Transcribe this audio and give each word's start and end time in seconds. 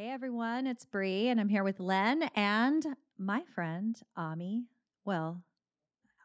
Hey 0.00 0.08
everyone, 0.08 0.66
it's 0.66 0.86
Brie, 0.86 1.28
and 1.28 1.38
I'm 1.38 1.50
here 1.50 1.62
with 1.62 1.78
Len 1.78 2.22
and 2.34 2.86
my 3.18 3.42
friend 3.54 4.00
Ami. 4.16 4.64
Well, 5.04 5.42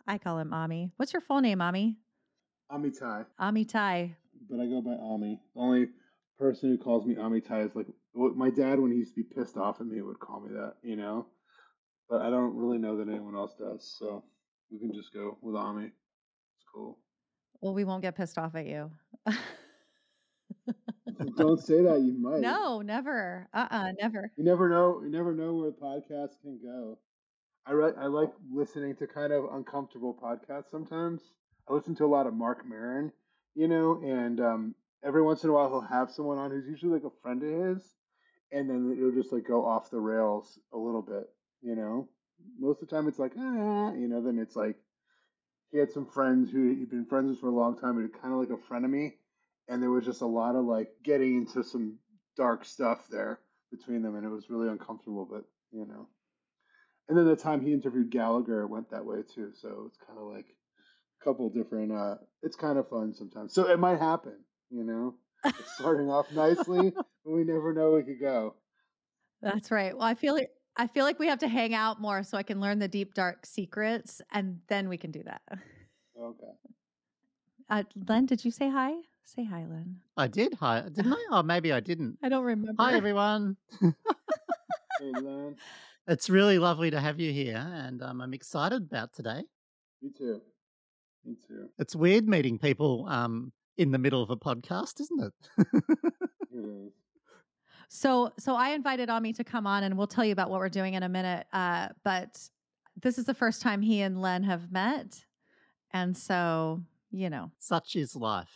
I 0.07 0.17
call 0.17 0.39
him 0.39 0.53
Ami. 0.53 0.91
What's 0.95 1.11
your 1.11 1.20
full 1.20 1.41
name, 1.41 1.59
Ami? 1.59 1.97
Amitai, 2.71 3.25
Amitai. 3.38 4.15
but 4.49 4.61
I 4.61 4.65
go 4.67 4.79
by 4.79 4.93
Ami. 4.93 5.41
The 5.53 5.61
only 5.61 5.88
person 6.39 6.69
who 6.69 6.77
calls 6.77 7.05
me 7.05 7.17
Ami 7.17 7.41
Amitai 7.41 7.65
is 7.65 7.75
like 7.75 7.88
my 8.13 8.49
dad 8.49 8.79
when 8.79 8.93
he 8.93 8.99
used 8.99 9.13
to 9.13 9.23
be 9.23 9.36
pissed 9.36 9.57
off 9.57 9.82
at 9.82 9.88
me 9.88 10.02
would 10.02 10.21
call 10.21 10.39
me 10.39 10.54
that, 10.54 10.76
you 10.82 10.96
know. 10.96 11.26
But 12.10 12.21
I 12.21 12.30
don't 12.30 12.55
really 12.55 12.78
know 12.78 12.96
that 12.96 13.10
anyone 13.10 13.36
else 13.36 13.55
does, 13.60 13.94
so 14.00 14.23
we 14.71 14.80
can 14.80 14.94
just 14.94 15.14
go 15.14 15.38
with 15.42 15.57
Ami. 15.57 15.88
It's 15.88 16.66
cool. 16.73 16.98
Well, 17.60 17.73
we 17.73 17.84
won't 17.84 18.04
get 18.04 18.16
pissed 18.16 18.38
off 18.38 18.55
at 18.55 18.68
you. 18.68 18.89
don't 21.38 21.59
say 21.59 21.82
that. 21.84 22.02
You 22.02 22.13
might. 22.20 22.39
no, 22.39 22.82
never. 22.82 23.47
Uh 23.54 23.68
uh 23.70 23.88
never. 24.00 24.32
You 24.38 24.43
never 24.43 24.70
know. 24.70 25.02
You 25.04 25.09
never 25.09 25.33
know 25.33 25.54
where 25.54 25.71
podcasts 25.71 26.39
can 26.41 26.60
go. 26.61 26.97
I 27.65 27.71
re- 27.71 27.93
I 28.00 28.05
like 28.07 28.32
listening 28.51 28.96
to 28.97 29.07
kind 29.07 29.33
of 29.33 29.46
uncomfortable 29.54 30.14
podcasts 30.14 30.69
sometimes. 30.71 31.21
I 31.69 31.74
listen 31.74 31.96
to 31.96 32.05
a 32.05 32.08
lot 32.08 32.28
of 32.28 32.33
Marc 32.33 32.66
Maron, 32.66 33.11
you 33.55 33.67
know, 33.67 34.00
and 34.03 34.39
um, 34.39 34.75
every 35.03 35.22
once 35.23 35.44
in 35.44 35.50
a 35.50 35.53
while 35.53 35.69
he'll 35.69 35.81
have 35.81 36.11
someone 36.11 36.38
on 36.38 36.52
who's 36.52 36.67
usually 36.67 36.94
like 36.94 37.03
a 37.03 37.22
friend 37.23 37.41
of 37.41 37.50
his, 37.77 37.95
and 38.52 38.69
then 38.69 38.95
it'll 38.97 39.11
just 39.11 39.33
like 39.33 39.47
go 39.47 39.66
off 39.66 39.89
the 39.89 40.00
rails 40.00 40.59
a 40.73 40.77
little 40.77 41.02
bit, 41.02 41.27
you 41.61 41.75
know. 41.75 42.08
Most 42.59 42.81
of 42.81 42.89
the 42.89 42.95
time 42.95 43.08
it's 43.08 43.19
like 43.19 43.33
ah, 43.38 43.94
you 43.94 44.08
know. 44.08 44.22
Then 44.22 44.38
it's 44.38 44.55
like 44.55 44.75
he 45.72 45.80
had 45.80 45.91
some 45.91 46.05
friends 46.05 46.52
who 46.52 46.69
he'd 46.75 46.89
been 46.89 47.05
friends 47.05 47.30
with 47.30 47.39
for 47.39 47.47
a 47.47 47.55
long 47.55 47.77
time, 47.80 47.97
and 47.97 48.13
kind 48.13 48.33
of 48.33 48.39
like 48.39 48.50
a 48.50 48.72
frenemy, 48.72 49.13
and 49.67 49.81
there 49.81 49.92
was 49.92 50.05
just 50.05 50.22
a 50.22 50.25
lot 50.28 50.55
of 50.55 50.66
like 50.66 50.89
getting 51.03 51.38
into 51.38 51.64
some 51.64 52.00
dark 52.36 52.66
stuff 52.66 53.08
there 53.09 53.39
between 53.72 54.02
them, 54.02 54.16
and 54.16 54.25
it 54.25 54.30
was 54.30 54.50
really 54.50 54.69
uncomfortable. 54.69 55.25
But 55.30 55.45
you 55.72 55.86
know, 55.86 56.08
and 57.08 57.17
then 57.17 57.25
the 57.25 57.35
time 57.35 57.61
he 57.61 57.73
interviewed 57.73 58.09
Gallagher 58.09 58.61
it 58.61 58.67
went 58.67 58.89
that 58.91 59.05
way 59.05 59.21
too. 59.23 59.52
So 59.53 59.86
it's 59.88 59.97
kind 59.97 60.19
of 60.19 60.25
like 60.25 60.47
a 61.21 61.23
couple 61.23 61.49
different. 61.49 61.91
uh 61.91 62.16
It's 62.41 62.55
kind 62.55 62.77
of 62.77 62.89
fun 62.89 63.13
sometimes. 63.13 63.53
So 63.53 63.69
it 63.69 63.80
might 63.80 63.99
happen, 63.99 64.43
you 64.69 64.83
know. 64.83 65.16
It's 65.59 65.73
starting 65.75 66.09
off 66.09 66.31
nicely, 66.31 66.91
but 67.25 67.31
we 67.31 67.43
never 67.43 67.73
know 67.73 67.91
we 67.91 68.03
could 68.03 68.19
go. 68.19 68.55
That's 69.41 69.71
right. 69.71 69.95
Well, 69.95 70.08
I 70.08 70.16
feel 70.16 70.33
like 70.33 70.49
I 70.77 70.88
feel 70.88 71.05
like 71.05 71.19
we 71.19 71.27
have 71.27 71.39
to 71.39 71.47
hang 71.47 71.73
out 71.73 72.02
more 72.02 72.23
so 72.23 72.38
I 72.38 72.43
can 72.43 72.59
learn 72.59 72.80
the 72.80 72.88
deep 72.88 73.13
dark 73.13 73.45
secrets, 73.45 74.21
and 74.31 74.59
then 74.67 74.89
we 74.89 74.97
can 74.97 75.11
do 75.11 75.23
that. 75.23 75.41
Okay. 76.17 76.52
Uh, 77.69 77.83
Len, 78.08 78.25
did 78.25 78.45
you 78.45 78.52
say 78.52 78.69
hi? 78.69 78.94
Say 79.23 79.44
hi, 79.44 79.66
Len. 79.66 79.97
I 80.17 80.27
did. 80.27 80.53
Hi, 80.55 80.81
didn't 80.81 81.13
I? 81.13 81.25
Oh, 81.31 81.44
maybe 81.44 81.73
I 81.73 81.80
didn't. 81.80 82.17
I 82.23 82.30
don't 82.30 82.44
remember. 82.44 82.81
Hi, 82.81 82.94
everyone. 82.95 83.58
Hey, 85.02 85.11
Len. 85.11 85.58
It's 86.08 86.30
really 86.30 86.58
lovely 86.58 86.89
to 86.91 87.02
have 87.02 87.19
you 87.19 87.33
here, 87.33 87.58
and 87.58 88.02
um, 88.02 88.21
I'm 88.21 88.33
excited 88.33 88.83
about 88.83 89.11
today. 89.13 89.43
Me 90.02 90.09
too. 90.17 90.39
Me 91.25 91.36
too. 91.45 91.67
It's 91.77 91.97
weird 91.97 92.30
meeting 92.30 92.58
people 92.58 93.05
um, 93.09 93.52
in 93.77 93.91
the 93.91 93.97
middle 93.97 94.23
of 94.23 94.30
a 94.30 94.38
podcast, 94.38 95.02
isn't 95.02 95.21
it? 95.21 95.33
It 95.58 96.66
is. 96.66 96.91
So, 97.88 98.31
so 98.39 98.55
I 98.55 98.69
invited 98.69 99.09
Ami 99.11 99.31
to 99.33 99.43
come 99.43 99.67
on, 99.67 99.83
and 99.83 99.95
we'll 99.95 100.08
tell 100.08 100.25
you 100.25 100.31
about 100.31 100.49
what 100.49 100.59
we're 100.59 100.69
doing 100.69 100.95
in 100.95 101.03
a 101.03 101.09
minute. 101.09 101.45
Uh, 101.53 101.89
but 102.03 102.39
this 103.02 103.19
is 103.19 103.25
the 103.25 103.33
first 103.36 103.61
time 103.61 103.80
he 103.81 104.02
and 104.02 104.19
Len 104.19 104.41
have 104.43 104.71
met, 104.71 105.23
and 105.91 106.17
so 106.17 106.81
you 107.16 107.30
know, 107.30 107.49
Such 107.59 107.95
is 107.95 108.16
life. 108.16 108.52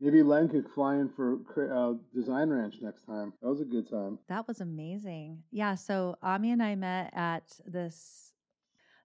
Maybe 0.00 0.22
Len 0.22 0.48
could 0.48 0.66
fly 0.74 0.96
in 0.96 1.08
for 1.10 1.38
cra- 1.46 1.68
uh, 1.92 1.94
Design 2.12 2.48
Ranch 2.50 2.76
next 2.80 3.02
time. 3.06 3.32
That 3.40 3.48
was 3.48 3.60
a 3.60 3.64
good 3.64 3.88
time. 3.88 4.18
that 4.28 4.48
was 4.48 4.60
amazing. 4.60 5.42
Yeah. 5.52 5.76
So 5.76 6.16
Ami 6.22 6.50
and 6.50 6.62
I 6.62 6.74
met 6.74 7.12
at 7.14 7.44
this 7.66 8.32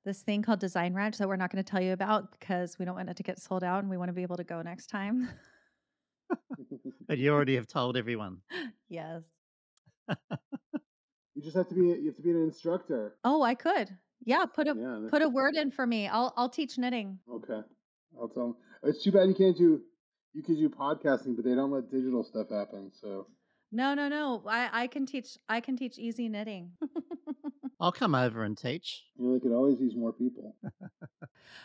this 0.06 0.22
thing 0.24 0.42
called 0.42 0.60
Design 0.60 0.94
Ranch 0.94 1.18
that 1.18 1.28
we're 1.28 1.36
not 1.36 1.52
going 1.52 1.64
to 1.64 1.70
tell 1.70 1.82
you 1.82 1.92
about 1.94 2.32
because 2.32 2.80
we 2.80 2.86
don't 2.86 2.96
want 2.96 3.10
it 3.10 3.18
to 3.18 3.24
get 3.24 3.40
sold 3.40 3.64
out, 3.64 3.80
and 3.82 3.90
we 3.90 3.98
want 3.98 4.08
to 4.10 4.14
be 4.14 4.22
able 4.24 4.38
to 4.38 4.44
go 4.44 4.62
next 4.62 4.88
time. 4.88 5.30
But 7.08 7.18
you 7.20 7.32
already 7.32 7.56
have 7.56 7.68
told 7.68 7.96
everyone. 7.96 8.40
yes. 8.90 9.22
you 10.10 11.42
just 11.42 11.56
have 11.56 11.70
to 11.70 11.76
be. 11.76 11.82
You 11.82 12.08
have 12.08 12.16
to 12.18 12.22
be 12.22 12.32
an 12.32 12.44
instructor. 12.44 13.16
Oh, 13.24 13.42
I 13.44 13.56
could. 13.56 13.96
Yeah. 14.26 14.46
Put 14.46 14.68
a 14.68 14.76
Yeah. 14.76 15.08
put 15.10 15.22
a 15.22 15.30
word 15.30 15.56
in 15.56 15.72
for 15.72 15.86
me. 15.88 16.08
I'll 16.08 16.34
I'll 16.36 16.50
teach 16.50 16.78
knitting. 16.78 17.20
Okay. 17.32 17.62
I'll 18.20 18.30
tell 18.30 18.48
them. 18.48 18.56
It's 18.84 19.04
too 19.04 19.12
bad 19.12 19.28
you 19.30 19.36
can't 19.36 19.58
do. 19.58 19.82
You 20.34 20.44
could 20.44 20.58
do 20.58 20.70
podcasting, 20.70 21.36
but 21.36 21.46
they 21.46 21.56
don't 21.56 21.72
let 21.72 21.90
digital 21.90 22.24
stuff 22.24 22.50
happen. 22.50 22.92
So 23.02 23.28
No, 23.72 23.94
no, 23.94 24.08
no. 24.08 24.44
I 24.48 24.84
I 24.84 24.88
can 24.88 25.06
teach. 25.06 25.38
I 25.50 25.62
can 25.62 25.76
teach 25.78 25.98
easy 25.98 26.30
knitting. 26.30 26.72
I'll 27.80 27.92
come 27.92 28.16
over 28.16 28.44
and 28.44 28.58
teach. 28.58 29.04
you 29.18 29.28
know 29.28 29.34
they 29.34 29.40
could 29.40 29.52
always 29.52 29.80
use 29.80 29.96
more 29.96 30.14
people. 30.14 30.56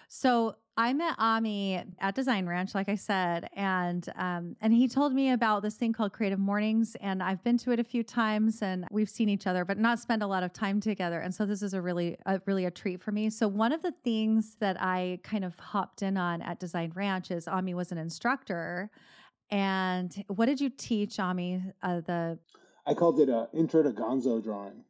So 0.09 0.57
I 0.77 0.93
met 0.93 1.15
Ami 1.19 1.83
at 1.99 2.15
Design 2.15 2.47
Ranch, 2.47 2.75
like 2.75 2.89
I 2.89 2.95
said, 2.95 3.49
and 3.55 4.07
um, 4.17 4.57
and 4.61 4.73
he 4.73 4.87
told 4.89 5.15
me 5.15 5.31
about 5.31 5.63
this 5.63 5.75
thing 5.75 5.93
called 5.93 6.13
Creative 6.13 6.39
Mornings, 6.39 6.97
and 7.01 7.23
I've 7.23 7.43
been 7.43 7.59
to 7.59 7.73
it 7.73 7.81
a 7.81 7.85
few 7.85 8.03
times, 8.03 8.63
and 8.63 8.87
we've 8.91 9.09
seen 9.09 9.29
each 9.29 9.47
other, 9.47 9.65
but 9.65 9.79
not 9.79 9.99
spend 9.99 10.23
a 10.23 10.27
lot 10.27 10.43
of 10.43 10.53
time 10.53 10.81
together. 10.81 11.21
And 11.21 11.35
so 11.35 11.47
this 11.47 11.63
is 11.63 11.75
a 11.75 11.81
really, 11.81 12.17
a, 12.27 12.41
really 12.47 12.67
a 12.67 12.71
treat 12.71 13.03
for 13.03 13.11
me. 13.11 13.31
So 13.31 13.49
one 13.49 13.73
of 13.73 13.83
the 13.83 13.93
things 14.05 14.57
that 14.61 14.77
I 14.81 15.19
kind 15.23 15.45
of 15.45 15.59
hopped 15.59 16.03
in 16.03 16.17
on 16.17 16.43
at 16.43 16.61
Design 16.61 16.93
Ranch 16.95 17.31
is 17.31 17.49
Ami 17.49 17.75
was 17.75 17.93
an 17.93 17.99
instructor, 17.99 18.91
and 19.51 20.25
what 20.29 20.47
did 20.47 20.61
you 20.61 20.71
teach 20.71 21.19
Ami? 21.19 21.63
Uh, 21.83 22.01
the 22.01 22.39
I 22.87 22.95
called 22.95 23.21
it 23.21 23.29
a 23.29 23.49
intro 23.55 23.83
to 23.83 23.91
Gonzo 23.91 24.43
drawing. 24.43 24.85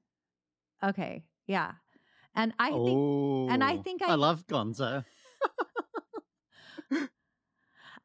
Okay, 0.82 1.24
yeah, 1.46 1.72
and 2.34 2.52
I 2.58 2.70
think 2.70 2.80
oh, 2.80 3.48
and 3.50 3.62
I 3.64 3.76
think 3.78 4.02
I- 4.02 4.12
I 4.12 4.14
love 4.14 4.46
Gonzo. 4.46 5.04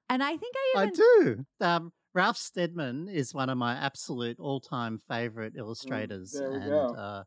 and 0.09 0.23
I 0.23 0.37
think 0.37 0.55
I 0.75 0.81
I 0.83 0.89
do. 0.89 1.45
Um, 1.61 1.91
Ralph 2.13 2.37
Steadman 2.37 3.09
is 3.09 3.33
one 3.33 3.49
of 3.49 3.57
my 3.57 3.73
absolute 3.73 4.39
all-time 4.39 4.99
favorite 5.07 5.53
illustrators, 5.55 6.31
there 6.31 6.51
and 6.51 6.97
uh, 6.97 7.23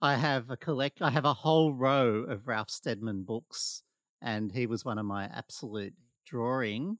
I 0.00 0.16
have 0.16 0.50
a 0.50 0.56
collect. 0.56 1.00
I 1.02 1.10
have 1.10 1.24
a 1.24 1.34
whole 1.34 1.72
row 1.72 2.24
of 2.24 2.48
Ralph 2.48 2.70
Steadman 2.70 3.22
books, 3.22 3.82
and 4.20 4.50
he 4.50 4.66
was 4.66 4.84
one 4.84 4.98
of 4.98 5.06
my 5.06 5.24
absolute 5.26 5.94
drawing 6.26 6.98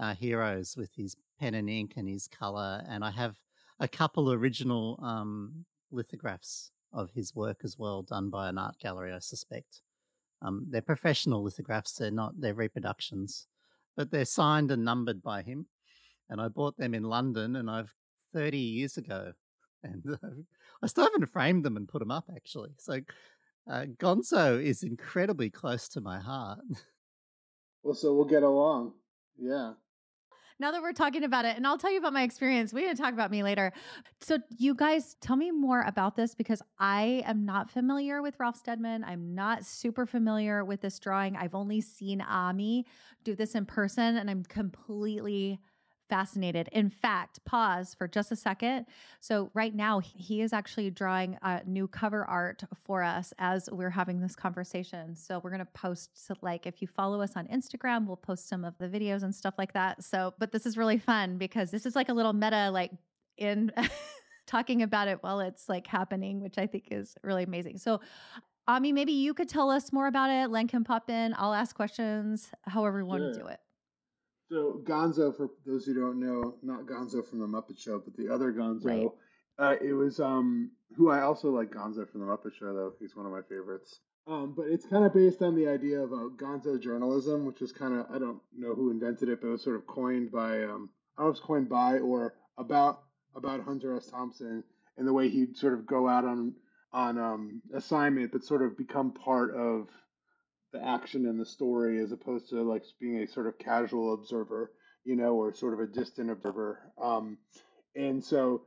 uh, 0.00 0.14
heroes 0.14 0.74
with 0.76 0.90
his 0.96 1.14
pen 1.38 1.54
and 1.54 1.68
ink 1.70 1.92
and 1.96 2.08
his 2.08 2.26
color. 2.26 2.82
And 2.88 3.04
I 3.04 3.10
have 3.10 3.36
a 3.78 3.86
couple 3.86 4.32
original 4.32 4.98
um, 5.02 5.64
lithographs 5.92 6.70
of 6.96 7.10
his 7.12 7.32
work 7.34 7.60
as 7.62 7.78
well, 7.78 8.02
done 8.02 8.30
by 8.30 8.48
an 8.48 8.58
art 8.58 8.78
gallery, 8.80 9.12
I 9.12 9.20
suspect. 9.20 9.82
Um, 10.42 10.66
they're 10.68 10.82
professional 10.82 11.44
lithographs; 11.44 11.92
they're 11.92 12.10
not. 12.10 12.32
They're 12.40 12.54
reproductions 12.54 13.46
but 13.96 14.10
they're 14.10 14.26
signed 14.26 14.70
and 14.70 14.84
numbered 14.84 15.22
by 15.22 15.42
him. 15.42 15.66
And 16.28 16.40
I 16.40 16.48
bought 16.48 16.76
them 16.76 16.94
in 16.94 17.04
London, 17.04 17.56
and 17.56 17.70
I've 17.70 17.92
30 18.34 18.58
years 18.58 18.96
ago, 18.96 19.32
and 19.82 20.04
uh, 20.06 20.28
I 20.82 20.86
still 20.86 21.04
haven't 21.04 21.26
framed 21.26 21.64
them 21.64 21.76
and 21.76 21.88
put 21.88 22.00
them 22.00 22.10
up 22.10 22.24
actually. 22.34 22.70
So 22.78 23.00
uh, 23.70 23.86
Gonzo 23.98 24.62
is 24.62 24.82
incredibly 24.82 25.50
close 25.50 25.88
to 25.90 26.00
my 26.00 26.20
heart. 26.20 26.60
Well, 27.82 27.94
so 27.94 28.12
we'll 28.16 28.24
get 28.24 28.42
along. 28.42 28.94
Yeah. 29.38 29.74
Now 30.58 30.70
that 30.72 30.82
we're 30.82 30.92
talking 30.92 31.24
about 31.24 31.44
it, 31.44 31.56
and 31.56 31.66
I'll 31.66 31.78
tell 31.78 31.92
you 31.92 31.98
about 31.98 32.12
my 32.12 32.22
experience. 32.22 32.72
Going 32.72 32.88
to 32.88 33.00
talk 33.00 33.12
about 33.12 33.30
me 33.30 33.42
later. 33.42 33.72
So, 34.20 34.38
you 34.58 34.74
guys, 34.74 35.16
tell 35.20 35.36
me 35.36 35.50
more 35.50 35.82
about 35.82 36.16
this 36.16 36.34
because 36.34 36.62
I 36.78 37.22
am 37.26 37.44
not 37.44 37.70
familiar 37.70 38.22
with 38.22 38.34
Ralph 38.38 38.56
Steadman. 38.56 39.04
I'm 39.04 39.34
not 39.34 39.64
super 39.64 40.06
familiar 40.06 40.64
with 40.64 40.80
this 40.80 40.98
drawing. 40.98 41.36
I've 41.36 41.54
only 41.54 41.80
seen 41.80 42.20
Ami 42.20 42.86
do 43.24 43.34
this 43.34 43.54
in 43.54 43.66
person, 43.66 44.16
and 44.16 44.30
I'm 44.30 44.44
completely 44.44 45.60
fascinated. 46.08 46.68
In 46.72 46.90
fact, 46.90 47.44
pause 47.44 47.94
for 47.94 48.08
just 48.08 48.32
a 48.32 48.36
second. 48.36 48.86
So, 49.20 49.50
right 49.54 49.74
now, 49.74 50.00
he 50.00 50.40
is 50.40 50.52
actually 50.52 50.90
drawing 50.90 51.38
a 51.42 51.62
new 51.66 51.88
cover 51.88 52.24
art 52.24 52.64
for 52.84 53.02
us 53.02 53.32
as 53.38 53.68
we're 53.70 53.90
having 53.90 54.20
this 54.20 54.36
conversation. 54.36 55.16
So, 55.16 55.40
we're 55.42 55.50
going 55.50 55.60
to 55.60 55.66
post, 55.66 56.10
so 56.14 56.34
like, 56.42 56.66
if 56.66 56.80
you 56.80 56.88
follow 56.88 57.20
us 57.20 57.32
on 57.36 57.46
Instagram, 57.48 58.06
we'll 58.06 58.16
post 58.16 58.48
some 58.48 58.64
of 58.64 58.74
the 58.78 58.88
videos 58.88 59.22
and 59.22 59.34
stuff 59.34 59.54
like 59.58 59.72
that. 59.72 60.02
So, 60.04 60.34
but 60.38 60.52
this 60.52 60.66
is 60.66 60.76
really 60.76 60.98
fun 60.98 61.38
because 61.38 61.70
this 61.70 61.86
is 61.86 61.96
like 61.96 62.08
a 62.08 62.14
little 62.14 62.32
meta, 62.32 62.70
like, 62.70 62.92
in 63.36 63.72
talking 64.46 64.82
about 64.82 65.08
it 65.08 65.22
while 65.22 65.40
it's 65.40 65.68
like 65.68 65.86
happening, 65.86 66.40
which 66.40 66.58
I 66.58 66.66
think 66.66 66.88
is 66.90 67.16
really 67.22 67.42
amazing. 67.42 67.78
So, 67.78 68.00
Ami, 68.68 68.92
maybe 68.92 69.12
you 69.12 69.32
could 69.32 69.48
tell 69.48 69.70
us 69.70 69.92
more 69.92 70.08
about 70.08 70.30
it. 70.30 70.50
Len 70.50 70.66
can 70.66 70.82
pop 70.82 71.08
in. 71.08 71.34
I'll 71.38 71.54
ask 71.54 71.76
questions, 71.76 72.50
however 72.62 72.98
you 72.98 73.06
want 73.06 73.22
to 73.34 73.38
do 73.38 73.46
it. 73.46 73.60
So 74.50 74.80
Gonzo, 74.84 75.36
for 75.36 75.50
those 75.64 75.84
who 75.84 75.94
don't 75.94 76.20
know, 76.20 76.56
not 76.62 76.86
Gonzo 76.86 77.28
from 77.28 77.40
the 77.40 77.46
Muppet 77.46 77.78
Show, 77.78 77.98
but 77.98 78.16
the 78.16 78.32
other 78.32 78.52
Gonzo. 78.52 78.84
Right. 78.84 79.08
Uh, 79.58 79.76
it 79.82 79.92
was 79.92 80.20
um 80.20 80.70
who 80.96 81.10
I 81.10 81.22
also 81.22 81.50
like 81.50 81.70
Gonzo 81.70 82.08
from 82.08 82.20
the 82.20 82.26
Muppet 82.26 82.54
Show 82.54 82.72
though. 82.74 82.92
He's 83.00 83.16
one 83.16 83.26
of 83.26 83.32
my 83.32 83.42
favorites. 83.42 84.00
Um, 84.28 84.54
but 84.56 84.66
it's 84.66 84.86
kind 84.86 85.04
of 85.04 85.14
based 85.14 85.40
on 85.42 85.54
the 85.54 85.68
idea 85.68 86.00
of 86.00 86.12
uh, 86.12 86.28
Gonzo 86.36 86.80
journalism, 86.80 87.46
which 87.46 87.62
is 87.62 87.72
kind 87.72 87.98
of 87.98 88.06
I 88.10 88.18
don't 88.18 88.40
know 88.56 88.74
who 88.74 88.90
invented 88.90 89.28
it, 89.28 89.40
but 89.40 89.48
it 89.48 89.52
was 89.52 89.64
sort 89.64 89.76
of 89.76 89.86
coined 89.86 90.30
by 90.30 90.62
um 90.64 90.90
I 91.16 91.22
don't 91.22 91.26
know 91.26 91.30
if 91.30 91.36
it's 91.36 91.40
coined 91.40 91.68
by 91.68 91.98
or 91.98 92.34
about 92.58 93.02
about 93.34 93.64
Hunter 93.64 93.96
S. 93.96 94.08
Thompson 94.10 94.62
and 94.96 95.06
the 95.06 95.12
way 95.12 95.28
he'd 95.28 95.56
sort 95.56 95.74
of 95.74 95.86
go 95.86 96.08
out 96.08 96.24
on 96.24 96.54
on 96.92 97.18
um, 97.18 97.62
assignment, 97.74 98.32
but 98.32 98.44
sort 98.44 98.62
of 98.62 98.76
become 98.76 99.12
part 99.12 99.54
of 99.54 99.88
the 100.76 100.86
action 100.86 101.26
and 101.26 101.40
the 101.40 101.46
story 101.46 101.98
as 102.00 102.12
opposed 102.12 102.48
to 102.50 102.62
like 102.62 102.84
being 103.00 103.18
a 103.18 103.28
sort 103.28 103.46
of 103.46 103.58
casual 103.58 104.14
observer, 104.14 104.72
you 105.04 105.16
know, 105.16 105.34
or 105.34 105.54
sort 105.54 105.74
of 105.74 105.80
a 105.80 105.86
distant 105.86 106.30
observer. 106.30 106.80
Um, 107.00 107.38
and 107.94 108.22
so, 108.22 108.62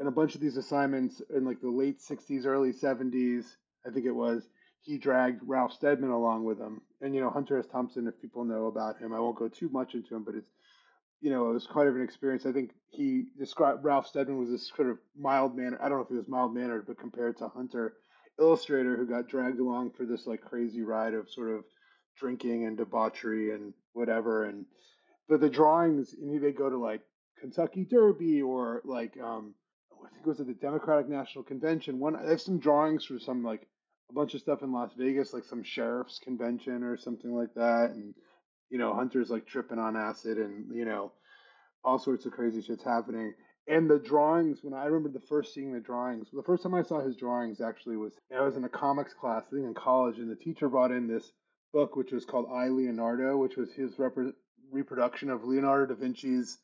in 0.00 0.06
a 0.06 0.12
bunch 0.12 0.34
of 0.34 0.40
these 0.40 0.56
assignments 0.56 1.20
in 1.34 1.44
like 1.44 1.60
the 1.60 1.70
late 1.70 2.00
60s, 2.00 2.46
early 2.46 2.72
70s, 2.72 3.44
I 3.86 3.90
think 3.90 4.06
it 4.06 4.12
was, 4.12 4.48
he 4.80 4.96
dragged 4.98 5.42
Ralph 5.44 5.72
Steadman 5.72 6.10
along 6.10 6.44
with 6.44 6.58
him. 6.58 6.80
And, 7.00 7.14
you 7.14 7.20
know, 7.20 7.30
Hunter 7.30 7.58
S. 7.58 7.66
Thompson, 7.66 8.06
if 8.06 8.20
people 8.20 8.44
know 8.44 8.66
about 8.66 8.98
him, 8.98 9.12
I 9.12 9.20
won't 9.20 9.36
go 9.36 9.48
too 9.48 9.68
much 9.70 9.94
into 9.94 10.14
him, 10.14 10.24
but 10.24 10.34
it's, 10.34 10.50
you 11.20 11.30
know, 11.30 11.50
it 11.50 11.54
was 11.54 11.66
quite 11.66 11.88
of 11.88 11.96
an 11.96 12.02
experience. 12.02 12.46
I 12.46 12.52
think 12.52 12.70
he 12.90 13.26
described 13.38 13.84
Ralph 13.84 14.06
Steadman 14.06 14.38
was 14.38 14.50
this 14.50 14.70
sort 14.74 14.88
of 14.88 14.98
mild 15.18 15.56
mannered, 15.56 15.80
I 15.82 15.88
don't 15.88 15.98
know 15.98 16.04
if 16.04 16.10
he 16.10 16.16
was 16.16 16.28
mild 16.28 16.54
mannered, 16.54 16.86
but 16.86 16.98
compared 16.98 17.36
to 17.38 17.48
Hunter, 17.48 17.94
illustrator 18.40 18.96
who 18.96 19.06
got 19.06 19.28
dragged 19.28 19.60
along 19.60 19.92
for 19.92 20.04
this 20.04 20.26
like 20.26 20.40
crazy 20.42 20.82
ride 20.82 21.14
of 21.14 21.30
sort 21.30 21.50
of 21.50 21.64
drinking 22.16 22.66
and 22.66 22.76
debauchery 22.76 23.52
and 23.52 23.72
whatever. 23.92 24.44
And, 24.44 24.66
but 25.28 25.40
the 25.40 25.50
drawings, 25.50 26.14
and 26.14 26.42
they 26.42 26.52
go 26.52 26.70
to 26.70 26.78
like 26.78 27.02
Kentucky 27.40 27.84
Derby 27.84 28.42
or 28.42 28.82
like, 28.84 29.16
um, 29.22 29.54
I 29.92 30.08
think 30.10 30.26
it 30.26 30.28
was 30.28 30.40
at 30.40 30.46
the 30.46 30.54
Democratic 30.54 31.08
National 31.08 31.44
Convention. 31.44 31.98
One, 31.98 32.16
there's 32.24 32.44
some 32.44 32.58
drawings 32.58 33.04
for 33.04 33.18
some 33.18 33.42
like 33.42 33.66
a 34.10 34.14
bunch 34.14 34.34
of 34.34 34.40
stuff 34.40 34.62
in 34.62 34.72
Las 34.72 34.92
Vegas, 34.96 35.32
like 35.32 35.44
some 35.44 35.62
sheriff's 35.62 36.18
convention 36.18 36.82
or 36.82 36.96
something 36.96 37.34
like 37.34 37.54
that. 37.54 37.90
And, 37.90 38.14
you 38.70 38.78
know, 38.78 38.94
Hunter's 38.94 39.30
like 39.30 39.46
tripping 39.46 39.78
on 39.78 39.96
acid 39.96 40.38
and, 40.38 40.74
you 40.74 40.84
know, 40.84 41.12
all 41.84 41.98
sorts 41.98 42.26
of 42.26 42.32
crazy 42.32 42.62
shit's 42.62 42.84
happening. 42.84 43.34
And 43.68 43.88
the 43.88 43.98
drawings, 43.98 44.60
when 44.62 44.72
I 44.72 44.86
remember 44.86 45.10
the 45.10 45.26
first 45.26 45.52
seeing 45.52 45.72
the 45.74 45.80
drawings, 45.80 46.28
the 46.32 46.42
first 46.42 46.62
time 46.62 46.74
I 46.74 46.82
saw 46.82 47.00
his 47.00 47.16
drawings 47.16 47.60
actually 47.60 47.98
was 47.98 48.14
I 48.34 48.40
was 48.40 48.56
in 48.56 48.64
a 48.64 48.68
comics 48.68 49.12
class, 49.12 49.44
I 49.48 49.56
think 49.56 49.66
in 49.66 49.74
college, 49.74 50.18
and 50.18 50.30
the 50.30 50.36
teacher 50.36 50.68
brought 50.68 50.90
in 50.90 51.06
this 51.06 51.32
book 51.72 51.94
which 51.94 52.12
was 52.12 52.24
called 52.24 52.46
I 52.50 52.68
Leonardo, 52.68 53.36
which 53.36 53.56
was 53.56 53.72
his 53.72 53.92
reproduction 54.70 55.28
of 55.28 55.44
Leonardo 55.44 55.94
da 55.94 56.00
Vinci's 56.00 56.58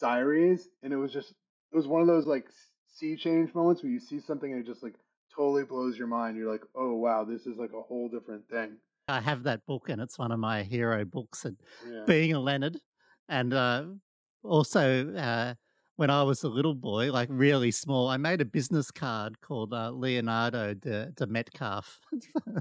diaries, 0.00 0.68
and 0.84 0.92
it 0.92 0.96
was 0.96 1.12
just 1.12 1.30
it 1.72 1.76
was 1.76 1.88
one 1.88 2.00
of 2.00 2.06
those 2.06 2.26
like 2.26 2.46
sea 2.86 3.16
change 3.16 3.52
moments 3.54 3.82
where 3.82 3.90
you 3.90 3.98
see 3.98 4.20
something 4.20 4.52
and 4.52 4.60
it 4.62 4.66
just 4.66 4.84
like 4.84 4.94
totally 5.34 5.64
blows 5.64 5.98
your 5.98 6.06
mind. 6.06 6.36
You're 6.36 6.50
like, 6.50 6.64
oh 6.76 6.94
wow, 6.94 7.24
this 7.24 7.46
is 7.46 7.58
like 7.58 7.72
a 7.72 7.82
whole 7.82 8.08
different 8.08 8.48
thing. 8.48 8.76
I 9.08 9.20
have 9.20 9.44
that 9.44 9.66
book, 9.66 9.88
and 9.88 10.00
it's 10.00 10.18
one 10.18 10.32
of 10.32 10.38
my 10.38 10.62
hero 10.62 11.04
books. 11.04 11.44
And 11.44 11.56
yeah. 11.88 12.04
being 12.06 12.32
a 12.32 12.40
Leonard, 12.40 12.76
and 13.28 13.52
uh, 13.52 13.84
also 14.42 15.12
uh, 15.14 15.54
when 15.96 16.10
I 16.10 16.22
was 16.22 16.42
a 16.42 16.48
little 16.48 16.74
boy, 16.74 17.12
like 17.12 17.28
really 17.30 17.70
small, 17.70 18.08
I 18.08 18.16
made 18.16 18.40
a 18.40 18.44
business 18.44 18.90
card 18.90 19.40
called 19.40 19.72
uh, 19.72 19.90
Leonardo 19.90 20.74
de, 20.74 21.10
de 21.12 21.26
Metcalf. 21.26 22.00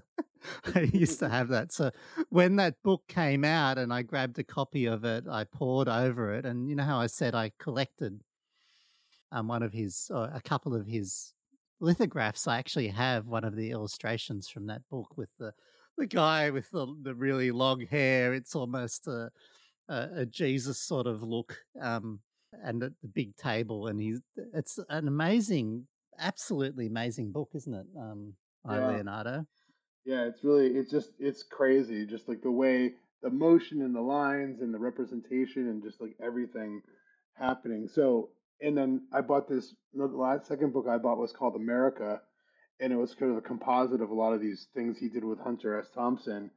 I 0.76 0.82
used 0.94 1.20
to 1.20 1.30
have 1.30 1.50
that. 1.50 1.72
So 1.72 1.92
when 2.30 2.56
that 2.58 2.76
book 2.84 3.04
came 3.08 3.44
out 3.44 3.78
and 3.78 3.94
I 3.94 4.04
grabbed 4.04 4.40
a 4.40 4.44
copy 4.44 4.86
of 4.86 5.04
it, 5.04 5.26
I 5.30 5.44
pored 5.44 5.88
over 5.88 6.34
it. 6.34 6.46
And 6.46 6.70
you 6.70 6.76
know 6.76 6.84
how 6.84 7.00
I 7.00 7.08
said 7.08 7.36
I 7.36 7.52
collected 7.60 8.22
um, 9.32 9.48
one 9.48 9.64
of 9.64 9.74
his, 9.74 10.10
uh, 10.14 10.30
a 10.34 10.42
couple 10.42 10.76
of 10.76 10.88
his 10.88 11.34
lithographs. 11.80 12.48
I 12.48 12.58
actually 12.58 12.88
have 12.90 13.28
one 13.28 13.44
of 13.44 13.56
the 13.56 13.72
illustrations 13.72 14.48
from 14.48 14.68
that 14.68 14.82
book 14.90 15.18
with 15.18 15.30
the 15.40 15.54
the 15.98 16.06
guy 16.06 16.50
with 16.50 16.70
the, 16.72 16.88
the 17.04 17.16
really 17.16 17.52
long 17.52 17.82
hair. 17.82 18.34
It's 18.34 18.56
almost 18.56 19.08
a, 19.08 19.30
a, 19.88 20.08
a 20.18 20.26
Jesus 20.26 20.80
sort 20.80 21.08
of 21.08 21.24
look, 21.24 21.58
um, 21.82 22.20
and 22.64 22.84
at 22.84 22.92
the 23.02 23.08
big 23.08 23.36
table. 23.36 23.88
And 23.88 24.00
he's 24.00 24.22
it's 24.54 24.80
an 24.90 25.08
amazing, 25.08 25.88
absolutely 26.20 26.88
amazing 26.88 27.32
book, 27.32 27.50
isn't 27.56 27.74
it? 27.74 27.88
Um, 28.00 28.34
by 28.64 28.80
yeah. 28.80 28.88
Leonardo. 28.88 29.46
Yeah, 30.06 30.26
it's 30.26 30.44
really 30.44 30.68
it's 30.68 30.92
just 30.92 31.12
it's 31.20 31.44
crazy, 31.44 32.06
just 32.06 32.28
like 32.28 32.42
the 32.42 32.52
way 32.52 32.94
the 33.24 33.30
motion 33.30 33.82
and 33.82 33.96
the 33.96 34.02
lines 34.02 34.62
and 34.62 34.74
the 34.74 34.80
representation 34.80 35.70
and 35.70 35.84
just 35.84 36.00
like 36.02 36.16
everything 36.24 36.82
happening. 37.34 37.88
So 37.88 38.30
and 38.62 38.78
then 38.78 39.02
I 39.12 39.22
bought 39.22 39.50
this. 39.50 39.76
The 39.94 40.06
last 40.06 40.48
second 40.48 40.74
book 40.74 40.86
I 40.90 40.98
bought 40.98 41.18
was 41.18 41.34
called 41.34 41.56
America, 41.56 42.22
and 42.80 42.94
it 42.94 42.98
was 42.98 43.16
kind 43.16 43.32
of 43.32 43.38
a 43.38 43.42
composite 43.42 44.02
of 44.02 44.10
a 44.10 44.14
lot 44.14 44.34
of 44.34 44.42
these 44.42 44.68
things 44.74 44.98
he 44.98 45.10
did 45.10 45.24
with 45.24 45.40
Hunter 45.40 45.80
S. 45.80 45.90
Thompson. 45.94 46.52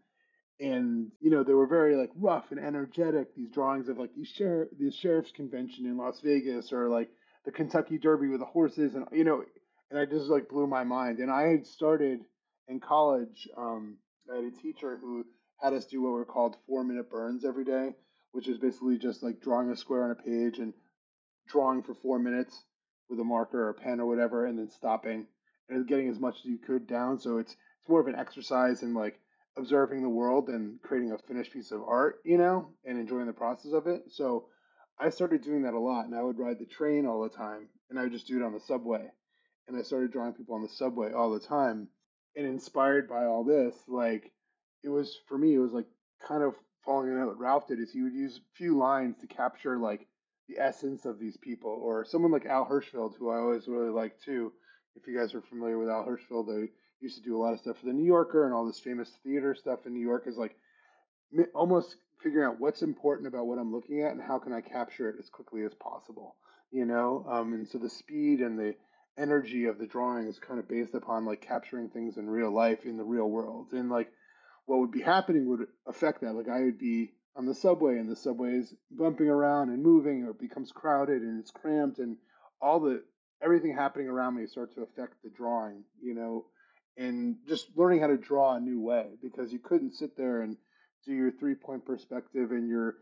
And 0.61 1.13
you 1.21 1.31
know 1.31 1.45
they 1.45 1.55
were 1.55 1.69
very 1.69 1.97
like 1.97 2.11
rough 2.17 2.51
and 2.51 2.59
energetic. 2.59 3.35
These 3.35 3.51
drawings 3.51 3.89
of 3.89 3.99
like 3.99 4.15
these 4.15 4.29
sheriff, 4.29 4.69
these 4.79 4.95
sheriff's 4.95 5.31
convention 5.31 5.87
in 5.87 5.97
Las 5.97 6.21
Vegas, 6.21 6.73
or 6.73 6.89
like 6.89 7.11
the 7.45 7.53
Kentucky 7.53 7.99
Derby 7.99 8.29
with 8.29 8.41
the 8.41 8.47
horses, 8.47 8.95
and 8.95 9.07
you 9.13 9.25
know, 9.25 9.45
and 9.91 9.99
I 9.99 10.05
just 10.05 10.27
like 10.27 10.49
blew 10.49 10.67
my 10.67 10.85
mind. 10.85 11.19
And 11.19 11.31
I 11.31 11.49
had 11.49 11.67
started 11.67 12.21
in 12.67 12.81
college. 12.81 13.49
Um, 13.57 13.99
I 14.31 14.37
had 14.37 14.45
a 14.45 14.63
teacher 14.63 14.99
who 15.01 15.25
had 15.61 15.75
us 15.75 15.87
do 15.87 16.03
what 16.03 16.11
were 16.11 16.25
called 16.25 16.57
four 16.67 16.85
minute 16.85 17.11
burns 17.11 17.45
every 17.45 17.65
day, 17.65 17.95
which 18.33 18.49
is 18.49 18.59
basically 18.59 18.99
just 18.99 19.23
like 19.23 19.41
drawing 19.41 19.71
a 19.71 19.77
square 19.77 20.05
on 20.05 20.11
a 20.11 20.15
page 20.15 20.59
and 20.59 20.73
drawing 21.49 21.83
for 21.83 21.95
four 21.95 22.19
minutes 22.19 22.65
with 23.09 23.19
a 23.21 23.25
marker 23.25 23.67
or 23.67 23.71
a 23.71 23.75
pen 23.75 24.01
or 24.01 24.07
whatever, 24.07 24.45
and 24.47 24.59
then 24.59 24.69
stopping 24.69 25.27
and 25.69 25.87
getting 25.87 26.09
as 26.09 26.19
much 26.19 26.37
as 26.41 26.45
you 26.45 26.59
could 26.59 26.87
down. 26.87 27.19
So 27.19 27.39
it's 27.39 27.53
it's 27.53 27.89
more 27.89 28.01
of 28.01 28.07
an 28.07 28.17
exercise 28.17 28.83
and 28.83 28.95
like 28.95 29.19
observing 29.59 30.03
the 30.03 30.09
world 30.09 30.49
and 30.49 30.81
creating 30.83 31.13
a 31.13 31.19
finished 31.19 31.53
piece 31.53 31.73
of 31.73 31.83
art, 31.83 32.21
you 32.25 32.39
know, 32.39 32.71
and 32.85 32.99
enjoying 32.99 33.27
the 33.27 33.33
process 33.33 33.73
of 33.73 33.87
it. 33.87 34.03
So 34.11 34.47
I 34.99 35.11
started 35.11 35.43
doing 35.43 35.63
that 35.63 35.75
a 35.75 35.79
lot, 35.79 36.07
and 36.07 36.15
I 36.15 36.23
would 36.23 36.39
ride 36.39 36.59
the 36.59 36.67
train 36.67 37.07
all 37.07 37.23
the 37.23 37.29
time, 37.29 37.69
and 37.91 37.99
I 37.99 38.03
would 38.03 38.13
just 38.13 38.27
do 38.27 38.37
it 38.37 38.45
on 38.45 38.53
the 38.53 38.61
subway. 38.61 39.07
And 39.67 39.77
I 39.77 39.83
started 39.83 40.13
drawing 40.13 40.33
people 40.33 40.55
on 40.55 40.63
the 40.63 40.69
subway 40.69 41.13
all 41.13 41.31
the 41.31 41.41
time. 41.41 41.89
And 42.37 42.47
inspired 42.47 43.09
by 43.09 43.25
all 43.25 43.43
this, 43.43 43.75
like 43.89 44.33
it 44.85 44.89
was 44.89 45.19
for 45.27 45.37
me, 45.37 45.55
it 45.55 45.59
was 45.59 45.73
like 45.73 45.87
kind 46.27 46.43
of 46.43 46.55
following 46.85 47.19
out 47.19 47.27
what 47.27 47.39
Ralph 47.39 47.67
did 47.67 47.81
is 47.81 47.91
he 47.91 48.03
would 48.03 48.15
use 48.15 48.37
a 48.37 48.57
few 48.57 48.79
lines 48.79 49.17
to 49.21 49.27
capture 49.27 49.77
like 49.77 50.07
the 50.49 50.59
essence 50.59 51.05
of 51.05 51.19
these 51.19 51.37
people, 51.37 51.71
or 51.83 52.05
someone 52.05 52.31
like 52.31 52.47
Al 52.47 52.65
Hirschfeld, 52.65 53.17
who 53.19 53.31
I 53.31 53.39
always 53.39 53.67
really 53.67 53.91
like 53.91 54.21
too. 54.21 54.53
If 54.95 55.07
you 55.07 55.19
guys 55.19 55.35
are 55.35 55.43
familiar 55.43 55.79
with 55.79 55.89
Al 55.89 56.07
Hirschfeld, 56.07 56.47
they 56.47 56.71
used 57.01 57.17
to 57.17 57.23
do 57.23 57.37
a 57.37 57.43
lot 57.43 57.53
of 57.53 57.61
stuff 57.61 57.79
for 57.79 57.87
the 57.87 57.93
New 57.93 58.07
Yorker 58.07 58.45
and 58.45 58.55
all 58.55 58.67
this 58.67 58.81
famous 58.81 59.11
theater 59.25 59.55
stuff 59.55 59.87
in 59.87 59.95
New 59.95 60.07
York. 60.07 60.25
Is 60.27 60.37
like 60.37 60.57
almost 61.55 61.97
figuring 62.23 62.49
out 62.49 62.61
what's 62.61 62.83
important 62.83 63.29
about 63.29 63.47
what 63.47 63.59
I'm 63.59 63.73
looking 63.73 64.03
at 64.03 64.13
and 64.13 64.23
how 64.23 64.39
can 64.39 64.53
I 64.53 64.61
capture 64.61 65.09
it 65.09 65.17
as 65.19 65.29
quickly 65.29 65.63
as 65.65 65.75
possible. 65.75 66.37
You 66.71 66.85
know, 66.85 67.25
um, 67.29 67.55
and 67.55 67.67
so 67.67 67.79
the 67.79 67.89
speed 67.89 68.41
and 68.41 68.59
the 68.59 68.75
energy 69.19 69.65
of 69.67 69.79
the 69.79 69.87
drawing 69.87 70.27
is 70.27 70.39
kind 70.39 70.61
of 70.61 70.69
based 70.69 70.95
upon 70.95 71.27
like 71.27 71.41
capturing 71.41 71.89
things 71.89 72.17
in 72.17 72.31
real 72.31 72.51
life 72.55 72.85
in 72.85 72.97
the 72.97 73.05
real 73.05 73.29
world 73.29 73.73
and 73.73 73.91
like 73.91 74.11
what 74.67 74.79
would 74.79 74.93
be 74.93 75.01
happening 75.01 75.49
would 75.49 75.67
affect 75.87 76.21
that 76.21 76.35
like 76.35 76.49
i 76.49 76.61
would 76.61 76.79
be 76.79 77.11
on 77.37 77.45
the 77.45 77.55
subway 77.55 77.99
and 77.99 78.09
the 78.09 78.17
subway 78.17 78.53
is 78.53 78.75
bumping 78.91 79.29
around 79.29 79.71
and 79.71 79.83
moving 79.83 80.25
or 80.25 80.31
it 80.31 80.41
becomes 80.41 80.71
crowded 80.71 81.23
and 81.23 81.41
it's 81.41 81.51
cramped 81.51 81.99
and 81.99 82.17
all 82.63 82.79
the 82.79 83.03
everything 83.43 83.75
happening 83.75 84.09
around 84.09 84.37
me 84.37 84.47
starts 84.47 84.75
to 84.75 84.83
affect 84.83 85.15
the 85.25 85.31
drawing 85.31 85.83
you 86.01 86.15
know 86.15 86.45
and 86.99 87.37
just 87.47 87.69
learning 87.77 88.01
how 88.01 88.09
to 88.09 88.17
draw 88.17 88.55
a 88.55 88.61
new 88.61 88.81
way 88.81 89.07
because 89.23 89.53
you 89.53 89.59
couldn't 89.59 89.95
sit 89.95 90.17
there 90.17 90.43
and 90.43 90.57
do 91.07 91.13
your 91.13 91.31
three 91.31 91.55
point 91.55 91.87
perspective 91.87 92.51
and 92.51 92.69
your 92.69 92.97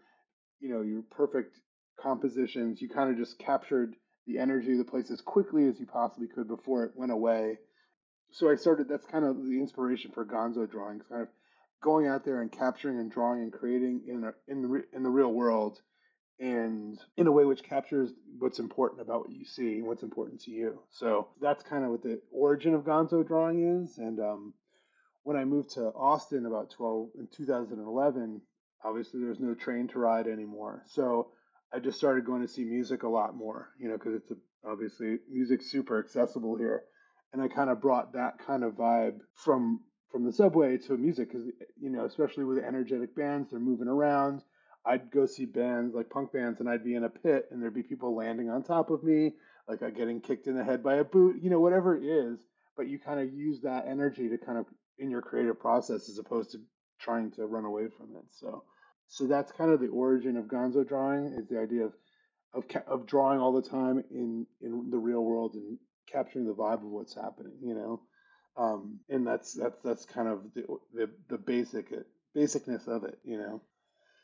you 0.61 0.69
know 0.69 0.83
your 0.83 1.03
perfect 1.11 1.59
compositions. 2.01 2.81
You 2.81 2.89
kind 2.89 3.11
of 3.11 3.17
just 3.17 3.39
captured 3.39 3.97
the 4.27 4.39
energy 4.39 4.73
of 4.73 4.79
the 4.79 4.85
place 4.85 5.11
as 5.11 5.21
quickly 5.21 5.67
as 5.67 5.81
you 5.81 5.87
possibly 5.87 6.29
could 6.29 6.47
before 6.47 6.85
it 6.85 6.93
went 6.95 7.13
away. 7.13 7.59
So 8.33 8.51
i 8.51 8.57
started 8.57 8.89
that's 8.89 9.07
kind 9.07 9.25
of 9.25 9.37
the 9.37 9.59
inspiration 9.61 10.11
for 10.13 10.25
gonzo 10.25 10.71
drawings 10.71 11.05
kind 11.09 11.23
of 11.23 11.29
going 11.83 12.07
out 12.07 12.25
there 12.25 12.43
and 12.43 12.51
capturing 12.51 12.99
and 12.99 13.11
drawing 13.11 13.43
and 13.43 13.53
creating 13.53 14.03
in 14.09 14.25
a, 14.25 14.35
in 14.49 14.63
the 14.63 14.85
in 14.93 15.03
the 15.03 15.11
real 15.11 15.33
world 15.33 15.81
and 16.39 16.99
in 17.17 17.27
a 17.27 17.33
way 17.33 17.45
which 17.45 17.63
captures 17.63 18.11
what's 18.39 18.59
important 18.59 19.01
about 19.01 19.21
what 19.21 19.31
you 19.31 19.45
see 19.45 19.79
and 19.79 19.87
what's 19.87 20.03
important 20.03 20.41
to 20.43 20.51
you. 20.51 20.81
So 20.91 21.29
that's 21.41 21.63
kind 21.63 21.85
of 21.85 21.91
what 21.91 22.03
the 22.03 22.21
origin 22.31 22.75
of 22.75 22.83
Gonzo 22.83 23.27
drawing 23.27 23.83
is. 23.83 23.99
And 23.99 24.21
um, 24.21 24.55
when 25.23 25.37
I 25.37 25.45
moved 25.45 25.71
to 25.71 25.87
Austin 25.95 26.45
about 26.47 26.71
12 26.71 27.11
in 27.19 27.29
2011, 27.35 28.43
obviously 28.85 29.21
there's 29.21 29.41
no 29.41 29.55
train 29.55 29.89
to 29.89 29.99
ride 29.99 30.27
anymore. 30.27 30.83
So 30.87 31.29
I 31.73 31.79
just 31.79 31.99
started 31.99 32.27
going 32.27 32.43
to 32.43 32.49
see 32.49 32.65
music 32.65 33.03
a 33.03 33.09
lot 33.09 33.35
more, 33.35 33.71
you 33.79 33.89
know, 33.89 33.97
because 33.97 34.15
it's 34.15 34.31
a, 34.31 34.37
obviously 34.69 35.19
music's 35.31 35.71
super 35.71 35.99
accessible 35.99 36.57
here. 36.57 36.83
And 37.33 37.43
I 37.43 37.49
kind 37.49 37.71
of 37.71 37.81
brought 37.81 38.13
that 38.13 38.39
kind 38.47 38.63
of 38.63 38.75
vibe 38.75 39.21
from 39.35 39.81
from 40.13 40.25
the 40.25 40.33
subway 40.33 40.79
to 40.79 40.97
music 40.97 41.29
because 41.31 41.47
you 41.81 41.91
know 41.91 42.05
especially 42.05 42.45
with 42.45 42.59
energetic 42.59 43.15
bands 43.17 43.51
they're 43.51 43.59
moving 43.59 43.89
around 43.89 44.41
i'd 44.87 45.11
go 45.11 45.27
see 45.27 45.45
bands 45.45 45.95
like 45.95 46.11
punk 46.11 46.33
bands 46.33 46.61
and 46.61 46.69
i'd 46.69 46.85
be 46.85 46.95
in 46.95 47.05
a 47.05 47.09
pit 47.09 47.47
and 47.51 47.61
there'd 47.61 47.75
be 47.75 47.83
people 47.83 48.15
landing 48.15 48.51
on 48.51 48.63
top 48.63 48.91
of 48.91 49.03
me 49.03 49.33
like 49.69 49.83
i'm 49.83 49.95
getting 49.95 50.21
kicked 50.21 50.47
in 50.47 50.57
the 50.57 50.65
head 50.65 50.83
by 50.83 50.97
a 50.97 51.05
boot 51.05 51.37
you 51.43 51.51
know 51.51 51.61
whatever 51.61 51.97
it 51.97 52.05
is 52.05 52.39
but 52.77 52.89
you 52.89 52.99
kind 52.99 53.21
of 53.21 53.33
use 53.33 53.61
that 53.63 53.87
energy 53.89 54.29
to 54.29 54.39
kind 54.39 54.59
of 54.59 54.67
in 54.99 55.11
your 55.11 55.23
creative 55.23 55.59
process 55.59 56.09
as 56.09 56.19
opposed 56.19 56.51
to 56.51 56.59
trying 56.99 57.31
to 57.31 57.47
run 57.47 57.65
away 57.65 57.87
from 57.97 58.17
it 58.17 58.25
so 58.31 58.63
so 59.09 59.27
that's 59.27 59.53
kind 59.53 59.71
of 59.71 59.81
the 59.81 59.89
origin 59.89 60.37
of 60.37 60.47
gonzo 60.47 60.87
drawing 60.87 61.27
is 61.27 61.47
the 61.49 61.59
idea 61.59 61.85
of 61.85 61.93
of 62.55 62.65
of 62.87 63.07
drawing 63.07 63.39
all 63.39 63.53
the 63.53 63.69
time 63.69 64.03
in 64.11 64.47
in 64.61 64.91
the 64.91 64.99
real 64.99 65.23
world 65.23 65.55
and 65.55 65.79
capturing 66.11 66.47
the 66.47 66.55
vibe 66.55 66.83
of 66.83 66.85
what's 66.85 67.15
happening, 67.15 67.53
you 67.63 67.75
know. 67.75 68.01
Um, 68.57 69.01
and 69.09 69.27
that's 69.27 69.53
that's 69.53 69.79
that's 69.83 70.05
kind 70.07 70.29
of 70.29 70.55
the 70.55 70.65
the, 70.95 71.11
the 71.29 71.39
basic 71.39 71.93
basicness 72.35 72.89
of 72.89 73.05
it, 73.05 73.19
you 73.25 73.39
know. 73.39 73.61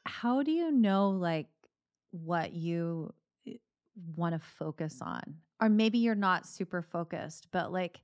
How 0.04 0.42
do 0.42 0.50
you 0.50 0.70
know 0.70 1.10
like 1.10 1.46
what 2.10 2.52
you 2.52 3.12
eh, 3.46 3.54
want 4.16 4.34
to 4.34 4.38
focus 4.38 5.00
on? 5.00 5.22
Or 5.60 5.68
maybe 5.68 5.98
you're 5.98 6.14
not 6.14 6.46
super 6.46 6.82
focused, 6.82 7.48
but 7.52 7.72
like 7.72 8.00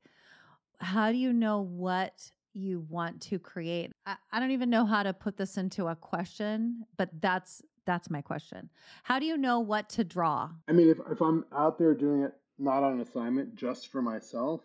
how 0.80 1.10
do 1.10 1.18
you 1.18 1.32
know 1.32 1.60
what 1.60 2.30
you 2.54 2.84
want 2.88 3.20
to 3.22 3.38
create? 3.38 3.92
I, 4.06 4.16
I 4.32 4.40
don't 4.40 4.52
even 4.52 4.70
know 4.70 4.84
how 4.84 5.02
to 5.02 5.12
put 5.12 5.36
this 5.36 5.56
into 5.56 5.86
a 5.88 5.96
question, 5.96 6.84
but 6.96 7.10
that's 7.20 7.62
that's 7.84 8.10
my 8.10 8.20
question. 8.20 8.68
How 9.02 9.18
do 9.18 9.24
you 9.24 9.38
know 9.38 9.60
what 9.60 9.88
to 9.90 10.04
draw? 10.04 10.50
I 10.68 10.72
mean, 10.72 10.90
if, 10.90 10.98
if 11.10 11.22
I'm 11.22 11.46
out 11.56 11.78
there 11.78 11.94
doing 11.94 12.22
it 12.22 12.34
not 12.58 12.82
on 12.82 13.00
assignment 13.00 13.54
just 13.54 13.88
for 13.88 14.02
myself, 14.02 14.60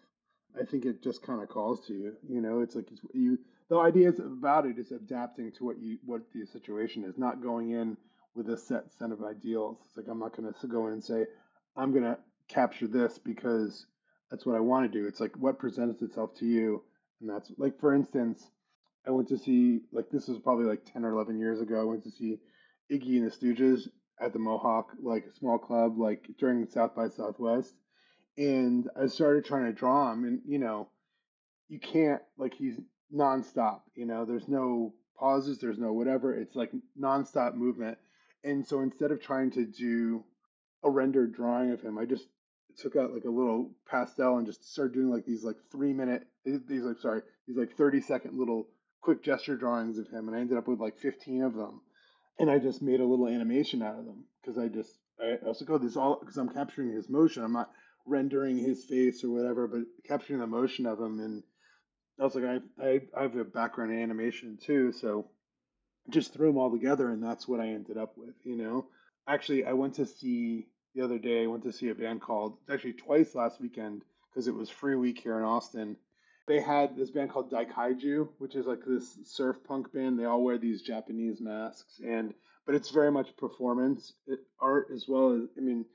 I 0.59 0.65
think 0.65 0.83
it 0.83 1.01
just 1.01 1.23
kind 1.23 1.41
of 1.41 1.47
calls 1.47 1.85
to 1.87 1.93
you. 1.93 2.17
You 2.27 2.41
know, 2.41 2.59
it's 2.59 2.75
like 2.75 2.91
it's, 2.91 3.01
you. 3.13 3.39
The 3.73 3.79
idea 3.79 4.09
is 4.09 4.19
about 4.19 4.67
it 4.67 4.77
is 4.77 4.91
adapting 4.91 5.51
to 5.53 5.65
what 5.65 5.79
you 5.79 5.97
what 6.05 6.21
the 6.31 6.45
situation 6.45 7.03
is, 7.05 7.17
not 7.17 7.41
going 7.41 7.71
in 7.71 7.97
with 8.35 8.47
a 8.49 8.55
set 8.55 8.93
set 8.99 9.09
of 9.09 9.23
ideals. 9.23 9.79
It's 9.87 9.97
like 9.97 10.05
I'm 10.07 10.19
not 10.19 10.37
going 10.37 10.53
to 10.53 10.67
go 10.67 10.85
in 10.85 10.93
and 10.93 11.03
say 11.03 11.25
I'm 11.75 11.89
going 11.91 12.03
to 12.03 12.19
capture 12.47 12.85
this 12.85 13.17
because 13.17 13.87
that's 14.29 14.45
what 14.45 14.55
I 14.55 14.59
want 14.59 14.91
to 14.91 14.95
do. 14.95 15.07
It's 15.07 15.19
like 15.19 15.35
what 15.37 15.57
presents 15.57 16.03
itself 16.03 16.35
to 16.35 16.45
you, 16.45 16.83
and 17.19 17.27
that's 17.27 17.51
like 17.57 17.79
for 17.79 17.95
instance, 17.95 18.45
I 19.07 19.09
went 19.09 19.29
to 19.29 19.39
see 19.39 19.79
like 19.91 20.11
this 20.11 20.27
was 20.27 20.37
probably 20.37 20.65
like 20.65 20.85
ten 20.85 21.03
or 21.03 21.11
eleven 21.11 21.39
years 21.39 21.59
ago. 21.59 21.81
I 21.81 21.85
went 21.85 22.03
to 22.03 22.11
see 22.11 22.37
Iggy 22.91 23.17
and 23.17 23.25
the 23.25 23.35
Stooges 23.35 23.87
at 24.21 24.33
the 24.33 24.39
Mohawk 24.39 24.91
like 25.01 25.25
a 25.25 25.33
small 25.39 25.57
club 25.57 25.97
like 25.97 26.27
during 26.37 26.67
South 26.67 26.93
by 26.93 27.09
Southwest, 27.09 27.73
and 28.37 28.87
I 28.95 29.07
started 29.07 29.45
trying 29.45 29.65
to 29.65 29.73
draw 29.73 30.13
him, 30.13 30.25
and 30.25 30.41
you 30.45 30.59
know, 30.59 30.89
you 31.69 31.79
can't 31.79 32.21
like 32.37 32.53
he's 32.53 32.79
nonstop. 33.13 33.81
You 33.95 34.05
know, 34.05 34.25
there's 34.25 34.47
no 34.47 34.93
pauses, 35.17 35.59
there's 35.59 35.79
no 35.79 35.93
whatever. 35.93 36.33
It's 36.33 36.55
like 36.55 36.71
nonstop 36.99 37.55
movement, 37.55 37.97
and 38.43 38.65
so 38.65 38.81
instead 38.81 39.11
of 39.11 39.21
trying 39.21 39.51
to 39.51 39.65
do 39.65 40.23
a 40.83 40.89
rendered 40.89 41.33
drawing 41.33 41.71
of 41.71 41.81
him, 41.81 41.97
I 41.97 42.05
just 42.05 42.27
took 42.77 42.95
out 42.95 43.13
like 43.13 43.25
a 43.25 43.29
little 43.29 43.71
pastel 43.87 44.37
and 44.37 44.47
just 44.47 44.71
started 44.71 44.93
doing 44.93 45.09
like 45.09 45.25
these 45.25 45.43
like 45.43 45.57
three 45.71 45.93
minute 45.93 46.25
eh, 46.47 46.57
these 46.67 46.81
like 46.81 46.97
sorry 46.97 47.21
these 47.47 47.55
like 47.55 47.77
30 47.77 48.01
second 48.01 48.37
little 48.37 48.67
quick 48.99 49.23
gesture 49.23 49.55
drawings 49.55 49.99
of 49.99 50.07
him 50.07 50.27
and 50.27 50.35
i 50.35 50.39
ended 50.39 50.57
up 50.57 50.67
with 50.67 50.79
like 50.79 50.97
15 50.97 51.43
of 51.43 51.53
them 51.53 51.81
and 52.39 52.49
i 52.49 52.57
just 52.57 52.81
made 52.81 52.99
a 52.99 53.05
little 53.05 53.27
animation 53.27 53.83
out 53.83 53.99
of 53.99 54.05
them 54.05 54.23
because 54.41 54.57
i 54.57 54.67
just 54.67 54.89
i 55.21 55.35
also 55.45 55.63
oh, 55.65 55.67
go 55.67 55.77
this 55.77 55.95
all 55.95 56.17
because 56.19 56.35
i'm 56.35 56.49
capturing 56.49 56.91
his 56.91 57.07
motion 57.09 57.43
i'm 57.43 57.53
not 57.53 57.69
rendering 58.05 58.57
his 58.57 58.83
face 58.85 59.23
or 59.23 59.29
whatever, 59.29 59.67
but 59.67 59.81
capturing 60.07 60.39
the 60.39 60.47
motion 60.47 60.85
of 60.85 60.99
him. 60.99 61.19
And 61.19 61.43
I 62.19 62.23
was 62.23 62.35
like, 62.35 62.45
I, 62.45 62.85
I, 62.85 63.01
I 63.17 63.21
have 63.23 63.35
a 63.35 63.43
background 63.43 63.91
in 63.91 64.01
animation 64.01 64.57
too, 64.61 64.91
so 64.91 65.25
just 66.09 66.33
threw 66.33 66.47
them 66.47 66.57
all 66.57 66.71
together, 66.71 67.09
and 67.09 67.23
that's 67.23 67.47
what 67.47 67.59
I 67.59 67.67
ended 67.67 67.97
up 67.97 68.17
with. 68.17 68.35
You 68.43 68.57
know, 68.57 68.87
actually, 69.27 69.65
I 69.65 69.73
went 69.73 69.95
to 69.95 70.05
see 70.05 70.67
the 70.95 71.01
other 71.03 71.17
day. 71.17 71.43
I 71.43 71.47
went 71.47 71.63
to 71.63 71.73
see 71.73 71.89
a 71.89 71.95
band 71.95 72.21
called 72.21 72.57
actually 72.69 72.93
twice 72.93 73.35
last 73.35 73.59
weekend 73.59 74.03
because 74.29 74.47
it 74.47 74.53
was 74.53 74.69
free 74.69 74.95
week 74.95 75.19
here 75.19 75.37
in 75.37 75.43
Austin. 75.43 75.97
They 76.47 76.59
had 76.59 76.97
this 76.97 77.09
band 77.09 77.31
called 77.31 77.51
Daikaiju, 77.51 78.27
which 78.37 78.55
is 78.55 78.65
like 78.65 78.81
this 78.85 79.17
surf 79.25 79.57
punk 79.63 79.93
band. 79.93 80.19
They 80.19 80.25
all 80.25 80.43
wear 80.43 80.57
these 80.57 80.81
Japanese 80.81 81.39
masks, 81.39 81.99
and 82.05 82.33
but 82.65 82.75
it's 82.75 82.89
very 82.89 83.11
much 83.11 83.35
performance 83.37 84.13
art 84.59 84.87
as 84.93 85.05
well 85.07 85.31
as 85.31 85.49
I 85.57 85.61
mean, 85.61 85.85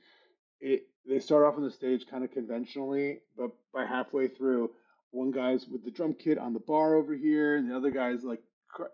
it 0.59 0.87
they 1.07 1.19
start 1.19 1.45
off 1.45 1.55
on 1.55 1.63
the 1.63 1.71
stage 1.71 2.05
kind 2.07 2.23
of 2.23 2.31
conventionally, 2.31 3.21
but 3.37 3.51
by 3.73 3.85
halfway 3.85 4.27
through, 4.27 4.71
one 5.11 5.31
guy's 5.31 5.67
with 5.67 5.83
the 5.83 5.91
drum 5.91 6.13
kit 6.13 6.37
on 6.37 6.53
the 6.53 6.59
bar 6.59 6.95
over 6.95 7.15
here, 7.15 7.55
and 7.55 7.69
the 7.69 7.75
other 7.75 7.91
guy's 7.91 8.23
like, 8.23 8.41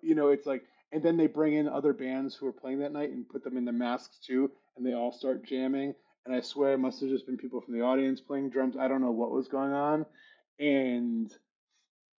you 0.01 0.15
know, 0.15 0.29
it's 0.29 0.45
like, 0.45 0.63
and 0.91 1.03
then 1.03 1.17
they 1.17 1.27
bring 1.27 1.53
in 1.53 1.67
other 1.67 1.93
bands 1.93 2.36
who 2.36 2.48
are 2.48 2.53
playing 2.53 2.79
that 2.79 2.93
night 2.93 3.10
and 3.10 3.27
put 3.27 3.43
them 3.43 3.57
in 3.57 3.65
the 3.65 3.72
masks 3.72 4.17
too, 4.25 4.51
and 4.77 4.86
they 4.86 4.93
all 4.93 5.12
start 5.12 5.45
jamming. 5.45 5.93
And 6.25 6.34
I 6.34 6.41
swear 6.41 6.74
it 6.74 6.79
must 6.79 7.01
have 7.01 7.10
just 7.10 7.25
been 7.25 7.38
people 7.38 7.62
from 7.62 7.75
the 7.77 7.84
audience 7.84 8.19
playing 8.19 8.50
drums. 8.50 8.75
I 8.77 8.88
don't 8.88 9.01
know 9.01 9.12
what 9.12 9.31
was 9.31 9.48
going 9.48 9.74
on, 9.74 10.05
and 10.60 11.31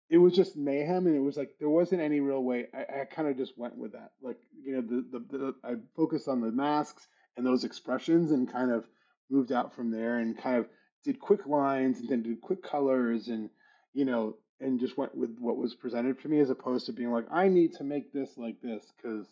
it 0.08 0.18
was 0.18 0.34
just 0.34 0.56
mayhem. 0.56 1.06
And 1.06 1.16
it 1.16 1.20
was 1.20 1.36
like 1.36 1.56
there 1.58 1.68
wasn't 1.68 2.02
any 2.02 2.20
real 2.20 2.42
way. 2.42 2.66
I, 2.72 3.00
I 3.00 3.04
kind 3.06 3.28
of 3.28 3.36
just 3.36 3.58
went 3.58 3.76
with 3.76 3.92
that. 3.92 4.12
Like 4.22 4.36
you 4.62 4.74
know, 4.74 4.82
the, 4.82 5.18
the 5.18 5.38
the 5.38 5.54
I 5.64 5.74
focused 5.96 6.28
on 6.28 6.40
the 6.40 6.52
masks 6.52 7.08
and 7.36 7.44
those 7.44 7.64
expressions 7.64 8.30
and 8.30 8.50
kind 8.50 8.70
of 8.70 8.86
moved 9.30 9.52
out 9.52 9.74
from 9.74 9.90
there 9.90 10.18
and 10.18 10.38
kind 10.38 10.58
of 10.58 10.68
did 11.04 11.18
quick 11.18 11.46
lines 11.46 11.98
and 11.98 12.08
then 12.08 12.22
did 12.22 12.40
quick 12.40 12.62
colors 12.62 13.28
and 13.28 13.50
you 13.96 14.04
know 14.04 14.36
and 14.60 14.78
just 14.78 14.96
went 14.96 15.14
with 15.16 15.36
what 15.38 15.56
was 15.56 15.74
presented 15.74 16.20
to 16.20 16.28
me 16.28 16.38
as 16.40 16.50
opposed 16.50 16.86
to 16.86 16.92
being 16.92 17.10
like 17.10 17.26
I 17.30 17.48
need 17.48 17.72
to 17.74 17.84
make 17.84 18.12
this 18.12 18.36
like 18.36 18.60
this 18.60 18.84
because 18.96 19.26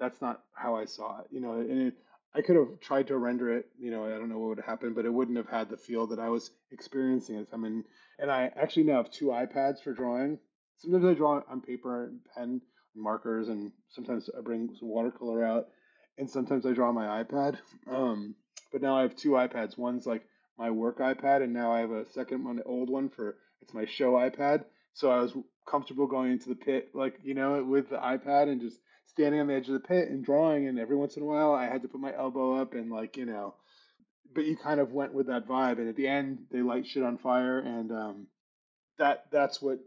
that's 0.00 0.20
not 0.20 0.42
how 0.54 0.74
I 0.74 0.86
saw 0.86 1.20
it 1.20 1.26
you 1.30 1.40
know 1.40 1.52
and 1.52 1.88
it, 1.88 1.94
I 2.34 2.40
could 2.42 2.56
have 2.56 2.80
tried 2.80 3.08
to 3.08 3.18
render 3.18 3.56
it 3.56 3.66
you 3.78 3.90
know 3.90 4.06
I 4.06 4.10
don't 4.10 4.30
know 4.30 4.38
what 4.38 4.56
would 4.56 4.64
happen 4.64 4.94
but 4.94 5.04
it 5.04 5.12
wouldn't 5.12 5.36
have 5.36 5.48
had 5.48 5.68
the 5.68 5.76
feel 5.76 6.06
that 6.08 6.18
I 6.18 6.30
was 6.30 6.50
experiencing 6.72 7.36
at 7.36 7.50
the 7.50 7.56
time 7.56 7.84
and 8.18 8.30
I 8.30 8.50
actually 8.56 8.84
now 8.84 8.96
have 8.96 9.10
two 9.10 9.26
iPads 9.26 9.82
for 9.82 9.92
drawing 9.92 10.38
sometimes 10.78 11.04
I 11.04 11.14
draw 11.14 11.42
on 11.48 11.60
paper 11.60 12.06
and 12.06 12.20
pen 12.34 12.60
and 12.94 13.02
markers 13.02 13.48
and 13.48 13.72
sometimes 13.90 14.30
I 14.36 14.40
bring 14.40 14.74
some 14.78 14.88
watercolor 14.88 15.44
out 15.44 15.68
and 16.16 16.30
sometimes 16.30 16.64
I 16.64 16.72
draw 16.72 16.88
on 16.88 16.94
my 16.94 17.22
iPad 17.22 17.58
um, 17.90 18.34
but 18.72 18.82
now 18.82 18.96
I 18.96 19.02
have 19.02 19.16
two 19.16 19.30
iPads. 19.30 19.78
One's 19.78 20.06
like 20.06 20.22
my 20.58 20.70
work 20.70 20.98
iPad, 20.98 21.42
and 21.42 21.52
now 21.52 21.72
I 21.72 21.80
have 21.80 21.90
a 21.90 22.10
second 22.12 22.44
one, 22.44 22.60
old 22.64 22.90
one 22.90 23.08
for 23.08 23.36
it's 23.62 23.74
my 23.74 23.84
show 23.86 24.12
iPad. 24.12 24.64
So 24.94 25.10
I 25.10 25.20
was 25.20 25.36
comfortable 25.68 26.06
going 26.06 26.32
into 26.32 26.48
the 26.48 26.54
pit, 26.54 26.90
like 26.94 27.18
you 27.22 27.34
know, 27.34 27.62
with 27.62 27.90
the 27.90 27.96
iPad 27.96 28.50
and 28.50 28.60
just 28.60 28.78
standing 29.06 29.40
on 29.40 29.46
the 29.46 29.54
edge 29.54 29.68
of 29.68 29.74
the 29.74 29.80
pit 29.80 30.08
and 30.08 30.24
drawing. 30.24 30.66
And 30.66 30.78
every 30.78 30.96
once 30.96 31.16
in 31.16 31.22
a 31.22 31.26
while, 31.26 31.52
I 31.52 31.66
had 31.66 31.82
to 31.82 31.88
put 31.88 32.00
my 32.00 32.14
elbow 32.16 32.60
up 32.60 32.74
and 32.74 32.90
like 32.90 33.16
you 33.16 33.26
know, 33.26 33.54
but 34.34 34.44
you 34.44 34.56
kind 34.56 34.80
of 34.80 34.92
went 34.92 35.14
with 35.14 35.26
that 35.26 35.48
vibe. 35.48 35.78
And 35.78 35.88
at 35.88 35.96
the 35.96 36.08
end, 36.08 36.46
they 36.50 36.62
light 36.62 36.86
shit 36.86 37.02
on 37.02 37.18
fire, 37.18 37.58
and 37.58 37.92
um, 37.92 38.26
that 38.98 39.26
that's 39.30 39.60
what 39.60 39.78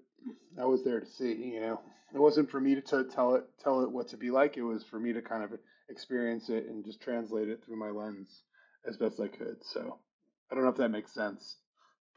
I 0.59 0.65
was 0.65 0.83
there 0.83 0.99
to 0.99 1.05
see. 1.05 1.33
You 1.33 1.61
know, 1.61 1.81
it 2.13 2.19
wasn't 2.19 2.49
for 2.49 2.59
me 2.59 2.75
to, 2.75 2.81
to 2.81 3.03
tell 3.05 3.35
it 3.35 3.43
tell 3.63 3.81
it 3.81 3.91
what 3.91 4.09
to 4.09 4.17
be 4.17 4.31
like. 4.31 4.57
It 4.57 4.63
was 4.63 4.83
for 4.83 4.99
me 4.99 5.13
to 5.13 5.21
kind 5.21 5.43
of 5.43 5.51
experience 5.89 6.49
it 6.49 6.65
and 6.67 6.85
just 6.85 7.01
translate 7.01 7.49
it 7.49 7.63
through 7.63 7.77
my 7.77 7.89
lens 7.89 8.43
as 8.87 8.97
best 8.97 9.19
I 9.19 9.27
could. 9.27 9.57
So 9.61 9.97
I 10.51 10.55
don't 10.55 10.63
know 10.63 10.69
if 10.69 10.77
that 10.77 10.89
makes 10.89 11.13
sense, 11.13 11.57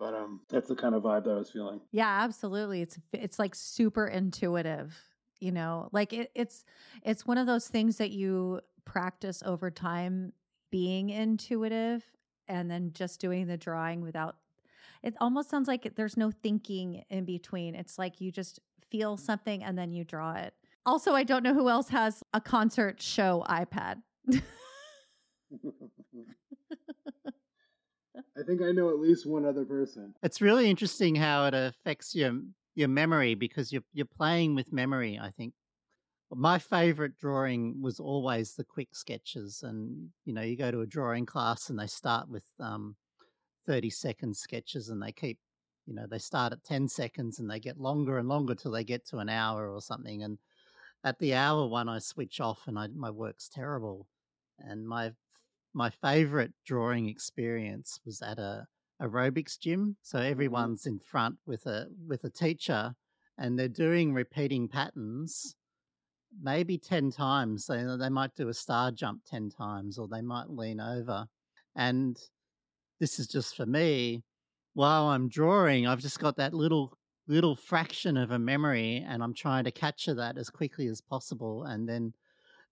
but 0.02 0.14
um, 0.14 0.40
that's 0.48 0.66
the 0.66 0.74
kind 0.74 0.96
of 0.96 1.04
vibe 1.04 1.22
that 1.24 1.30
I 1.30 1.34
was 1.36 1.50
feeling. 1.50 1.80
Yeah, 1.92 2.22
absolutely. 2.24 2.82
It's 2.82 2.98
it's 3.12 3.38
like 3.38 3.54
super 3.54 4.08
intuitive. 4.08 4.98
You 5.38 5.52
know, 5.52 5.88
like 5.92 6.12
it, 6.12 6.32
it's 6.34 6.64
it's 7.04 7.24
one 7.24 7.38
of 7.38 7.46
those 7.46 7.68
things 7.68 7.98
that 7.98 8.10
you 8.10 8.60
practice 8.84 9.44
over 9.46 9.70
time 9.70 10.32
being 10.72 11.10
intuitive 11.10 12.02
and 12.48 12.68
then 12.68 12.90
just 12.92 13.20
doing 13.20 13.46
the 13.46 13.56
drawing 13.56 14.00
without 14.00 14.34
it 15.04 15.14
almost 15.20 15.50
sounds 15.50 15.68
like 15.68 15.94
there's 15.94 16.16
no 16.16 16.32
thinking 16.32 17.04
in 17.08 17.24
between. 17.24 17.76
It's 17.76 17.96
like 17.96 18.20
you 18.20 18.32
just 18.32 18.58
feel 18.84 19.16
something 19.16 19.62
and 19.62 19.78
then 19.78 19.92
you 19.92 20.02
draw 20.02 20.34
it. 20.34 20.52
Also, 20.84 21.12
I 21.12 21.22
don't 21.22 21.44
know 21.44 21.54
who 21.54 21.68
else 21.68 21.90
has 21.90 22.24
a 22.34 22.40
concert 22.40 23.00
show 23.00 23.44
iPad. 23.48 24.02
I 28.38 28.42
think 28.42 28.62
I 28.62 28.72
know 28.72 28.88
at 28.88 28.98
least 28.98 29.26
one 29.26 29.44
other 29.44 29.64
person. 29.64 30.14
It's 30.22 30.40
really 30.40 30.70
interesting 30.70 31.14
how 31.14 31.46
it 31.46 31.54
affects 31.54 32.14
your 32.14 32.40
your 32.74 32.88
memory 32.88 33.34
because 33.34 33.72
you're 33.72 33.84
you're 33.92 34.06
playing 34.06 34.54
with 34.54 34.72
memory. 34.72 35.18
I 35.20 35.30
think 35.30 35.54
my 36.30 36.58
favorite 36.58 37.18
drawing 37.18 37.82
was 37.82 38.00
always 38.00 38.54
the 38.54 38.64
quick 38.64 38.94
sketches, 38.94 39.62
and 39.62 40.10
you 40.24 40.32
know 40.32 40.42
you 40.42 40.56
go 40.56 40.70
to 40.70 40.80
a 40.80 40.86
drawing 40.86 41.26
class 41.26 41.68
and 41.68 41.78
they 41.78 41.86
start 41.86 42.28
with 42.28 42.44
um, 42.58 42.96
thirty 43.66 43.90
second 43.90 44.36
sketches, 44.36 44.88
and 44.88 45.02
they 45.02 45.12
keep 45.12 45.38
you 45.86 45.94
know 45.94 46.06
they 46.06 46.18
start 46.18 46.52
at 46.52 46.64
10 46.64 46.88
seconds 46.88 47.38
and 47.38 47.50
they 47.50 47.58
get 47.58 47.78
longer 47.78 48.18
and 48.18 48.28
longer 48.28 48.54
till 48.54 48.70
they 48.70 48.84
get 48.84 49.04
to 49.06 49.18
an 49.18 49.28
hour 49.28 49.68
or 49.68 49.80
something 49.80 50.22
and 50.22 50.38
at 51.04 51.18
the 51.18 51.34
hour 51.34 51.66
one 51.66 51.88
i 51.88 51.98
switch 51.98 52.40
off 52.40 52.68
and 52.68 52.78
I, 52.78 52.86
my 52.88 53.10
work's 53.10 53.48
terrible 53.48 54.06
and 54.58 54.86
my 54.86 55.12
my 55.74 55.90
favorite 55.90 56.52
drawing 56.66 57.08
experience 57.08 58.00
was 58.04 58.22
at 58.22 58.38
a 58.38 58.66
aerobics 59.00 59.58
gym. 59.58 59.96
So 60.02 60.18
mm-hmm. 60.18 60.30
everyone's 60.30 60.86
in 60.86 60.98
front 60.98 61.36
with 61.46 61.66
a 61.66 61.88
with 62.06 62.24
a 62.24 62.30
teacher, 62.30 62.94
and 63.38 63.58
they're 63.58 63.68
doing 63.68 64.12
repeating 64.12 64.68
patterns, 64.68 65.54
maybe 66.40 66.78
ten 66.78 67.10
times. 67.10 67.66
They 67.66 67.84
they 67.98 68.08
might 68.08 68.34
do 68.34 68.48
a 68.48 68.54
star 68.54 68.90
jump 68.90 69.22
ten 69.26 69.50
times, 69.50 69.98
or 69.98 70.08
they 70.08 70.22
might 70.22 70.50
lean 70.50 70.80
over. 70.80 71.26
And 71.76 72.18
this 73.00 73.18
is 73.18 73.26
just 73.26 73.56
for 73.56 73.66
me. 73.66 74.22
While 74.74 75.08
I'm 75.08 75.28
drawing, 75.28 75.86
I've 75.86 76.00
just 76.00 76.18
got 76.18 76.36
that 76.36 76.54
little 76.54 76.96
little 77.28 77.56
fraction 77.56 78.16
of 78.16 78.30
a 78.30 78.38
memory, 78.38 79.04
and 79.06 79.22
I'm 79.22 79.34
trying 79.34 79.64
to 79.64 79.70
capture 79.70 80.14
that 80.14 80.38
as 80.38 80.50
quickly 80.50 80.86
as 80.88 81.00
possible, 81.00 81.64
and 81.64 81.88
then 81.88 82.12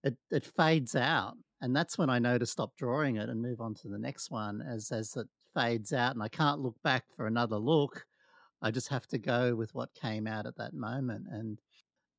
it, 0.03 0.17
it 0.31 0.47
fades 0.57 0.97
out 0.97 1.37
And 1.61 1.75
that's 1.75 1.99
when 1.99 2.11
I 2.11 2.19
know 2.19 2.39
to 2.39 2.47
stop 2.47 2.77
drawing 2.77 3.17
it 3.17 3.29
and 3.29 3.43
move 3.43 3.61
on 3.61 3.75
to 3.77 3.89
the 3.89 3.99
next 3.99 4.31
one 4.31 4.63
as 4.63 4.91
as 4.91 5.17
it 5.17 5.29
fades 5.55 5.93
out 5.93 6.15
and 6.15 6.23
I 6.23 6.29
can't 6.29 6.61
look 6.61 6.77
back 6.83 7.05
for 7.17 7.27
another 7.27 7.57
look. 7.57 8.07
I 8.63 8.71
just 8.71 8.89
have 8.89 9.07
to 9.09 9.19
go 9.19 9.55
with 9.55 9.75
what 9.75 9.95
came 9.95 10.27
out 10.27 10.47
at 10.47 10.57
that 10.57 10.75
moment. 10.75 11.27
And 11.31 11.61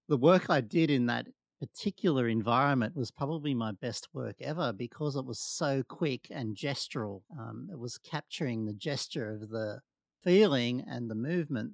the 0.08 0.18
work 0.18 0.50
I 0.50 0.62
did 0.62 0.90
in 0.90 1.06
that 1.08 1.28
particular 1.60 2.28
environment 2.28 2.96
was 2.96 3.12
probably 3.12 3.54
my 3.54 3.72
best 3.72 4.08
work 4.14 4.42
ever 4.42 4.74
because 4.74 5.16
it 5.16 5.26
was 5.26 5.40
so 5.40 5.84
quick 5.84 6.28
and 6.32 6.56
gestural. 6.56 7.22
Um, 7.40 7.70
it 7.72 7.78
was 7.78 8.00
capturing 8.00 8.66
the 8.66 8.74
gesture 8.74 9.30
of 9.30 9.50
the 9.50 9.82
feeling 10.24 10.84
and 10.88 11.10
the 11.10 11.16
movement 11.16 11.74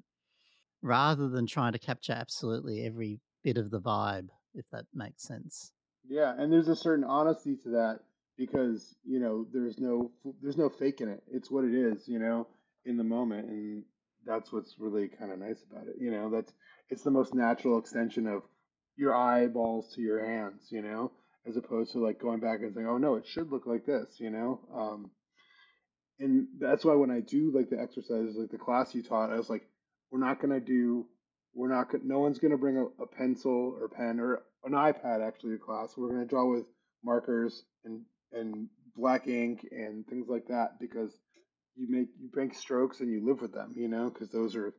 rather 0.81 1.29
than 1.29 1.47
trying 1.47 1.71
to 1.73 1.79
capture 1.79 2.13
absolutely 2.13 2.85
every 2.85 3.19
bit 3.43 3.57
of 3.57 3.71
the 3.71 3.81
vibe, 3.81 4.27
if 4.53 4.65
that 4.71 4.85
makes 4.93 5.23
sense. 5.23 5.71
Yeah, 6.07 6.33
and 6.37 6.51
there's 6.51 6.69
a 6.69 6.75
certain 6.75 7.03
honesty 7.03 7.55
to 7.63 7.69
that 7.69 7.99
because 8.37 8.95
you 9.03 9.19
know 9.19 9.45
there's 9.51 9.77
no 9.79 10.11
there's 10.41 10.57
no 10.57 10.69
fake 10.69 11.01
in 11.01 11.09
it. 11.09 11.23
It's 11.31 11.51
what 11.51 11.65
it 11.65 11.73
is, 11.73 12.07
you 12.07 12.19
know, 12.19 12.47
in 12.85 12.97
the 12.97 13.03
moment, 13.03 13.49
and 13.49 13.83
that's 14.25 14.51
what's 14.51 14.75
really 14.79 15.07
kind 15.07 15.31
of 15.31 15.39
nice 15.39 15.63
about 15.69 15.87
it. 15.87 15.95
You 15.99 16.11
know, 16.11 16.29
that's 16.29 16.53
it's 16.89 17.03
the 17.03 17.11
most 17.11 17.33
natural 17.33 17.77
extension 17.77 18.27
of 18.27 18.43
your 18.95 19.15
eyeballs 19.15 19.93
to 19.95 20.01
your 20.01 20.25
hands, 20.25 20.67
you 20.69 20.81
know, 20.81 21.11
as 21.47 21.57
opposed 21.57 21.91
to 21.93 21.99
like 21.99 22.19
going 22.19 22.39
back 22.39 22.59
and 22.61 22.73
saying, 22.73 22.87
oh 22.87 22.97
no, 22.97 23.15
it 23.15 23.27
should 23.27 23.51
look 23.51 23.65
like 23.65 23.85
this, 23.85 24.15
you 24.19 24.29
know. 24.29 24.59
Um, 24.73 25.11
and 26.19 26.47
that's 26.59 26.83
why 26.83 26.95
when 26.95 27.11
I 27.11 27.19
do 27.19 27.51
like 27.53 27.69
the 27.69 27.79
exercises, 27.79 28.37
like 28.37 28.49
the 28.49 28.57
class 28.57 28.95
you 28.95 29.03
taught, 29.03 29.31
I 29.31 29.37
was 29.37 29.49
like, 29.49 29.67
we're 30.11 30.19
not 30.19 30.41
gonna 30.41 30.59
do, 30.59 31.05
we're 31.53 31.69
not 31.73 31.91
gonna, 31.91 32.03
no 32.05 32.19
one's 32.19 32.39
gonna 32.39 32.57
bring 32.57 32.77
a, 32.77 33.03
a 33.03 33.07
pencil 33.07 33.77
or 33.79 33.87
pen 33.89 34.19
or 34.19 34.41
an 34.63 34.73
iPad 34.73 35.25
actually 35.25 35.57
to 35.57 35.63
class. 35.63 35.95
We're 35.95 36.09
gonna 36.09 36.25
draw 36.25 36.49
with 36.49 36.65
markers 37.03 37.63
and 37.85 38.01
and 38.31 38.67
black 38.95 39.27
ink 39.27 39.67
and 39.71 40.05
things 40.07 40.27
like 40.27 40.47
that 40.47 40.79
because 40.79 41.17
you 41.75 41.87
make 41.89 42.07
you 42.19 42.29
make 42.33 42.53
strokes 42.53 42.99
and 42.99 43.11
you 43.11 43.25
live 43.25 43.41
with 43.41 43.53
them, 43.53 43.73
you 43.75 43.87
know, 43.87 44.09
because 44.09 44.29
those 44.31 44.55
are 44.55 44.73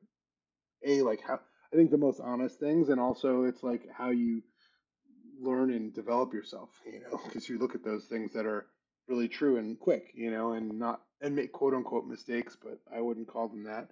a 0.85 1.02
like 1.02 1.20
how 1.26 1.40
I 1.73 1.76
think 1.76 1.90
the 1.90 1.99
most 1.99 2.20
honest 2.20 2.58
things, 2.58 2.88
and 2.88 3.00
also 3.00 3.44
it's 3.44 3.62
like 3.62 3.82
how 3.97 4.11
you 4.11 4.42
learn 5.40 5.73
and 5.73 5.94
develop 5.94 6.32
yourself, 6.32 6.70
you 6.85 7.00
know, 7.00 7.20
because 7.25 7.49
you 7.49 7.58
look 7.58 7.75
at 7.75 7.85
those 7.85 8.06
things 8.06 8.32
that 8.32 8.47
are 8.47 8.66
really 9.08 9.28
true 9.28 9.56
and 9.56 9.78
quick, 9.78 10.11
you 10.14 10.30
know, 10.30 10.52
and 10.52 10.78
not 10.78 11.00
and 11.20 11.35
make 11.35 11.52
quote 11.52 11.75
unquote 11.75 12.06
mistakes, 12.06 12.56
but 12.61 12.78
I 12.94 13.00
wouldn't 13.00 13.28
call 13.28 13.49
them 13.49 13.64
that. 13.64 13.88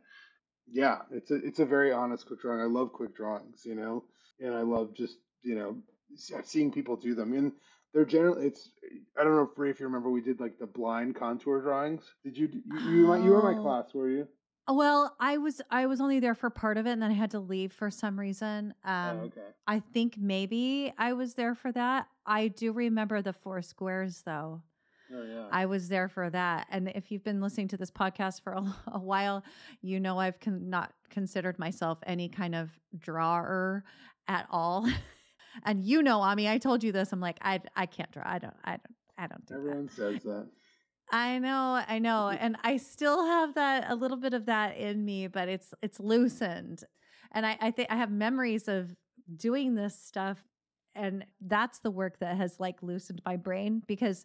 Yeah, 0.71 0.99
it's 1.11 1.31
a 1.31 1.37
it's 1.37 1.61
a 1.61 1.67
very 1.67 1.93
honest 1.93 2.27
quick 2.27 2.41
drawing. 2.41 2.61
I 2.61 2.65
love 2.65 2.93
quick 2.93 3.15
drawings, 3.15 3.63
you 3.65 3.75
know, 3.75 4.05
and 4.41 4.55
I 4.55 4.63
love 4.63 4.95
just 4.95 5.17
you 5.43 5.55
know 5.55 5.77
seeing 6.45 6.71
people 6.71 6.97
do 6.97 7.15
them. 7.15 7.33
And 7.33 7.53
they're 7.93 8.05
generally 8.05 8.47
it's 8.47 8.71
I 9.19 9.25
don't 9.25 9.35
know 9.35 9.65
if 9.65 9.81
you 9.81 9.87
remember 9.87 10.11
we 10.11 10.21
did 10.21 10.41
like 10.41 10.59
the 10.59 10.67
blind 10.67 11.17
contour 11.17 11.61
drawings. 11.61 12.03
Did 12.25 12.37
you 12.37 12.49
you 12.67 12.91
you, 12.91 13.25
you 13.25 13.31
were 13.31 13.51
in 13.51 13.55
my 13.55 13.61
oh. 13.61 13.63
class, 13.63 13.95
were 13.95 14.09
you? 14.09 14.29
Well, 14.69 15.15
I 15.21 15.39
was 15.39 15.63
I 15.71 15.87
was 15.87 16.01
only 16.01 16.19
there 16.19 16.35
for 16.35 16.51
part 16.51 16.77
of 16.77 16.87
it, 16.87 16.91
and 16.91 17.03
then 17.03 17.11
I 17.11 17.15
had 17.15 17.31
to 17.33 17.41
leave 17.41 17.73
for 17.73 17.91
some 17.91 18.19
reason. 18.19 18.75
Oh, 18.85 18.91
um, 18.91 19.19
oh, 19.19 19.25
okay. 19.27 19.41
I 19.67 19.81
think 19.81 20.17
maybe 20.19 20.93
I 20.99 21.13
was 21.13 21.35
there 21.35 21.55
for 21.55 21.71
that. 21.73 22.09
I 22.27 22.49
do 22.49 22.73
remember 22.73 23.23
the 23.23 23.33
four 23.33 23.63
squares, 23.63 24.23
though. 24.27 24.63
Oh, 25.15 25.23
yeah. 25.23 25.47
I 25.53 25.67
was 25.67 25.89
there 25.89 26.09
for 26.09 26.29
that. 26.31 26.67
And 26.69 26.89
if 26.97 27.13
you've 27.13 27.23
been 27.23 27.41
listening 27.41 27.69
to 27.69 27.77
this 27.77 27.93
podcast 27.93 28.43
for 28.43 28.55
a, 28.55 28.77
a 28.89 28.99
while, 28.99 29.45
you 29.83 30.01
know 30.01 30.19
I've 30.19 30.41
con- 30.41 30.69
not 30.69 30.93
considered 31.11 31.61
myself 31.61 31.99
any 32.05 32.29
kind 32.29 32.57
of 32.57 32.71
drawer 32.99 33.85
at 34.27 34.47
all. 34.51 34.89
and 35.65 35.85
you 35.85 36.03
know, 36.03 36.21
Ami, 36.21 36.49
I 36.49 36.59
told 36.59 36.83
you 36.85 36.93
this. 36.93 37.13
I'm 37.13 37.21
like, 37.21 37.39
I 37.43 37.61
I 37.75 37.87
can't 37.87 38.11
draw. 38.13 38.23
I 38.27 38.39
don't. 38.39 38.55
I 38.65 38.71
don't. 38.73 38.97
I 39.19 39.27
don't 39.27 39.47
do 39.47 39.55
Everyone 39.55 39.87
that. 39.87 39.93
says 39.93 40.23
that. 40.25 40.47
I 41.11 41.39
know, 41.39 41.83
I 41.87 41.99
know. 41.99 42.29
And 42.41 42.57
I 42.63 42.77
still 42.77 43.25
have 43.25 43.55
that 43.55 43.91
a 43.91 43.95
little 43.95 44.17
bit 44.17 44.35
of 44.35 44.47
that 44.47 44.77
in 44.77 45.05
me, 45.05 45.27
but 45.29 45.49
it's 45.49 45.73
it's 45.83 46.01
loosened. 46.01 46.85
And 47.33 47.47
I, 47.47 47.57
I 47.61 47.71
think 47.71 47.91
I 47.91 47.97
have 47.97 48.11
memories 48.11 48.69
of 48.69 48.95
doing 49.37 49.75
this 49.75 49.99
stuff. 49.99 50.39
And 50.95 51.27
that's 51.41 51.81
the 51.81 51.91
work 51.91 52.19
that 52.21 52.37
has 52.37 52.59
like 52.59 52.83
loosened 52.83 53.21
my 53.25 53.37
brain 53.37 53.83
because 53.87 54.25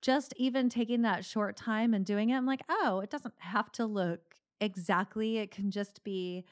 just 0.00 0.32
even 0.36 0.68
taking 0.68 1.02
that 1.02 1.24
short 1.24 1.56
time 1.56 1.92
and 1.92 2.04
doing 2.06 2.30
it, 2.30 2.36
I'm 2.36 2.46
like, 2.46 2.62
oh, 2.68 3.00
it 3.00 3.10
doesn't 3.10 3.34
have 3.38 3.70
to 3.72 3.84
look 3.86 4.20
exactly. 4.60 5.38
It 5.38 5.50
can 5.50 5.70
just 5.70 6.02
be 6.04 6.44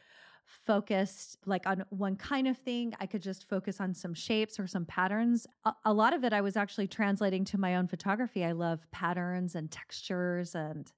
focused 0.47 1.39
like 1.47 1.67
on 1.67 1.85
one 1.91 2.17
kind 2.17 2.49
of 2.49 2.57
thing. 2.57 2.95
I 3.01 3.07
could 3.07 3.23
just 3.23 3.49
focus 3.49 3.81
on 3.81 3.95
some 3.95 4.15
shapes 4.15 4.59
or 4.59 4.67
some 4.67 4.85
patterns. 4.85 5.47
A, 5.65 5.73
a, 5.85 5.93
lot 5.93 6.15
of 6.15 6.25
it 6.25 6.33
I 6.33 6.41
was 6.41 6.57
actually 6.57 6.89
translating 6.89 7.45
to 7.47 7.59
my 7.59 7.77
own 7.77 7.87
photography. 7.87 8.45
I 8.45 8.53
love 8.53 8.81
patterns 8.91 9.55
and 9.55 9.71
textures 9.71 10.55
and 10.55 10.91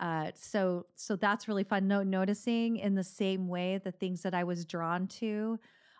uh, 0.00 0.30
so 0.34 0.86
so 0.96 1.16
that's 1.16 1.46
really 1.48 1.64
fun. 1.64 1.86
No, 1.86 2.02
noticing 2.02 2.76
in 2.76 2.94
the 2.94 3.04
same 3.04 3.46
way 3.46 3.78
the 3.82 3.92
things 3.92 4.22
that 4.22 4.34
I 4.34 4.44
was 4.44 4.64
drawn 4.64 5.06
to 5.08 5.58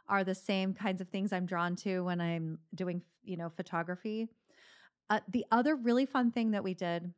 are 0.08 0.24
the 0.24 0.34
same 0.34 0.74
kinds 0.74 1.00
of 1.00 1.08
things 1.08 1.32
I'm 1.32 1.46
drawn 1.46 1.76
to 1.76 2.00
when 2.04 2.20
I'm 2.20 2.58
doing 2.74 3.02
you 3.24 3.36
know 3.36 3.50
photography. 3.50 4.28
Uh, 5.10 5.20
the 5.28 5.44
other 5.50 5.76
really 5.76 6.06
fun 6.06 6.30
thing 6.30 6.52
that 6.52 6.64
we 6.64 6.74
did 6.74 7.12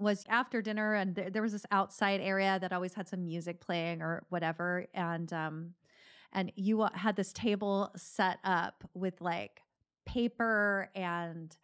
was 0.00 0.24
after 0.28 0.62
dinner 0.62 0.94
and 0.94 1.14
th- 1.16 1.32
there 1.32 1.42
was 1.42 1.52
this 1.52 1.66
outside 1.70 2.20
area 2.20 2.58
that 2.60 2.72
always 2.72 2.94
had 2.94 3.08
some 3.08 3.24
music 3.24 3.60
playing 3.60 4.02
or 4.02 4.24
whatever 4.28 4.86
and 4.94 5.32
um 5.32 5.74
and 6.32 6.52
you 6.56 6.86
had 6.94 7.16
this 7.16 7.32
table 7.32 7.90
set 7.96 8.38
up 8.44 8.84
with 8.94 9.20
like 9.20 9.62
paper 10.06 10.88
and 10.94 11.56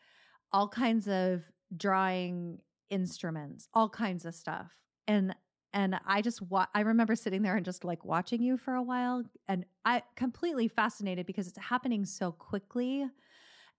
all 0.52 0.68
kinds 0.68 1.08
of 1.08 1.44
drawing 1.76 2.58
instruments 2.90 3.68
all 3.74 3.88
kinds 3.88 4.24
of 4.24 4.34
stuff 4.34 4.72
and 5.08 5.34
and 5.72 6.00
I 6.06 6.22
just 6.22 6.40
wa- 6.40 6.68
I 6.74 6.80
remember 6.80 7.14
sitting 7.14 7.42
there 7.42 7.56
and 7.56 7.64
just 7.64 7.84
like 7.84 8.04
watching 8.04 8.42
you 8.42 8.56
for 8.56 8.74
a 8.74 8.82
while 8.82 9.22
and 9.48 9.66
I 9.84 10.02
completely 10.16 10.68
fascinated 10.68 11.26
because 11.26 11.48
it's 11.48 11.58
happening 11.58 12.06
so 12.06 12.32
quickly 12.32 13.06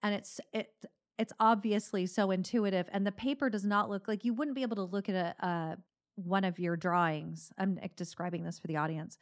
and 0.04 0.16
it's 0.16 0.40
it 0.54 0.70
it's 1.18 1.34
obviously 1.40 2.06
so 2.06 2.32
intuitive 2.32 2.90
and 2.92 3.06
the 3.06 3.12
paper 3.12 3.50
does 3.50 3.66
not 3.66 3.90
look 3.90 4.08
like 4.08 4.24
you 4.24 4.34
wouldn't 4.34 4.56
be 4.56 4.62
able 4.62 4.76
to 4.76 4.84
look 4.84 5.10
at 5.10 5.16
a, 5.16 5.46
a 5.46 5.78
one 6.16 6.44
of 6.44 6.58
your 6.60 6.76
drawings 6.76 7.52
i'm 7.58 7.80
describing 7.96 8.44
this 8.44 8.60
for 8.60 8.68
the 8.68 8.78
audience. 8.78 9.18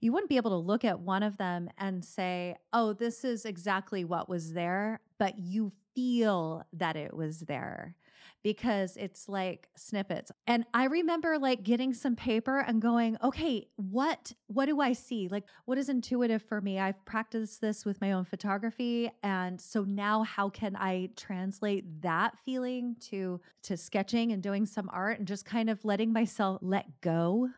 You 0.00 0.12
wouldn't 0.12 0.28
be 0.28 0.36
able 0.36 0.52
to 0.52 0.56
look 0.56 0.84
at 0.84 1.00
one 1.00 1.24
of 1.24 1.36
them 1.38 1.68
and 1.76 2.04
say 2.04 2.56
oh 2.72 2.92
this 2.92 3.24
is 3.24 3.44
exactly 3.44 4.04
what 4.04 4.28
was 4.28 4.52
there 4.52 5.00
but 5.18 5.38
you 5.38 5.72
feel 5.94 6.64
that 6.72 6.96
it 6.96 7.14
was 7.14 7.40
there 7.40 7.96
because 8.42 8.96
it's 8.96 9.28
like 9.28 9.68
snippets. 9.76 10.30
And 10.46 10.64
I 10.74 10.84
remember 10.84 11.38
like 11.38 11.62
getting 11.62 11.94
some 11.94 12.16
paper 12.16 12.60
and 12.60 12.80
going, 12.80 13.16
okay, 13.22 13.68
what 13.76 14.32
what 14.46 14.66
do 14.66 14.80
I 14.80 14.92
see? 14.92 15.28
Like 15.28 15.44
what 15.64 15.78
is 15.78 15.88
intuitive 15.88 16.42
for 16.42 16.60
me? 16.60 16.78
I've 16.78 17.04
practiced 17.04 17.60
this 17.60 17.84
with 17.84 18.00
my 18.00 18.12
own 18.12 18.24
photography 18.24 19.10
and 19.22 19.60
so 19.60 19.84
now 19.84 20.22
how 20.22 20.48
can 20.48 20.76
I 20.76 21.10
translate 21.16 22.02
that 22.02 22.38
feeling 22.44 22.96
to 23.10 23.40
to 23.64 23.76
sketching 23.76 24.32
and 24.32 24.42
doing 24.42 24.66
some 24.66 24.88
art 24.92 25.18
and 25.18 25.28
just 25.28 25.44
kind 25.44 25.70
of 25.70 25.84
letting 25.84 26.12
myself 26.12 26.58
let 26.62 27.00
go? 27.00 27.48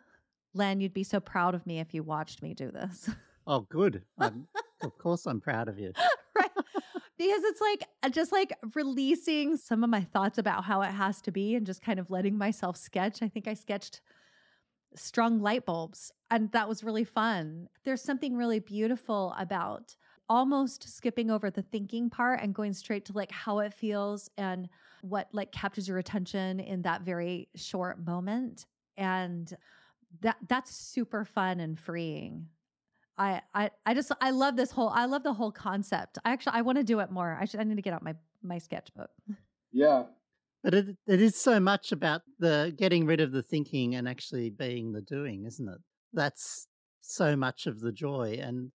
Len, 0.55 0.81
you'd 0.81 0.95
be 0.95 1.05
so 1.05 1.21
proud 1.21 1.55
of 1.55 1.67
me 1.67 1.79
if 1.79 1.95
you 1.95 2.03
watched 2.03 2.43
me 2.43 2.55
do 2.55 2.71
this. 2.71 3.09
Oh, 3.47 3.61
good. 3.61 4.03
of 4.19 4.99
course 4.99 5.27
I'm 5.27 5.41
proud 5.41 5.69
of 5.69 5.79
you. 5.79 5.93
right 6.37 6.50
because 7.21 7.45
it's 7.45 7.61
like 7.61 7.85
uh, 8.03 8.09
just 8.09 8.33
like 8.33 8.55
releasing 8.75 9.59
some 9.59 9.85
of 9.85 9.91
my 9.91 10.01
thoughts 10.01 10.39
about 10.39 10.65
how 10.65 10.81
it 10.81 10.91
has 10.91 11.21
to 11.21 11.31
be 11.31 11.55
and 11.55 11.67
just 11.67 11.83
kind 11.83 12.01
of 12.01 12.11
letting 12.11 12.39
myself 12.39 12.79
sketch. 12.79 13.21
I 13.21 13.29
think 13.29 13.47
I 13.47 13.53
sketched 13.53 14.01
strung 14.97 15.39
light 15.39 15.67
bulbs 15.67 16.13
and 16.31 16.51
that 16.53 16.67
was 16.67 16.83
really 16.83 17.05
fun. 17.05 17.69
There's 17.85 18.01
something 18.01 18.39
really 18.39 18.59
beautiful 18.59 19.35
about 19.39 19.95
almost 20.31 20.89
skipping 20.97 21.31
over 21.31 21.51
the 21.51 21.61
thinking 21.61 22.09
part 22.09 22.41
and 22.41 22.55
going 22.55 22.73
straight 22.73 23.05
to 23.05 23.13
like 23.13 23.31
how 23.31 23.59
it 23.59 23.75
feels 23.75 24.31
and 24.39 24.71
what 25.03 25.29
like 25.35 25.53
captures 25.53 25.87
your 25.87 25.99
attention 25.99 26.59
in 26.59 26.81
that 26.83 27.03
very 27.03 27.49
short 27.55 28.03
moment 28.03 28.65
and 28.97 29.55
that 30.23 30.39
that's 30.49 30.75
super 30.75 31.27
fun 31.27 31.61
and 31.61 31.79
freeing 31.79 32.47
I, 33.21 33.43
I, 33.55 33.71
I 33.85 33.93
just, 33.93 34.11
I 34.23 34.31
love 34.31 34.57
this 34.57 34.71
whole, 34.71 34.89
I 34.89 35.05
love 35.05 35.23
the 35.23 35.35
whole 35.35 35.53
concept. 35.53 36.19
I 36.25 36.33
actually, 36.33 36.55
I 36.55 36.63
want 36.63 36.79
to 36.79 36.85
do 36.85 37.01
it 37.01 37.11
more. 37.11 37.37
I 37.39 37.45
should, 37.45 37.61
I 37.61 37.65
need 37.65 37.77
to 37.77 37.83
get 37.83 37.93
out 37.93 38.03
my, 38.03 38.15
my 38.43 38.57
sketchbook. 38.57 39.11
Yeah. 39.73 40.05
But 40.65 40.73
it, 40.75 40.97
it 41.07 41.21
is 41.21 41.37
so 41.37 41.61
much 41.61 41.93
about 41.93 42.23
the 42.39 42.75
getting 42.77 43.05
rid 43.05 43.21
of 43.21 43.31
the 43.31 43.43
thinking 43.43 43.95
and 43.95 44.09
actually 44.09 44.49
being 44.49 44.93
the 44.93 45.03
doing, 45.03 45.45
isn't 45.47 45.69
it? 45.69 45.79
That's 46.15 46.67
so 47.03 47.37
much 47.37 47.67
of 47.67 47.81
the 47.81 47.93
joy. 47.93 48.39
And 48.43 48.73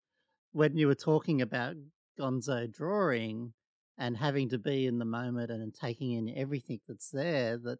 when 0.51 0.75
you 0.75 0.87
were 0.87 0.95
talking 0.95 1.41
about 1.41 1.75
gonzo 2.19 2.69
drawing 2.69 3.53
and 3.97 4.17
having 4.17 4.49
to 4.49 4.57
be 4.57 4.87
in 4.87 4.99
the 4.99 5.05
moment 5.05 5.51
and 5.51 5.73
taking 5.73 6.11
in 6.11 6.37
everything 6.37 6.81
that's 6.87 7.09
there, 7.09 7.57
that 7.59 7.79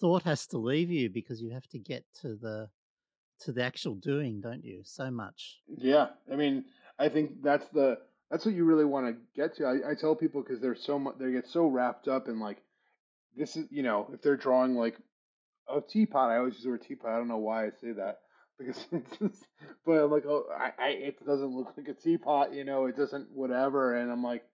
thought 0.00 0.22
has 0.22 0.46
to 0.46 0.58
leave 0.58 0.90
you 0.90 1.10
because 1.10 1.42
you 1.42 1.52
have 1.52 1.68
to 1.68 1.78
get 1.78 2.04
to 2.22 2.36
the 2.36 2.68
to 3.40 3.52
the 3.52 3.62
actual 3.62 3.94
doing, 3.94 4.40
don't 4.40 4.64
you? 4.64 4.82
So 4.84 5.10
much. 5.10 5.58
Yeah, 5.68 6.08
I 6.30 6.36
mean, 6.36 6.64
I 6.98 7.08
think 7.08 7.42
that's 7.42 7.66
the 7.68 7.98
that's 8.30 8.46
what 8.46 8.54
you 8.54 8.64
really 8.64 8.84
want 8.84 9.06
to 9.06 9.16
get 9.34 9.56
to. 9.56 9.64
I, 9.64 9.90
I 9.90 9.94
tell 9.94 10.14
people 10.14 10.42
because 10.42 10.60
they're 10.60 10.76
so 10.76 10.98
much, 10.98 11.16
they 11.18 11.32
get 11.32 11.48
so 11.48 11.66
wrapped 11.66 12.06
up 12.06 12.28
in 12.28 12.38
like, 12.38 12.58
this 13.36 13.56
is, 13.56 13.66
you 13.70 13.82
know, 13.82 14.08
if 14.12 14.22
they're 14.22 14.36
drawing 14.36 14.76
like 14.76 14.96
a 15.68 15.80
teapot, 15.80 16.30
I 16.30 16.36
always 16.36 16.54
use 16.54 16.62
the 16.62 16.70
word 16.70 16.82
teapot. 16.82 17.10
I 17.10 17.16
don't 17.16 17.28
know 17.28 17.38
why 17.38 17.66
I 17.66 17.70
say 17.80 17.92
that 17.92 18.20
because 18.56 18.86
it's 18.92 19.16
just, 19.18 19.46
but 19.84 19.92
I'm 19.92 20.10
like, 20.10 20.26
oh, 20.26 20.44
I, 20.56 20.72
I, 20.78 20.88
it 20.90 21.26
doesn't 21.26 21.56
look 21.56 21.74
like 21.76 21.88
a 21.88 21.94
teapot, 21.94 22.54
you 22.54 22.64
know, 22.64 22.86
it 22.86 22.96
doesn't, 22.96 23.28
whatever. 23.32 23.96
And 23.96 24.12
I'm 24.12 24.22
like, 24.22 24.44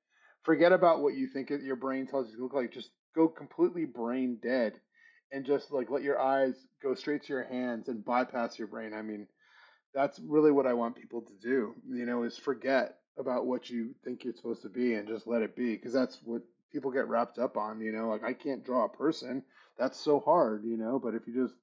forget 0.42 0.72
about 0.72 1.03
what 1.03 1.14
you 1.14 1.27
think 1.27 1.51
your 1.51 1.77
brain 1.77 2.07
tells 2.07 2.31
you 2.31 2.37
to 2.37 2.42
look 2.42 2.55
like. 2.55 2.72
Just 2.72 2.90
go 3.14 3.29
completely 3.29 3.85
brain 3.85 4.38
dead 4.42 4.81
and 5.32 5.44
just 5.44 5.72
like 5.72 5.90
let 5.90 6.02
your 6.02 6.20
eyes 6.20 6.54
go 6.82 6.94
straight 6.94 7.24
to 7.24 7.32
your 7.32 7.44
hands 7.44 7.88
and 7.88 8.04
bypass 8.04 8.58
your 8.58 8.68
brain. 8.68 8.92
I 8.94 9.02
mean, 9.02 9.26
that's 9.94 10.20
really 10.20 10.52
what 10.52 10.66
I 10.66 10.74
want 10.74 10.96
people 10.96 11.22
to 11.22 11.34
do, 11.40 11.74
you 11.88 12.06
know, 12.06 12.22
is 12.24 12.36
forget 12.36 12.96
about 13.18 13.46
what 13.46 13.70
you 13.70 13.94
think 14.04 14.24
you're 14.24 14.34
supposed 14.34 14.62
to 14.62 14.68
be 14.68 14.94
and 14.94 15.08
just 15.08 15.26
let 15.26 15.42
it 15.42 15.56
be 15.56 15.74
because 15.74 15.92
that's 15.92 16.20
what 16.22 16.42
people 16.72 16.90
get 16.90 17.08
wrapped 17.08 17.38
up 17.38 17.56
on, 17.56 17.80
you 17.80 17.92
know, 17.92 18.08
like 18.08 18.22
I 18.22 18.34
can't 18.34 18.64
draw 18.64 18.84
a 18.84 18.88
person. 18.88 19.42
That's 19.78 19.98
so 19.98 20.20
hard, 20.20 20.64
you 20.64 20.76
know, 20.76 20.98
but 20.98 21.14
if 21.14 21.26
you 21.26 21.34
just 21.34 21.54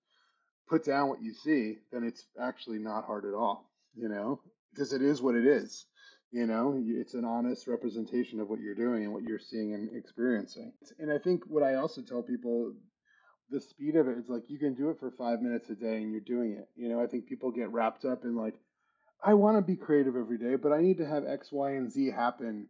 put 0.67 0.83
down 0.83 1.09
what 1.09 1.21
you 1.21 1.33
see, 1.33 1.77
then 1.91 2.03
it's 2.03 2.25
actually 2.41 2.79
not 2.79 3.05
hard 3.05 3.25
at 3.25 3.33
all, 3.33 3.69
you 3.95 4.09
know, 4.09 4.41
because 4.71 4.93
it 4.93 5.01
is 5.01 5.21
what 5.21 5.35
it 5.35 5.45
is. 5.45 5.85
You 6.31 6.47
know, 6.47 6.81
it's 6.83 7.13
an 7.13 7.25
honest 7.25 7.67
representation 7.67 8.39
of 8.39 8.49
what 8.49 8.59
you're 8.59 8.73
doing 8.73 9.03
and 9.03 9.13
what 9.13 9.21
you're 9.21 9.37
seeing 9.37 9.75
and 9.75 9.95
experiencing. 9.95 10.73
And 10.97 11.11
I 11.11 11.19
think 11.19 11.43
what 11.45 11.61
I 11.61 11.75
also 11.75 12.01
tell 12.01 12.23
people 12.23 12.73
the 13.49 13.61
speed 13.61 13.95
of 13.95 14.07
it 14.07 14.17
is 14.17 14.29
like 14.29 14.49
you 14.49 14.57
can 14.57 14.73
do 14.73 14.89
it 14.89 14.99
for 14.99 15.11
five 15.11 15.41
minutes 15.41 15.69
a 15.69 15.75
day 15.75 15.97
and 15.97 16.11
you're 16.11 16.21
doing 16.21 16.53
it. 16.53 16.67
You 16.75 16.89
know, 16.89 17.01
I 17.01 17.07
think 17.07 17.27
people 17.27 17.51
get 17.51 17.71
wrapped 17.71 18.05
up 18.05 18.23
in 18.23 18.35
like, 18.35 18.55
I 19.23 19.35
want 19.35 19.57
to 19.57 19.61
be 19.61 19.77
creative 19.77 20.15
every 20.15 20.37
day, 20.37 20.55
but 20.55 20.71
I 20.71 20.81
need 20.81 20.97
to 20.97 21.05
have 21.05 21.25
X, 21.25 21.51
Y, 21.51 21.71
and 21.71 21.91
Z 21.91 22.11
happen 22.11 22.67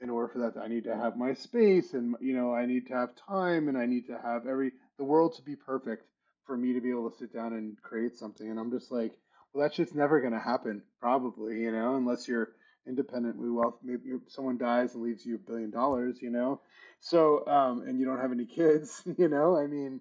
in 0.00 0.10
order 0.10 0.28
for 0.28 0.38
that. 0.40 0.60
I 0.60 0.68
need 0.68 0.84
to 0.84 0.96
have 0.96 1.16
my 1.16 1.34
space 1.34 1.94
and, 1.94 2.16
you 2.20 2.34
know, 2.36 2.54
I 2.54 2.66
need 2.66 2.88
to 2.88 2.94
have 2.94 3.10
time 3.16 3.68
and 3.68 3.78
I 3.78 3.86
need 3.86 4.06
to 4.08 4.18
have 4.18 4.46
every, 4.46 4.72
the 4.98 5.04
world 5.04 5.36
to 5.36 5.42
be 5.42 5.56
perfect 5.56 6.06
for 6.46 6.56
me 6.56 6.74
to 6.74 6.80
be 6.80 6.90
able 6.90 7.10
to 7.10 7.16
sit 7.16 7.32
down 7.32 7.52
and 7.54 7.80
create 7.80 8.16
something. 8.16 8.50
And 8.50 8.58
I'm 8.58 8.70
just 8.70 8.92
like, 8.92 9.12
well, 9.52 9.62
that 9.62 9.74
shit's 9.74 9.94
never 9.94 10.20
going 10.20 10.32
to 10.32 10.38
happen, 10.40 10.82
probably, 11.00 11.60
you 11.60 11.72
know, 11.72 11.96
unless 11.96 12.28
you're 12.28 12.50
independently 12.86 13.48
wealth. 13.48 13.76
Maybe 13.82 14.10
someone 14.28 14.58
dies 14.58 14.94
and 14.94 15.02
leaves 15.02 15.24
you 15.24 15.36
a 15.36 15.38
billion 15.38 15.70
dollars, 15.70 16.18
you 16.20 16.30
know. 16.30 16.60
So, 17.00 17.46
um, 17.46 17.84
and 17.86 17.98
you 17.98 18.04
don't 18.06 18.20
have 18.20 18.32
any 18.32 18.46
kids, 18.46 19.02
you 19.18 19.28
know. 19.28 19.56
I 19.56 19.66
mean, 19.66 20.00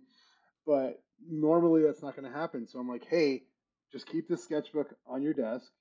but 0.65 1.01
normally 1.29 1.83
that's 1.83 2.01
not 2.01 2.15
going 2.15 2.31
to 2.31 2.37
happen. 2.37 2.67
So 2.67 2.79
I'm 2.79 2.89
like, 2.89 3.05
hey, 3.09 3.43
just 3.91 4.07
keep 4.07 4.27
the 4.27 4.37
sketchbook 4.37 4.95
on 5.07 5.21
your 5.21 5.33
desk, 5.33 5.71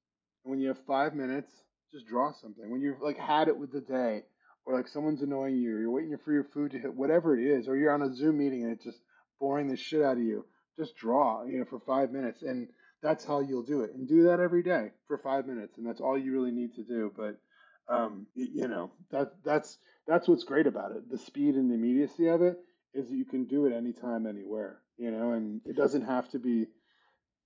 and 0.45 0.51
when 0.51 0.61
you 0.61 0.68
have 0.68 0.79
five 0.87 1.14
minutes, 1.14 1.51
just 1.92 2.07
draw 2.07 2.33
something. 2.33 2.71
When 2.71 2.81
you've 2.81 3.01
like 3.01 3.18
had 3.18 3.49
it 3.49 3.57
with 3.57 3.73
the 3.73 3.81
day, 3.81 4.25
or 4.64 4.77
like 4.77 4.88
someone's 4.88 5.23
annoying 5.23 5.57
you, 5.57 5.77
or 5.77 5.81
you're 5.81 5.90
waiting 5.90 6.16
for 6.25 6.33
your 6.33 6.45
food 6.45 6.73
to 6.73 6.79
hit, 6.79 6.95
whatever 6.95 7.38
it 7.38 7.45
is, 7.45 7.68
or 7.68 7.77
you're 7.77 7.92
on 7.92 8.03
a 8.03 8.14
Zoom 8.14 8.38
meeting 8.38 8.62
and 8.62 8.73
it's 8.73 8.85
just 8.85 9.01
boring 9.40 9.68
the 9.68 9.77
shit 9.77 10.03
out 10.03 10.18
of 10.18 10.23
you, 10.23 10.45
just 10.77 10.97
draw, 10.97 11.45
you 11.45 11.59
know, 11.59 11.64
for 11.64 11.81
five 11.81 12.12
minutes, 12.12 12.42
and 12.42 12.68
that's 13.03 13.25
how 13.25 13.40
you'll 13.40 13.64
do 13.64 13.83
it. 13.83 13.92
And 13.95 14.09
do 14.09 14.25
that 14.25 14.40
every 14.40 14.62
day 14.62 14.90
for 15.09 15.18
five 15.18 15.47
minutes, 15.47 15.79
and 15.79 15.87
that's 15.87 16.01
all 16.01 16.16
you 16.16 16.33
really 16.33 16.53
need 16.53 16.75
to 16.75 16.83
do. 16.83 17.12
But 17.16 17.38
um, 17.88 18.27
you 18.35 18.68
know, 18.68 18.92
that 19.11 19.33
that's 19.45 19.79
that's 20.07 20.29
what's 20.29 20.45
great 20.45 20.66
about 20.66 20.92
it. 20.92 21.11
The 21.11 21.18
speed 21.18 21.57
and 21.57 21.71
the 21.71 21.75
immediacy 21.75 22.29
of 22.29 22.42
it 22.42 22.59
is 22.94 23.09
that 23.09 23.16
you 23.16 23.24
can 23.24 23.44
do 23.44 23.66
it 23.66 23.72
anytime, 23.72 24.26
anywhere. 24.26 24.78
You 24.96 25.11
know, 25.11 25.33
and 25.33 25.61
it 25.64 25.76
doesn't 25.76 26.05
have 26.05 26.28
to 26.31 26.38
be. 26.38 26.66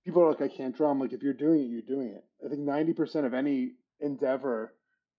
People 0.05 0.23
are 0.23 0.29
like, 0.29 0.41
I 0.41 0.47
can't 0.47 0.75
draw. 0.75 0.89
I'm 0.89 0.99
like, 0.99 1.13
if 1.13 1.23
you're 1.23 1.33
doing 1.33 1.61
it, 1.61 1.69
you're 1.69 1.81
doing 1.81 2.09
it. 2.09 2.23
I 2.45 2.49
think 2.49 2.61
ninety 2.61 2.93
percent 2.93 3.25
of 3.25 3.33
any 3.33 3.73
endeavor 3.99 4.73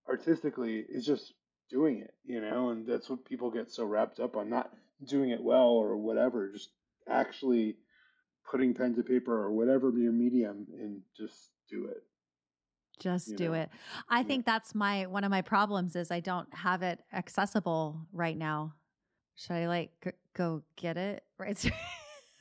artistically 0.09 0.85
is 0.89 1.05
just 1.05 1.35
doing 1.71 1.99
it. 1.99 2.15
You 2.25 2.41
know, 2.41 2.71
and 2.71 2.87
that's 2.87 3.09
what 3.09 3.25
people 3.25 3.51
get 3.51 3.71
so 3.71 3.85
wrapped 3.85 4.21
up 4.21 4.37
on, 4.37 4.51
not 4.51 4.71
doing 5.07 5.31
it 5.31 5.43
well 5.43 5.69
or 5.69 5.97
whatever, 5.97 6.51
just 6.53 6.71
actually 7.09 7.77
putting 8.51 8.75
pen 8.75 8.95
to 8.95 9.03
paper 9.03 9.35
or 9.35 9.53
whatever 9.53 9.91
your 9.97 10.13
medium 10.13 10.67
and 10.81 11.01
just 11.17 11.51
do 11.71 11.87
it 11.87 12.03
just 12.99 13.37
do 13.37 13.49
know? 13.49 13.55
it 13.55 13.71
i 14.09 14.19
yeah. 14.19 14.27
think 14.27 14.45
that's 14.45 14.75
my 14.75 15.07
one 15.07 15.25
of 15.25 15.31
my 15.31 15.43
problems 15.43 15.95
is 15.95 16.11
i 16.11 16.21
don't 16.21 16.53
have 16.53 16.83
it 16.83 17.01
accessible 17.13 18.01
right 18.13 18.37
now 18.37 18.73
should 19.39 19.53
i 19.57 19.67
like 19.67 19.91
g- 20.03 20.11
go 20.35 20.63
get 20.77 20.97
it 20.97 21.23
right 21.39 21.71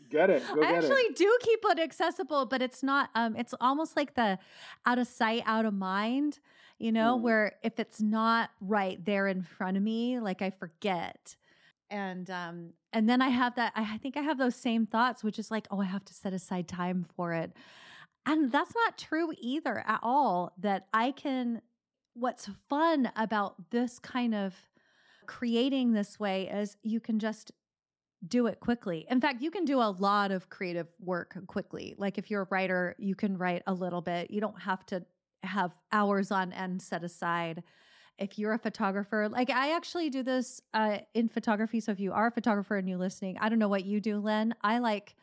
get 0.10 0.30
it 0.30 0.44
i 0.62 0.74
actually 0.74 1.02
it. 1.02 1.16
do 1.16 1.38
keep 1.42 1.60
it 1.64 1.80
accessible 1.80 2.46
but 2.46 2.62
it's 2.62 2.84
not 2.84 3.10
um 3.16 3.36
it's 3.36 3.54
almost 3.62 3.96
like 3.96 4.16
the 4.16 4.38
out 4.86 4.98
of 4.98 5.08
sight 5.08 5.44
out 5.46 5.66
of 5.66 5.74
mind 5.74 6.40
you 6.80 6.92
know 6.92 7.18
mm. 7.18 7.22
where 7.22 7.54
if 7.64 7.80
it's 7.80 8.02
not 8.02 8.50
right 8.62 9.04
there 9.06 9.28
in 9.28 9.42
front 9.44 9.78
of 9.78 9.84
me 9.84 10.20
like 10.20 10.42
i 10.42 10.50
forget 10.50 11.36
and 11.90 12.30
um 12.30 12.70
and 12.94 13.10
then 13.10 13.22
i 13.22 13.30
have 13.30 13.56
that 13.56 13.72
i 13.76 13.98
think 13.98 14.18
i 14.18 14.22
have 14.22 14.38
those 14.38 14.56
same 14.56 14.86
thoughts 14.86 15.24
which 15.24 15.40
is 15.40 15.52
like 15.52 15.68
oh 15.72 15.82
i 15.82 15.86
have 15.86 16.04
to 16.04 16.14
set 16.14 16.34
aside 16.34 16.68
time 16.68 17.06
for 17.16 17.34
it 17.34 17.52
and 18.26 18.52
that's 18.52 18.74
not 18.76 18.98
true 18.98 19.32
either 19.40 19.84
at 19.88 20.00
all 20.04 20.54
that 20.58 20.88
i 20.94 21.12
can 21.12 21.62
what's 22.14 22.50
fun 22.70 23.12
about 23.16 23.56
this 23.70 24.00
kind 24.00 24.34
of 24.34 24.54
creating 25.28 25.94
this 25.94 26.20
way 26.20 26.48
is 26.48 26.78
you 26.84 27.00
can 27.00 27.20
just 27.20 27.52
do 28.28 28.48
it 28.48 28.60
quickly. 28.60 29.06
In 29.10 29.22
fact, 29.22 29.42
you 29.42 29.52
can 29.52 29.64
do 29.66 29.80
a 29.80 29.92
lot 29.92 30.32
of 30.32 30.50
creative 30.50 30.88
work 31.00 31.38
quickly. 31.46 31.94
Like 31.98 32.18
if 32.18 32.32
you're 32.32 32.44
a 32.44 32.48
writer, 32.50 32.96
you 32.98 33.14
can 33.14 33.38
write 33.38 33.62
a 33.68 33.74
little 33.74 34.02
bit. 34.02 34.32
You 34.32 34.42
don't 34.42 34.60
have 34.60 34.86
to 34.88 35.06
have 35.44 35.78
hours 35.92 36.32
on 36.32 36.52
end 36.52 36.82
set 36.82 37.04
aside 37.04 37.64
if 38.18 38.40
you're 38.40 38.54
a 38.54 38.60
photographer, 38.60 39.30
like 39.30 39.50
I 39.50 39.76
actually 39.76 40.10
do 40.10 40.24
this 40.24 40.62
uh, 40.74 41.00
in 41.14 41.30
photography. 41.30 41.80
So 41.80 41.92
if 41.92 42.00
you 42.00 42.14
are 42.14 42.28
a 42.28 42.32
photographer 42.32 42.78
and 42.78 42.90
you're 42.90 42.98
listening, 42.98 43.38
I 43.40 43.50
don't 43.50 43.60
know 43.60 43.68
what 43.68 43.86
you 43.86 44.00
do, 44.00 44.20
Len. 44.20 44.56
I 44.62 44.80
like, 44.80 45.16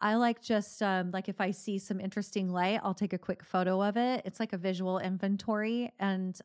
I 0.00 0.16
like 0.16 0.42
just 0.42 0.82
um, 0.82 1.10
like 1.10 1.28
if 1.28 1.40
I 1.40 1.50
see 1.50 1.78
some 1.78 2.00
interesting 2.00 2.50
light, 2.50 2.80
I'll 2.82 2.94
take 2.94 3.12
a 3.12 3.18
quick 3.18 3.42
photo 3.42 3.82
of 3.82 3.96
it. 3.96 4.22
It's 4.24 4.40
like 4.40 4.52
a 4.52 4.58
visual 4.58 4.98
inventory, 4.98 5.92
and 5.98 6.38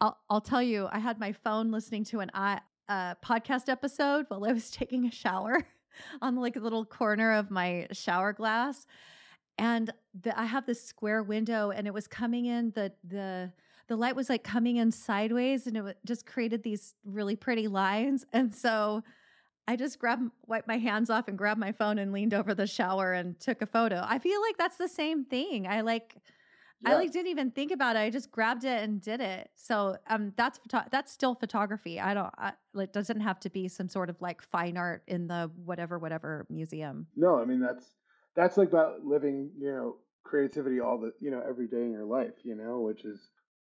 I'll 0.00 0.18
I'll 0.28 0.40
tell 0.40 0.62
you, 0.62 0.88
I 0.90 0.98
had 0.98 1.18
my 1.18 1.32
phone 1.32 1.70
listening 1.70 2.04
to 2.04 2.20
an 2.20 2.30
I, 2.34 2.60
uh, 2.88 3.14
podcast 3.24 3.68
episode 3.68 4.26
while 4.28 4.44
I 4.44 4.52
was 4.52 4.70
taking 4.72 5.06
a 5.06 5.10
shower 5.10 5.62
on 6.22 6.36
like 6.36 6.56
a 6.56 6.60
little 6.60 6.84
corner 6.84 7.32
of 7.32 7.50
my 7.50 7.86
shower 7.92 8.32
glass, 8.32 8.86
and 9.58 9.92
the, 10.20 10.38
I 10.38 10.44
have 10.44 10.66
this 10.66 10.82
square 10.82 11.22
window, 11.22 11.70
and 11.70 11.86
it 11.86 11.94
was 11.94 12.06
coming 12.06 12.46
in 12.46 12.72
the 12.74 12.92
the 13.02 13.52
the 13.86 13.96
light 13.96 14.16
was 14.16 14.28
like 14.28 14.42
coming 14.42 14.76
in 14.76 14.90
sideways 14.90 15.66
and 15.66 15.76
it 15.76 15.98
just 16.04 16.26
created 16.26 16.62
these 16.62 16.94
really 17.04 17.36
pretty 17.36 17.68
lines. 17.68 18.24
And 18.32 18.54
so 18.54 19.02
I 19.66 19.76
just 19.76 19.98
grabbed, 19.98 20.30
wiped 20.46 20.68
my 20.68 20.78
hands 20.78 21.08
off 21.10 21.28
and 21.28 21.38
grabbed 21.38 21.60
my 21.60 21.72
phone 21.72 21.98
and 21.98 22.12
leaned 22.12 22.34
over 22.34 22.54
the 22.54 22.66
shower 22.66 23.12
and 23.12 23.38
took 23.38 23.62
a 23.62 23.66
photo. 23.66 24.02
I 24.04 24.18
feel 24.18 24.40
like 24.42 24.56
that's 24.58 24.76
the 24.76 24.88
same 24.88 25.24
thing. 25.24 25.66
I 25.66 25.82
like, 25.82 26.16
yeah. 26.84 26.92
I 26.92 26.94
like 26.96 27.12
didn't 27.12 27.28
even 27.28 27.50
think 27.50 27.72
about 27.72 27.96
it. 27.96 28.00
I 28.00 28.10
just 28.10 28.30
grabbed 28.30 28.64
it 28.64 28.82
and 28.82 29.00
did 29.00 29.20
it. 29.20 29.50
So 29.54 29.96
um, 30.08 30.32
that's 30.36 30.58
photo- 30.58 30.88
that's 30.90 31.12
still 31.12 31.34
photography. 31.34 32.00
I 32.00 32.14
don't. 32.14 32.32
I, 32.36 32.52
it 32.76 32.92
doesn't 32.92 33.20
have 33.20 33.40
to 33.40 33.50
be 33.50 33.68
some 33.68 33.88
sort 33.88 34.10
of 34.10 34.20
like 34.20 34.42
fine 34.42 34.76
art 34.76 35.02
in 35.06 35.26
the 35.26 35.50
whatever 35.64 35.98
whatever 35.98 36.46
museum. 36.50 37.06
No, 37.16 37.38
I 37.40 37.44
mean 37.44 37.60
that's 37.60 37.86
that's 38.36 38.56
like 38.56 38.68
about 38.68 39.04
living. 39.04 39.50
You 39.58 39.72
know, 39.72 39.96
creativity 40.24 40.80
all 40.80 40.98
the 40.98 41.12
you 41.20 41.30
know 41.30 41.42
every 41.46 41.66
day 41.66 41.82
in 41.82 41.92
your 41.92 42.04
life. 42.04 42.34
You 42.42 42.54
know, 42.54 42.80
which 42.80 43.04
is 43.04 43.28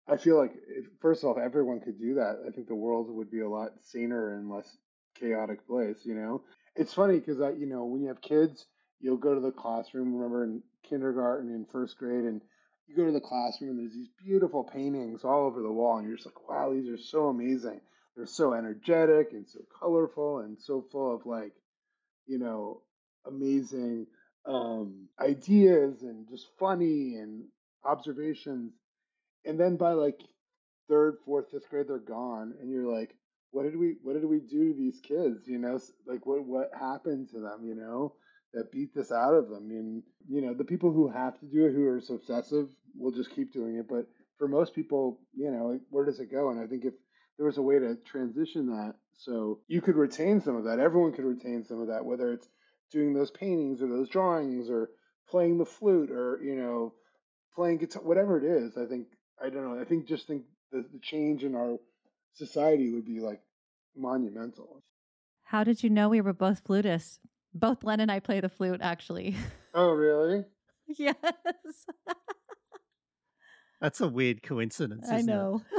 I 0.08 0.16
feel 0.16 0.38
like 0.38 0.52
if, 0.68 0.86
first 1.00 1.24
off, 1.24 1.38
everyone 1.38 1.80
could 1.80 1.98
do 1.98 2.14
that. 2.14 2.42
I 2.46 2.50
think 2.50 2.68
the 2.68 2.74
world 2.74 3.10
would 3.10 3.30
be 3.30 3.40
a 3.40 3.48
lot 3.48 3.72
saner 3.80 4.34
and 4.34 4.50
less 4.50 4.76
chaotic 5.14 5.66
place. 5.66 6.00
You 6.04 6.14
know, 6.14 6.42
it's 6.76 6.94
funny 6.94 7.18
because 7.18 7.40
I, 7.40 7.50
you 7.50 7.66
know, 7.66 7.84
when 7.84 8.02
you 8.02 8.08
have 8.08 8.20
kids, 8.20 8.66
you'll 9.00 9.16
go 9.16 9.34
to 9.34 9.40
the 9.40 9.52
classroom. 9.52 10.14
Remember 10.14 10.44
in 10.44 10.62
kindergarten 10.88 11.50
and 11.50 11.68
first 11.70 11.96
grade, 11.96 12.24
and 12.24 12.42
you 12.88 12.96
go 12.96 13.06
to 13.06 13.12
the 13.12 13.20
classroom 13.20 13.70
and 13.70 13.80
there's 13.80 13.94
these 13.94 14.10
beautiful 14.24 14.64
paintings 14.64 15.24
all 15.24 15.46
over 15.46 15.62
the 15.62 15.72
wall, 15.72 15.98
and 15.98 16.06
you're 16.06 16.16
just 16.16 16.26
like, 16.26 16.48
wow, 16.48 16.72
these 16.72 16.88
are 16.88 16.98
so 16.98 17.28
amazing. 17.28 17.80
They're 18.16 18.26
so 18.26 18.54
energetic 18.54 19.32
and 19.32 19.48
so 19.48 19.60
colorful 19.80 20.40
and 20.40 20.58
so 20.60 20.84
full 20.92 21.14
of 21.14 21.26
like, 21.26 21.52
you 22.26 22.38
know, 22.38 22.82
amazing 23.26 24.06
um, 24.46 25.08
ideas 25.20 26.02
and 26.02 26.28
just 26.28 26.48
funny 26.58 27.16
and 27.16 27.44
observations 27.84 28.72
and 29.44 29.58
then 29.58 29.76
by 29.76 29.92
like 29.92 30.20
third, 30.88 31.16
fourth, 31.24 31.50
fifth 31.50 31.68
grade, 31.70 31.88
they're 31.88 31.98
gone, 31.98 32.54
and 32.60 32.70
you're 32.70 32.90
like, 32.92 33.14
what 33.50 33.64
did 33.64 33.76
we 33.76 33.96
what 34.02 34.14
did 34.14 34.24
we 34.24 34.40
do 34.40 34.72
to 34.72 34.78
these 34.78 35.00
kids? 35.00 35.46
You 35.46 35.58
know, 35.58 35.80
like 36.06 36.26
what 36.26 36.44
what 36.44 36.70
happened 36.78 37.30
to 37.30 37.40
them? 37.40 37.64
You 37.64 37.74
know, 37.74 38.14
that 38.54 38.72
beat 38.72 38.94
this 38.94 39.12
out 39.12 39.34
of 39.34 39.48
them. 39.48 39.58
I 39.58 39.66
mean, 39.66 40.02
you 40.28 40.40
know, 40.40 40.54
the 40.54 40.64
people 40.64 40.92
who 40.92 41.08
have 41.08 41.38
to 41.40 41.46
do 41.46 41.66
it, 41.66 41.72
who 41.72 41.86
are 41.88 42.00
so 42.00 42.14
obsessive, 42.14 42.68
will 42.96 43.12
just 43.12 43.34
keep 43.34 43.52
doing 43.52 43.76
it. 43.76 43.88
But 43.88 44.06
for 44.38 44.48
most 44.48 44.74
people, 44.74 45.20
you 45.34 45.50
know, 45.50 45.78
where 45.90 46.04
does 46.04 46.20
it 46.20 46.30
go? 46.30 46.50
And 46.50 46.60
I 46.60 46.66
think 46.66 46.84
if 46.84 46.94
there 47.36 47.46
was 47.46 47.58
a 47.58 47.62
way 47.62 47.78
to 47.78 47.96
transition 48.04 48.66
that 48.68 48.94
so 49.16 49.60
you 49.68 49.80
could 49.80 49.96
retain 49.96 50.40
some 50.40 50.56
of 50.56 50.64
that, 50.64 50.78
everyone 50.78 51.12
could 51.12 51.24
retain 51.24 51.64
some 51.64 51.80
of 51.80 51.88
that, 51.88 52.04
whether 52.04 52.32
it's 52.32 52.48
doing 52.90 53.14
those 53.14 53.30
paintings 53.30 53.82
or 53.82 53.88
those 53.88 54.08
drawings 54.08 54.70
or 54.70 54.90
playing 55.28 55.58
the 55.58 55.64
flute 55.64 56.10
or 56.10 56.40
you 56.42 56.54
know 56.54 56.94
playing 57.54 57.78
guitar, 57.78 58.02
whatever 58.02 58.38
it 58.38 58.44
is. 58.44 58.76
I 58.76 58.86
think 58.86 59.08
I 59.42 59.50
don't 59.50 59.64
know. 59.64 59.80
I 59.80 59.84
think 59.84 60.06
just 60.06 60.26
think 60.26 60.44
the, 60.72 60.84
the 60.92 61.00
change 61.00 61.44
in 61.44 61.54
our 61.54 61.78
society 62.34 62.92
would 62.92 63.06
be 63.06 63.20
like 63.20 63.40
monumental. 63.96 64.82
How 65.44 65.64
did 65.64 65.82
you 65.82 65.90
know 65.90 66.08
we 66.08 66.20
were 66.20 66.32
both 66.32 66.64
flutists? 66.64 67.18
Both 67.54 67.84
Len 67.84 68.00
and 68.00 68.10
I 68.10 68.20
play 68.20 68.40
the 68.40 68.48
flute, 68.48 68.80
actually. 68.82 69.36
Oh, 69.76 69.90
really? 69.90 70.44
yes. 70.86 71.16
That's 73.80 74.00
a 74.00 74.08
weird 74.08 74.40
coincidence. 74.42 75.08
I 75.10 75.16
isn't 75.16 75.28
it? 75.28 75.32
know. 75.32 75.62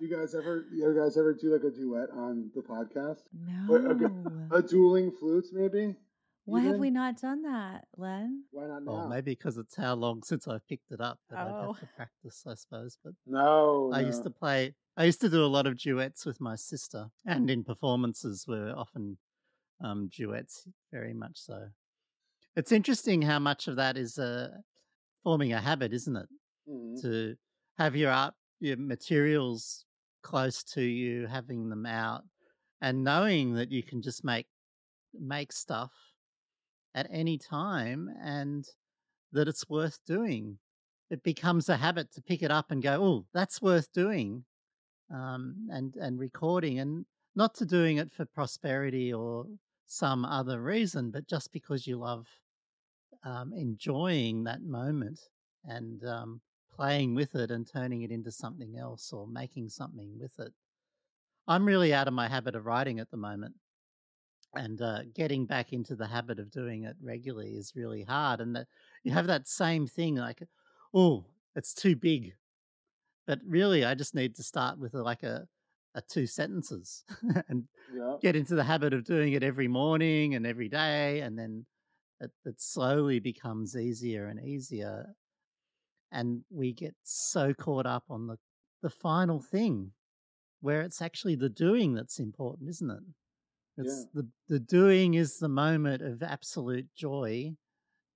You 0.00 0.14
guys 0.14 0.34
ever, 0.34 0.66
you 0.72 0.94
guys 0.94 1.16
ever 1.16 1.32
do 1.32 1.50
like 1.52 1.62
a 1.64 1.70
duet 1.70 2.10
on 2.14 2.50
the 2.54 2.60
podcast? 2.60 3.20
no. 3.32 3.72
Or, 3.72 3.78
okay, 3.92 4.06
A 4.50 4.60
dueling 4.60 5.10
flutes, 5.12 5.48
maybe? 5.52 5.96
Why 6.44 6.60
have 6.60 6.76
we 6.76 6.90
not 6.90 7.18
done 7.20 7.42
that, 7.42 7.86
Len? 7.96 8.44
Why 8.50 8.66
not 8.66 8.84
now? 8.84 8.90
Or 8.92 9.08
maybe 9.08 9.32
because 9.32 9.56
it's 9.56 9.74
how 9.76 9.94
long 9.94 10.22
since 10.22 10.46
I 10.46 10.58
picked 10.68 10.90
it 10.90 11.00
up 11.00 11.20
that 11.30 11.38
I'd 11.38 11.50
Oh. 11.52 11.72
have 11.72 11.80
to 11.80 11.88
practice, 11.96 12.42
I 12.46 12.54
suppose. 12.54 12.98
But 13.02 13.14
No, 13.26 13.90
I 13.94 14.00
used 14.00 14.24
to 14.24 14.30
play. 14.30 14.74
I 14.96 15.04
used 15.04 15.22
to 15.22 15.30
do 15.30 15.42
a 15.42 15.46
lot 15.46 15.66
of 15.66 15.78
duets 15.78 16.26
with 16.26 16.38
my 16.40 16.56
sister, 16.56 17.06
and 17.24 17.48
in 17.48 17.64
performances 17.64 18.44
we 18.46 18.56
were 18.60 18.74
often 18.76 19.16
um, 19.80 20.08
duets, 20.08 20.66
very 20.92 21.14
much 21.14 21.38
so. 21.38 21.68
It's 22.56 22.72
interesting 22.72 23.22
how 23.22 23.38
much 23.38 23.68
of 23.68 23.76
that 23.76 23.96
is 23.96 24.18
uh, 24.18 24.50
forming 25.24 25.52
a 25.52 25.60
habit, 25.60 25.92
isn't 25.92 26.16
it? 26.16 26.28
Mhm. 26.68 27.02
To 27.02 27.36
have 27.78 27.96
your 27.96 28.10
art, 28.12 28.34
your 28.60 28.76
materials 28.76 29.84
close 30.22 30.62
to 30.64 30.82
you, 30.82 31.26
having 31.26 31.68
them 31.68 31.86
out, 31.86 32.24
and 32.80 33.04
knowing 33.04 33.54
that 33.54 33.70
you 33.72 33.82
can 33.82 34.02
just 34.02 34.24
make 34.24 34.48
make 35.14 35.52
stuff 35.52 35.92
at 36.94 37.06
any 37.10 37.38
time, 37.38 38.08
and 38.20 38.64
that 39.32 39.48
it's 39.48 39.68
worth 39.68 39.98
doing. 40.06 40.58
It 41.10 41.22
becomes 41.22 41.68
a 41.68 41.76
habit 41.76 42.12
to 42.12 42.22
pick 42.22 42.42
it 42.42 42.50
up 42.50 42.70
and 42.70 42.82
go, 42.82 43.04
"Oh, 43.04 43.26
that's 43.32 43.62
worth 43.62 43.92
doing," 43.92 44.44
um, 45.10 45.68
and 45.70 45.96
and 45.96 46.18
recording, 46.20 46.78
and 46.80 47.06
not 47.34 47.54
to 47.56 47.66
doing 47.66 47.98
it 47.98 48.12
for 48.12 48.26
prosperity 48.26 49.12
or 49.12 49.46
some 49.86 50.24
other 50.24 50.60
reason, 50.60 51.10
but 51.10 51.26
just 51.26 51.52
because 51.52 51.86
you 51.86 51.98
love 51.98 52.26
um, 53.24 53.52
enjoying 53.54 54.44
that 54.44 54.62
moment 54.62 55.20
and 55.64 56.04
um, 56.04 56.40
playing 56.74 57.14
with 57.14 57.34
it 57.34 57.50
and 57.50 57.66
turning 57.66 58.02
it 58.02 58.10
into 58.10 58.30
something 58.30 58.76
else 58.78 59.12
or 59.12 59.26
making 59.26 59.68
something 59.68 60.18
with 60.18 60.38
it. 60.38 60.52
I'm 61.46 61.64
really 61.64 61.92
out 61.92 62.08
of 62.08 62.14
my 62.14 62.28
habit 62.28 62.54
of 62.54 62.66
writing 62.66 63.00
at 63.00 63.10
the 63.10 63.16
moment. 63.16 63.54
And 64.56 64.80
uh, 64.80 65.00
getting 65.14 65.46
back 65.46 65.72
into 65.72 65.96
the 65.96 66.06
habit 66.06 66.38
of 66.38 66.50
doing 66.50 66.84
it 66.84 66.96
regularly 67.02 67.50
is 67.50 67.72
really 67.74 68.04
hard. 68.04 68.40
And 68.40 68.54
that 68.54 68.68
you 69.02 69.12
have 69.12 69.26
that 69.26 69.48
same 69.48 69.86
thing 69.86 70.14
like, 70.14 70.42
oh, 70.94 71.24
it's 71.56 71.74
too 71.74 71.96
big. 71.96 72.34
But 73.26 73.40
really, 73.46 73.84
I 73.84 73.94
just 73.94 74.14
need 74.14 74.36
to 74.36 74.42
start 74.42 74.78
with 74.78 74.94
like 74.94 75.22
a, 75.24 75.48
a 75.94 76.02
two 76.02 76.26
sentences 76.26 77.04
and 77.48 77.64
Yeah. 77.94 78.16
get 78.20 78.36
into 78.36 78.54
the 78.54 78.64
habit 78.64 78.92
of 78.92 79.04
doing 79.04 79.32
it 79.32 79.42
every 79.42 79.68
morning 79.68 80.34
and 80.34 80.46
every 80.46 80.68
day. 80.68 81.20
And 81.20 81.38
then 81.38 81.66
it, 82.20 82.30
it 82.44 82.60
slowly 82.60 83.20
becomes 83.20 83.76
easier 83.76 84.26
and 84.26 84.40
easier. 84.44 85.14
And 86.10 86.44
we 86.50 86.72
get 86.72 86.94
so 87.02 87.52
caught 87.54 87.86
up 87.86 88.04
on 88.08 88.26
the, 88.26 88.38
the 88.82 88.90
final 88.90 89.40
thing 89.40 89.92
where 90.60 90.82
it's 90.82 91.02
actually 91.02 91.34
the 91.36 91.48
doing 91.48 91.94
that's 91.94 92.18
important, 92.18 92.68
isn't 92.70 92.90
it? 92.90 93.02
It's 93.76 94.06
the, 94.14 94.28
the 94.48 94.60
doing 94.60 95.14
is 95.14 95.38
the 95.38 95.48
moment 95.48 96.00
of 96.02 96.22
absolute 96.22 96.86
joy 96.96 97.56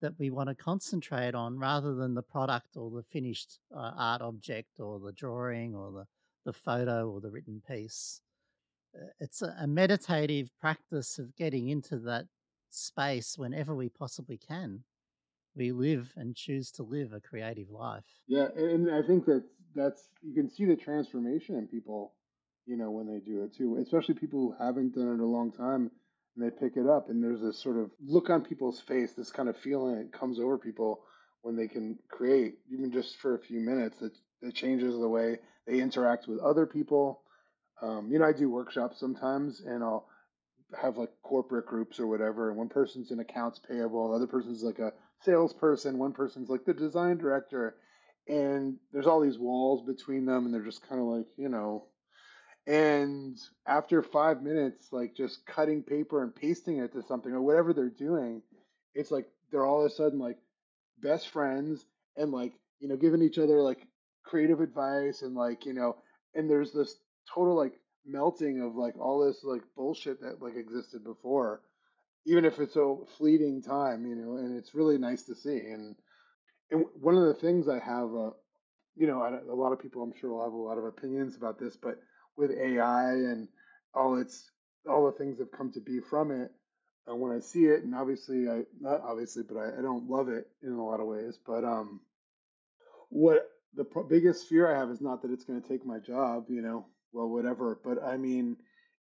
that 0.00 0.16
we 0.18 0.30
want 0.30 0.48
to 0.48 0.54
concentrate 0.54 1.34
on 1.34 1.58
rather 1.58 1.94
than 1.94 2.14
the 2.14 2.22
product 2.22 2.76
or 2.76 2.90
the 2.90 3.02
finished 3.02 3.58
uh, 3.74 3.90
art 3.96 4.22
object 4.22 4.78
or 4.78 5.00
the 5.00 5.10
drawing 5.12 5.74
or 5.74 5.90
the, 5.90 6.04
the 6.44 6.52
photo 6.52 7.10
or 7.10 7.20
the 7.20 7.30
written 7.30 7.62
piece. 7.66 8.20
Uh, 8.94 9.06
It's 9.20 9.42
a, 9.42 9.66
meditative 9.66 10.50
practice 10.60 11.18
of 11.18 11.36
getting 11.36 11.68
into 11.68 11.98
that 12.00 12.26
space 12.70 13.36
whenever 13.36 13.74
we 13.74 13.88
possibly 13.88 14.38
can. 14.38 14.84
We 15.56 15.72
live 15.72 16.12
and 16.16 16.36
choose 16.36 16.70
to 16.72 16.82
live 16.82 17.12
a 17.12 17.20
creative 17.20 17.70
life. 17.70 18.04
Yeah, 18.26 18.48
and 18.56 18.90
I 18.90 19.02
think 19.02 19.24
that 19.26 19.44
that's 19.74 20.08
you 20.22 20.34
can 20.34 20.48
see 20.48 20.64
the 20.64 20.76
transformation 20.76 21.56
in 21.56 21.66
people, 21.66 22.14
you 22.66 22.76
know, 22.76 22.90
when 22.90 23.06
they 23.06 23.18
do 23.18 23.42
it 23.42 23.54
too. 23.54 23.76
Especially 23.78 24.14
people 24.14 24.40
who 24.40 24.64
haven't 24.64 24.94
done 24.94 25.12
it 25.14 25.20
a 25.20 25.26
long 25.26 25.50
time, 25.50 25.90
and 26.36 26.44
they 26.44 26.50
pick 26.50 26.76
it 26.76 26.86
up, 26.86 27.10
and 27.10 27.22
there's 27.22 27.40
this 27.40 27.58
sort 27.58 27.76
of 27.76 27.90
look 28.00 28.30
on 28.30 28.44
people's 28.44 28.80
face, 28.80 29.12
this 29.12 29.32
kind 29.32 29.48
of 29.48 29.56
feeling 29.56 29.96
that 29.96 30.12
comes 30.12 30.38
over 30.38 30.58
people 30.58 31.00
when 31.42 31.56
they 31.56 31.68
can 31.68 31.98
create, 32.08 32.58
even 32.70 32.92
just 32.92 33.16
for 33.16 33.34
a 33.34 33.38
few 33.40 33.60
minutes. 33.60 33.98
That 33.98 34.12
that 34.42 34.54
changes 34.54 34.94
the 34.94 35.08
way 35.08 35.38
they 35.68 35.80
interact 35.80 36.26
with 36.26 36.40
other 36.40 36.66
people. 36.66 37.20
Um, 37.82 38.08
you 38.10 38.18
know, 38.18 38.24
I 38.24 38.32
do 38.32 38.48
workshops 38.48 38.98
sometimes, 38.98 39.60
and 39.60 39.84
I'll 39.84 40.08
have 40.80 40.96
like 40.96 41.10
corporate 41.22 41.66
groups 41.66 42.00
or 42.00 42.06
whatever, 42.06 42.48
and 42.48 42.58
one 42.58 42.68
person's 42.68 43.10
in 43.10 43.20
accounts 43.20 43.60
payable, 43.60 44.08
the 44.08 44.16
other 44.16 44.26
person's 44.26 44.62
like 44.62 44.78
a 44.78 44.92
salesperson, 45.22 45.98
one 45.98 46.12
person's 46.12 46.48
like 46.48 46.64
the 46.64 46.74
design 46.74 47.18
director, 47.18 47.76
and 48.26 48.76
there's 48.92 49.06
all 49.06 49.20
these 49.20 49.38
walls 49.38 49.86
between 49.86 50.26
them, 50.26 50.44
and 50.44 50.52
they're 50.52 50.64
just 50.64 50.86
kind 50.88 51.00
of 51.00 51.06
like, 51.06 51.26
you 51.36 51.48
know, 51.48 51.84
and 52.66 53.38
after 53.66 54.02
five 54.02 54.42
minutes, 54.42 54.88
like 54.92 55.14
just 55.16 55.46
cutting 55.46 55.82
paper 55.82 56.22
and 56.22 56.34
pasting 56.34 56.78
it 56.78 56.92
to 56.92 57.02
something 57.02 57.32
or 57.32 57.40
whatever 57.40 57.72
they're 57.72 57.88
doing, 57.88 58.42
it's 58.94 59.10
like 59.10 59.26
they're 59.50 59.64
all 59.64 59.84
of 59.84 59.90
a 59.90 59.94
sudden 59.94 60.18
like 60.18 60.36
best 61.00 61.28
friends 61.28 61.86
and 62.16 62.30
like, 62.30 62.52
you 62.80 62.88
know, 62.88 62.96
giving 62.96 63.22
each 63.22 63.38
other 63.38 63.62
like 63.62 63.87
creative 64.28 64.60
advice 64.60 65.22
and 65.22 65.34
like, 65.34 65.64
you 65.66 65.72
know, 65.72 65.96
and 66.34 66.48
there's 66.48 66.72
this 66.72 66.96
total 67.32 67.56
like 67.56 67.74
melting 68.06 68.62
of 68.62 68.76
like 68.76 68.98
all 68.98 69.24
this 69.26 69.42
like 69.44 69.62
bullshit 69.76 70.20
that 70.20 70.42
like 70.42 70.56
existed 70.56 71.02
before, 71.04 71.62
even 72.26 72.44
if 72.44 72.58
it's 72.58 72.76
a 72.76 72.96
fleeting 73.16 73.62
time, 73.62 74.06
you 74.06 74.14
know, 74.14 74.36
and 74.36 74.56
it's 74.56 74.74
really 74.74 74.98
nice 74.98 75.24
to 75.24 75.34
see. 75.34 75.58
And 75.58 75.96
and 76.70 76.84
one 77.00 77.16
of 77.16 77.24
the 77.24 77.34
things 77.34 77.68
I 77.68 77.78
have, 77.78 78.14
uh, 78.14 78.30
you 78.96 79.06
know, 79.06 79.22
a 79.50 79.54
lot 79.54 79.72
of 79.72 79.80
people 79.80 80.02
I'm 80.02 80.12
sure 80.20 80.30
will 80.30 80.44
have 80.44 80.52
a 80.52 80.56
lot 80.56 80.78
of 80.78 80.84
opinions 80.84 81.36
about 81.36 81.58
this, 81.58 81.76
but 81.76 81.98
with 82.36 82.50
AI 82.50 83.12
and 83.12 83.48
all 83.94 84.18
its 84.18 84.50
all 84.88 85.06
the 85.06 85.18
things 85.18 85.38
that 85.38 85.52
come 85.52 85.72
to 85.72 85.80
be 85.80 86.00
from 86.00 86.30
it, 86.30 86.50
and 87.06 87.20
when 87.20 87.34
I 87.34 87.40
see 87.40 87.66
it, 87.66 87.82
and 87.84 87.94
obviously 87.94 88.48
I 88.48 88.62
not 88.80 89.00
obviously, 89.02 89.42
but 89.42 89.56
I, 89.56 89.78
I 89.78 89.82
don't 89.82 90.08
love 90.10 90.28
it 90.28 90.48
in 90.62 90.72
a 90.72 90.84
lot 90.84 91.00
of 91.00 91.06
ways. 91.06 91.38
But 91.44 91.64
um, 91.64 92.00
what 93.08 93.48
the 93.74 93.84
pro- 93.84 94.04
biggest 94.04 94.48
fear 94.48 94.72
I 94.74 94.78
have 94.78 94.90
is 94.90 95.00
not 95.00 95.22
that 95.22 95.30
it's 95.30 95.44
going 95.44 95.60
to 95.60 95.68
take 95.68 95.84
my 95.86 95.98
job, 95.98 96.46
you 96.48 96.62
know, 96.62 96.86
well 97.12 97.28
whatever, 97.28 97.78
but 97.84 98.02
I 98.02 98.16
mean, 98.16 98.56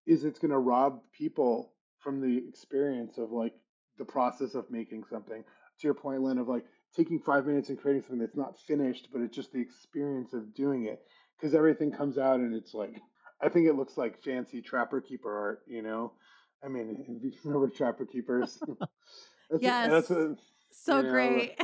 is 0.05 0.25
it's 0.25 0.39
going 0.39 0.51
to 0.51 0.57
rob 0.57 1.01
people 1.11 1.73
from 1.99 2.19
the 2.21 2.37
experience 2.47 3.17
of 3.17 3.31
like 3.31 3.53
the 3.97 4.05
process 4.05 4.55
of 4.55 4.69
making 4.69 5.03
something. 5.09 5.43
To 5.79 5.87
your 5.87 5.93
point, 5.93 6.21
Len, 6.21 6.37
of 6.37 6.47
like 6.47 6.65
taking 6.95 7.19
five 7.19 7.45
minutes 7.45 7.69
and 7.69 7.79
creating 7.79 8.03
something 8.03 8.19
that's 8.19 8.35
not 8.35 8.59
finished, 8.59 9.09
but 9.11 9.21
it's 9.21 9.35
just 9.35 9.51
the 9.53 9.61
experience 9.61 10.33
of 10.33 10.53
doing 10.53 10.85
it. 10.85 11.01
Because 11.39 11.55
everything 11.55 11.91
comes 11.91 12.17
out 12.17 12.39
and 12.39 12.53
it's 12.53 12.73
like, 12.73 13.01
I 13.41 13.49
think 13.49 13.67
it 13.67 13.75
looks 13.75 13.97
like 13.97 14.23
fancy 14.23 14.61
Trapper 14.61 15.01
Keeper 15.01 15.35
art, 15.35 15.63
you 15.67 15.81
know? 15.81 16.13
I 16.63 16.67
mean, 16.67 17.05
if 17.23 17.23
you 17.23 17.39
remember 17.43 17.69
Trapper 17.69 18.05
Keepers? 18.05 18.61
that's 19.49 19.63
Yes. 19.63 19.91
that's 19.91 20.09
what, 20.09 20.37
So 20.71 21.03
Yeah, 21.03 21.09
great. 21.09 21.61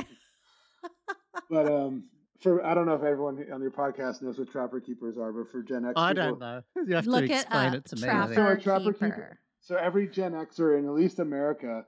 but 1.48 1.66
um, 1.66 2.04
for 2.40 2.64
I 2.64 2.74
don't 2.74 2.86
know 2.86 2.94
if 2.94 3.02
everyone 3.02 3.44
on 3.52 3.60
your 3.60 3.70
podcast 3.70 4.22
knows 4.22 4.38
what 4.38 4.50
Trapper 4.50 4.80
Keepers 4.80 5.18
are, 5.18 5.32
but 5.32 5.50
for 5.50 5.62
Gen 5.62 5.84
X, 5.84 5.94
I 5.96 6.12
people- 6.12 6.30
don't 6.30 6.38
know. 6.40 6.62
You 6.86 6.94
have 6.96 7.06
Look 7.06 7.26
to 7.26 7.32
it 7.32 7.36
explain 7.36 7.68
up. 7.68 7.74
it 7.74 7.84
to 7.86 7.96
me. 7.96 8.08
I 8.08 8.12
think. 8.26 8.28
So 8.28 8.34
Trapper, 8.34 8.60
Trapper 8.60 8.92
keeper. 8.92 9.10
Keeper. 9.10 9.38
So 9.60 9.76
every 9.76 10.08
Gen 10.08 10.32
Xer 10.32 10.78
in 10.78 10.86
at 10.86 10.92
least 10.92 11.18
America, 11.18 11.84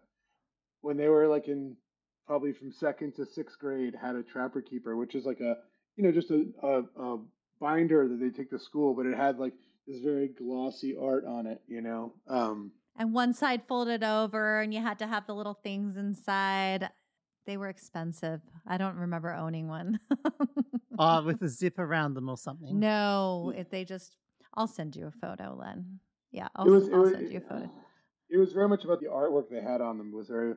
when 0.82 0.96
they 0.96 1.08
were 1.08 1.26
like 1.26 1.48
in 1.48 1.76
probably 2.26 2.52
from 2.52 2.70
second 2.72 3.14
to 3.16 3.24
sixth 3.26 3.58
grade, 3.58 3.94
had 4.00 4.14
a 4.14 4.22
Trapper 4.22 4.60
Keeper, 4.62 4.96
which 4.96 5.14
is 5.14 5.24
like 5.24 5.40
a 5.40 5.56
you 5.96 6.04
know 6.04 6.12
just 6.12 6.30
a, 6.30 6.44
a, 6.62 6.82
a 7.02 7.18
binder 7.60 8.08
that 8.08 8.20
they 8.20 8.30
take 8.30 8.50
to 8.50 8.58
school, 8.58 8.94
but 8.94 9.06
it 9.06 9.16
had 9.16 9.38
like 9.38 9.54
this 9.86 10.00
very 10.00 10.28
glossy 10.28 10.94
art 11.00 11.24
on 11.24 11.46
it, 11.46 11.60
you 11.66 11.80
know. 11.80 12.12
Um, 12.28 12.72
And 12.96 13.12
one 13.14 13.32
side 13.32 13.62
folded 13.66 14.04
over, 14.04 14.60
and 14.60 14.72
you 14.74 14.80
had 14.82 14.98
to 15.00 15.06
have 15.06 15.26
the 15.26 15.34
little 15.34 15.58
things 15.62 15.96
inside. 15.96 16.90
They 17.46 17.56
were 17.56 17.68
expensive. 17.68 18.40
I 18.66 18.76
don't 18.76 18.96
remember 18.96 19.34
owning 19.34 19.68
one. 19.68 19.98
Oh, 20.98 21.22
with 21.24 21.42
a 21.42 21.48
zip 21.48 21.78
around 21.78 22.14
them 22.14 22.28
or 22.28 22.36
something. 22.36 22.78
no, 22.78 23.52
if 23.56 23.68
they 23.70 23.84
just, 23.84 24.16
I'll 24.54 24.68
send 24.68 24.94
you 24.94 25.06
a 25.06 25.10
photo, 25.10 25.56
Len. 25.58 25.98
Yeah, 26.30 26.48
I'll, 26.54 26.66
it 26.66 26.70
was 26.70 26.88
I'll 26.88 27.00
was 27.00 27.12
send 27.12 27.30
you 27.30 27.38
a 27.38 27.40
photo. 27.40 27.70
it 28.30 28.38
was 28.38 28.52
very 28.52 28.68
much 28.68 28.84
about 28.84 29.00
the 29.00 29.06
artwork 29.06 29.50
they 29.50 29.60
had 29.60 29.80
on 29.80 29.98
them. 29.98 30.12
Was 30.12 30.28
very 30.28 30.54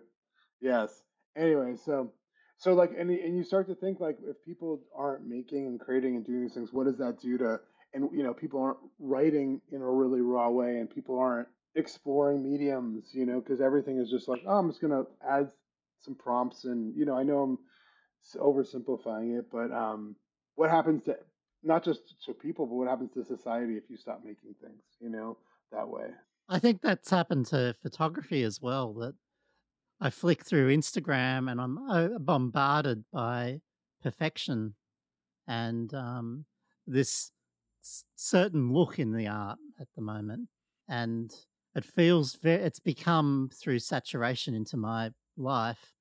yes. 0.61 1.01
Anyway, 1.35 1.75
so 1.83 2.11
so 2.57 2.73
like 2.73 2.91
and 2.97 3.09
and 3.09 3.35
you 3.35 3.43
start 3.43 3.67
to 3.67 3.75
think 3.75 3.99
like 3.99 4.17
if 4.23 4.41
people 4.45 4.81
aren't 4.95 5.27
making 5.27 5.67
and 5.67 5.79
creating 5.79 6.15
and 6.15 6.25
doing 6.25 6.43
these 6.43 6.53
things, 6.53 6.71
what 6.71 6.85
does 6.85 6.97
that 6.99 7.19
do 7.19 7.37
to 7.39 7.59
and 7.93 8.09
you 8.13 8.23
know 8.23 8.33
people 8.33 8.61
aren't 8.61 8.77
writing 8.99 9.59
in 9.71 9.81
a 9.81 9.89
really 9.89 10.21
raw 10.21 10.49
way 10.49 10.77
and 10.77 10.89
people 10.89 11.17
aren't 11.19 11.47
exploring 11.75 12.41
mediums, 12.41 13.09
you 13.13 13.25
know, 13.25 13.41
because 13.41 13.59
everything 13.59 13.97
is 13.97 14.09
just 14.09 14.29
like 14.29 14.41
oh 14.47 14.57
I'm 14.57 14.69
just 14.69 14.81
gonna 14.81 15.03
add 15.27 15.49
some 16.05 16.15
prompts 16.15 16.65
and 16.65 16.95
you 16.95 17.05
know 17.05 17.17
I 17.17 17.23
know 17.23 17.41
I'm 17.41 17.59
oversimplifying 18.35 19.37
it, 19.37 19.45
but 19.51 19.71
um, 19.71 20.15
what 20.55 20.69
happens 20.69 21.03
to 21.03 21.17
not 21.63 21.83
just 21.83 22.23
to 22.25 22.33
people, 22.33 22.65
but 22.65 22.75
what 22.75 22.87
happens 22.87 23.11
to 23.13 23.23
society 23.25 23.75
if 23.75 23.89
you 23.89 23.97
stop 23.97 24.21
making 24.23 24.55
things, 24.61 24.83
you 24.99 25.09
know, 25.09 25.37
that 25.71 25.87
way. 25.87 26.07
I 26.47 26.59
think 26.59 26.81
that's 26.81 27.09
happened 27.09 27.47
to 27.47 27.75
photography 27.81 28.43
as 28.43 28.61
well. 28.61 28.93
That 28.93 29.15
I 29.99 30.11
flick 30.11 30.45
through 30.45 30.75
Instagram 30.75 31.51
and 31.51 31.59
I'm 31.59 31.77
uh, 31.89 32.19
bombarded 32.19 33.03
by 33.11 33.61
perfection 34.03 34.75
and 35.47 35.91
um, 35.93 36.45
this 36.85 37.31
certain 38.15 38.71
look 38.71 38.99
in 38.99 39.11
the 39.11 39.27
art 39.27 39.57
at 39.79 39.87
the 39.95 40.01
moment. 40.01 40.47
And 40.87 41.33
it 41.75 41.83
feels 41.83 42.35
very, 42.35 42.61
it's 42.61 42.79
become 42.79 43.49
through 43.59 43.79
saturation 43.79 44.53
into 44.53 44.77
my 44.77 45.11
life 45.35 45.94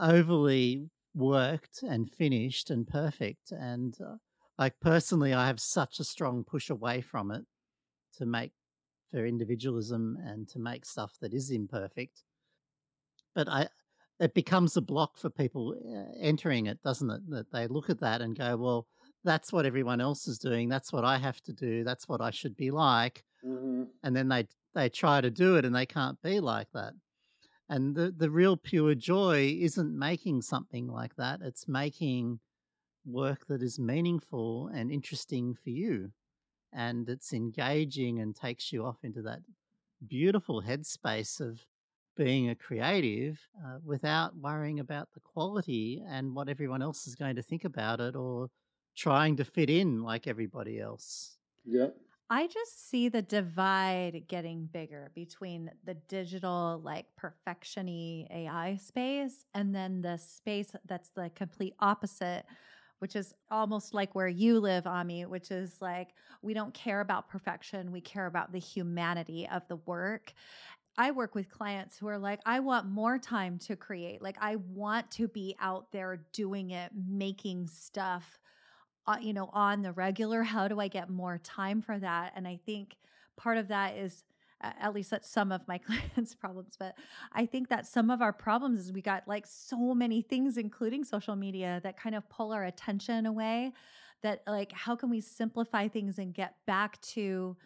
overly 0.00 0.90
worked 1.14 1.82
and 1.82 2.10
finished 2.10 2.70
and 2.70 2.86
perfect. 2.86 3.52
And 3.52 3.96
uh, 4.00 4.16
like 4.58 4.74
personally, 4.80 5.32
I 5.32 5.46
have 5.46 5.60
such 5.60 6.00
a 6.00 6.04
strong 6.04 6.44
push 6.44 6.70
away 6.70 7.00
from 7.00 7.30
it 7.30 7.44
to 8.18 8.26
make 8.26 8.52
for 9.10 9.26
individualism 9.26 10.16
and 10.24 10.48
to 10.48 10.58
make 10.58 10.84
stuff 10.84 11.12
that 11.20 11.34
is 11.34 11.50
imperfect. 11.50 12.22
But 13.34 13.48
I, 13.48 13.68
it 14.20 14.34
becomes 14.34 14.76
a 14.76 14.82
block 14.82 15.16
for 15.16 15.30
people 15.30 15.74
uh, 15.74 16.12
entering 16.20 16.66
it, 16.66 16.82
doesn't 16.82 17.10
it? 17.10 17.20
That 17.28 17.50
they 17.52 17.66
look 17.66 17.90
at 17.90 18.00
that 18.00 18.20
and 18.20 18.36
go, 18.36 18.56
well, 18.56 18.86
that's 19.24 19.52
what 19.52 19.66
everyone 19.66 20.00
else 20.00 20.28
is 20.28 20.38
doing. 20.38 20.68
That's 20.68 20.92
what 20.92 21.04
I 21.04 21.18
have 21.18 21.40
to 21.42 21.52
do. 21.52 21.84
That's 21.84 22.08
what 22.08 22.20
I 22.20 22.30
should 22.30 22.56
be 22.56 22.70
like. 22.70 23.24
Mm-hmm. 23.44 23.84
And 24.02 24.16
then 24.16 24.28
they 24.28 24.46
they 24.74 24.88
try 24.88 25.20
to 25.20 25.30
do 25.30 25.56
it 25.56 25.64
and 25.64 25.74
they 25.74 25.86
can't 25.86 26.20
be 26.22 26.38
like 26.38 26.68
that. 26.74 26.92
And 27.70 27.94
the, 27.94 28.10
the 28.10 28.30
real 28.30 28.56
pure 28.56 28.96
joy 28.96 29.56
isn't 29.60 29.96
making 29.96 30.42
something 30.42 30.88
like 30.88 31.14
that. 31.14 31.38
It's 31.40 31.68
making 31.68 32.40
work 33.06 33.46
that 33.46 33.62
is 33.62 33.78
meaningful 33.78 34.68
and 34.74 34.90
interesting 34.90 35.54
for 35.54 35.70
you. 35.70 36.10
And 36.72 37.08
it's 37.08 37.32
engaging 37.32 38.18
and 38.18 38.34
takes 38.34 38.72
you 38.72 38.84
off 38.84 38.98
into 39.04 39.22
that 39.22 39.38
beautiful 40.08 40.60
headspace 40.60 41.40
of 41.40 41.64
being 42.16 42.50
a 42.50 42.56
creative 42.56 43.38
uh, 43.64 43.78
without 43.84 44.36
worrying 44.36 44.80
about 44.80 45.08
the 45.14 45.20
quality 45.20 46.02
and 46.08 46.34
what 46.34 46.48
everyone 46.48 46.82
else 46.82 47.06
is 47.06 47.14
going 47.14 47.36
to 47.36 47.42
think 47.42 47.64
about 47.64 48.00
it 48.00 48.16
or 48.16 48.48
trying 48.96 49.36
to 49.36 49.44
fit 49.44 49.70
in 49.70 50.02
like 50.02 50.26
everybody 50.26 50.80
else. 50.80 51.38
Yeah. 51.64 51.90
I 52.32 52.46
just 52.46 52.88
see 52.88 53.08
the 53.08 53.22
divide 53.22 54.22
getting 54.28 54.66
bigger 54.66 55.10
between 55.16 55.70
the 55.84 55.94
digital, 55.94 56.80
like 56.84 57.06
perfectiony 57.20 58.26
AI 58.30 58.76
space 58.76 59.44
and 59.52 59.74
then 59.74 60.00
the 60.00 60.16
space 60.16 60.70
that's 60.86 61.10
the 61.10 61.30
complete 61.34 61.74
opposite, 61.80 62.44
which 63.00 63.16
is 63.16 63.34
almost 63.50 63.94
like 63.94 64.14
where 64.14 64.28
you 64.28 64.60
live, 64.60 64.86
Ami, 64.86 65.26
which 65.26 65.50
is 65.50 65.82
like 65.82 66.10
we 66.40 66.54
don't 66.54 66.72
care 66.72 67.00
about 67.00 67.28
perfection. 67.28 67.90
We 67.90 68.00
care 68.00 68.26
about 68.26 68.52
the 68.52 68.60
humanity 68.60 69.48
of 69.50 69.66
the 69.66 69.76
work. 69.76 70.32
I 70.98 71.12
work 71.12 71.34
with 71.34 71.48
clients 71.48 71.98
who 71.98 72.08
are 72.08 72.18
like, 72.18 72.40
I 72.44 72.60
want 72.60 72.86
more 72.88 73.18
time 73.18 73.58
to 73.60 73.76
create. 73.76 74.20
Like, 74.22 74.36
I 74.40 74.56
want 74.56 75.10
to 75.12 75.28
be 75.28 75.56
out 75.60 75.92
there 75.92 76.24
doing 76.32 76.70
it, 76.70 76.90
making 77.08 77.68
stuff 77.68 78.39
you 79.18 79.32
know, 79.32 79.50
on 79.52 79.82
the 79.82 79.92
regular? 79.92 80.42
How 80.42 80.68
do 80.68 80.80
I 80.80 80.88
get 80.88 81.10
more 81.10 81.38
time 81.38 81.82
for 81.82 81.98
that? 81.98 82.32
And 82.36 82.46
I 82.46 82.58
think 82.64 82.96
part 83.36 83.58
of 83.58 83.68
that 83.68 83.96
is 83.96 84.24
at 84.62 84.94
least 84.94 85.10
that's 85.10 85.28
some 85.28 85.52
of 85.52 85.66
my 85.66 85.78
clients' 86.14 86.34
problems. 86.34 86.76
But 86.78 86.94
I 87.32 87.46
think 87.46 87.68
that 87.68 87.86
some 87.86 88.10
of 88.10 88.22
our 88.22 88.32
problems 88.32 88.80
is 88.80 88.92
we 88.92 89.02
got 89.02 89.26
like 89.26 89.46
so 89.46 89.94
many 89.94 90.22
things, 90.22 90.56
including 90.56 91.04
social 91.04 91.36
media, 91.36 91.80
that 91.82 91.96
kind 91.96 92.14
of 92.14 92.28
pull 92.28 92.52
our 92.52 92.64
attention 92.64 93.26
away. 93.26 93.72
That 94.22 94.42
like, 94.46 94.72
how 94.72 94.96
can 94.96 95.08
we 95.08 95.20
simplify 95.20 95.88
things 95.88 96.18
and 96.18 96.34
get 96.34 96.54
back 96.66 97.00
to 97.02 97.56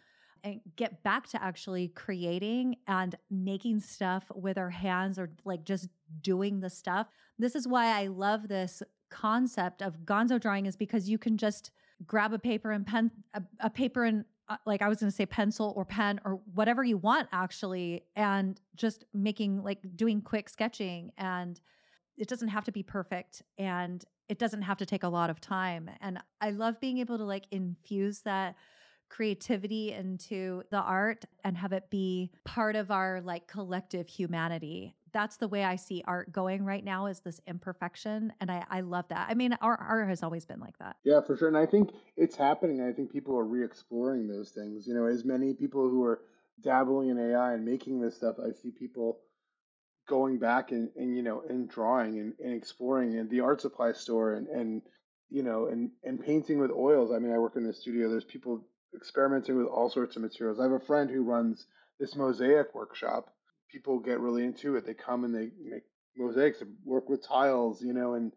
and 0.45 0.61
get 0.75 1.01
back 1.03 1.27
to 1.27 1.43
actually 1.43 1.87
creating 1.89 2.75
and 2.87 3.15
making 3.31 3.79
stuff 3.79 4.31
with 4.33 4.59
our 4.59 4.69
hands 4.69 5.17
or 5.17 5.31
like 5.43 5.65
just 5.65 5.89
doing 6.21 6.59
the 6.59 6.69
stuff. 6.69 7.07
This 7.39 7.55
is 7.55 7.67
why 7.67 7.99
I 7.99 8.07
love 8.07 8.47
this 8.47 8.83
concept 9.09 9.81
of 9.81 9.99
gonzo 10.05 10.39
drawing 10.39 10.65
is 10.65 10.75
because 10.75 11.09
you 11.09 11.17
can 11.17 11.37
just 11.37 11.71
grab 12.05 12.33
a 12.33 12.39
paper 12.39 12.71
and 12.71 12.85
pen 12.85 13.11
a, 13.33 13.41
a 13.61 13.69
paper 13.69 14.03
and 14.03 14.25
uh, 14.47 14.57
like 14.65 14.81
I 14.81 14.87
was 14.87 14.99
going 14.99 15.09
to 15.09 15.15
say 15.15 15.25
pencil 15.25 15.73
or 15.75 15.85
pen 15.85 16.19
or 16.23 16.39
whatever 16.53 16.83
you 16.83 16.97
want 16.97 17.27
actually 17.31 18.03
and 18.15 18.59
just 18.75 19.05
making 19.13 19.63
like 19.63 19.79
doing 19.95 20.21
quick 20.21 20.49
sketching 20.49 21.11
and 21.17 21.59
it 22.17 22.27
doesn't 22.27 22.49
have 22.49 22.63
to 22.65 22.71
be 22.71 22.83
perfect 22.83 23.41
and 23.57 24.03
it 24.29 24.39
doesn't 24.39 24.61
have 24.61 24.77
to 24.77 24.85
take 24.85 25.03
a 25.03 25.07
lot 25.07 25.29
of 25.29 25.41
time 25.41 25.89
and 26.01 26.19
I 26.41 26.51
love 26.51 26.79
being 26.79 26.99
able 26.99 27.17
to 27.17 27.23
like 27.23 27.45
infuse 27.51 28.21
that 28.21 28.55
creativity 29.09 29.93
into 29.93 30.63
the 30.71 30.77
art 30.77 31.25
and 31.43 31.57
have 31.57 31.73
it 31.73 31.89
be 31.89 32.31
part 32.43 32.75
of 32.75 32.91
our 32.91 33.21
like 33.21 33.47
collective 33.47 34.07
humanity 34.07 34.95
that's 35.15 35.37
the 35.37 35.47
way 35.47 35.63
I 35.63 35.77
see 35.77 36.03
art 36.05 36.33
going 36.33 36.65
right 36.65 36.83
now 36.83 37.05
is 37.05 37.21
this 37.21 37.39
imperfection. 37.47 38.33
And 38.41 38.51
I, 38.51 38.65
I 38.69 38.81
love 38.81 39.07
that. 39.07 39.29
I 39.29 39.33
mean, 39.33 39.57
our 39.61 39.77
art 39.77 40.09
has 40.09 40.21
always 40.21 40.45
been 40.45 40.59
like 40.59 40.77
that. 40.79 40.97
Yeah, 41.05 41.21
for 41.21 41.37
sure. 41.37 41.47
And 41.47 41.55
I 41.57 41.65
think 41.65 41.91
it's 42.17 42.35
happening. 42.35 42.81
I 42.81 42.91
think 42.91 43.13
people 43.13 43.39
are 43.39 43.45
re 43.45 43.63
exploring 43.63 44.27
those 44.27 44.49
things. 44.49 44.85
You 44.85 44.93
know, 44.93 45.05
as 45.05 45.23
many 45.23 45.53
people 45.53 45.89
who 45.89 46.03
are 46.03 46.19
dabbling 46.61 47.11
in 47.11 47.17
AI 47.17 47.53
and 47.53 47.63
making 47.63 48.01
this 48.01 48.17
stuff, 48.17 48.35
I 48.45 48.51
see 48.51 48.71
people 48.71 49.21
going 50.05 50.37
back 50.37 50.73
and, 50.73 50.89
and 50.97 51.15
you 51.15 51.23
know, 51.23 51.43
and 51.47 51.69
drawing 51.69 52.19
and, 52.19 52.33
and 52.43 52.53
exploring 52.53 53.17
and 53.17 53.29
the 53.29 53.39
art 53.39 53.61
supply 53.61 53.93
store 53.93 54.33
and, 54.33 54.49
and 54.49 54.81
you 55.29 55.43
know, 55.43 55.67
and, 55.67 55.91
and 56.03 56.19
painting 56.19 56.59
with 56.59 56.71
oils. 56.71 57.11
I 57.15 57.19
mean, 57.19 57.31
I 57.31 57.37
work 57.37 57.55
in 57.55 57.65
the 57.65 57.73
studio. 57.73 58.09
There's 58.09 58.25
people 58.25 58.65
experimenting 58.95 59.57
with 59.57 59.67
all 59.67 59.89
sorts 59.89 60.15
of 60.15 60.21
materials. 60.21 60.59
I 60.59 60.63
have 60.63 60.71
a 60.71 60.79
friend 60.79 61.09
who 61.09 61.23
runs 61.23 61.65
this 61.99 62.15
mosaic 62.15 62.73
workshop 62.73 63.29
people 63.75 63.99
get 63.99 64.19
really 64.19 64.45
into 64.45 64.75
it. 64.75 64.85
They 64.85 64.93
come 64.93 65.25
and 65.25 65.35
they 65.35 65.49
make 65.69 65.83
mosaics 66.17 66.61
and 66.61 66.75
work 66.85 67.09
with 67.09 67.27
tiles, 67.27 67.81
you 67.81 67.93
know, 67.93 68.13
and 68.13 68.31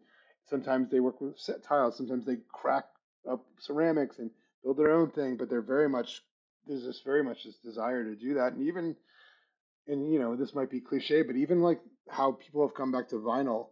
sometimes 0.49 0.89
they 0.91 0.99
work 0.99 1.21
with 1.21 1.39
set 1.39 1.63
tiles. 1.63 1.95
Sometimes 1.95 2.25
they 2.25 2.37
crack 2.51 2.85
up 3.29 3.45
ceramics 3.59 4.19
and 4.19 4.31
build 4.63 4.77
their 4.77 4.91
own 4.91 5.11
thing. 5.11 5.37
But 5.37 5.49
they're 5.49 5.61
very 5.61 5.87
much 5.87 6.21
there's 6.67 6.83
this 6.83 7.01
very 7.05 7.23
much 7.23 7.43
this 7.43 7.57
desire 7.63 8.03
to 8.03 8.15
do 8.15 8.35
that, 8.35 8.53
and 8.53 8.67
even 8.67 8.95
and 9.87 10.11
you 10.11 10.19
know 10.19 10.35
this 10.35 10.53
might 10.53 10.69
be 10.69 10.81
cliche, 10.81 11.21
but 11.21 11.35
even 11.35 11.61
like 11.61 11.79
how 12.09 12.33
people 12.33 12.67
have 12.67 12.75
come 12.75 12.91
back 12.91 13.09
to 13.09 13.15
vinyl, 13.15 13.67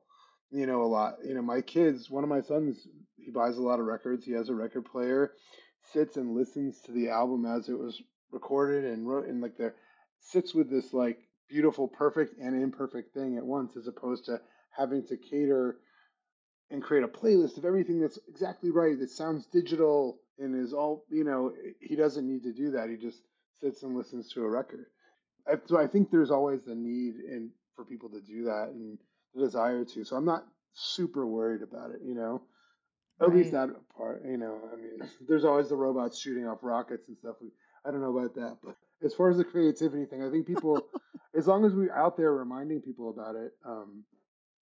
you 0.52 0.65
know, 0.65 0.84
a 0.84 0.88
lot. 0.88 1.15
You 1.23 1.34
know, 1.34 1.41
my 1.41 1.62
kids, 1.62 2.10
one 2.10 2.23
of 2.23 2.30
my 2.30 2.41
sons, 2.41 2.88
he 3.17 3.30
buys 3.30 3.58
a 3.58 3.62
lot 3.62 3.80
of 3.80 3.86
records. 3.86 4.26
He 4.26 4.32
has 4.34 4.50
a 4.50 4.56
record 4.56 4.86
player, 4.86 5.34
sits 5.93 6.17
and 6.17 6.36
listens 6.36 6.82
to 6.82 6.91
the 6.91 7.10
album 7.10 7.45
as 7.45 7.69
it 7.69 7.78
was 7.78 8.02
recorded 8.32 8.86
and 8.86 9.08
wrote, 9.08 9.28
and 9.28 9.41
like 9.41 9.58
there 9.58 9.76
sits 10.19 10.54
with 10.54 10.69
this 10.69 10.93
like 10.93 11.19
beautiful, 11.50 11.88
perfect, 11.88 12.39
and 12.39 12.62
imperfect 12.62 13.13
thing 13.13 13.38
at 13.38 13.45
once, 13.45 13.78
as 13.78 13.88
opposed 13.88 14.26
to 14.26 14.39
having 14.76 15.06
to 15.08 15.17
cater 15.17 15.78
and 16.69 16.84
create 16.84 17.04
a 17.04 17.08
playlist 17.08 17.58
of 17.58 17.65
everything 17.65 18.02
that's 18.02 18.19
exactly 18.28 18.71
right, 18.71 19.00
that 19.00 19.10
sounds 19.10 19.45
digital 19.45 20.19
and 20.38 20.56
is 20.56 20.73
all, 20.73 21.06
you 21.10 21.23
know, 21.23 21.54
he 21.80 21.95
doesn't 21.95 22.28
need 22.28 22.43
to 22.43 22.54
do 22.54 22.71
that. 22.71 22.89
He 22.89 22.97
just 22.97 23.21
sits 23.62 23.84
and 23.84 23.95
listens 23.95 24.30
to 24.34 24.43
a 24.43 24.50
record. 24.50 24.86
So 25.65 25.80
I 25.80 25.88
think 25.88 26.12
there's 26.12 26.32
always 26.32 26.63
the 26.63 26.76
need 26.76 27.15
and 27.15 27.52
for 27.76 27.86
people 27.86 28.10
to 28.10 28.19
do 28.19 28.43
that 28.43 28.69
and 28.73 28.97
the 29.34 29.45
desire 29.45 29.86
to. 29.86 30.04
So 30.04 30.17
I'm 30.17 30.26
not 30.26 30.45
super 30.73 31.26
worried 31.26 31.62
about 31.62 31.91
it, 31.91 32.02
you 32.04 32.13
know. 32.13 32.41
At 33.19 33.30
right. 33.30 33.38
least 33.38 33.51
that 33.51 33.69
part, 33.95 34.23
you 34.25 34.38
know. 34.38 34.60
I 34.71 34.75
mean, 34.75 35.10
there's 35.27 35.45
always 35.45 35.69
the 35.69 35.75
robots 35.75 36.19
shooting 36.19 36.47
off 36.47 36.60
rockets 36.62 37.08
and 37.08 37.17
stuff. 37.17 37.36
I 37.86 37.91
don't 37.91 38.01
know 38.01 38.15
about 38.17 38.36
that, 38.36 38.58
but 38.63 38.75
as 39.03 39.13
far 39.13 39.30
as 39.30 39.38
the 39.38 39.43
creativity 39.43 40.06
thing, 40.06 40.23
I 40.23 40.30
think 40.30 40.45
people, 40.45 40.88
as 41.36 41.47
long 41.47 41.65
as 41.65 41.73
we're 41.73 41.95
out 41.95 42.17
there 42.17 42.34
reminding 42.34 42.82
people 42.82 43.10
about 43.10 43.36
it. 43.36 43.53
Um, 43.65 44.03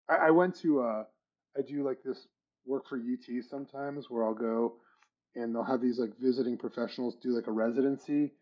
I, 0.09 0.29
I 0.29 0.31
went 0.31 0.57
to, 0.61 0.81
uh, 0.81 1.05
I 1.57 1.63
do 1.63 1.85
like 1.85 2.03
this 2.05 2.27
work 2.67 2.89
for 2.89 2.97
UT 2.97 3.45
sometimes 3.49 4.11
where 4.11 4.25
I'll 4.25 4.35
go 4.35 4.75
and 5.35 5.55
they'll 5.55 5.65
have 5.65 5.81
these 5.81 5.99
like 5.99 6.19
visiting 6.19 6.57
professionals 6.57 7.17
do 7.17 7.31
like 7.31 7.47
a 7.47 7.53
residency 7.53 8.33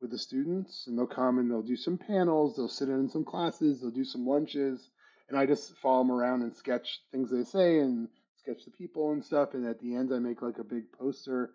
with 0.00 0.10
the 0.10 0.18
students 0.18 0.86
and 0.86 0.98
they'll 0.98 1.06
come 1.06 1.38
and 1.38 1.50
they'll 1.50 1.62
do 1.62 1.76
some 1.76 1.96
panels, 1.96 2.56
they'll 2.56 2.68
sit 2.68 2.88
in 2.88 3.08
some 3.08 3.24
classes, 3.24 3.80
they'll 3.80 3.90
do 3.90 4.04
some 4.04 4.26
lunches, 4.26 4.90
and 5.28 5.38
I 5.38 5.46
just 5.46 5.76
follow 5.78 6.02
them 6.02 6.10
around 6.10 6.42
and 6.42 6.54
sketch 6.54 7.00
things 7.12 7.30
they 7.30 7.44
say 7.44 7.78
and 7.78 8.08
sketch 8.42 8.64
the 8.64 8.70
people 8.70 9.12
and 9.12 9.24
stuff. 9.24 9.54
And 9.54 9.66
at 9.66 9.80
the 9.80 9.94
end, 9.94 10.12
I 10.12 10.18
make 10.18 10.42
like 10.42 10.58
a 10.58 10.64
big 10.64 10.92
poster, 10.92 11.50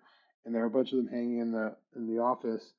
and 0.45 0.53
there 0.53 0.63
are 0.63 0.67
a 0.67 0.71
bunch 0.71 0.91
of 0.91 0.97
them 0.97 1.07
hanging 1.07 1.39
in 1.39 1.51
the 1.51 1.75
in 1.95 2.07
the 2.07 2.21
office 2.21 2.73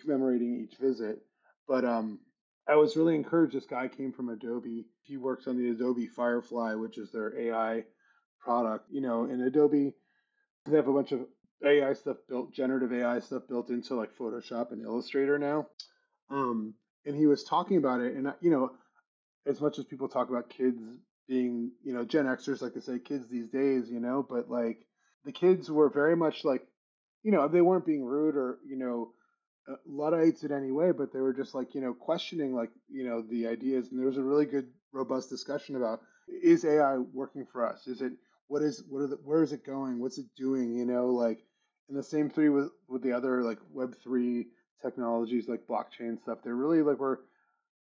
commemorating 0.00 0.60
each 0.62 0.78
visit. 0.78 1.20
But 1.66 1.84
um, 1.84 2.20
I 2.68 2.76
was 2.76 2.96
really 2.96 3.14
encouraged. 3.14 3.54
This 3.54 3.66
guy 3.66 3.88
came 3.88 4.12
from 4.12 4.28
Adobe. 4.28 4.86
He 5.02 5.16
works 5.16 5.46
on 5.46 5.56
the 5.56 5.70
Adobe 5.70 6.06
Firefly, 6.06 6.74
which 6.74 6.98
is 6.98 7.10
their 7.10 7.38
AI 7.38 7.84
product. 8.40 8.86
You 8.90 9.00
know, 9.00 9.24
in 9.24 9.40
Adobe, 9.40 9.94
they 10.66 10.76
have 10.76 10.88
a 10.88 10.92
bunch 10.92 11.12
of 11.12 11.20
AI 11.64 11.92
stuff 11.94 12.18
built, 12.28 12.52
generative 12.52 12.92
AI 12.92 13.20
stuff 13.20 13.42
built 13.48 13.70
into 13.70 13.94
like 13.94 14.16
Photoshop 14.16 14.72
and 14.72 14.82
Illustrator 14.82 15.38
now. 15.38 15.66
Um, 16.30 16.74
and 17.06 17.16
he 17.16 17.26
was 17.26 17.44
talking 17.44 17.78
about 17.78 18.00
it, 18.00 18.14
and 18.14 18.32
you 18.40 18.50
know, 18.50 18.70
as 19.46 19.60
much 19.60 19.78
as 19.78 19.84
people 19.86 20.08
talk 20.08 20.28
about 20.28 20.50
kids 20.50 20.82
being, 21.28 21.72
you 21.84 21.92
know, 21.92 22.04
Gen 22.04 22.26
Xers 22.26 22.62
like 22.62 22.74
to 22.74 22.80
say 22.80 22.98
kids 22.98 23.28
these 23.28 23.48
days, 23.48 23.90
you 23.90 24.00
know, 24.00 24.26
but 24.28 24.50
like 24.50 24.78
the 25.24 25.32
kids 25.32 25.70
were 25.70 25.90
very 25.90 26.16
much 26.16 26.44
like, 26.44 26.66
you 27.22 27.32
know, 27.32 27.46
they 27.48 27.60
weren't 27.60 27.86
being 27.86 28.04
rude 28.04 28.36
or 28.36 28.58
you 28.66 28.76
know, 28.76 29.12
uh, 29.70 29.76
Luddites 29.86 30.44
in 30.44 30.52
any 30.52 30.70
way, 30.70 30.92
but 30.92 31.12
they 31.12 31.20
were 31.20 31.34
just 31.34 31.54
like 31.54 31.74
you 31.74 31.80
know 31.80 31.92
questioning 31.94 32.54
like 32.54 32.70
you 32.90 33.04
know 33.04 33.22
the 33.22 33.46
ideas, 33.46 33.90
and 33.90 33.98
there 33.98 34.06
was 34.06 34.16
a 34.16 34.22
really 34.22 34.46
good 34.46 34.68
robust 34.92 35.28
discussion 35.28 35.76
about 35.76 36.00
is 36.28 36.64
AI 36.64 36.98
working 37.12 37.46
for 37.52 37.66
us? 37.66 37.86
Is 37.86 38.00
it 38.00 38.12
what 38.46 38.62
is 38.62 38.82
what 38.88 39.02
are 39.02 39.06
the, 39.08 39.16
where 39.24 39.42
is 39.42 39.52
it 39.52 39.64
going? 39.64 40.00
What's 40.00 40.18
it 40.18 40.26
doing? 40.36 40.74
You 40.74 40.86
know, 40.86 41.08
like 41.08 41.44
and 41.88 41.98
the 41.98 42.02
same 42.02 42.30
three 42.30 42.48
with 42.48 42.70
with 42.88 43.02
the 43.02 43.12
other 43.12 43.42
like 43.42 43.58
Web 43.72 43.94
three 44.02 44.46
technologies 44.82 45.48
like 45.48 45.66
blockchain 45.66 46.20
stuff. 46.22 46.38
They're 46.42 46.54
really 46.54 46.82
like 46.82 46.98
we're 46.98 47.18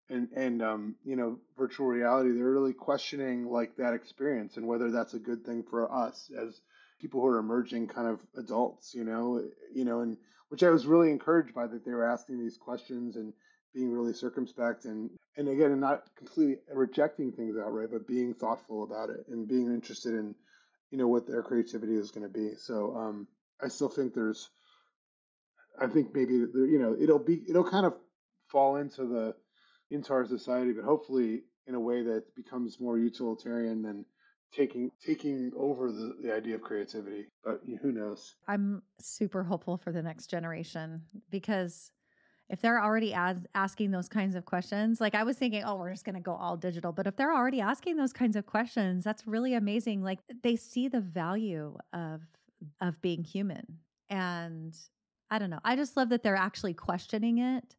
and 0.08 0.28
and 0.36 0.62
um, 0.62 0.94
you 1.04 1.16
know 1.16 1.38
virtual 1.56 1.86
reality. 1.86 2.32
They're 2.32 2.50
really 2.50 2.74
questioning 2.74 3.46
like 3.46 3.76
that 3.76 3.94
experience 3.94 4.56
and 4.56 4.66
whether 4.66 4.90
that's 4.90 5.14
a 5.14 5.18
good 5.18 5.44
thing 5.44 5.64
for 5.68 5.92
us 5.92 6.30
as 6.38 6.60
people 7.00 7.20
who 7.20 7.26
are 7.28 7.38
emerging 7.38 7.88
kind 7.88 8.08
of 8.08 8.20
adults. 8.36 8.94
You 8.94 9.04
know, 9.04 9.42
you 9.74 9.84
know, 9.84 10.00
and 10.00 10.16
which 10.48 10.62
I 10.62 10.70
was 10.70 10.86
really 10.86 11.10
encouraged 11.10 11.54
by 11.54 11.66
that 11.66 11.84
they 11.84 11.92
were 11.92 12.08
asking 12.10 12.38
these 12.38 12.56
questions 12.56 13.16
and 13.16 13.32
being 13.74 13.92
really 13.92 14.12
circumspect 14.12 14.84
and 14.84 15.10
and 15.36 15.48
again 15.48 15.72
and 15.72 15.80
not 15.80 16.04
completely 16.16 16.58
rejecting 16.72 17.32
things 17.32 17.56
outright, 17.56 17.88
but 17.90 18.06
being 18.06 18.34
thoughtful 18.34 18.84
about 18.84 19.10
it 19.10 19.26
and 19.28 19.48
being 19.48 19.66
interested 19.66 20.14
in 20.14 20.34
you 20.90 20.98
know 20.98 21.08
what 21.08 21.26
their 21.26 21.42
creativity 21.42 21.96
is 21.96 22.10
going 22.10 22.22
to 22.22 22.32
be. 22.32 22.54
So 22.56 22.96
um, 22.96 23.26
I 23.60 23.68
still 23.68 23.88
think 23.88 24.14
there's, 24.14 24.48
I 25.80 25.88
think 25.88 26.14
maybe 26.14 26.34
you 26.34 26.78
know 26.78 26.96
it'll 26.98 27.18
be 27.18 27.42
it'll 27.48 27.68
kind 27.68 27.86
of 27.86 27.94
fall 28.48 28.76
into 28.76 29.06
the 29.06 29.34
into 29.90 30.12
our 30.12 30.26
society, 30.26 30.72
but 30.72 30.84
hopefully 30.84 31.42
in 31.66 31.74
a 31.74 31.80
way 31.80 32.02
that 32.02 32.34
becomes 32.34 32.80
more 32.80 32.98
utilitarian 32.98 33.82
than 33.82 34.04
taking 34.52 34.90
taking 35.04 35.50
over 35.56 35.90
the, 35.90 36.16
the 36.22 36.32
idea 36.32 36.54
of 36.54 36.62
creativity. 36.62 37.26
But 37.42 37.60
who 37.82 37.92
knows? 37.92 38.36
I'm 38.46 38.82
super 39.00 39.42
hopeful 39.42 39.76
for 39.76 39.92
the 39.92 40.02
next 40.02 40.28
generation 40.28 41.02
because 41.30 41.90
if 42.50 42.60
they're 42.60 42.82
already 42.82 43.14
as, 43.14 43.38
asking 43.54 43.90
those 43.90 44.08
kinds 44.08 44.34
of 44.34 44.44
questions, 44.44 45.00
like 45.00 45.14
I 45.14 45.22
was 45.22 45.36
thinking, 45.36 45.64
oh, 45.64 45.76
we're 45.76 45.90
just 45.90 46.04
going 46.04 46.14
to 46.14 46.20
go 46.20 46.34
all 46.34 46.56
digital. 46.56 46.92
But 46.92 47.06
if 47.06 47.16
they're 47.16 47.34
already 47.34 47.60
asking 47.60 47.96
those 47.96 48.12
kinds 48.12 48.36
of 48.36 48.44
questions, 48.44 49.02
that's 49.02 49.26
really 49.26 49.54
amazing. 49.54 50.02
Like 50.02 50.18
they 50.42 50.56
see 50.56 50.88
the 50.88 51.00
value 51.00 51.76
of 51.92 52.20
of 52.80 53.00
being 53.02 53.24
human. 53.24 53.78
And 54.08 54.74
I 55.30 55.38
don't 55.38 55.50
know. 55.50 55.60
I 55.64 55.76
just 55.76 55.96
love 55.96 56.10
that 56.10 56.22
they're 56.22 56.36
actually 56.36 56.74
questioning 56.74 57.38
it 57.38 57.76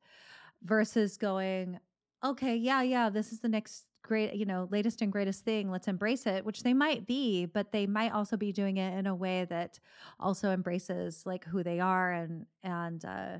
versus 0.63 1.17
going, 1.17 1.79
okay, 2.23 2.55
yeah, 2.55 2.81
yeah, 2.81 3.09
this 3.09 3.31
is 3.31 3.39
the 3.39 3.49
next 3.49 3.85
great, 4.03 4.33
you 4.35 4.45
know, 4.45 4.67
latest 4.71 5.01
and 5.01 5.11
greatest 5.11 5.43
thing. 5.43 5.71
Let's 5.71 5.87
embrace 5.87 6.25
it, 6.25 6.45
which 6.45 6.63
they 6.63 6.73
might 6.73 7.07
be, 7.07 7.45
but 7.45 7.71
they 7.71 7.87
might 7.87 8.11
also 8.11 8.37
be 8.37 8.51
doing 8.51 8.77
it 8.77 8.97
in 8.97 9.07
a 9.07 9.15
way 9.15 9.45
that 9.45 9.79
also 10.19 10.51
embraces 10.51 11.23
like 11.25 11.43
who 11.45 11.63
they 11.63 11.79
are 11.79 12.11
and 12.11 12.45
and 12.63 13.03
uh 13.03 13.37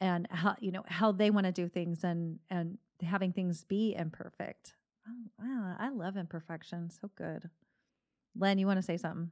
and 0.00 0.26
how 0.30 0.56
you 0.60 0.72
know 0.72 0.82
how 0.86 1.12
they 1.12 1.30
want 1.30 1.46
to 1.46 1.52
do 1.52 1.68
things 1.68 2.04
and 2.04 2.38
and 2.50 2.78
having 3.02 3.32
things 3.32 3.64
be 3.64 3.94
imperfect. 3.96 4.74
Oh, 5.08 5.30
wow, 5.38 5.76
I 5.78 5.88
love 5.90 6.16
imperfection. 6.16 6.90
So 6.90 7.10
good. 7.16 7.48
Len, 8.36 8.58
you 8.58 8.66
want 8.66 8.78
to 8.78 8.82
say 8.82 8.96
something? 8.96 9.30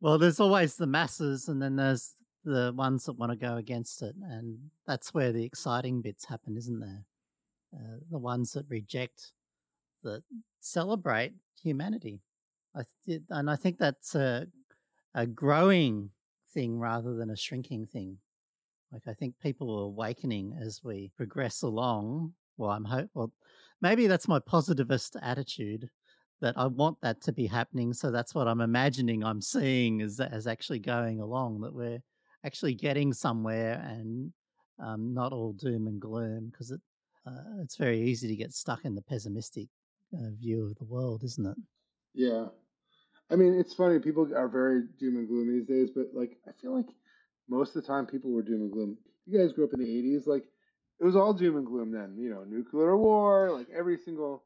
Well, 0.00 0.18
there's 0.18 0.40
always 0.40 0.76
the 0.76 0.86
masses, 0.86 1.48
and 1.48 1.60
then 1.60 1.76
there's 1.76 2.14
the 2.44 2.72
ones 2.76 3.04
that 3.04 3.14
want 3.14 3.32
to 3.32 3.36
go 3.38 3.56
against 3.56 4.02
it, 4.02 4.14
and 4.22 4.58
that's 4.86 5.14
where 5.14 5.32
the 5.32 5.44
exciting 5.44 6.02
bits 6.02 6.26
happen, 6.26 6.56
isn't 6.56 6.80
there? 6.80 7.04
Uh, 7.76 7.98
the 8.10 8.18
ones 8.18 8.52
that 8.52 8.64
reject, 8.68 9.32
that 10.02 10.22
celebrate 10.60 11.34
humanity. 11.62 12.20
I 12.74 12.82
th- 13.04 13.22
and 13.30 13.50
I 13.50 13.56
think 13.56 13.78
that's 13.78 14.14
a 14.14 14.46
a 15.14 15.26
growing 15.26 16.10
thing 16.52 16.78
rather 16.78 17.14
than 17.14 17.30
a 17.30 17.36
shrinking 17.36 17.86
thing. 17.86 18.18
Like 18.92 19.02
I 19.06 19.14
think 19.14 19.34
people 19.42 19.70
are 19.78 19.84
awakening 19.84 20.58
as 20.60 20.80
we 20.82 21.10
progress 21.16 21.62
along. 21.62 22.32
Well, 22.56 22.70
I'm 22.70 22.84
hope. 22.84 23.10
Well, 23.14 23.32
maybe 23.82 24.06
that's 24.06 24.28
my 24.28 24.38
positivist 24.38 25.16
attitude 25.20 25.88
that 26.40 26.54
I 26.56 26.66
want 26.66 26.98
that 27.02 27.20
to 27.22 27.32
be 27.32 27.46
happening. 27.46 27.92
So 27.92 28.10
that's 28.10 28.34
what 28.34 28.48
I'm 28.48 28.60
imagining. 28.60 29.24
I'm 29.24 29.42
seeing 29.42 30.02
as 30.02 30.20
as 30.20 30.46
actually 30.46 30.78
going 30.78 31.20
along 31.20 31.60
that 31.60 31.74
we're 31.74 32.02
actually 32.44 32.74
getting 32.74 33.12
somewhere 33.12 33.82
and 33.86 34.32
um, 34.78 35.12
not 35.14 35.32
all 35.32 35.52
doom 35.52 35.86
and 35.86 36.00
gloom 36.00 36.48
because 36.50 36.70
it 36.70 36.80
uh, 37.26 37.60
it's 37.62 37.76
very 37.76 38.00
easy 38.00 38.28
to 38.28 38.36
get 38.36 38.52
stuck 38.52 38.84
in 38.84 38.94
the 38.94 39.02
pessimistic 39.02 39.68
uh, 40.14 40.30
view 40.38 40.66
of 40.66 40.76
the 40.76 40.84
world, 40.84 41.22
isn't 41.24 41.46
it? 41.46 41.56
Yeah, 42.14 42.46
I 43.30 43.36
mean 43.36 43.54
it's 43.54 43.74
funny. 43.74 43.98
People 43.98 44.30
are 44.36 44.48
very 44.48 44.84
doom 44.98 45.16
and 45.16 45.28
gloom 45.28 45.48
these 45.52 45.66
days, 45.66 45.90
but 45.94 46.08
like 46.14 46.38
I 46.48 46.52
feel 46.60 46.74
like 46.74 46.86
most 47.48 47.76
of 47.76 47.82
the 47.82 47.86
time 47.88 48.06
people 48.06 48.30
were 48.30 48.42
doom 48.42 48.62
and 48.62 48.72
gloom. 48.72 48.96
You 49.26 49.38
guys 49.38 49.52
grew 49.52 49.64
up 49.64 49.74
in 49.74 49.80
the 49.80 49.86
'80s, 49.86 50.26
like 50.26 50.44
it 51.00 51.04
was 51.04 51.16
all 51.16 51.34
doom 51.34 51.56
and 51.56 51.66
gloom 51.66 51.90
then. 51.92 52.16
You 52.18 52.30
know, 52.30 52.44
nuclear 52.44 52.96
war, 52.96 53.50
like 53.50 53.68
every 53.76 53.98
single 53.98 54.44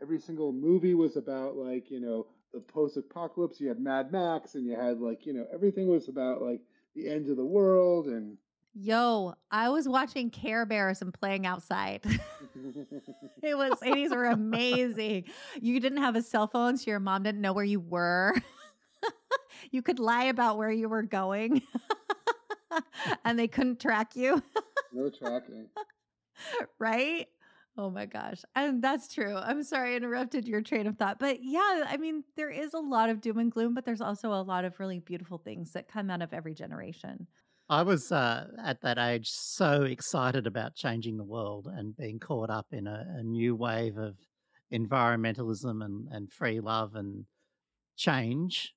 every 0.00 0.20
single 0.20 0.52
movie 0.52 0.94
was 0.94 1.16
about 1.16 1.56
like 1.56 1.90
you 1.90 2.00
know 2.00 2.26
the 2.54 2.60
post-apocalypse. 2.60 3.60
You 3.60 3.68
had 3.68 3.80
Mad 3.80 4.12
Max, 4.12 4.54
and 4.54 4.66
you 4.66 4.76
had 4.76 5.00
like 5.00 5.26
you 5.26 5.32
know 5.34 5.46
everything 5.52 5.88
was 5.88 6.08
about 6.08 6.40
like 6.42 6.60
the 6.94 7.08
end 7.08 7.28
of 7.30 7.36
the 7.36 7.44
world 7.44 8.06
and. 8.06 8.36
Yo, 8.74 9.34
I 9.50 9.68
was 9.68 9.86
watching 9.86 10.30
Care 10.30 10.64
Bears 10.64 11.02
and 11.02 11.12
playing 11.12 11.44
outside. 11.44 12.00
it 13.42 13.56
was 13.56 13.78
80s 13.80 14.10
were 14.10 14.24
amazing. 14.24 15.24
You 15.60 15.78
didn't 15.78 15.98
have 15.98 16.16
a 16.16 16.22
cell 16.22 16.46
phone, 16.46 16.78
so 16.78 16.90
your 16.90 17.00
mom 17.00 17.22
didn't 17.22 17.42
know 17.42 17.52
where 17.52 17.64
you 17.64 17.80
were. 17.80 18.34
you 19.70 19.82
could 19.82 19.98
lie 19.98 20.24
about 20.24 20.56
where 20.56 20.70
you 20.70 20.88
were 20.88 21.02
going. 21.02 21.60
and 23.24 23.38
they 23.38 23.46
couldn't 23.46 23.78
track 23.78 24.16
you. 24.16 24.42
no 24.92 25.10
tracking. 25.10 25.66
Right? 26.78 27.26
Oh 27.76 27.90
my 27.90 28.06
gosh. 28.06 28.42
And 28.54 28.82
that's 28.82 29.12
true. 29.12 29.36
I'm 29.36 29.62
sorry 29.62 29.92
I 29.92 29.96
interrupted 29.96 30.48
your 30.48 30.62
train 30.62 30.86
of 30.86 30.96
thought. 30.96 31.18
But 31.18 31.38
yeah, 31.42 31.84
I 31.86 31.98
mean, 31.98 32.24
there 32.36 32.50
is 32.50 32.72
a 32.72 32.78
lot 32.78 33.10
of 33.10 33.20
doom 33.20 33.38
and 33.38 33.52
gloom, 33.52 33.74
but 33.74 33.84
there's 33.84 34.00
also 34.00 34.32
a 34.32 34.40
lot 34.40 34.64
of 34.64 34.80
really 34.80 34.98
beautiful 34.98 35.36
things 35.36 35.72
that 35.72 35.88
come 35.88 36.08
out 36.08 36.22
of 36.22 36.32
every 36.32 36.54
generation. 36.54 37.26
I 37.68 37.82
was 37.82 38.12
uh, 38.12 38.48
at 38.62 38.80
that 38.82 38.98
age 38.98 39.28
so 39.30 39.82
excited 39.82 40.46
about 40.46 40.74
changing 40.74 41.16
the 41.16 41.24
world 41.24 41.68
and 41.72 41.96
being 41.96 42.18
caught 42.18 42.50
up 42.50 42.66
in 42.72 42.86
a, 42.86 43.06
a 43.16 43.22
new 43.22 43.54
wave 43.54 43.96
of 43.96 44.16
environmentalism 44.72 45.84
and, 45.84 46.08
and 46.10 46.30
free 46.30 46.60
love 46.60 46.94
and 46.94 47.24
change 47.96 48.74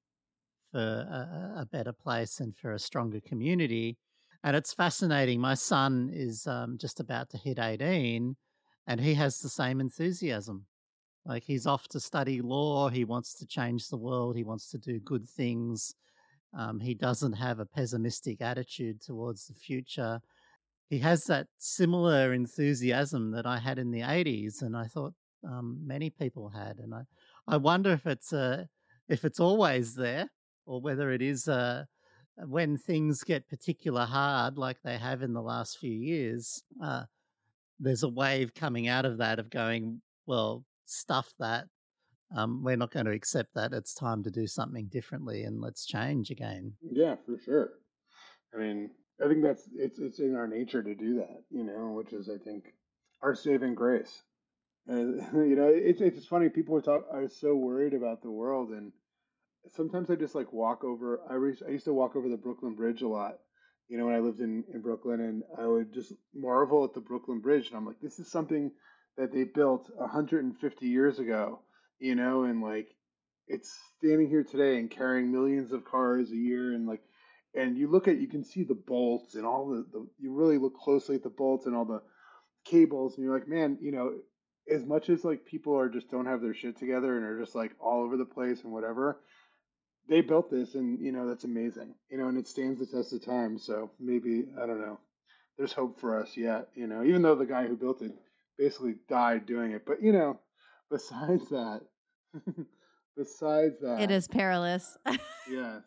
for 0.72 0.80
a, 0.80 1.62
a, 1.62 1.66
better 1.66 1.94
place 1.94 2.40
and 2.40 2.56
for 2.56 2.74
a 2.74 2.80
stronger 2.80 3.22
community. 3.22 3.98
And 4.44 4.56
it's 4.56 4.74
fascinating. 4.74 5.40
My 5.40 5.54
son 5.56 6.10
is 6.14 6.46
um, 6.48 6.78
just 6.80 7.00
about 7.00 7.30
to 7.32 7.38
hit 7.38 7.60
18 7.60 8.36
and 8.88 9.02
he 9.02 9.14
has 9.16 9.40
the 9.40 9.50
same 9.50 9.80
enthusiasm. 9.80 10.66
Like 11.26 11.44
he's 11.44 11.66
off 11.66 11.88
to 11.90 12.00
study 12.00 12.42
law. 12.42 12.90
He 12.90 13.04
wants 13.04 13.34
to 13.40 13.48
change 13.48 13.88
the 13.88 13.98
world. 13.98 14.36
He 14.36 14.44
wants 14.44 14.70
to 14.72 14.78
do 14.78 15.00
good 15.00 15.28
things. 15.28 15.96
Um, 16.58 16.80
he 16.80 16.94
doesn't 16.94 17.34
have 17.34 17.60
a 17.60 17.66
pessimistic 17.66 18.42
attitude 18.42 19.02
towards 19.02 19.48
the 19.48 19.54
future. 19.54 20.20
He 20.90 21.00
has 21.00 21.26
that 21.26 21.48
similar 21.58 22.34
enthusiasm 22.34 23.32
that 23.32 23.46
I 23.46 23.60
had 23.60 23.80
in 23.80 23.92
the 23.92 24.02
80s, 24.02 24.62
and 24.62 24.78
I 24.78 24.86
thought 24.86 25.14
um, 25.44 25.80
many 25.86 26.10
people 26.10 26.50
had. 26.50 26.78
And 26.78 26.94
I, 26.94 27.02
I 27.48 27.58
wonder 27.58 27.92
if 27.92 28.06
it's 28.06 28.32
uh, 28.32 28.66
if 29.10 29.26
it's 29.26 29.40
always 29.40 29.96
there, 29.96 30.30
or 30.66 30.82
whether 30.82 31.12
it 31.12 31.22
is 31.22 31.48
uh, 31.48 31.84
when 32.38 32.78
things 32.78 33.24
get 33.24 33.50
particular 33.50 34.06
hard, 34.06 34.58
like 34.58 34.78
they 34.84 34.98
have 34.98 35.22
in 35.22 35.34
the 35.34 35.42
last 35.42 35.78
few 35.80 35.94
years. 35.94 36.64
Uh, 36.84 37.04
there's 37.80 38.04
a 38.04 38.10
wave 38.10 38.54
coming 38.54 38.88
out 38.88 39.06
of 39.06 39.18
that 39.18 39.40
of 39.40 39.50
going, 39.50 40.02
well, 40.26 40.64
stuff 40.86 41.34
that. 41.40 41.66
Um, 42.36 42.64
we're 42.64 42.76
not 42.76 42.92
going 42.92 43.06
to 43.06 43.12
accept 43.14 43.54
that. 43.56 43.74
It's 43.74 43.94
time 43.94 44.24
to 44.24 44.32
do 44.32 44.46
something 44.46 44.88
differently 44.88 45.44
and 45.44 45.62
let's 45.62 45.86
change 45.86 46.32
again. 46.32 46.74
Yeah, 46.92 47.16
for 47.26 47.40
sure. 47.40 47.70
I 48.54 48.60
mean, 48.60 48.92
I 49.24 49.28
think 49.28 49.44
that's 49.44 49.68
it's 49.76 50.00
it's 50.00 50.20
in 50.20 50.36
our 50.36 50.48
nature 50.48 50.84
to 50.84 50.96
do 50.96 51.16
that, 51.16 51.44
you 51.50 51.64
know, 51.64 51.94
which 51.94 52.14
is 52.14 52.30
I 52.30 52.38
think 52.38 52.66
our 53.22 53.36
saving 53.36 53.76
grace. 53.76 54.24
You 54.88 55.56
know, 55.56 55.72
it's 55.74 56.00
it's 56.00 56.28
funny. 56.28 56.50
People 56.50 56.76
are 56.78 56.82
talk 56.82 57.06
are 57.12 57.28
so 57.28 57.56
worried 57.56 57.96
about 57.96 58.22
the 58.22 58.30
world, 58.30 58.70
and 58.70 58.92
sometimes 59.72 60.12
I 60.12 60.16
just 60.16 60.36
like 60.36 60.54
walk 60.54 60.84
over. 60.84 61.22
I 61.28 61.34
re- 61.34 61.62
I 61.68 61.72
used 61.72 61.86
to 61.86 61.94
walk 61.94 62.16
over 62.16 62.30
the 62.30 62.38
Brooklyn 62.38 62.76
Bridge 62.76 63.02
a 63.02 63.08
lot, 63.08 63.40
you 63.88 63.98
know, 63.98 64.06
when 64.06 64.16
I 64.16 64.20
lived 64.20 64.42
in, 64.42 64.64
in 64.74 64.82
Brooklyn, 64.82 65.22
and 65.22 65.44
I 65.58 65.66
would 65.66 65.92
just 65.92 66.14
marvel 66.36 66.84
at 66.84 66.94
the 66.94 67.02
Brooklyn 67.02 67.40
Bridge, 67.40 67.70
and 67.70 67.78
I'm 67.78 67.86
like, 67.86 68.00
this 68.00 68.20
is 68.20 68.30
something 68.32 68.72
that 69.18 69.32
they 69.34 69.44
built 69.44 69.90
150 69.96 70.86
years 70.86 71.20
ago, 71.20 71.62
you 72.00 72.16
know, 72.16 72.44
and 72.44 72.62
like 72.62 72.90
it's 73.48 73.78
standing 73.98 74.30
here 74.30 74.44
today 74.44 74.78
and 74.78 74.90
carrying 74.90 75.32
millions 75.32 75.72
of 75.72 75.86
cars 75.86 76.32
a 76.32 76.36
year, 76.36 76.74
and 76.74 76.88
like, 76.88 77.02
and 77.54 77.78
you 77.78 77.90
look 77.90 78.08
at, 78.08 78.18
you 78.18 78.28
can 78.28 78.44
see 78.44 78.64
the 78.64 78.76
bolts 78.76 79.36
and 79.36 79.46
all 79.46 79.70
the, 79.70 79.86
the 79.92 80.08
you 80.20 80.34
really 80.34 80.58
look 80.58 80.76
closely 80.76 81.16
at 81.16 81.24
the 81.24 81.30
bolts 81.30 81.66
and 81.66 81.76
all 81.76 81.86
the 81.86 82.02
cables, 82.66 83.16
and 83.16 83.26
you're 83.26 83.34
like, 83.34 83.48
man, 83.48 83.78
you 83.82 83.92
know, 83.92 84.14
as 84.72 84.84
much 84.84 85.10
as 85.10 85.24
like 85.24 85.46
people 85.46 85.78
are 85.78 85.90
just 85.90 86.10
don't 86.10 86.26
have 86.26 86.42
their 86.42 86.56
shit 86.56 86.78
together 86.78 87.18
and 87.18 87.26
are 87.26 87.40
just 87.40 87.56
like 87.56 87.72
all 87.80 88.04
over 88.04 88.18
the 88.18 88.26
place 88.26 88.64
and 88.64 88.74
whatever, 88.74 89.20
they 90.10 90.22
built 90.22 90.50
this, 90.50 90.76
and 90.76 91.00
you 91.00 91.12
know 91.12 91.28
that's 91.28 91.44
amazing. 91.44 91.94
You 92.10 92.18
know, 92.18 92.28
and 92.28 92.38
it 92.38 92.48
stands 92.48 92.80
the 92.80 92.86
test 92.86 93.14
of 93.14 93.24
time. 93.24 93.58
So 93.58 93.92
maybe 94.00 94.46
I 94.62 94.66
don't 94.66 94.82
know. 94.82 95.00
There's 95.58 95.74
hope 95.74 96.00
for 96.00 96.20
us 96.20 96.36
yet. 96.36 96.70
You 96.76 96.88
know, 96.88 97.04
even 97.04 97.22
though 97.22 97.36
the 97.36 97.46
guy 97.46 97.68
who 97.68 97.76
built 97.76 98.02
it 98.02 98.12
basically 98.58 98.96
died 99.08 99.46
doing 99.46 99.72
it, 99.72 99.86
but 99.86 100.02
you 100.02 100.12
know, 100.14 100.40
besides 100.90 101.50
that, 101.50 101.82
besides 103.18 103.80
that, 103.82 104.02
it 104.02 104.12
is 104.12 104.28
perilous. 104.28 104.98
yes. 105.50 105.84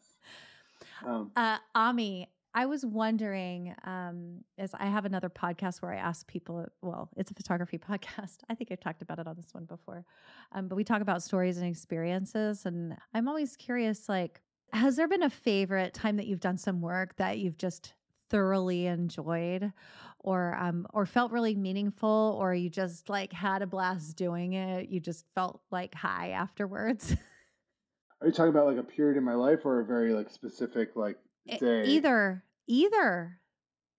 Um, 1.07 1.30
uh, 1.36 1.59
Ami, 1.74 2.28
I 2.55 2.66
was 2.66 2.84
wondering, 2.84 3.74
um, 3.84 4.42
as 4.57 4.74
I 4.74 4.86
have 4.86 5.05
another 5.05 5.28
podcast 5.28 5.82
where 5.82 5.92
I 5.92 5.96
ask 5.99 6.26
people, 6.26 6.66
well, 6.82 7.09
it's 7.16 7.30
a 7.30 7.34
photography 7.34 7.78
podcast. 7.90 8.38
I 8.49 8.55
think 8.55 8.72
I've 8.72 8.80
talked 8.80 9.03
about 9.03 9.18
it 9.18 9.26
on 9.26 9.36
this 9.36 9.53
one 9.53 9.64
before. 9.64 10.05
Um, 10.53 10.68
but 10.68 10.76
we 10.76 10.84
talk 10.84 11.03
about 11.03 11.22
stories 11.22 11.59
and 11.59 11.66
experiences. 11.66 12.66
And 12.66 12.96
I'm 13.14 13.28
always 13.28 13.57
curious, 13.57 14.09
like, 14.09 14.40
has 14.72 14.96
there 14.96 15.09
been 15.09 15.22
a 15.22 15.30
favorite 15.30 15.94
time 15.94 16.16
that 16.16 16.26
you've 16.26 16.40
done 16.40 16.59
some 16.59 16.80
work 16.80 17.16
that 17.16 17.38
you've 17.38 17.59
just 17.59 17.94
thoroughly 18.31 18.87
enjoyed 18.87 19.72
or 20.20 20.57
um 20.57 20.87
or 20.93 21.07
felt 21.07 21.33
really 21.33 21.55
meaningful 21.55 22.37
or 22.41 22.55
you 22.55 22.68
just 22.68 23.09
like 23.09 23.33
had 23.33 23.62
a 23.62 23.66
blast 23.66 24.16
doing 24.16 24.55
it 24.55 24.89
you 24.89 25.01
just 25.01 25.24
felt 25.35 25.61
like 25.70 25.95
high 25.95 26.31
afterwards? 26.31 27.16
Are 28.20 28.26
you 28.26 28.33
talking 28.33 28.51
about 28.51 28.66
like 28.66 28.79
a 28.79 28.83
period 28.83 29.16
in 29.16 29.22
my 29.22 29.35
life 29.35 29.64
or 29.64 29.81
a 29.81 29.85
very 29.85 30.12
like 30.12 30.29
specific 30.31 30.97
like 30.97 31.16
day? 31.61 31.85
either 31.85 32.45
either. 32.66 33.39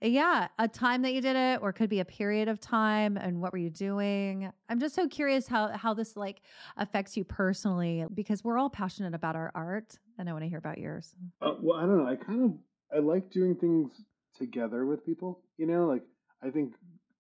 Yeah 0.02 0.48
a 0.58 0.68
time 0.68 1.02
that 1.02 1.14
you 1.14 1.22
did 1.22 1.36
it 1.36 1.62
or 1.62 1.70
it 1.70 1.74
could 1.74 1.90
be 1.90 2.00
a 2.00 2.06
period 2.06 2.48
of 2.48 2.60
time 2.60 3.18
and 3.18 3.42
what 3.42 3.52
were 3.52 3.58
you 3.58 3.70
doing? 3.70 4.52
I'm 4.70 4.80
just 4.80 4.96
so 4.96 5.08
curious 5.08 5.48
how 5.48 5.70
how 5.70 5.94
this 5.94 6.16
like 6.18 6.42
affects 6.78 7.16
you 7.18 7.24
personally 7.24 8.06
because 8.14 8.44
we're 8.44 8.58
all 8.58 8.70
passionate 8.70 9.14
about 9.14 9.36
our 9.36 9.52
art 9.56 9.98
and 10.18 10.30
i 10.30 10.34
want 10.34 10.44
to 10.44 10.50
hear 10.50 10.58
about 10.58 10.78
yours. 10.78 11.16
Uh, 11.42 11.54
well 11.62 11.80
i 11.80 11.82
don't 11.86 11.98
know 11.98 12.08
i 12.08 12.16
kind 12.16 12.44
of 12.44 12.54
i 12.96 13.00
like 13.00 13.30
doing 13.30 13.56
things 13.56 13.92
together 14.40 14.86
with 14.86 15.06
people 15.06 15.42
you 15.58 15.68
know 15.68 15.86
like 15.86 16.04
i 16.44 16.50
think 16.50 16.74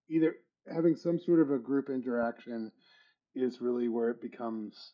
either 0.09 0.36
having 0.74 0.95
some 0.95 1.20
sort 1.20 1.39
of 1.39 1.51
a 1.51 1.59
group 1.59 1.89
interaction 1.89 2.72
is 3.36 3.61
really 3.61 3.88
where 3.88 4.09
it 4.09 4.22
becomes 4.22 4.93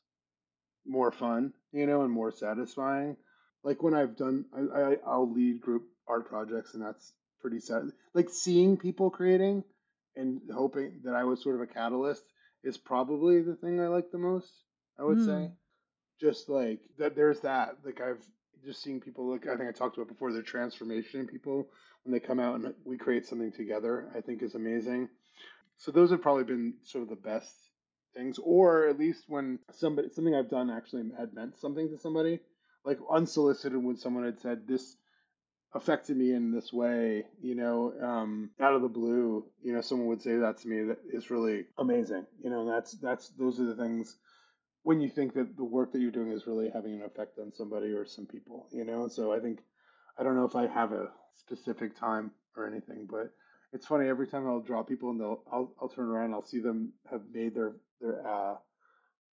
more 0.86 1.12
fun 1.12 1.54
you 1.72 1.86
know 1.86 2.02
and 2.02 2.12
more 2.12 2.32
satisfying 2.32 3.16
like 3.66 3.82
when 3.82 3.96
I've 3.96 4.16
done, 4.16 4.46
I, 4.56 4.80
I 4.80 4.96
I'll 5.06 5.30
lead 5.30 5.60
group 5.60 5.88
art 6.08 6.30
projects, 6.30 6.76
and 6.76 6.84
that's 6.84 7.14
pretty 7.42 7.60
sad. 7.60 7.90
Like 8.14 8.30
seeing 8.30 8.78
people 8.78 9.10
creating 9.10 9.64
and 10.16 10.40
hoping 10.54 11.02
that 11.04 11.16
I 11.16 11.24
was 11.24 11.42
sort 11.42 11.56
of 11.56 11.62
a 11.62 11.68
catalyst 11.68 12.24
is 12.64 12.78
probably 12.78 13.42
the 13.42 13.56
thing 13.56 13.82
I 13.82 13.88
like 13.88 14.12
the 14.12 14.20
most. 14.20 14.50
I 15.00 15.04
would 15.04 15.18
mm. 15.18 15.26
say, 15.26 15.52
just 16.22 16.48
like 16.48 16.80
that. 17.00 17.16
There's 17.16 17.40
that. 17.42 17.78
Like 17.84 18.00
I've 18.00 18.24
just 18.66 18.84
seen 18.84 19.00
people 19.00 19.30
look. 19.30 19.48
I 19.48 19.56
think 19.56 19.70
I 19.70 19.72
talked 19.72 19.98
about 19.98 20.10
before. 20.10 20.32
The 20.32 20.42
transformation 20.42 21.22
in 21.22 21.28
people 21.28 21.68
when 22.04 22.14
they 22.14 22.20
come 22.20 22.40
out 22.40 22.56
and 22.56 22.74
we 22.84 22.98
create 22.98 23.26
something 23.26 23.52
together. 23.52 24.10
I 24.16 24.22
think 24.22 24.42
is 24.42 24.56
amazing. 24.56 25.10
So 25.78 25.92
those 25.92 26.12
have 26.12 26.22
probably 26.22 26.44
been 26.44 26.76
sort 26.84 27.04
of 27.04 27.10
the 27.10 27.16
best 27.16 27.54
things, 28.16 28.40
or 28.42 28.88
at 28.88 28.98
least 28.98 29.26
when 29.28 29.60
somebody 29.72 30.10
something 30.10 30.36
I've 30.36 30.50
done 30.50 30.70
actually 30.70 31.04
had 31.18 31.34
meant 31.34 31.60
something 31.60 31.90
to 31.90 32.00
somebody 32.00 32.40
like 32.86 33.00
unsolicited 33.12 33.84
when 33.84 33.98
someone 33.98 34.26
had 34.26 34.40
said 34.40 34.68
this 34.68 34.96
affected 35.74 36.16
me 36.16 36.32
in 36.34 36.52
this 36.54 36.72
way, 36.72 37.26
you 37.42 37.56
know, 37.56 37.94
um, 38.02 38.52
out 38.62 38.76
of 38.76 38.82
the 38.82 38.88
blue, 38.88 39.44
you 39.62 39.74
know, 39.74 39.82
someone 39.82 40.08
would 40.08 40.22
say 40.22 40.38
that 40.38 40.58
to 40.60 40.68
me 40.68 40.84
that 40.84 41.00
is 41.12 41.30
really 41.30 41.66
amazing, 41.78 42.26
you 42.42 42.50
know, 42.50 42.70
that's 42.70 42.94
that's 42.94 43.30
those 43.30 43.60
are 43.60 43.66
the 43.66 43.76
things 43.76 44.16
when 44.86 45.02
you 45.02 45.10
think 45.10 45.34
that 45.34 45.58
the 45.58 45.64
work 45.64 45.92
that 45.92 46.00
you're 46.00 46.12
doing 46.12 46.32
is 46.32 46.46
really 46.46 46.70
having 46.70 46.94
an 46.94 47.02
effect 47.02 47.40
on 47.40 47.52
somebody 47.52 47.88
or 47.88 48.06
some 48.06 48.28
people, 48.28 48.68
you 48.72 48.86
know. 48.86 49.08
So 49.08 49.34
I 49.34 49.40
think 49.40 49.62
I 50.20 50.22
don't 50.24 50.36
know 50.36 50.46
if 50.46 50.56
I 50.56 50.68
have 50.68 50.92
a 50.92 51.10
specific 51.34 52.00
time 52.00 52.30
or 52.56 52.68
anything, 52.68 53.08
but 53.10 53.32
it's 53.74 53.88
funny 53.88 54.08
every 54.08 54.28
time 54.28 54.48
I'll 54.48 54.60
draw 54.60 54.84
people 54.84 55.10
and 55.10 55.20
they'll 55.20 55.42
I'll 55.52 55.74
I'll 55.82 55.90
turn 55.90 56.06
around 56.06 56.26
and 56.26 56.36
I'll 56.36 56.46
see 56.46 56.60
them 56.60 56.94
have 57.10 57.24
made 57.34 57.56
their 57.56 57.78
their 58.00 58.26
uh, 58.28 58.56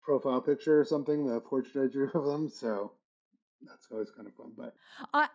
profile 0.03 0.39
picture 0.39 0.79
or 0.79 0.85
something, 0.85 1.25
the 1.25 1.39
portrait 1.39 1.83
I 1.83 1.91
drew 1.91 2.11
of 2.13 2.25
them. 2.25 2.47
So 2.47 2.91
that's 3.63 3.87
always 3.91 4.11
kind 4.11 4.27
of 4.27 4.35
fun. 4.35 4.51
But 4.55 4.75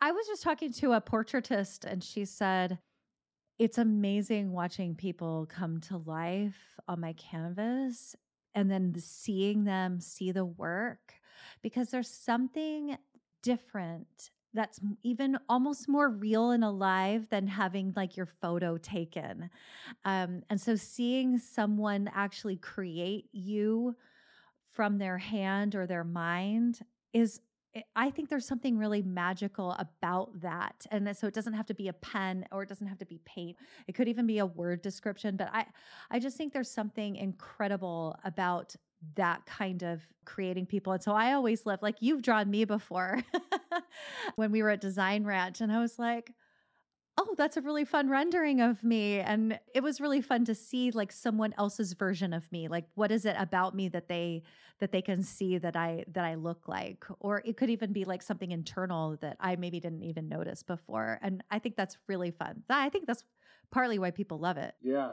I 0.01 0.13
was 0.13 0.29
just 0.29 0.45
talking 0.45 0.73
to 0.75 0.93
a 0.93 1.01
portraitist, 1.01 1.85
and 1.91 2.05
she 2.05 2.25
said 2.25 2.79
it's 3.59 3.79
amazing 3.79 4.53
watching 4.53 4.95
people 4.95 5.49
come 5.49 5.81
to 5.89 5.97
life 5.97 6.79
on 6.87 7.01
my 7.01 7.15
canvas 7.15 8.15
and 8.55 8.71
then 8.71 8.95
seeing 8.99 9.65
them 9.65 10.01
see 10.01 10.33
the 10.33 10.45
work 10.45 11.15
because 11.63 11.91
there's 11.91 12.11
something 12.11 12.97
different 13.43 14.31
that's 14.55 14.79
even 15.03 15.37
almost 15.49 15.89
more 15.89 16.09
real 16.09 16.53
and 16.53 16.63
alive 16.63 17.27
than 17.29 17.47
having 17.47 17.93
like 17.97 18.17
your 18.17 18.29
photo 18.41 18.79
taken. 18.79 19.51
Um, 20.05 20.43
and 20.49 20.61
so 20.61 20.77
seeing 20.77 21.39
someone 21.39 22.09
actually 22.15 22.57
create 22.57 23.29
you 23.33 23.97
from 24.71 24.99
their 24.99 25.19
hand 25.19 25.75
or 25.75 25.87
their 25.87 26.05
mind 26.05 26.81
is 27.13 27.41
I 27.97 28.11
think 28.11 28.29
there's 28.29 28.47
something 28.47 28.79
really 28.79 29.03
magical 29.03 29.73
about 29.79 30.41
that. 30.41 30.87
And 30.91 31.17
so 31.17 31.27
it 31.27 31.35
doesn't 31.35 31.55
have 31.55 31.67
to 31.67 31.75
be 31.75 31.89
a 31.89 31.93
pen 31.93 32.47
or 32.53 32.63
it 32.63 32.69
doesn't 32.69 32.87
have 32.87 32.99
to 32.99 33.07
be 33.07 33.21
paint. 33.25 33.57
It 33.89 33.95
could 33.95 34.09
even 34.09 34.27
be 34.27 34.39
a 34.39 34.47
word 34.47 34.83
description, 34.83 35.37
but 35.37 35.51
I 35.53 35.67
I 36.11 36.19
just 36.19 36.37
think 36.37 36.53
there's 36.53 36.71
something 36.71 37.17
incredible 37.17 38.17
about 38.25 38.77
that 39.17 39.45
kind 39.47 39.83
of 39.83 40.03
creating 40.25 40.67
people. 40.67 40.93
And 40.93 41.03
so 41.03 41.13
I 41.13 41.33
always 41.33 41.67
love 41.67 41.81
like 41.83 41.97
you've 42.01 42.23
drawn 42.23 42.51
me 42.51 42.65
before 42.65 43.21
when 44.37 44.51
we 44.51 44.63
were 44.63 44.71
at 44.71 44.81
Design 44.81 45.25
Ranch 45.25 45.61
and 45.61 45.73
I 45.73 45.81
was 45.81 45.99
like, 45.99 46.33
oh, 47.17 47.35
that's 47.37 47.57
a 47.57 47.61
really 47.61 47.85
fun 47.85 48.09
rendering 48.09 48.61
of 48.61 48.83
me. 48.83 49.21
And 49.21 49.59
it 49.75 49.83
was 49.83 50.01
really 50.01 50.21
fun 50.21 50.45
to 50.47 50.55
see 50.55 50.91
like 50.91 51.13
someone 51.13 51.55
else's 51.59 51.93
version 51.93 52.33
of 52.33 52.51
me. 52.51 52.69
Like 52.69 52.87
what 52.95 53.13
is 53.13 53.25
it 53.25 53.37
about 53.39 53.75
me 53.75 53.89
that 53.89 54.09
they 54.09 54.43
that 54.81 54.91
they 54.91 55.03
can 55.03 55.23
see 55.23 55.59
that 55.59 55.77
I 55.77 56.05
that 56.13 56.25
I 56.25 56.35
look 56.35 56.67
like? 56.67 57.05
Or 57.21 57.43
it 57.45 57.57
could 57.57 57.71
even 57.71 57.93
be 57.93 58.05
like 58.05 58.23
something 58.23 58.51
internal 58.51 59.17
that 59.21 59.37
I 59.41 59.57
maybe 59.57 59.81
didn't 59.81 60.03
even 60.03 60.29
notice 60.29 60.63
before. 60.63 61.19
And 61.23 61.43
I 61.51 61.59
think 61.59 61.77
that's 61.77 61.97
really 62.09 62.31
fun. 62.31 62.63
I 62.69 62.89
think 62.89 63.07
that's 63.07 63.25
partly 63.71 63.99
why 63.99 64.11
people 64.11 64.39
love 64.39 64.57
it. 64.57 64.75
Yeah. 64.83 65.13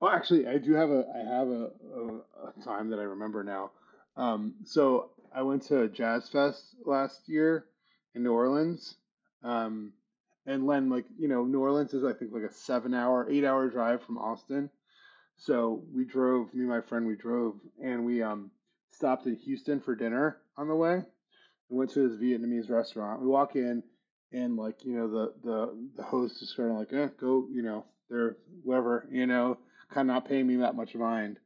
Well, 0.00 0.10
actually, 0.10 0.48
I 0.48 0.58
do 0.58 0.72
have 0.72 0.90
a 0.90 1.04
I 1.14 1.18
have 1.18 1.48
a, 1.48 1.70
a, 1.94 2.48
a 2.48 2.64
time 2.64 2.88
that 2.90 2.98
I 2.98 3.04
remember 3.04 3.44
now. 3.44 3.70
Um, 4.16 4.54
so 4.64 5.10
I 5.34 5.42
went 5.42 5.62
to 5.64 5.88
Jazz 5.88 6.28
Fest 6.28 6.76
last 6.84 7.28
year 7.28 7.66
in 8.14 8.22
New 8.22 8.32
Orleans. 8.32 8.96
Um, 9.42 9.92
and 10.46 10.66
Len, 10.66 10.90
like 10.90 11.06
you 11.18 11.28
know, 11.28 11.44
New 11.44 11.60
Orleans 11.60 11.94
is 11.94 12.04
I 12.04 12.12
think 12.12 12.32
like 12.32 12.42
a 12.42 12.52
seven-hour, 12.52 13.30
eight-hour 13.30 13.70
drive 13.70 14.02
from 14.02 14.18
Austin. 14.18 14.70
So 15.36 15.82
we 15.94 16.04
drove. 16.04 16.52
Me 16.54 16.60
and 16.60 16.68
my 16.68 16.80
friend, 16.80 17.06
we 17.06 17.16
drove, 17.16 17.56
and 17.82 18.04
we 18.04 18.22
um 18.22 18.50
stopped 18.90 19.26
in 19.26 19.36
Houston 19.36 19.80
for 19.80 19.94
dinner 19.94 20.38
on 20.56 20.68
the 20.68 20.74
way. 20.74 21.02
We 21.68 21.78
went 21.78 21.90
to 21.92 22.08
this 22.08 22.20
Vietnamese 22.20 22.70
restaurant. 22.70 23.22
We 23.22 23.28
walk 23.28 23.56
in, 23.56 23.82
and 24.32 24.56
like 24.56 24.84
you 24.84 24.96
know, 24.96 25.08
the 25.08 25.32
the 25.42 25.88
the 25.96 26.02
host 26.02 26.42
is 26.42 26.54
kind 26.56 26.70
of 26.70 26.76
like, 26.76 26.92
eh, 26.92 27.08
go, 27.18 27.46
you 27.50 27.62
know, 27.62 27.84
they're 28.10 28.36
whatever, 28.62 29.08
you 29.10 29.26
know, 29.26 29.58
kind 29.90 30.10
of 30.10 30.14
not 30.14 30.28
paying 30.28 30.46
me 30.46 30.56
that 30.56 30.76
much 30.76 30.94
mind. 30.94 31.38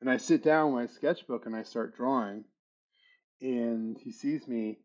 And 0.00 0.08
I 0.08 0.16
sit 0.16 0.44
down 0.44 0.72
with 0.72 0.82
my 0.82 0.94
sketchbook 0.94 1.46
and 1.46 1.56
I 1.56 1.64
start 1.64 1.96
drawing, 1.96 2.44
and 3.40 3.98
he 3.98 4.12
sees 4.12 4.46
me 4.46 4.78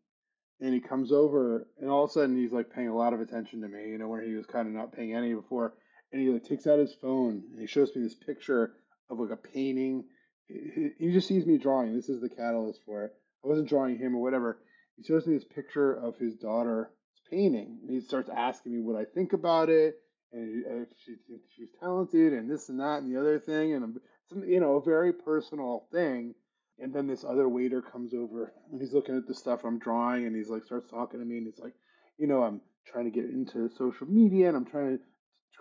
and 0.60 0.72
he 0.72 0.80
comes 0.80 1.12
over 1.12 1.66
and 1.80 1.90
all 1.90 2.04
of 2.04 2.10
a 2.10 2.12
sudden 2.12 2.36
he's 2.36 2.52
like 2.52 2.72
paying 2.72 2.88
a 2.88 2.96
lot 2.96 3.12
of 3.12 3.20
attention 3.20 3.60
to 3.60 3.68
me 3.68 3.88
you 3.88 3.98
know 3.98 4.08
where 4.08 4.22
he 4.22 4.34
was 4.34 4.46
kind 4.46 4.68
of 4.68 4.74
not 4.74 4.92
paying 4.92 5.14
any 5.14 5.34
before 5.34 5.74
and 6.14 6.22
he 6.22 6.30
like 6.30 6.44
takes 6.44 6.66
out 6.66 6.78
his 6.78 6.94
phone 6.94 7.42
and 7.50 7.60
he 7.60 7.66
shows 7.66 7.94
me 7.94 8.02
this 8.02 8.14
picture 8.14 8.74
of 9.10 9.18
like 9.18 9.30
a 9.30 9.36
painting. 9.36 10.04
He, 10.46 11.10
just 11.10 11.26
sees 11.26 11.44
me 11.44 11.58
drawing. 11.58 11.94
This 11.94 12.08
is 12.08 12.20
the 12.20 12.28
catalyst 12.28 12.80
for 12.86 13.04
it. 13.04 13.12
I 13.44 13.48
wasn't 13.48 13.68
drawing 13.68 13.98
him 13.98 14.14
or 14.14 14.22
whatever. 14.22 14.58
He 14.96 15.02
shows 15.02 15.26
me 15.26 15.34
this 15.34 15.44
picture 15.44 15.92
of 15.92 16.16
his 16.16 16.36
daughter's 16.36 16.86
painting 17.30 17.78
and 17.82 17.90
he 17.90 18.00
starts 18.00 18.28
asking 18.28 18.72
me 18.72 18.82
what 18.82 19.00
i 19.00 19.04
think 19.14 19.32
about 19.32 19.70
it 19.70 19.94
and 20.30 20.62
if 20.82 20.88
she 21.02 21.14
thinks 21.26 21.46
she's 21.56 21.70
talented 21.80 22.34
and 22.34 22.50
this 22.50 22.68
and 22.68 22.78
that 22.78 23.00
and 23.00 23.10
the 23.10 23.18
other 23.18 23.40
thing 23.40 23.72
and 23.72 23.98
some 24.28 24.44
you 24.44 24.60
know 24.60 24.76
a 24.76 24.84
very 24.84 25.10
personal 25.10 25.86
thing 25.90 26.34
and 26.78 26.92
then 26.92 27.06
this 27.06 27.24
other 27.24 27.48
waiter 27.48 27.80
comes 27.80 28.14
over 28.14 28.52
and 28.70 28.80
he's 28.80 28.92
looking 28.92 29.16
at 29.16 29.26
the 29.26 29.34
stuff 29.34 29.64
I'm 29.64 29.78
drawing 29.78 30.26
and 30.26 30.34
he's 30.34 30.48
like 30.48 30.64
starts 30.64 30.90
talking 30.90 31.20
to 31.20 31.26
me 31.26 31.38
and 31.38 31.46
he's 31.46 31.58
like, 31.58 31.74
you 32.18 32.26
know, 32.26 32.42
I'm 32.42 32.60
trying 32.86 33.04
to 33.04 33.10
get 33.10 33.30
into 33.30 33.70
social 33.76 34.06
media 34.06 34.48
and 34.48 34.56
I'm 34.56 34.64
trying 34.64 34.98
to 34.98 35.04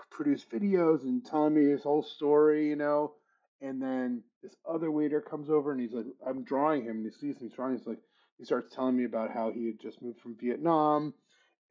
produce 0.10 0.46
videos 0.46 1.04
and 1.04 1.24
telling 1.24 1.54
me 1.54 1.70
his 1.70 1.84
whole 1.84 2.04
story, 2.04 2.70
you 2.70 2.76
know. 2.76 3.14
And 3.62 3.82
then 3.82 4.24
this 4.42 4.56
other 4.70 4.92
waiter 4.92 5.22
comes 5.22 5.50
over 5.50 5.72
and 5.72 5.80
he's 5.80 5.94
like, 5.94 6.06
I'm 6.28 6.44
drawing 6.44 6.84
him 6.84 6.98
and 6.98 7.06
he 7.06 7.12
sees 7.12 7.40
me 7.40 7.50
drawing. 7.56 7.78
He's 7.78 7.88
like, 7.88 8.02
he 8.38 8.46
starts 8.46 8.74
telling 8.76 8.98
me 8.98 9.06
about 9.06 9.32
how 9.32 9.52
he 9.52 9.68
had 9.68 9.80
just 9.80 10.02
moved 10.02 10.20
from 10.20 10.36
Vietnam 10.42 11.14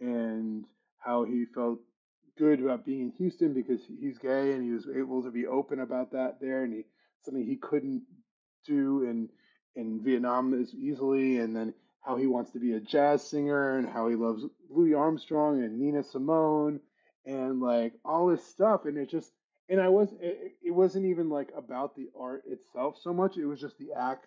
and 0.01 0.65
how 0.99 1.25
he 1.25 1.45
felt 1.55 1.81
good 2.39 2.61
about 2.61 2.87
being 2.87 3.03
in 3.03 3.13
Houston 3.19 3.53
because 3.53 3.81
he's 4.01 4.19
gay 4.19 4.53
and 4.53 4.63
he 4.63 4.71
was 4.71 4.87
able 4.97 5.23
to 5.23 5.31
be 5.31 5.47
open 5.47 5.81
about 5.81 6.13
that 6.13 6.39
there 6.41 6.63
and 6.65 6.73
he 6.73 6.85
something 7.25 7.45
he 7.45 7.57
couldn't 7.57 8.03
do 8.65 9.05
in 9.05 9.29
in 9.75 10.03
Vietnam 10.03 10.53
as 10.61 10.75
easily, 10.75 11.39
and 11.39 11.57
then 11.57 11.75
how 12.01 12.17
he 12.17 12.27
wants 12.27 12.51
to 12.53 12.59
be 12.59 12.75
a 12.75 12.81
jazz 12.81 13.27
singer 13.27 13.79
and 13.79 13.89
how 13.89 14.09
he 14.09 14.17
loves 14.17 14.45
Louis 14.69 14.95
Armstrong 14.95 15.63
and 15.63 15.79
Nina 15.79 16.03
Simone 16.03 16.81
and 17.25 17.61
like 17.61 17.93
all 18.05 18.27
this 18.27 18.45
stuff 18.45 18.85
and 18.87 18.99
it 18.99 19.09
just 19.09 19.31
and 19.69 19.81
I 19.81 19.89
was 19.89 20.09
it, 20.21 20.57
it 20.63 20.73
wasn't 20.73 21.07
even 21.07 21.31
like 21.31 21.51
about 21.57 21.95
the 21.95 22.09
art 22.19 22.43
itself 22.49 22.99
so 23.01 23.13
much 23.13 23.37
it 23.37 23.47
was 23.47 23.61
just 23.61 23.79
the 23.79 23.93
act 23.97 24.27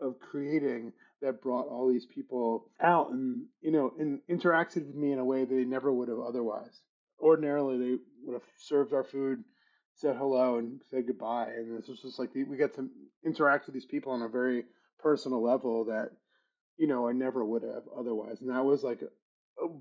of 0.00 0.18
creating 0.18 0.92
that 1.20 1.40
brought 1.40 1.68
all 1.68 1.88
these 1.88 2.06
people 2.06 2.66
out 2.80 3.10
and 3.10 3.44
you 3.60 3.70
know 3.70 3.92
and 3.98 4.20
interacted 4.28 4.86
with 4.86 4.96
me 4.96 5.12
in 5.12 5.20
a 5.20 5.24
way 5.24 5.44
they 5.44 5.64
never 5.64 5.92
would 5.92 6.08
have 6.08 6.18
otherwise. 6.18 6.80
Ordinarily 7.20 7.78
they 7.78 7.98
would 8.24 8.34
have 8.34 8.42
served 8.58 8.92
our 8.92 9.04
food 9.04 9.44
said 9.94 10.16
hello 10.16 10.58
and 10.58 10.80
said 10.90 11.06
goodbye 11.06 11.48
and 11.56 11.78
this 11.78 11.88
was 11.88 12.00
just 12.00 12.18
like 12.18 12.34
we 12.34 12.56
got 12.56 12.74
to 12.74 12.88
interact 13.24 13.66
with 13.66 13.74
these 13.74 13.86
people 13.86 14.12
on 14.12 14.22
a 14.22 14.28
very 14.28 14.64
personal 14.98 15.42
level 15.42 15.84
that 15.84 16.10
you 16.76 16.86
know 16.86 17.08
I 17.08 17.12
never 17.12 17.44
would 17.44 17.62
have 17.62 17.84
otherwise 17.96 18.40
and 18.40 18.50
that 18.50 18.64
was 18.64 18.82
like 18.82 19.00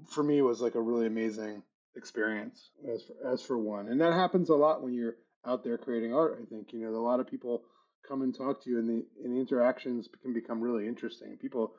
for 0.09 0.23
me 0.23 0.41
was 0.41 0.61
like 0.61 0.75
a 0.75 0.81
really 0.81 1.07
amazing 1.07 1.63
experience 1.95 2.69
as 2.93 3.03
for, 3.03 3.33
as 3.33 3.41
for 3.41 3.57
one 3.57 3.87
and 3.87 4.01
that 4.01 4.13
happens 4.13 4.49
a 4.49 4.55
lot 4.55 4.83
when 4.83 4.93
you're 4.93 5.15
out 5.45 5.63
there 5.63 5.77
creating 5.77 6.13
art 6.13 6.39
i 6.41 6.45
think 6.45 6.71
you 6.71 6.79
know 6.79 6.89
a 6.89 6.97
lot 6.97 7.19
of 7.19 7.27
people 7.27 7.63
come 8.07 8.21
and 8.21 8.35
talk 8.35 8.63
to 8.63 8.69
you 8.69 8.79
and 8.79 8.87
the 8.87 9.05
and 9.23 9.35
the 9.35 9.39
interactions 9.39 10.07
can 10.21 10.33
become 10.33 10.61
really 10.61 10.87
interesting 10.87 11.37
people 11.41 11.73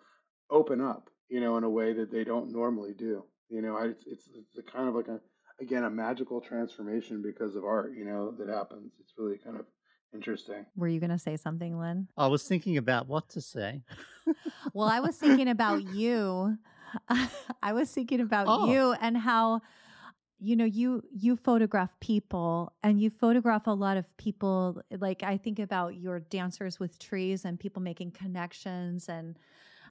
open 0.50 0.80
up 0.80 1.08
you 1.28 1.40
know 1.40 1.56
in 1.56 1.64
a 1.64 1.70
way 1.70 1.92
that 1.92 2.10
they 2.10 2.24
don't 2.24 2.52
normally 2.52 2.92
do 2.92 3.24
you 3.48 3.62
know 3.62 3.76
it's 3.78 4.04
it's, 4.06 4.28
it's 4.34 4.58
a 4.58 4.62
kind 4.70 4.88
of 4.88 4.94
like 4.94 5.08
a 5.08 5.20
again 5.60 5.84
a 5.84 5.90
magical 5.90 6.40
transformation 6.40 7.22
because 7.22 7.56
of 7.56 7.64
art 7.64 7.92
you 7.96 8.04
know 8.04 8.32
that 8.38 8.48
happens. 8.48 8.92
It's 9.00 9.14
really 9.16 9.38
kind 9.38 9.58
of 9.58 9.66
interesting. 10.14 10.66
Were 10.76 10.88
you 10.88 11.00
going 11.00 11.10
to 11.10 11.18
say 11.18 11.36
something 11.36 11.78
Len? 11.78 12.08
I 12.16 12.26
was 12.26 12.42
thinking 12.42 12.76
about 12.76 13.08
what 13.08 13.28
to 13.30 13.40
say. 13.40 13.82
Well 14.72 14.88
i 14.88 15.00
was 15.00 15.16
thinking 15.16 15.48
about 15.48 15.82
you. 15.94 16.56
I 17.62 17.72
was 17.72 17.90
thinking 17.90 18.20
about 18.20 18.46
oh. 18.48 18.70
you 18.70 18.94
and 19.00 19.16
how 19.16 19.62
you 20.42 20.56
know 20.56 20.64
you 20.64 21.02
you 21.12 21.36
photograph 21.36 21.90
people 22.00 22.72
and 22.82 23.00
you 23.00 23.08
photograph 23.10 23.66
a 23.66 23.70
lot 23.70 23.96
of 23.96 24.04
people 24.16 24.82
like 24.98 25.22
i 25.22 25.36
think 25.36 25.60
about 25.60 25.96
your 25.96 26.18
dancers 26.18 26.80
with 26.80 26.98
trees 26.98 27.44
and 27.44 27.60
people 27.60 27.80
making 27.80 28.10
connections 28.10 29.08
and 29.08 29.38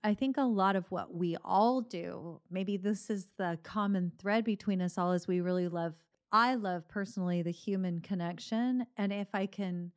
i 0.03 0.13
think 0.13 0.37
a 0.37 0.43
lot 0.43 0.75
of 0.75 0.89
what 0.91 1.13
we 1.13 1.37
all 1.43 1.81
do 1.81 2.39
maybe 2.49 2.77
this 2.77 3.09
is 3.09 3.27
the 3.37 3.57
common 3.63 4.11
thread 4.19 4.43
between 4.43 4.81
us 4.81 4.97
all 4.97 5.11
is 5.11 5.27
we 5.27 5.41
really 5.41 5.67
love 5.67 5.93
i 6.31 6.55
love 6.55 6.87
personally 6.87 7.41
the 7.41 7.51
human 7.51 7.99
connection 8.01 8.85
and 8.97 9.11
if 9.11 9.27
i 9.33 9.45
can 9.45 9.91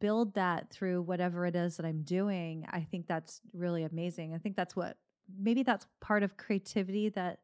build 0.00 0.32
that 0.34 0.70
through 0.70 1.02
whatever 1.02 1.44
it 1.44 1.56
is 1.56 1.76
that 1.76 1.86
i'm 1.86 2.02
doing 2.02 2.66
i 2.70 2.80
think 2.80 3.06
that's 3.06 3.40
really 3.52 3.84
amazing 3.84 4.34
i 4.34 4.38
think 4.38 4.56
that's 4.56 4.76
what 4.76 4.96
maybe 5.38 5.62
that's 5.62 5.86
part 6.00 6.22
of 6.22 6.36
creativity 6.36 7.08
that 7.08 7.40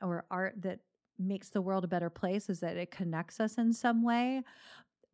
or 0.00 0.24
art 0.30 0.54
that 0.60 0.80
makes 1.18 1.48
the 1.48 1.62
world 1.62 1.84
a 1.84 1.88
better 1.88 2.10
place 2.10 2.48
is 2.48 2.60
that 2.60 2.76
it 2.76 2.90
connects 2.90 3.40
us 3.40 3.58
in 3.58 3.72
some 3.72 4.02
way. 4.02 4.42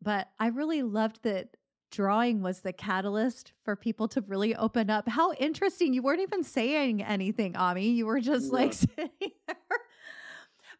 But 0.01 0.29
I 0.39 0.47
really 0.47 0.81
loved 0.81 1.23
that 1.23 1.55
drawing 1.91 2.41
was 2.41 2.61
the 2.61 2.73
catalyst 2.73 3.53
for 3.63 3.75
people 3.75 4.07
to 4.09 4.21
really 4.21 4.55
open 4.55 4.89
up. 4.89 5.07
How 5.07 5.33
interesting. 5.33 5.93
You 5.93 6.01
weren't 6.01 6.21
even 6.21 6.43
saying 6.43 7.03
anything, 7.03 7.55
Ami. 7.55 7.89
You 7.89 8.05
were 8.05 8.19
just 8.19 8.47
yeah. 8.47 8.51
like 8.51 8.73
sitting 8.73 9.09
there. 9.19 9.55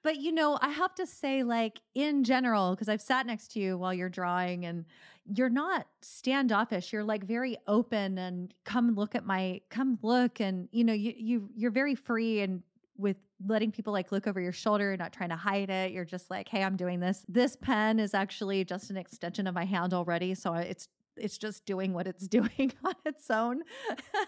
But 0.01 0.18
you 0.18 0.32
know, 0.32 0.57
I 0.62 0.70
have 0.70 0.95
to 0.95 1.05
say, 1.05 1.43
like 1.43 1.82
in 1.93 2.24
general, 2.24 2.72
because 2.72 2.89
I've 2.89 3.01
sat 3.01 3.26
next 3.26 3.51
to 3.53 3.60
you 3.60 3.78
while 3.78 3.93
you're 3.93 4.10
drawing 4.10 4.66
and 4.66 4.86
you're 5.26 5.49
not 5.49 5.88
standoffish. 6.01 6.93
You're 6.93 7.03
like 7.03 7.24
very 7.24 7.57
open 7.68 8.18
and 8.18 8.53
come 8.64 8.95
look 8.95 9.14
at 9.16 9.26
my 9.26 9.62
come 9.70 9.99
look 10.01 10.39
and 10.39 10.70
you 10.72 10.84
know, 10.84 10.93
you 10.93 11.14
you 11.18 11.49
you're 11.55 11.72
very 11.72 11.95
free 11.95 12.41
and 12.41 12.64
with 12.97 13.18
letting 13.45 13.72
people 13.72 13.93
like 13.93 14.12
look 14.12 14.28
over 14.28 14.39
your 14.41 14.51
shoulder, 14.51 14.91
and 14.91 14.99
not 14.99 15.14
trying 15.14 15.30
to 15.30 15.36
hide 15.36 15.70
it. 15.70 15.91
You're 15.91 16.05
just 16.05 16.30
like, 16.30 16.49
hey, 16.49 16.64
I'm 16.64 16.76
doing 16.76 16.99
this. 16.99 17.26
This 17.28 17.55
pen 17.55 17.99
is 17.99 18.14
actually 18.14 18.66
just 18.66 18.89
an 18.89 18.97
extension 18.97 19.47
of 19.47 19.55
my 19.55 19.66
hand 19.66 19.93
already. 19.93 20.36
So 20.36 20.53
it's 20.53 20.88
it's 21.22 21.38
just 21.38 21.65
doing 21.65 21.93
what 21.93 22.07
it's 22.07 22.28
doing 22.38 22.74
on 22.84 22.95
its 23.05 23.30
own. 23.30 23.61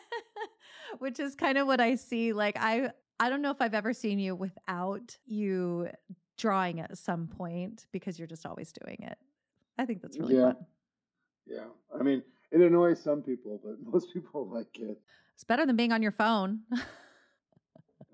Which 0.99 1.19
is 1.19 1.35
kind 1.35 1.57
of 1.57 1.67
what 1.67 1.79
I 1.79 1.95
see. 1.95 2.33
Like 2.33 2.57
I 2.59 2.91
I 3.19 3.29
don't 3.29 3.41
know 3.41 3.51
if 3.51 3.61
I've 3.61 3.73
ever 3.73 3.93
seen 3.93 4.19
you 4.19 4.35
without 4.35 5.17
you 5.25 5.89
drawing 6.37 6.79
at 6.79 6.97
some 6.97 7.27
point 7.27 7.85
because 7.91 8.17
you're 8.17 8.27
just 8.27 8.45
always 8.45 8.71
doing 8.71 8.97
it. 9.01 9.17
I 9.77 9.85
think 9.85 10.01
that's 10.01 10.17
really 10.17 10.35
yeah. 10.35 10.53
fun. 10.53 10.65
Yeah. 11.45 11.65
I 11.97 12.03
mean, 12.03 12.23
it 12.51 12.61
annoys 12.61 13.01
some 13.01 13.21
people, 13.21 13.59
but 13.63 13.75
most 13.93 14.11
people 14.13 14.47
like 14.47 14.79
it. 14.79 14.99
It's 15.35 15.43
better 15.43 15.65
than 15.65 15.75
being 15.75 15.91
on 15.91 16.01
your 16.01 16.11
phone. 16.11 16.61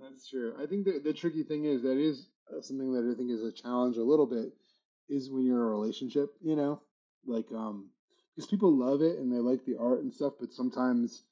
That's 0.01 0.30
true. 0.30 0.53
I 0.61 0.65
think 0.65 0.86
the, 0.86 0.99
the 1.03 1.13
tricky 1.13 1.43
thing 1.43 1.65
is 1.65 1.82
that 1.82 1.97
is 1.97 2.30
uh, 2.51 2.61
something 2.61 2.93
that 2.93 3.09
I 3.09 3.17
think 3.17 3.32
is 3.32 3.43
a 3.43 3.51
challenge 3.51 3.97
a 3.97 4.03
little 4.03 4.25
bit 4.25 4.53
is 5.09 5.32
when 5.32 5.45
you're 5.45 5.57
in 5.57 5.63
a 5.63 5.69
relationship, 5.69 6.36
you 6.41 6.55
know, 6.55 6.82
like 7.25 7.45
um, 7.53 7.89
because 8.38 8.47
people 8.49 8.71
love 8.71 9.01
it 9.01 9.17
and 9.17 9.33
they 9.33 9.39
like 9.39 9.65
the 9.65 9.77
art 9.79 10.01
and 10.01 10.13
stuff, 10.13 10.33
but 10.39 10.53
sometimes 10.53 11.23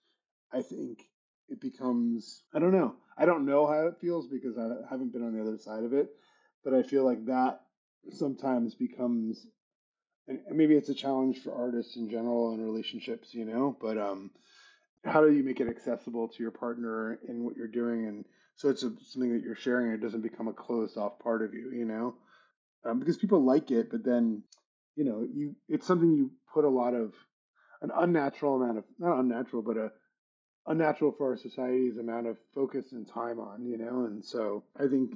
I 0.52 0.64
think 0.64 1.08
it 1.50 1.62
becomes 1.62 2.42
I 2.52 2.58
don't 2.58 2.72
know. 2.72 2.96
I 3.16 3.26
don't 3.26 3.46
know 3.46 3.68
how 3.68 3.86
it 3.88 4.00
feels 4.02 4.28
because 4.28 4.58
I 4.58 4.90
haven't 4.90 5.14
been 5.14 5.22
on 5.24 5.34
the 5.34 5.42
other 5.42 5.60
side 5.60 5.84
of 5.84 5.94
it, 5.94 6.10
but 6.64 6.74
I 6.74 6.82
feel 6.82 7.06
like 7.06 7.26
that 7.28 7.62
sometimes 8.10 8.74
becomes 8.74 9.46
and 10.28 10.40
maybe 10.52 10.74
it's 10.74 10.90
a 10.90 10.96
challenge 10.96 11.44
for 11.44 11.54
artists 11.54 11.96
in 11.96 12.10
general 12.10 12.54
and 12.54 12.64
relationships, 12.64 13.36
you 13.36 13.46
know, 13.46 13.78
but 13.80 14.00
um 14.00 14.32
how 15.04 15.22
do 15.22 15.32
you 15.32 15.44
make 15.44 15.60
it 15.60 15.70
accessible 15.70 16.28
to 16.28 16.42
your 16.42 16.52
partner 16.52 17.20
in 17.30 17.44
what 17.44 17.56
you're 17.56 17.68
doing 17.68 18.08
and 18.08 18.26
so 18.56 18.70
it's 18.70 18.82
a, 18.82 18.92
something 19.04 19.32
that 19.32 19.44
you're 19.44 19.56
sharing 19.56 19.88
and 19.92 19.96
it 19.96 20.02
doesn't 20.02 20.22
become 20.22 20.48
a 20.48 20.54
closed 20.54 20.98
off 20.98 21.20
part 21.20 21.44
of 21.44 21.54
you 21.54 21.70
you 21.72 21.86
know 21.86 22.16
um, 22.84 22.98
because 22.98 23.16
people 23.16 23.44
like 23.44 23.70
it 23.70 23.92
but 23.92 24.04
then 24.04 24.42
you 24.96 25.04
know 25.04 25.28
you 25.32 25.56
it's 25.70 25.86
something 25.86 26.12
you 26.12 26.32
put 26.56 26.64
a 26.64 26.70
lot 26.70 26.94
of 26.94 27.14
an 27.82 27.92
unnatural 27.98 28.56
amount 28.56 28.78
of 28.78 28.86
not 28.98 29.20
unnatural 29.20 29.62
but 29.62 29.76
a 29.76 29.92
unnatural 30.68 31.12
for 31.12 31.32
our 31.32 31.38
society's 31.38 31.98
amount 31.98 32.26
of 32.26 32.38
focus 32.56 32.94
and 32.94 33.08
time 33.08 33.40
on 33.40 33.66
you 33.66 33.78
know 33.78 34.06
and 34.06 34.24
so 34.24 34.64
i 34.80 34.88
think 34.88 35.16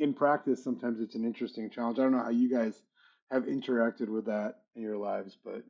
in 0.00 0.12
practice 0.12 0.62
sometimes 0.62 1.00
it's 1.00 1.14
an 1.14 1.24
interesting 1.24 1.70
challenge 1.70 1.98
i 1.98 2.02
don't 2.02 2.12
know 2.12 2.22
how 2.22 2.30
you 2.30 2.50
guys 2.50 2.82
have 3.30 3.44
interacted 3.44 4.08
with 4.08 4.26
that 4.26 4.56
in 4.74 4.82
your 4.82 4.98
lives 4.98 5.38
but 5.44 5.62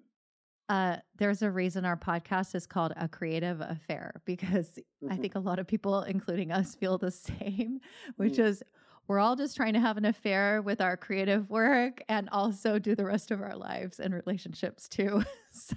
uh, 0.68 0.96
there's 1.18 1.42
a 1.42 1.50
reason 1.50 1.84
our 1.84 1.98
podcast 1.98 2.54
is 2.54 2.66
called 2.66 2.94
A 2.96 3.06
Creative 3.06 3.60
Affair 3.60 4.14
because 4.24 4.78
mm-hmm. 5.04 5.12
I 5.12 5.16
think 5.16 5.34
a 5.34 5.40
lot 5.40 5.58
of 5.58 5.66
people, 5.66 6.02
including 6.04 6.50
us, 6.50 6.74
feel 6.74 6.96
the 6.96 7.10
same, 7.40 7.80
which 8.16 8.34
mm-hmm. 8.34 8.42
is 8.42 8.62
we're 9.09 9.18
all 9.18 9.36
just 9.36 9.57
trying 9.57 9.74
to 9.74 9.80
have 9.80 9.96
an 9.96 10.05
affair 10.05 10.62
with 10.62 10.80
our 10.80 10.96
creative 10.96 11.50
work 11.50 12.03
and 12.09 12.28
also 12.30 12.78
do 12.78 12.94
the 12.94 13.05
rest 13.05 13.30
of 13.30 13.40
our 13.40 13.57
lives 13.57 14.00
and 14.00 14.14
relationships 14.14 14.88
too. 14.88 15.22
so, 15.50 15.76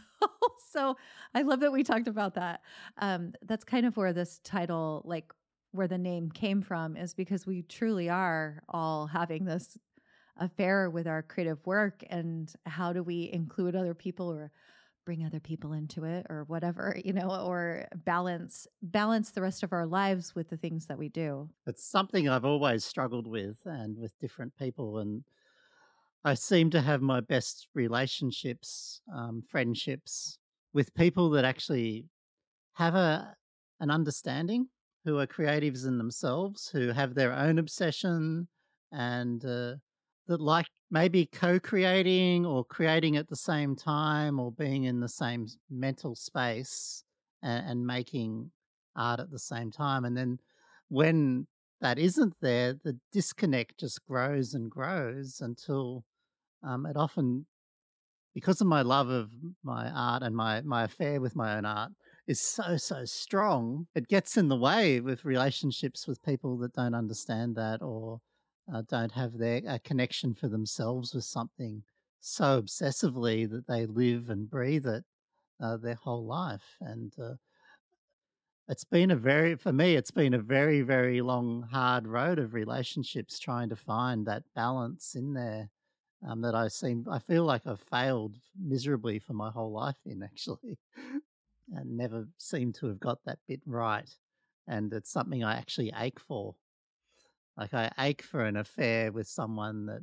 so 0.72 0.98
I 1.34 1.42
love 1.42 1.60
that 1.62 1.72
we 1.72 1.84
talked 1.84 2.08
about 2.08 2.36
that. 2.36 2.62
Um, 2.98 3.34
that's 3.44 3.64
kind 3.64 3.86
of 3.86 3.98
where 3.98 4.14
this 4.14 4.40
title, 4.44 5.02
like 5.06 5.34
where 5.72 5.88
the 5.88 5.98
name 5.98 6.32
came 6.32 6.62
from, 6.62 6.96
is 6.96 7.14
because 7.14 7.46
we 7.46 7.64
truly 7.64 8.10
are 8.10 8.62
all 8.70 9.08
having 9.08 9.46
this 9.46 9.78
affair 10.38 10.90
with 10.90 11.08
our 11.08 11.24
creative 11.24 11.66
work 11.66 12.04
and 12.10 12.54
how 12.66 12.94
do 12.94 13.02
we 13.02 13.30
include 13.32 13.76
other 13.76 13.94
people 13.94 14.32
or 14.32 14.52
bring 15.06 15.26
other 15.26 15.40
people 15.40 15.74
into 15.74 16.04
it 16.04 16.26
or 16.30 16.44
whatever 16.46 16.98
you 17.06 17.14
know 17.14 17.30
or 17.30 17.88
balance 17.96 18.68
balance 18.82 19.32
the 19.32 19.42
rest 19.42 19.64
of 19.64 19.72
our 19.72 19.86
lives 19.86 20.36
with 20.36 20.50
the 20.50 20.58
things 20.58 20.88
that 20.88 20.98
we 20.98 21.10
do. 21.10 21.50
It's 21.68 21.86
something 21.86 22.28
i've 22.28 22.46
always 22.46 22.84
struggled 22.84 23.28
with 23.28 23.58
and 23.66 23.98
with 23.98 24.18
different 24.20 24.56
people 24.58 25.00
and 25.00 25.24
i 26.24 26.34
seem 26.34 26.70
to 26.72 26.82
have 26.82 27.02
my 27.02 27.22
best 27.22 27.68
relationships 27.74 29.02
um, 29.14 29.42
friendships 29.50 30.38
with 30.74 30.94
people 30.96 31.30
that 31.32 31.46
actually 31.46 32.06
have 32.74 32.96
a 32.96 33.36
an 33.80 33.92
understanding 33.92 34.68
who 35.04 35.20
are 35.20 35.28
creatives 35.28 35.86
in 35.88 35.98
themselves 35.98 36.70
who 36.70 36.90
have 36.90 37.14
their 37.14 37.34
own 37.34 37.60
obsession 37.60 38.48
and 38.92 39.46
uh, 39.46 39.76
that 40.28 40.42
like 40.42 40.68
maybe 40.92 41.26
co-creating 41.26 42.46
or 42.46 42.64
creating 42.64 43.18
at 43.18 43.28
the 43.28 43.36
same 43.36 43.76
time 43.76 44.40
or 44.40 44.52
being 44.52 44.86
in 44.86 45.00
the 45.00 45.10
same 45.10 45.48
mental 45.70 46.16
space 46.16 47.04
and, 47.44 47.70
and 47.70 47.88
making 47.88 48.52
art 48.96 49.20
at 49.20 49.32
the 49.32 49.40
same 49.40 49.72
time 49.72 50.06
and 50.06 50.16
then 50.16 50.40
when 50.88 51.46
that 51.82 52.00
isn't 52.00 52.34
there 52.42 52.74
the 52.84 52.98
disconnect 53.12 53.78
just 53.80 54.06
grows 54.06 54.54
and 54.54 54.72
grows 54.72 55.42
until 55.42 56.04
um, 56.64 56.86
it 56.86 56.96
often 56.96 57.46
because 58.34 58.62
of 58.62 58.68
my 58.68 58.82
love 58.82 59.10
of 59.10 59.32
my 59.64 59.90
art 59.90 60.24
and 60.24 60.36
my 60.36 60.62
my 60.62 60.84
affair 60.84 61.20
with 61.20 61.36
my 61.36 61.58
own 61.58 61.66
art 61.66 61.92
is 62.28 62.40
so 62.40 62.78
so 62.78 63.04
strong 63.06 63.88
it 63.96 64.08
gets 64.08 64.38
in 64.38 64.48
the 64.48 64.56
way 64.56 65.00
with 65.00 65.26
relationships 65.26 66.08
with 66.08 66.24
people 66.24 66.58
that 66.58 66.74
don't 66.74 66.96
understand 66.96 67.56
that 67.56 67.82
or 67.82 68.20
uh, 68.74 68.84
don't 68.88 69.12
have 69.12 69.38
their 69.38 69.62
a 69.68 69.80
connection 69.80 70.34
for 70.34 70.48
themselves 70.48 71.14
with 71.14 71.24
something 71.24 71.84
so 72.20 72.62
obsessively 72.62 73.50
that 73.50 73.68
they 73.68 73.86
live 73.86 74.30
and 74.30 74.50
breathe 74.50 74.88
it 74.88 75.04
uh, 75.62 75.78
their 75.78 75.96
whole 75.96 76.26
life. 76.26 76.76
And 76.82 77.14
uh, 77.22 77.36
it's 78.68 78.84
been 78.84 79.12
a 79.12 79.16
very 79.16 79.56
for 79.56 79.72
me 79.72 79.96
it's 79.96 80.12
been 80.12 80.34
a 80.34 80.40
very 80.40 80.82
very 80.82 81.22
long 81.22 81.68
hard 81.72 82.08
road 82.08 82.40
of 82.40 82.54
relationships 82.54 83.40
trying 83.40 83.70
to 83.70 83.76
find 83.76 84.26
that 84.26 84.44
balance 84.56 85.16
in 85.16 85.34
there 85.34 85.70
um, 86.28 86.42
that 86.42 86.56
I 86.56 86.68
seem 86.68 87.06
I 87.10 87.20
feel 87.20 87.44
like 87.44 87.68
I've 87.68 87.82
failed 87.82 88.36
miserably 88.60 89.20
for 89.20 89.34
my 89.34 89.52
whole 89.52 89.72
life 89.72 90.00
in 90.06 90.24
actually 90.24 90.80
and 91.76 91.98
never 91.98 92.28
seem 92.38 92.74
to 92.74 92.88
have 92.88 93.00
got 93.00 93.20
that 93.26 93.40
bit 93.48 93.62
right 93.66 94.10
and 94.68 94.92
it's 94.94 95.12
something 95.12 95.44
I 95.44 95.58
actually 95.58 95.94
ache 95.96 96.20
for 96.20 96.56
like 97.58 97.74
I 97.74 97.92
ache 98.00 98.22
for 98.22 98.46
an 98.46 98.58
affair 98.58 99.12
with 99.12 99.28
someone 99.28 99.86
that 99.86 100.02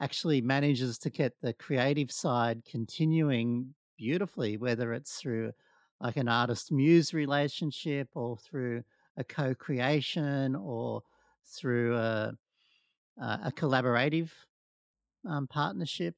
actually 0.00 0.40
manages 0.40 0.98
to 0.98 1.10
get 1.10 1.34
the 1.40 1.52
creative 1.54 2.10
side 2.10 2.62
continuing 2.64 3.74
beautifully 3.98 4.56
whether 4.56 4.94
it's 4.94 5.16
through 5.16 5.52
like 6.00 6.16
an 6.16 6.28
artist 6.28 6.72
muse 6.72 7.12
relationship 7.12 8.08
or 8.14 8.38
through 8.38 8.82
a 9.18 9.24
co-creation 9.24 10.56
or 10.56 11.02
through 11.44 11.96
a, 11.96 12.32
a 13.18 13.52
collaborative 13.54 14.30
um, 15.28 15.46
partnership 15.46 16.14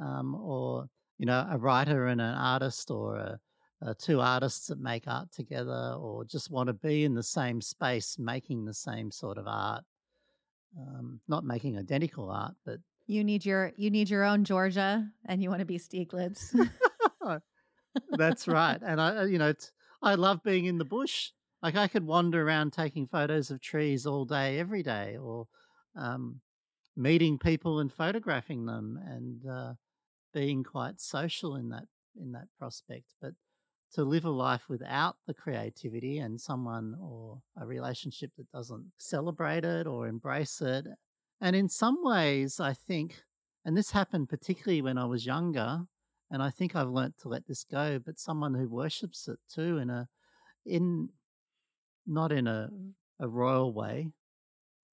um, 0.00 0.34
or 0.34 0.88
you 1.18 1.26
know 1.26 1.46
a 1.50 1.58
writer 1.58 2.08
and 2.08 2.20
an 2.20 2.34
artist 2.34 2.90
or 2.90 3.16
a, 3.16 3.38
a 3.82 3.94
two 3.94 4.20
artists 4.20 4.66
that 4.66 4.80
make 4.80 5.04
art 5.06 5.30
together 5.30 5.94
or 5.98 6.24
just 6.24 6.50
want 6.50 6.66
to 6.66 6.72
be 6.72 7.04
in 7.04 7.14
the 7.14 7.22
same 7.22 7.60
space 7.60 8.16
making 8.18 8.64
the 8.64 8.74
same 8.74 9.10
sort 9.10 9.38
of 9.38 9.46
art 9.46 9.84
um, 10.78 11.20
not 11.28 11.44
making 11.44 11.78
identical 11.78 12.30
art 12.30 12.54
but 12.64 12.78
you 13.06 13.22
need 13.24 13.44
your 13.44 13.72
you 13.76 13.90
need 13.90 14.08
your 14.08 14.24
own 14.24 14.44
georgia 14.44 15.06
and 15.26 15.42
you 15.42 15.48
want 15.48 15.60
to 15.60 15.66
be 15.66 15.78
stieglitz 15.78 16.54
that's 18.10 18.48
right. 18.48 18.80
And 18.84 19.00
I, 19.00 19.24
you 19.24 19.38
know, 19.38 19.54
I 20.02 20.14
love 20.14 20.42
being 20.42 20.66
in 20.66 20.78
the 20.78 20.84
bush. 20.84 21.30
Like 21.62 21.76
I 21.76 21.88
could 21.88 22.04
wander 22.04 22.44
around 22.46 22.72
taking 22.72 23.06
photos 23.06 23.50
of 23.50 23.60
trees 23.60 24.06
all 24.06 24.24
day, 24.24 24.58
every 24.58 24.82
day, 24.82 25.16
or 25.16 25.46
um, 25.96 26.40
meeting 26.96 27.38
people 27.38 27.78
and 27.78 27.92
photographing 27.92 28.66
them, 28.66 28.98
and 29.06 29.46
uh, 29.46 29.74
being 30.34 30.64
quite 30.64 31.00
social 31.00 31.56
in 31.56 31.68
that 31.68 31.84
in 32.20 32.32
that 32.32 32.48
prospect. 32.58 33.14
But 33.20 33.34
to 33.94 34.04
live 34.04 34.24
a 34.24 34.30
life 34.30 34.62
without 34.68 35.16
the 35.26 35.34
creativity 35.34 36.18
and 36.18 36.40
someone 36.40 36.96
or 37.00 37.40
a 37.60 37.66
relationship 37.66 38.30
that 38.38 38.50
doesn't 38.50 38.90
celebrate 38.98 39.64
it 39.64 39.86
or 39.86 40.06
embrace 40.06 40.60
it, 40.60 40.86
and 41.40 41.56
in 41.56 41.68
some 41.68 41.98
ways, 42.02 42.60
I 42.60 42.72
think, 42.72 43.22
and 43.64 43.76
this 43.76 43.90
happened 43.90 44.28
particularly 44.28 44.82
when 44.82 44.96
I 44.96 45.04
was 45.04 45.26
younger 45.26 45.80
and 46.32 46.42
I 46.42 46.50
think 46.50 46.74
I've 46.74 46.88
learnt 46.88 47.18
to 47.18 47.28
let 47.28 47.46
this 47.46 47.64
go. 47.64 47.98
But 47.98 48.18
someone 48.18 48.54
who 48.54 48.68
worships 48.68 49.28
it 49.28 49.38
too 49.52 49.78
in 49.78 49.90
a 49.90 50.08
in 50.64 51.10
not 52.06 52.32
in 52.32 52.46
a 52.46 52.70
a 53.20 53.28
royal 53.28 53.72
way, 53.72 54.08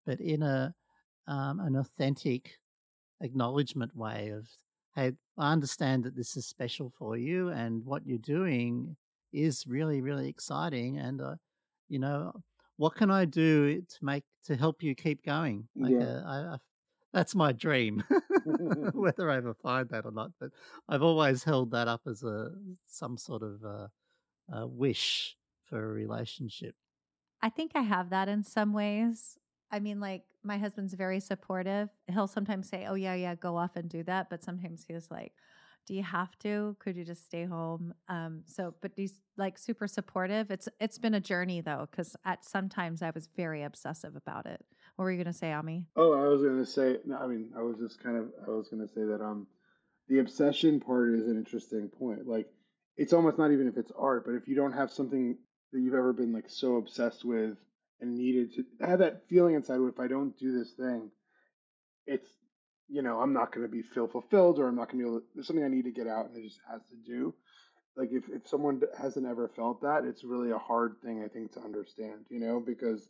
but 0.05 0.19
in 0.19 0.43
a 0.43 0.73
um, 1.27 1.59
an 1.61 1.75
authentic 1.75 2.57
acknowledgement 3.21 3.95
way 3.95 4.29
of 4.29 4.47
hey, 4.95 5.13
I 5.37 5.51
understand 5.51 6.03
that 6.03 6.15
this 6.15 6.35
is 6.37 6.47
special 6.47 6.91
for 6.97 7.17
you, 7.17 7.49
and 7.49 7.85
what 7.85 8.05
you're 8.05 8.17
doing 8.17 8.95
is 9.31 9.65
really 9.67 10.01
really 10.01 10.27
exciting, 10.27 10.97
and 10.97 11.21
uh, 11.21 11.35
you 11.87 11.99
know 11.99 12.33
what 12.79 12.95
can 12.95 13.11
I 13.11 13.25
do 13.25 13.81
to 13.81 13.97
make 14.01 14.23
to 14.45 14.55
help 14.55 14.81
you 14.81 14.95
keep 14.95 15.23
going? 15.23 15.67
Like 15.75 15.91
yeah. 15.91 15.99
Uh, 15.99 16.23
I, 16.25 16.53
I 16.53 16.57
that's 17.11 17.35
my 17.35 17.51
dream. 17.51 18.03
Mm, 18.09 18.21
mm, 18.45 18.57
mm, 18.57 18.93
whether 18.93 19.29
I 19.29 19.37
ever 19.37 19.53
find 19.53 19.89
that 19.89 20.05
or 20.05 20.11
not, 20.11 20.31
but 20.39 20.51
I've 20.87 21.01
always 21.01 21.43
held 21.43 21.71
that 21.71 21.87
up 21.87 22.01
as 22.07 22.23
a 22.23 22.51
some 22.87 23.17
sort 23.17 23.43
of 23.43 23.63
a, 23.63 23.89
a 24.53 24.67
wish 24.67 25.35
for 25.65 25.83
a 25.83 25.87
relationship. 25.87 26.75
I 27.41 27.49
think 27.49 27.71
I 27.75 27.81
have 27.81 28.11
that 28.11 28.29
in 28.29 28.43
some 28.43 28.73
ways. 28.73 29.37
I 29.71 29.79
mean, 29.79 29.99
like 29.99 30.23
my 30.43 30.57
husband's 30.57 30.93
very 30.93 31.19
supportive. 31.19 31.89
He'll 32.07 32.27
sometimes 32.27 32.69
say, 32.69 32.85
"Oh 32.87 32.95
yeah, 32.95 33.15
yeah, 33.15 33.35
go 33.35 33.57
off 33.57 33.75
and 33.75 33.89
do 33.89 34.03
that," 34.03 34.29
but 34.29 34.43
sometimes 34.43 34.85
he's 34.87 35.09
like, 35.11 35.33
"Do 35.85 35.93
you 35.93 36.03
have 36.03 36.37
to? 36.39 36.75
Could 36.79 36.95
you 36.95 37.05
just 37.05 37.25
stay 37.25 37.45
home?" 37.45 37.93
Um, 38.07 38.43
so, 38.45 38.73
but 38.81 38.91
he's 38.95 39.19
like 39.37 39.57
super 39.57 39.87
supportive. 39.87 40.51
It's 40.51 40.69
it's 40.79 40.97
been 40.97 41.15
a 41.15 41.19
journey 41.19 41.61
though, 41.61 41.87
because 41.89 42.15
at 42.25 42.45
sometimes 42.45 43.01
I 43.01 43.11
was 43.11 43.27
very 43.35 43.63
obsessive 43.63 44.15
about 44.15 44.45
it. 44.45 44.63
What 44.95 45.05
were 45.05 45.11
you 45.11 45.23
to 45.23 45.33
say, 45.33 45.51
Ami? 45.51 45.87
Oh, 45.95 46.13
I 46.13 46.27
was 46.27 46.41
to 46.41 46.65
say. 46.65 46.97
No, 47.05 47.17
I 47.17 47.27
mean, 47.27 47.51
I 47.57 47.61
was 47.61 47.77
just 47.77 48.01
kind 48.03 48.17
of. 48.17 48.31
I 48.47 48.51
was 48.51 48.69
to 48.69 48.87
say 48.87 49.03
that 49.03 49.21
um, 49.21 49.47
the 50.07 50.19
obsession 50.19 50.79
part 50.79 51.13
is 51.13 51.27
an 51.27 51.37
interesting 51.37 51.89
point. 51.89 52.27
Like, 52.27 52.47
it's 52.97 53.13
almost 53.13 53.37
not 53.37 53.51
even 53.51 53.67
if 53.67 53.77
it's 53.77 53.91
art, 53.97 54.25
but 54.25 54.35
if 54.35 54.47
you 54.47 54.55
don't 54.55 54.73
have 54.73 54.91
something 54.91 55.37
that 55.71 55.79
you've 55.79 55.93
ever 55.93 56.13
been 56.13 56.33
like 56.33 56.49
so 56.49 56.77
obsessed 56.77 57.23
with 57.23 57.57
and 58.01 58.17
needed 58.17 58.53
to 58.55 58.65
have 58.85 58.99
that 58.99 59.27
feeling 59.29 59.55
inside, 59.55 59.79
if 59.81 59.99
I 59.99 60.07
don't 60.07 60.37
do 60.37 60.57
this 60.57 60.71
thing, 60.71 61.11
it's 62.05 62.27
you 62.87 63.01
know 63.01 63.19
I'm 63.19 63.33
not 63.33 63.53
going 63.53 63.65
to 63.67 63.71
be 63.71 63.81
feel 63.81 64.07
fulfilled, 64.07 64.59
or 64.59 64.67
I'm 64.67 64.75
not 64.75 64.91
going 64.91 64.99
to 64.99 65.03
be 65.03 65.09
able. 65.09 65.19
To, 65.19 65.25
there's 65.35 65.47
something 65.47 65.65
I 65.65 65.69
need 65.69 65.85
to 65.85 65.91
get 65.91 66.07
out, 66.07 66.27
and 66.27 66.37
it 66.37 66.47
just 66.47 66.59
has 66.71 66.81
to 66.89 66.95
do. 66.95 67.33
Like 67.95 68.09
if 68.11 68.29
if 68.29 68.47
someone 68.47 68.81
hasn't 68.99 69.25
ever 69.25 69.49
felt 69.55 69.81
that, 69.81 70.05
it's 70.05 70.23
really 70.23 70.51
a 70.51 70.57
hard 70.57 70.95
thing 71.03 71.23
I 71.23 71.27
think 71.27 71.53
to 71.53 71.61
understand. 71.61 72.25
You 72.29 72.39
know, 72.39 72.59
because 72.59 73.07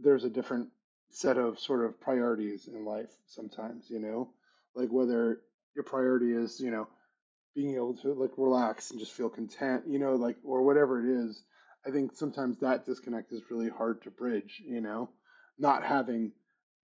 there's 0.00 0.24
a 0.24 0.30
different 0.30 0.68
set 1.10 1.38
of 1.38 1.58
sort 1.58 1.84
of 1.84 2.00
priorities 2.00 2.68
in 2.68 2.84
life 2.84 3.10
sometimes, 3.26 3.88
you 3.88 3.98
know, 3.98 4.28
like 4.74 4.90
whether 4.90 5.40
your 5.74 5.84
priority 5.84 6.32
is, 6.32 6.60
you 6.60 6.70
know, 6.70 6.88
being 7.54 7.74
able 7.74 7.94
to 7.94 8.12
like 8.12 8.32
relax 8.36 8.90
and 8.90 9.00
just 9.00 9.12
feel 9.12 9.28
content, 9.28 9.84
you 9.86 9.98
know, 9.98 10.16
like, 10.16 10.36
or 10.44 10.62
whatever 10.62 11.00
it 11.00 11.24
is. 11.24 11.42
I 11.86 11.90
think 11.90 12.14
sometimes 12.14 12.58
that 12.60 12.84
disconnect 12.84 13.32
is 13.32 13.42
really 13.50 13.68
hard 13.68 14.02
to 14.02 14.10
bridge, 14.10 14.62
you 14.66 14.80
know, 14.80 15.10
not 15.58 15.84
having 15.84 16.32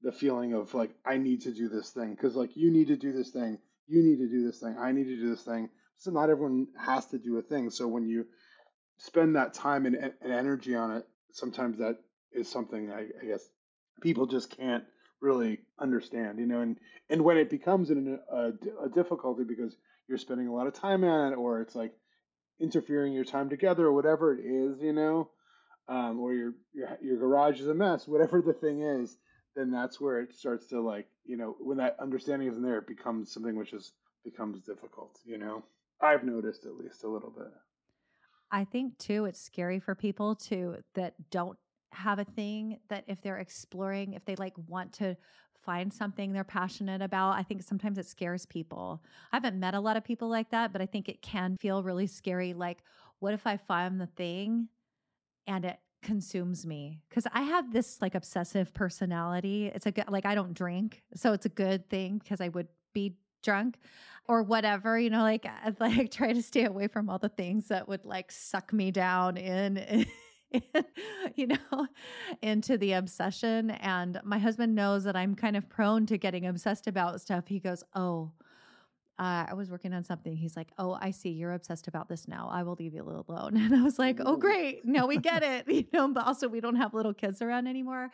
the 0.03 0.12
feeling 0.12 0.53
of 0.53 0.74
like, 0.74 0.90
I 1.05 1.16
need 1.16 1.42
to 1.42 1.53
do 1.53 1.68
this 1.68 1.90
thing 1.90 2.14
because 2.14 2.36
like 2.36 2.57
you 2.57 2.70
need 2.70 2.88
to 2.88 2.96
do 2.96 3.12
this 3.12 3.30
thing, 3.30 3.59
you 3.88 4.03
need 4.03 4.18
to 4.18 4.28
do 4.28 4.44
this 4.44 4.61
thing, 4.61 4.76
I 4.78 4.92
need 4.92 5.05
to 5.05 5.16
do 5.16 5.30
this 5.30 5.42
thing. 5.42 5.70
So 5.98 6.11
not 6.11 6.30
everyone 6.30 6.68
has 6.78 7.07
to 7.07 7.18
do 7.18 7.38
a 7.38 7.42
thing. 7.42 7.70
So 7.70 7.86
when 7.88 8.09
you 8.09 8.26
spend 8.98 9.36
that 9.36 9.55
time 9.55 9.86
and, 9.86 9.96
and 9.96 10.32
energy 10.32 10.74
on 10.74 10.92
it, 10.92 11.07
sometimes 11.32 11.78
that 11.78 11.98
is 12.32 12.48
something 12.48 12.90
I, 12.90 13.07
I 13.20 13.26
guess 13.26 13.48
people 14.00 14.26
just 14.26 14.57
can't 14.57 14.84
really 15.20 15.61
understand, 15.78 16.38
you 16.38 16.46
know, 16.46 16.61
and 16.61 16.76
and 17.09 17.22
when 17.22 17.36
it 17.36 17.50
becomes 17.50 17.90
an, 17.90 18.18
a, 18.30 18.53
a 18.84 18.88
difficulty 18.88 19.44
because 19.44 19.76
you're 20.09 20.18
spending 20.18 20.48
a 20.48 20.55
lot 20.55 20.66
of 20.66 20.74
time 20.74 21.05
on 21.05 21.32
it, 21.32 21.36
or 21.36 21.61
it's 21.61 21.74
like 21.74 21.92
interfering 22.62 23.12
your 23.12 23.24
time 23.24 23.50
together, 23.50 23.86
or 23.86 23.92
whatever 23.92 24.32
it 24.34 24.44
is, 24.44 24.80
you 24.80 24.92
know, 24.92 25.28
um, 25.88 26.20
or 26.20 26.32
your, 26.32 26.54
your 26.72 26.98
your 27.02 27.18
garage 27.18 27.60
is 27.60 27.66
a 27.66 27.74
mess, 27.74 28.06
whatever 28.06 28.40
the 28.40 28.52
thing 28.52 28.82
is, 28.82 29.18
then 29.56 29.70
that's 29.70 30.00
where 30.00 30.20
it 30.20 30.34
starts 30.34 30.66
to 30.68 30.80
like, 30.80 31.08
you 31.26 31.36
know, 31.36 31.56
when 31.60 31.76
that 31.78 31.96
understanding 32.00 32.48
isn't 32.48 32.62
there, 32.62 32.78
it 32.78 32.86
becomes 32.86 33.32
something 33.32 33.56
which 33.56 33.72
is 33.72 33.92
becomes 34.24 34.60
difficult, 34.60 35.18
you 35.24 35.36
know. 35.36 35.62
I've 36.00 36.24
noticed 36.24 36.64
at 36.64 36.76
least 36.76 37.04
a 37.04 37.08
little 37.08 37.30
bit. 37.30 37.52
I 38.50 38.64
think 38.64 38.98
too, 38.98 39.24
it's 39.24 39.40
scary 39.40 39.80
for 39.80 39.94
people 39.94 40.34
to 40.36 40.76
that 40.94 41.14
don't 41.30 41.58
have 41.90 42.18
a 42.18 42.24
thing 42.24 42.78
that 42.88 43.04
if 43.06 43.20
they're 43.20 43.38
exploring, 43.38 44.14
if 44.14 44.24
they 44.24 44.36
like 44.36 44.54
want 44.68 44.92
to 44.94 45.16
find 45.64 45.92
something 45.92 46.32
they're 46.32 46.44
passionate 46.44 47.02
about, 47.02 47.38
I 47.38 47.42
think 47.42 47.62
sometimes 47.62 47.98
it 47.98 48.06
scares 48.06 48.46
people. 48.46 49.02
I 49.32 49.36
haven't 49.36 49.58
met 49.58 49.74
a 49.74 49.80
lot 49.80 49.96
of 49.96 50.04
people 50.04 50.28
like 50.28 50.50
that, 50.50 50.72
but 50.72 50.82
I 50.82 50.86
think 50.86 51.08
it 51.08 51.22
can 51.22 51.56
feel 51.56 51.82
really 51.82 52.06
scary. 52.06 52.54
Like, 52.54 52.78
what 53.18 53.34
if 53.34 53.46
I 53.46 53.56
find 53.56 54.00
the 54.00 54.06
thing 54.06 54.68
and 55.46 55.64
it 55.64 55.78
consumes 56.02 56.66
me 56.66 57.00
because 57.08 57.26
I 57.32 57.42
have 57.42 57.72
this 57.72 58.02
like 58.02 58.14
obsessive 58.14 58.74
personality. 58.74 59.70
It's 59.72 59.86
a 59.86 59.92
good, 59.92 60.10
like, 60.10 60.26
I 60.26 60.34
don't 60.34 60.52
drink. 60.52 61.02
So 61.14 61.32
it's 61.32 61.46
a 61.46 61.50
good 61.50 61.88
thing 61.88 62.18
because 62.18 62.40
I 62.40 62.48
would 62.48 62.68
be 62.92 63.16
drunk 63.42 63.78
or 64.26 64.42
whatever, 64.42 64.98
you 64.98 65.10
know, 65.10 65.22
like, 65.22 65.46
I 65.64 65.72
like 65.80 66.10
try 66.10 66.32
to 66.32 66.42
stay 66.42 66.64
away 66.64 66.88
from 66.88 67.08
all 67.08 67.18
the 67.18 67.28
things 67.28 67.68
that 67.68 67.88
would 67.88 68.04
like 68.04 68.30
suck 68.30 68.72
me 68.72 68.90
down 68.90 69.36
in. 69.36 70.06
you 71.34 71.46
know, 71.46 71.86
into 72.40 72.76
the 72.78 72.92
obsession. 72.92 73.70
And 73.70 74.20
my 74.24 74.38
husband 74.38 74.74
knows 74.74 75.05
that 75.05 75.16
I'm 75.16 75.34
kind 75.34 75.57
of 75.57 75.68
prone 75.68 76.07
to 76.07 76.18
getting 76.18 76.46
obsessed 76.46 76.86
about 76.86 77.20
stuff. 77.20 77.46
He 77.46 77.59
goes, 77.59 77.84
Oh, 77.94 78.32
uh, 79.18 79.46
I 79.48 79.55
was 79.55 79.70
working 79.70 79.92
on 79.92 80.05
something. 80.05 80.34
He's 80.34 80.57
like, 80.57 80.70
Oh, 80.78 80.98
I 81.00 81.11
see. 81.11 81.30
You're 81.30 81.53
obsessed 81.53 81.88
about 81.88 82.09
this 82.09 82.26
now. 82.28 82.48
I 82.53 82.62
will 82.62 82.76
leave 82.78 82.94
you 82.94 83.03
alone. 83.03 83.57
And 83.57 83.74
I 83.74 83.82
was 83.82 83.98
like, 83.98 84.18
Oh, 84.24 84.36
great. 84.36 84.84
No, 84.84 85.07
we 85.07 85.18
get 85.18 85.42
it. 85.42 85.66
You 85.72 85.86
know, 85.92 86.09
but 86.09 86.26
also 86.26 86.48
we 86.48 86.61
don't 86.61 86.76
have 86.76 86.94
little 86.94 87.14
kids 87.14 87.42
around 87.42 87.66
anymore. 87.66 88.11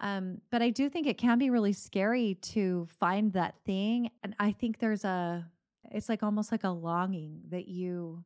Um, 0.00 0.40
but 0.50 0.62
I 0.62 0.70
do 0.70 0.88
think 0.88 1.06
it 1.06 1.18
can 1.18 1.38
be 1.38 1.50
really 1.50 1.72
scary 1.72 2.34
to 2.42 2.88
find 2.98 3.32
that 3.34 3.54
thing. 3.64 4.10
And 4.22 4.34
I 4.40 4.52
think 4.52 4.78
there's 4.78 5.04
a, 5.04 5.46
it's 5.90 6.08
like 6.08 6.22
almost 6.22 6.50
like 6.50 6.64
a 6.64 6.70
longing 6.70 7.42
that 7.50 7.68
you, 7.68 8.24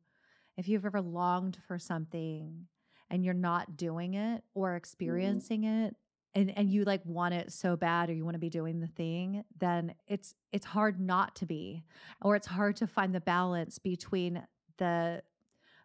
if 0.57 0.67
you've 0.67 0.85
ever 0.85 1.01
longed 1.01 1.57
for 1.67 1.77
something 1.77 2.67
and 3.09 3.23
you're 3.23 3.33
not 3.33 3.77
doing 3.77 4.13
it 4.13 4.43
or 4.53 4.69
mm-hmm. 4.69 4.77
experiencing 4.77 5.61
mm-hmm. 5.61 5.85
it 5.85 5.95
and 6.35 6.55
and 6.57 6.69
you 6.69 6.83
like 6.83 7.01
want 7.05 7.33
it 7.33 7.51
so 7.51 7.75
bad 7.75 8.09
or 8.09 8.13
you 8.13 8.23
want 8.23 8.35
to 8.35 8.39
be 8.39 8.49
doing 8.49 8.79
the 8.79 8.87
thing 8.87 9.43
then 9.59 9.93
it's 10.07 10.33
it's 10.51 10.65
hard 10.65 10.99
not 10.99 11.35
to 11.35 11.45
be 11.45 11.83
or 12.21 12.35
it's 12.35 12.47
hard 12.47 12.75
to 12.75 12.87
find 12.87 13.13
the 13.13 13.21
balance 13.21 13.79
between 13.79 14.43
the 14.77 15.21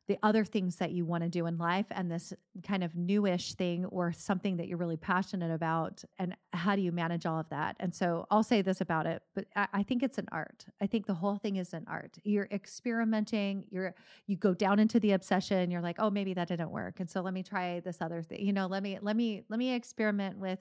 the 0.06 0.18
other 0.22 0.44
things 0.44 0.76
that 0.76 0.92
you 0.92 1.04
want 1.04 1.22
to 1.22 1.30
do 1.30 1.46
in 1.46 1.56
life 1.56 1.86
and 1.90 2.10
this 2.10 2.32
kind 2.66 2.84
of 2.84 2.94
newish 2.94 3.54
thing 3.54 3.86
or 3.86 4.12
something 4.12 4.56
that 4.58 4.68
you're 4.68 4.78
really 4.78 4.96
passionate 4.96 5.50
about 5.50 6.04
and 6.18 6.36
how 6.52 6.76
do 6.76 6.82
you 6.82 6.92
manage 6.92 7.24
all 7.26 7.38
of 7.38 7.48
that? 7.48 7.76
And 7.80 7.94
so 7.94 8.26
i'll 8.30 8.42
say 8.42 8.62
this 8.62 8.80
about 8.80 9.06
it 9.06 9.22
but 9.34 9.46
i, 9.56 9.66
I 9.72 9.82
think 9.82 10.02
it's 10.02 10.18
an 10.18 10.28
art. 10.32 10.64
I 10.80 10.86
think 10.86 11.06
the 11.06 11.14
whole 11.14 11.36
thing 11.36 11.56
is 11.56 11.72
an 11.72 11.84
art. 11.88 12.18
You're 12.22 12.48
experimenting 12.50 13.64
you're 13.70 13.94
you 14.26 14.36
go 14.36 14.54
down 14.54 14.78
into 14.78 15.00
the 15.00 15.12
obsession 15.12 15.70
you're 15.70 15.80
like 15.80 15.96
oh 15.98 16.10
maybe 16.10 16.34
that 16.34 16.48
didn't 16.48 16.70
work 16.70 17.00
and 17.00 17.08
so 17.08 17.20
let 17.20 17.34
me 17.34 17.42
try 17.42 17.80
this 17.80 17.98
other 18.00 18.22
thing 18.22 18.44
you 18.44 18.52
know 18.52 18.66
let 18.66 18.82
me 18.82 18.98
let 19.00 19.16
me 19.16 19.42
let 19.48 19.58
me 19.58 19.74
experiment 19.74 20.38
with 20.38 20.58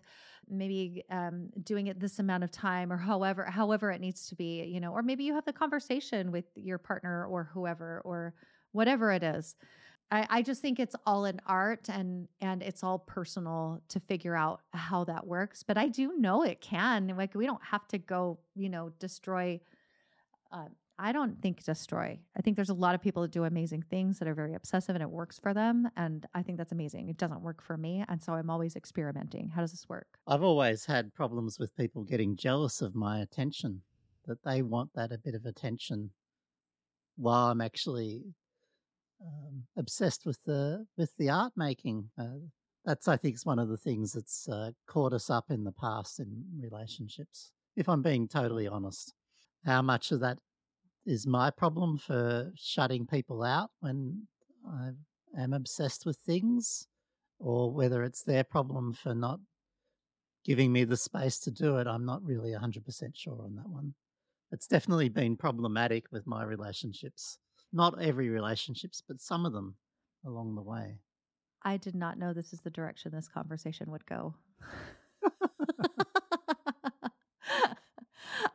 maybe 0.49 1.03
um, 1.09 1.49
doing 1.63 1.87
it 1.87 1.99
this 1.99 2.19
amount 2.19 2.43
of 2.43 2.51
time 2.51 2.91
or 2.91 2.97
however 2.97 3.45
however 3.45 3.91
it 3.91 4.01
needs 4.01 4.27
to 4.27 4.35
be 4.35 4.63
you 4.63 4.79
know 4.79 4.91
or 4.91 5.01
maybe 5.01 5.23
you 5.23 5.33
have 5.33 5.45
the 5.45 5.53
conversation 5.53 6.31
with 6.31 6.45
your 6.55 6.77
partner 6.77 7.25
or 7.25 7.49
whoever 7.53 8.01
or 8.03 8.33
whatever 8.73 9.11
it 9.11 9.23
is. 9.23 9.55
I, 10.11 10.27
I 10.29 10.41
just 10.41 10.61
think 10.61 10.79
it's 10.79 10.95
all 11.05 11.25
an 11.25 11.39
art 11.47 11.89
and 11.89 12.27
and 12.41 12.61
it's 12.61 12.83
all 12.83 12.99
personal 12.99 13.81
to 13.89 13.99
figure 14.01 14.35
out 14.35 14.61
how 14.73 15.05
that 15.05 15.25
works. 15.25 15.63
But 15.63 15.77
I 15.77 15.87
do 15.87 16.17
know 16.17 16.43
it 16.43 16.61
can. 16.61 17.13
Like 17.17 17.33
we 17.33 17.45
don't 17.45 17.63
have 17.63 17.87
to 17.89 17.97
go, 17.97 18.39
you 18.55 18.69
know, 18.69 18.91
destroy. 18.99 19.59
Uh, 20.51 20.65
I 20.99 21.11
don't 21.11 21.41
think 21.41 21.63
destroy. 21.63 22.19
I 22.37 22.41
think 22.41 22.55
there's 22.55 22.69
a 22.69 22.75
lot 22.75 22.93
of 22.93 23.01
people 23.01 23.23
that 23.23 23.31
do 23.31 23.45
amazing 23.45 23.83
things 23.89 24.19
that 24.19 24.27
are 24.27 24.35
very 24.35 24.53
obsessive 24.53 24.95
and 24.95 25.01
it 25.01 25.09
works 25.09 25.39
for 25.39 25.51
them. 25.51 25.89
And 25.97 26.27
I 26.35 26.43
think 26.43 26.59
that's 26.59 26.71
amazing. 26.71 27.09
It 27.09 27.17
doesn't 27.17 27.41
work 27.41 27.63
for 27.63 27.77
me. 27.77 28.05
And 28.07 28.21
so 28.21 28.33
I'm 28.33 28.51
always 28.51 28.75
experimenting. 28.75 29.49
How 29.49 29.61
does 29.61 29.71
this 29.71 29.89
work? 29.89 30.05
I've 30.27 30.43
always 30.43 30.85
had 30.85 31.13
problems 31.15 31.57
with 31.57 31.75
people 31.75 32.03
getting 32.03 32.35
jealous 32.35 32.83
of 32.83 32.93
my 32.93 33.21
attention, 33.21 33.81
that 34.27 34.43
they 34.43 34.61
want 34.61 34.91
that 34.93 35.11
a 35.11 35.17
bit 35.17 35.33
of 35.33 35.45
attention 35.45 36.11
while 37.15 37.47
I'm 37.47 37.61
actually 37.61 38.21
um, 39.25 39.63
obsessed 39.77 40.25
with 40.25 40.39
the 40.45 40.85
with 40.97 41.15
the 41.17 41.29
art 41.29 41.53
making. 41.55 42.09
Uh, 42.17 42.39
that's 42.85 43.07
I 43.07 43.17
think 43.17 43.35
is 43.35 43.45
one 43.45 43.59
of 43.59 43.69
the 43.69 43.77
things 43.77 44.13
that's 44.13 44.47
uh, 44.49 44.71
caught 44.87 45.13
us 45.13 45.29
up 45.29 45.45
in 45.49 45.63
the 45.63 45.71
past 45.71 46.19
in 46.19 46.43
relationships. 46.59 47.51
If 47.75 47.87
I'm 47.89 48.01
being 48.01 48.27
totally 48.27 48.67
honest, 48.67 49.13
how 49.65 49.81
much 49.81 50.11
of 50.11 50.19
that 50.19 50.37
is 51.05 51.27
my 51.27 51.49
problem 51.49 51.97
for 51.97 52.51
shutting 52.55 53.05
people 53.05 53.43
out 53.43 53.69
when 53.79 54.27
I 54.67 54.91
am 55.37 55.53
obsessed 55.53 56.05
with 56.05 56.17
things, 56.17 56.87
or 57.39 57.71
whether 57.71 58.03
it's 58.03 58.23
their 58.23 58.43
problem 58.43 58.93
for 58.93 59.13
not 59.13 59.39
giving 60.45 60.71
me 60.71 60.83
the 60.83 60.97
space 60.97 61.39
to 61.39 61.51
do 61.51 61.77
it, 61.77 61.87
I'm 61.87 62.05
not 62.05 62.23
really 62.23 62.51
100% 62.51 62.83
sure 63.15 63.41
on 63.43 63.55
that 63.55 63.69
one. 63.69 63.93
It's 64.51 64.67
definitely 64.67 65.09
been 65.09 65.35
problematic 65.35 66.05
with 66.11 66.27
my 66.27 66.43
relationships. 66.43 67.39
Not 67.73 68.01
every 68.01 68.29
relationships, 68.29 69.01
but 69.05 69.19
some 69.19 69.45
of 69.45 69.51
them 69.51 69.75
along 70.25 70.55
the 70.55 70.61
way. 70.61 70.99
I 71.63 71.77
did 71.77 71.95
not 71.95 72.19
know 72.19 72.33
this 72.33 72.53
is 72.53 72.61
the 72.61 72.69
direction 72.69 73.11
this 73.11 73.27
conversation 73.27 73.89
would 73.91 74.05
go. 74.05 74.35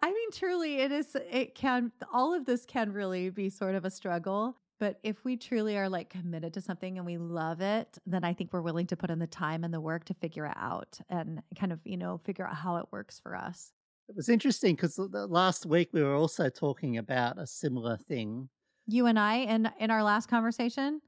I 0.02 0.12
mean, 0.12 0.30
truly, 0.32 0.80
it 0.80 0.92
is, 0.92 1.16
it 1.30 1.54
can, 1.54 1.92
all 2.12 2.34
of 2.34 2.44
this 2.44 2.64
can 2.64 2.92
really 2.92 3.30
be 3.30 3.50
sort 3.50 3.74
of 3.74 3.84
a 3.84 3.90
struggle. 3.90 4.56
But 4.78 5.00
if 5.02 5.24
we 5.24 5.36
truly 5.36 5.76
are 5.76 5.88
like 5.88 6.10
committed 6.10 6.54
to 6.54 6.60
something 6.60 6.98
and 6.98 7.06
we 7.06 7.18
love 7.18 7.60
it, 7.60 7.98
then 8.06 8.22
I 8.22 8.32
think 8.32 8.52
we're 8.52 8.62
willing 8.62 8.86
to 8.88 8.96
put 8.96 9.10
in 9.10 9.18
the 9.18 9.26
time 9.26 9.64
and 9.64 9.74
the 9.74 9.80
work 9.80 10.04
to 10.04 10.14
figure 10.14 10.46
it 10.46 10.56
out 10.56 11.00
and 11.10 11.42
kind 11.58 11.72
of, 11.72 11.80
you 11.84 11.96
know, 11.96 12.20
figure 12.24 12.46
out 12.46 12.54
how 12.54 12.76
it 12.76 12.86
works 12.92 13.18
for 13.18 13.34
us. 13.34 13.72
It 14.08 14.14
was 14.14 14.28
interesting 14.28 14.76
because 14.76 14.98
last 14.98 15.66
week 15.66 15.90
we 15.92 16.02
were 16.02 16.14
also 16.14 16.48
talking 16.48 16.96
about 16.96 17.38
a 17.38 17.46
similar 17.46 17.96
thing 17.96 18.48
you 18.89 19.07
and 19.07 19.18
I 19.18 19.36
in 19.36 19.70
in 19.78 19.91
our 19.91 20.03
last 20.03 20.28
conversation? 20.28 21.01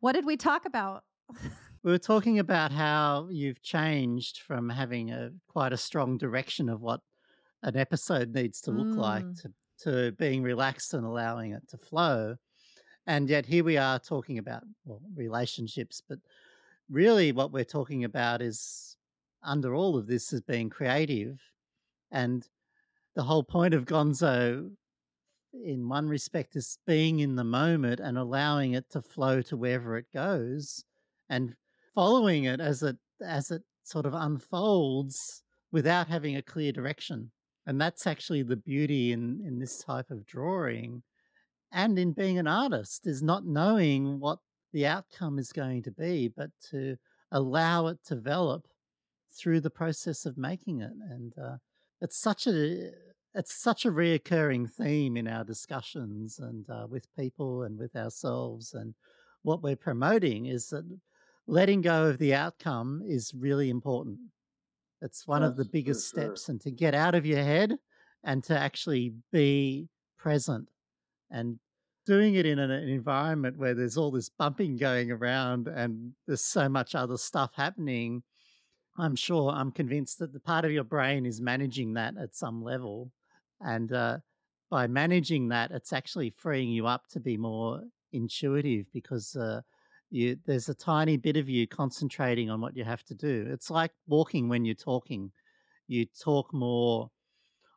What 0.00 0.12
did 0.12 0.26
we 0.26 0.36
talk 0.36 0.66
about? 0.66 1.04
we 1.82 1.92
were 1.92 1.98
talking 1.98 2.38
about 2.38 2.72
how 2.72 3.28
you've 3.30 3.62
changed 3.62 4.40
from 4.40 4.68
having 4.68 5.10
a 5.12 5.30
quite 5.48 5.72
a 5.72 5.76
strong 5.76 6.18
direction 6.18 6.68
of 6.68 6.80
what 6.82 7.00
an 7.62 7.76
episode 7.76 8.34
needs 8.34 8.60
to 8.62 8.70
look 8.70 8.88
mm. 8.88 8.96
like 8.96 9.34
to, 9.36 9.52
to 9.82 10.12
being 10.12 10.42
relaxed 10.42 10.92
and 10.92 11.04
allowing 11.04 11.52
it 11.52 11.66
to 11.68 11.78
flow. 11.78 12.36
And 13.06 13.28
yet 13.28 13.46
here 13.46 13.64
we 13.64 13.76
are 13.76 13.98
talking 13.98 14.38
about 14.38 14.62
well, 14.84 15.00
relationships, 15.14 16.02
but 16.06 16.18
really 16.90 17.32
what 17.32 17.52
we're 17.52 17.64
talking 17.64 18.04
about 18.04 18.42
is 18.42 18.96
under 19.42 19.74
all 19.74 19.96
of 19.96 20.06
this 20.06 20.32
is 20.32 20.40
being 20.40 20.68
creative. 20.68 21.38
And 22.10 22.46
the 23.14 23.22
whole 23.22 23.42
point 23.42 23.74
of 23.74 23.84
Gonzo 23.84 24.70
in 25.52 25.88
one 25.88 26.08
respect 26.08 26.56
is 26.56 26.78
being 26.86 27.20
in 27.20 27.34
the 27.34 27.44
moment 27.44 28.00
and 28.00 28.16
allowing 28.16 28.72
it 28.74 28.88
to 28.90 29.02
flow 29.02 29.42
to 29.42 29.56
wherever 29.56 29.96
it 29.96 30.06
goes 30.12 30.84
and 31.28 31.54
following 31.94 32.44
it 32.44 32.60
as 32.60 32.82
it 32.82 32.96
as 33.24 33.50
it 33.50 33.62
sort 33.82 34.06
of 34.06 34.14
unfolds 34.14 35.42
without 35.72 36.08
having 36.08 36.36
a 36.36 36.42
clear 36.42 36.72
direction. 36.72 37.30
And 37.66 37.80
that's 37.80 38.06
actually 38.06 38.42
the 38.42 38.56
beauty 38.56 39.12
in 39.12 39.42
in 39.46 39.58
this 39.58 39.78
type 39.78 40.10
of 40.10 40.26
drawing 40.26 41.02
and 41.72 41.98
in 41.98 42.12
being 42.12 42.38
an 42.38 42.46
artist 42.46 43.06
is 43.06 43.22
not 43.22 43.46
knowing 43.46 44.18
what 44.18 44.38
the 44.72 44.86
outcome 44.86 45.38
is 45.38 45.52
going 45.52 45.82
to 45.82 45.90
be 45.90 46.28
but 46.28 46.50
to 46.70 46.96
allow 47.32 47.86
it 47.86 47.98
to 48.04 48.14
develop 48.14 48.66
through 49.32 49.60
the 49.60 49.70
process 49.70 50.26
of 50.26 50.36
making 50.36 50.80
it. 50.80 50.92
And 51.10 51.32
uh, 51.38 51.56
it's 52.00 52.18
such 52.18 52.46
a 52.46 52.90
it's 53.34 53.54
such 53.54 53.84
a 53.84 53.90
reoccurring 53.90 54.70
theme 54.70 55.16
in 55.16 55.28
our 55.28 55.44
discussions 55.44 56.38
and 56.40 56.68
uh, 56.68 56.86
with 56.88 57.06
people 57.16 57.62
and 57.62 57.78
with 57.78 57.94
ourselves. 57.94 58.74
And 58.74 58.94
what 59.42 59.62
we're 59.62 59.76
promoting 59.76 60.46
is 60.46 60.68
that 60.68 60.84
letting 61.46 61.80
go 61.80 62.06
of 62.06 62.18
the 62.18 62.34
outcome 62.34 63.02
is 63.06 63.32
really 63.34 63.70
important. 63.70 64.18
It's 65.02 65.26
one 65.26 65.42
of 65.42 65.56
the 65.56 65.64
biggest 65.64 66.08
steps, 66.08 66.50
and 66.50 66.60
to 66.60 66.70
get 66.70 66.94
out 66.94 67.14
of 67.14 67.24
your 67.24 67.42
head 67.42 67.76
and 68.22 68.44
to 68.44 68.58
actually 68.58 69.14
be 69.32 69.88
present 70.18 70.68
and 71.30 71.58
doing 72.04 72.34
it 72.34 72.44
in 72.44 72.58
an 72.58 72.70
environment 72.70 73.56
where 73.56 73.72
there's 73.72 73.96
all 73.96 74.10
this 74.10 74.28
bumping 74.28 74.76
going 74.76 75.10
around 75.10 75.68
and 75.68 76.12
there's 76.26 76.44
so 76.44 76.68
much 76.68 76.94
other 76.94 77.16
stuff 77.16 77.52
happening. 77.54 78.22
I'm 78.98 79.16
sure, 79.16 79.50
I'm 79.52 79.70
convinced 79.70 80.18
that 80.18 80.34
the 80.34 80.40
part 80.40 80.66
of 80.66 80.72
your 80.72 80.84
brain 80.84 81.24
is 81.24 81.40
managing 81.40 81.94
that 81.94 82.16
at 82.18 82.34
some 82.34 82.62
level. 82.62 83.10
And 83.60 83.92
uh, 83.92 84.18
by 84.70 84.86
managing 84.86 85.48
that, 85.48 85.70
it's 85.70 85.92
actually 85.92 86.30
freeing 86.36 86.70
you 86.70 86.86
up 86.86 87.08
to 87.08 87.20
be 87.20 87.36
more 87.36 87.82
intuitive 88.12 88.86
because 88.92 89.36
uh, 89.36 89.60
you, 90.10 90.36
there's 90.46 90.68
a 90.68 90.74
tiny 90.74 91.16
bit 91.16 91.36
of 91.36 91.48
you 91.48 91.66
concentrating 91.66 92.50
on 92.50 92.60
what 92.60 92.76
you 92.76 92.84
have 92.84 93.04
to 93.04 93.14
do. 93.14 93.46
It's 93.50 93.70
like 93.70 93.92
walking 94.06 94.48
when 94.48 94.64
you're 94.64 94.74
talking. 94.74 95.32
You 95.88 96.06
talk 96.06 96.52
more 96.52 97.10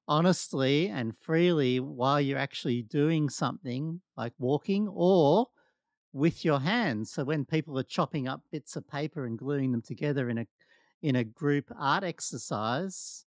honestly 0.07 0.89
and 0.89 1.17
freely 1.17 1.79
while 1.79 2.19
you're 2.19 2.37
actually 2.37 2.81
doing 2.83 3.29
something 3.29 4.01
like 4.17 4.33
walking 4.37 4.87
or 4.89 5.47
with 6.11 6.45
your 6.45 6.59
hands. 6.59 7.11
So 7.11 7.23
when 7.23 7.45
people 7.45 7.77
are 7.79 7.83
chopping 7.83 8.27
up 8.27 8.41
bits 8.51 8.75
of 8.75 8.87
paper 8.87 9.25
and 9.25 9.37
gluing 9.37 9.71
them 9.71 9.81
together 9.81 10.29
in 10.29 10.39
a 10.39 10.47
in 11.01 11.17
a 11.17 11.23
group 11.23 11.65
art 11.77 12.03
exercise, 12.03 13.25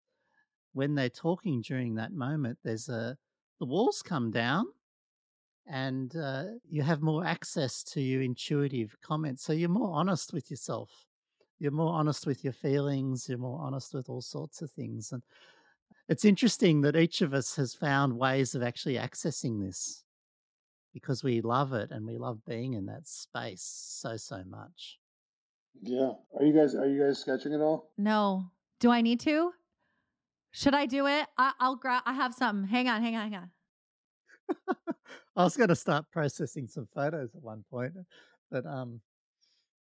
when 0.76 0.94
they're 0.94 1.08
talking 1.08 1.62
during 1.62 1.94
that 1.94 2.12
moment, 2.12 2.58
there's 2.62 2.90
a 2.90 3.16
the 3.60 3.64
walls 3.64 4.02
come 4.02 4.30
down, 4.30 4.66
and 5.66 6.14
uh, 6.14 6.44
you 6.68 6.82
have 6.82 7.00
more 7.00 7.24
access 7.24 7.82
to 7.84 8.02
your 8.02 8.20
intuitive 8.20 8.94
comments. 9.00 9.42
So 9.42 9.54
you're 9.54 9.70
more 9.70 9.94
honest 9.94 10.34
with 10.34 10.50
yourself. 10.50 10.90
You're 11.58 11.72
more 11.72 11.94
honest 11.94 12.26
with 12.26 12.44
your 12.44 12.52
feelings. 12.52 13.26
You're 13.26 13.38
more 13.38 13.58
honest 13.62 13.94
with 13.94 14.10
all 14.10 14.20
sorts 14.20 14.60
of 14.60 14.70
things, 14.70 15.12
and 15.12 15.22
it's 16.10 16.26
interesting 16.26 16.82
that 16.82 16.94
each 16.94 17.22
of 17.22 17.32
us 17.32 17.56
has 17.56 17.72
found 17.72 18.12
ways 18.18 18.54
of 18.54 18.62
actually 18.62 18.96
accessing 18.96 19.64
this 19.64 20.04
because 20.92 21.24
we 21.24 21.40
love 21.40 21.72
it 21.72 21.90
and 21.90 22.06
we 22.06 22.18
love 22.18 22.44
being 22.44 22.74
in 22.74 22.84
that 22.86 23.08
space 23.08 23.62
so 23.62 24.18
so 24.18 24.42
much. 24.46 24.98
Yeah. 25.80 26.12
Are 26.38 26.44
you 26.44 26.52
guys 26.52 26.74
are 26.74 26.86
you 26.86 27.02
guys 27.02 27.18
sketching 27.18 27.54
at 27.54 27.62
all? 27.62 27.92
No. 27.96 28.50
Do 28.78 28.90
I 28.90 29.00
need 29.00 29.20
to? 29.20 29.52
Should 30.56 30.72
I 30.72 30.86
do 30.86 31.06
it? 31.06 31.26
I, 31.36 31.52
will 31.60 31.76
grab. 31.76 32.02
I 32.06 32.14
have 32.14 32.32
something. 32.32 32.66
Hang 32.66 32.88
on, 32.88 33.02
hang 33.02 33.14
on, 33.14 33.30
hang 33.30 33.40
on. 33.42 33.50
I 35.36 35.44
was 35.44 35.54
going 35.54 35.68
to 35.68 35.76
start 35.76 36.06
processing 36.10 36.66
some 36.66 36.88
photos 36.94 37.34
at 37.34 37.42
one 37.42 37.62
point, 37.70 37.92
but 38.50 38.64
um, 38.64 39.02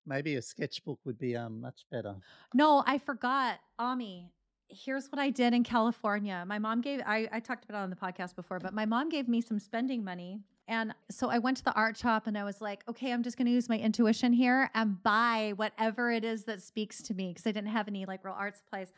maybe 0.05 0.35
a 0.35 0.41
sketchbook 0.41 0.99
would 1.05 1.17
be 1.17 1.33
um 1.37 1.61
much 1.61 1.85
better. 1.89 2.15
No, 2.53 2.83
I 2.85 2.97
forgot, 2.97 3.59
Ami. 3.79 4.33
Here's 4.67 5.07
what 5.07 5.19
I 5.19 5.29
did 5.29 5.53
in 5.53 5.63
California. 5.63 6.43
My 6.45 6.59
mom 6.59 6.81
gave. 6.81 6.99
I 7.05 7.29
I 7.31 7.39
talked 7.39 7.63
about 7.63 7.79
it 7.79 7.83
on 7.83 7.89
the 7.89 7.95
podcast 7.95 8.35
before, 8.35 8.59
but 8.59 8.73
my 8.73 8.85
mom 8.85 9.07
gave 9.07 9.29
me 9.29 9.39
some 9.39 9.59
spending 9.59 10.03
money. 10.03 10.41
And 10.67 10.93
so 11.09 11.29
I 11.29 11.37
went 11.37 11.55
to 11.57 11.63
the 11.63 11.73
art 11.73 11.95
shop 11.95 12.27
and 12.27 12.37
I 12.37 12.43
was 12.43 12.59
like, 12.59 12.83
okay, 12.89 13.13
I'm 13.13 13.23
just 13.23 13.37
going 13.37 13.45
to 13.45 13.53
use 13.53 13.69
my 13.69 13.77
intuition 13.77 14.33
here 14.33 14.69
and 14.73 15.01
buy 15.03 15.53
whatever 15.55 16.11
it 16.11 16.25
is 16.25 16.43
that 16.45 16.61
speaks 16.61 17.01
to 17.03 17.13
me 17.13 17.29
because 17.29 17.47
I 17.47 17.53
didn't 17.53 17.69
have 17.69 17.87
any 17.87 18.05
like 18.05 18.25
real 18.25 18.35
art 18.37 18.57
supplies. 18.57 18.91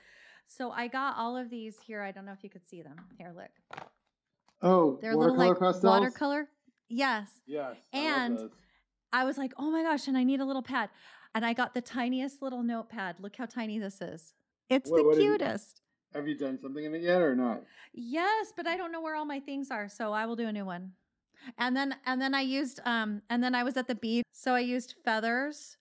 So 0.47 0.71
I 0.71 0.87
got 0.87 1.17
all 1.17 1.35
of 1.37 1.49
these 1.49 1.77
here. 1.85 2.01
I 2.01 2.11
don't 2.11 2.25
know 2.25 2.31
if 2.31 2.43
you 2.43 2.49
could 2.49 2.67
see 2.67 2.81
them. 2.81 2.95
Here, 3.17 3.31
look. 3.35 3.51
Oh, 4.61 4.97
they're 5.01 5.15
little 5.15 5.35
like 5.37 5.59
pastels? 5.59 5.83
watercolor. 5.83 6.47
Yes. 6.89 7.29
Yes. 7.45 7.75
And 7.93 8.49
I 9.13 9.23
was 9.25 9.37
like, 9.37 9.53
oh 9.57 9.69
my 9.69 9.83
gosh, 9.83 10.07
and 10.07 10.17
I 10.17 10.23
need 10.23 10.39
a 10.39 10.45
little 10.45 10.61
pad. 10.63 10.89
And 11.35 11.45
I 11.45 11.53
got 11.53 11.73
the 11.73 11.81
tiniest 11.81 12.41
little 12.41 12.63
notepad. 12.63 13.17
Look 13.19 13.35
how 13.35 13.45
tiny 13.45 13.77
this 13.77 14.01
is. 14.01 14.33
It's 14.69 14.89
What- 14.89 14.97
the 14.97 15.03
what 15.03 15.15
have 15.15 15.23
you- 15.23 15.31
cutest. 15.37 15.81
Have 16.13 16.27
you 16.27 16.35
done 16.37 16.57
something 16.57 16.83
in 16.85 16.95
it 16.95 17.01
yet 17.01 17.21
or 17.21 17.35
not? 17.35 17.63
Yes, 17.93 18.53
but 18.55 18.65
I 18.65 18.77
don't 18.77 18.93
know 18.93 19.01
where 19.01 19.13
all 19.15 19.25
my 19.25 19.41
things 19.41 19.69
are, 19.69 19.89
so 19.89 20.13
I 20.13 20.25
will 20.25 20.37
do 20.37 20.47
a 20.47 20.53
new 20.53 20.63
one. 20.65 20.93
And 21.57 21.75
then 21.75 21.95
and 22.05 22.19
then 22.21 22.33
I 22.33 22.41
used 22.41 22.79
um 22.85 23.21
and 23.29 23.43
then 23.43 23.53
I 23.53 23.63
was 23.63 23.75
at 23.77 23.87
the 23.87 23.93
beach, 23.95 24.23
so 24.31 24.53
I 24.53 24.61
used 24.61 24.95
feathers 25.03 25.77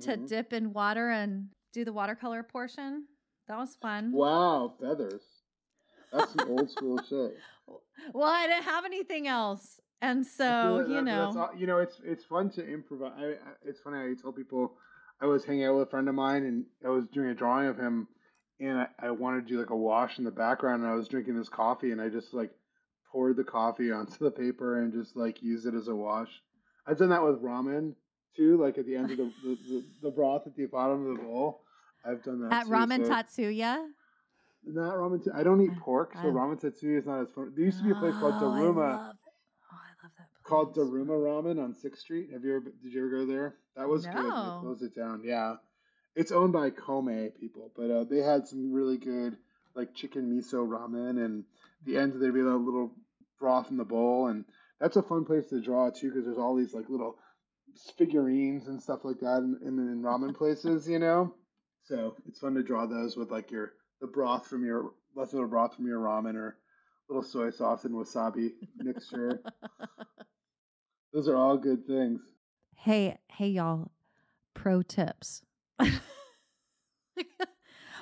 to 0.00 0.16
Mhm. 0.16 0.28
dip 0.28 0.52
in 0.52 0.72
water 0.74 1.08
and 1.10 1.48
do 1.72 1.84
the 1.84 1.92
watercolor 1.92 2.42
portion. 2.42 3.08
That 3.48 3.58
was 3.58 3.76
fun. 3.76 4.12
Wow, 4.12 4.74
feathers. 4.80 5.22
That's 6.12 6.32
some 6.34 6.48
old 6.50 6.70
school 6.70 6.98
shit. 7.08 7.36
Well, 8.12 8.28
I 8.28 8.46
didn't 8.46 8.64
have 8.64 8.84
anything 8.84 9.26
else. 9.28 9.80
And 10.02 10.26
so, 10.26 10.78
like 10.80 10.88
you 10.88 10.94
that- 10.96 11.04
know, 11.04 11.34
all- 11.36 11.56
you 11.56 11.66
know, 11.66 11.78
it's 11.78 12.00
it's 12.04 12.24
fun 12.24 12.50
to 12.50 12.66
improvise. 12.66 13.12
I, 13.18 13.24
I, 13.24 13.34
it's 13.64 13.80
funny. 13.80 13.98
I 13.98 14.14
tell 14.20 14.32
people 14.32 14.74
I 15.20 15.26
was 15.26 15.44
hanging 15.44 15.64
out 15.64 15.76
with 15.76 15.88
a 15.88 15.90
friend 15.90 16.08
of 16.08 16.14
mine, 16.14 16.44
and 16.44 16.64
I 16.84 16.90
was 16.90 17.06
doing 17.12 17.28
a 17.28 17.34
drawing 17.34 17.68
of 17.68 17.78
him, 17.78 18.06
and 18.60 18.78
I, 18.78 18.86
I 19.00 19.10
wanted 19.10 19.46
to 19.46 19.54
do 19.54 19.58
like 19.58 19.70
a 19.70 19.76
wash 19.76 20.18
in 20.18 20.24
the 20.24 20.30
background, 20.30 20.82
and 20.82 20.90
I 20.90 20.94
was 20.94 21.08
drinking 21.08 21.36
this 21.38 21.48
coffee, 21.48 21.92
and 21.92 22.00
I 22.00 22.08
just 22.10 22.34
like 22.34 22.50
poured 23.10 23.36
the 23.36 23.44
coffee 23.44 23.90
onto 23.98 24.18
the 24.22 24.30
paper 24.30 24.82
and 24.82 24.92
just 24.92 25.16
like 25.16 25.42
used 25.42 25.66
it 25.66 25.74
as 25.74 25.88
a 25.88 25.94
wash. 25.94 26.30
I've 26.86 26.98
done 26.98 27.08
that 27.10 27.24
with 27.24 27.42
ramen 27.42 27.94
too, 28.36 28.60
like 28.62 28.76
at 28.78 28.84
the 28.86 28.96
end 28.96 29.10
of 29.12 29.16
the 29.16 29.32
the, 29.42 29.58
the, 29.68 29.84
the 30.02 30.10
broth 30.10 30.42
at 30.46 30.54
the 30.56 30.66
bottom 30.66 31.06
of 31.10 31.16
the 31.16 31.22
bowl. 31.22 31.62
I've 32.04 32.22
done 32.22 32.40
that 32.42 32.52
at 32.52 32.64
too, 32.66 32.70
Ramen 32.72 33.04
so- 33.06 33.12
Tatsuya. 33.12 33.86
Not 34.68 34.94
ramen. 34.96 35.22
T- 35.24 35.30
I 35.32 35.44
don't 35.44 35.60
eat 35.60 35.76
pork, 35.78 36.12
so 36.14 36.20
I- 36.20 36.24
ramen 36.24 36.60
tatsuya 36.60 36.98
is 36.98 37.06
not 37.06 37.20
as 37.20 37.30
fun. 37.30 37.52
There 37.54 37.64
used 37.64 37.78
to 37.78 37.84
be 37.84 37.92
a 37.92 37.94
place 37.94 38.14
called 38.16 38.34
Oh, 38.34 38.40
Daruma 38.46 38.76
Oh, 38.76 39.76
I 39.76 39.92
love 40.02 40.12
that. 40.18 40.28
called. 40.42 40.74
Daruma 40.74 41.10
Ramen 41.10 41.62
on 41.62 41.72
Sixth 41.72 42.02
Street. 42.02 42.32
Have 42.32 42.42
you 42.44 42.56
ever? 42.56 42.64
Did 42.82 42.92
you 42.92 43.00
ever 43.06 43.10
go 43.10 43.26
there? 43.26 43.54
That 43.76 43.88
was 43.88 44.06
good. 44.06 44.16
They 44.16 44.60
closed 44.60 44.82
it 44.82 44.94
down. 44.96 45.22
Yeah, 45.24 45.56
it's 46.16 46.32
owned 46.32 46.52
by 46.52 46.70
Kome 46.70 47.30
people, 47.38 47.70
but 47.76 47.90
uh, 47.92 48.04
they 48.04 48.18
had 48.18 48.48
some 48.48 48.72
really 48.72 48.96
good 48.98 49.36
like 49.76 49.94
chicken 49.94 50.32
miso 50.32 50.66
ramen, 50.66 51.24
and 51.24 51.44
the 51.84 51.96
end 51.98 52.14
there'd 52.20 52.34
be 52.34 52.40
a 52.40 52.44
little 52.44 52.90
broth 53.38 53.70
in 53.70 53.76
the 53.76 53.84
bowl, 53.84 54.26
and 54.26 54.44
that's 54.80 54.96
a 54.96 55.02
fun 55.02 55.24
place 55.24 55.46
to 55.50 55.60
draw 55.60 55.90
too 55.90 56.08
because 56.08 56.24
there's 56.24 56.38
all 56.38 56.56
these 56.56 56.74
like 56.74 56.88
little 56.88 57.18
figurines 57.96 58.66
and 58.68 58.82
stuff 58.82 59.04
like 59.04 59.20
that 59.20 59.38
in, 59.38 59.58
in, 59.62 59.78
in 59.78 60.02
ramen 60.02 60.34
places, 60.34 60.88
you 60.88 60.98
know. 60.98 61.34
So 61.86 62.16
it's 62.26 62.40
fun 62.40 62.54
to 62.54 62.62
draw 62.62 62.86
those 62.86 63.16
with 63.16 63.30
like 63.30 63.50
your 63.50 63.74
the 64.00 64.06
broth 64.06 64.46
from 64.46 64.64
your 64.64 64.92
leftover 65.14 65.46
broth 65.46 65.76
from 65.76 65.86
your 65.86 66.00
ramen 66.00 66.34
or 66.34 66.58
little 67.08 67.22
soy 67.22 67.50
sauce 67.50 67.84
and 67.84 67.94
wasabi 67.94 68.52
mixture. 68.76 69.40
Those 71.12 71.28
are 71.28 71.36
all 71.36 71.56
good 71.56 71.86
things. 71.86 72.20
Hey, 72.74 73.16
hey, 73.28 73.48
y'all. 73.48 73.92
Pro 74.54 74.82
tips. 74.82 75.42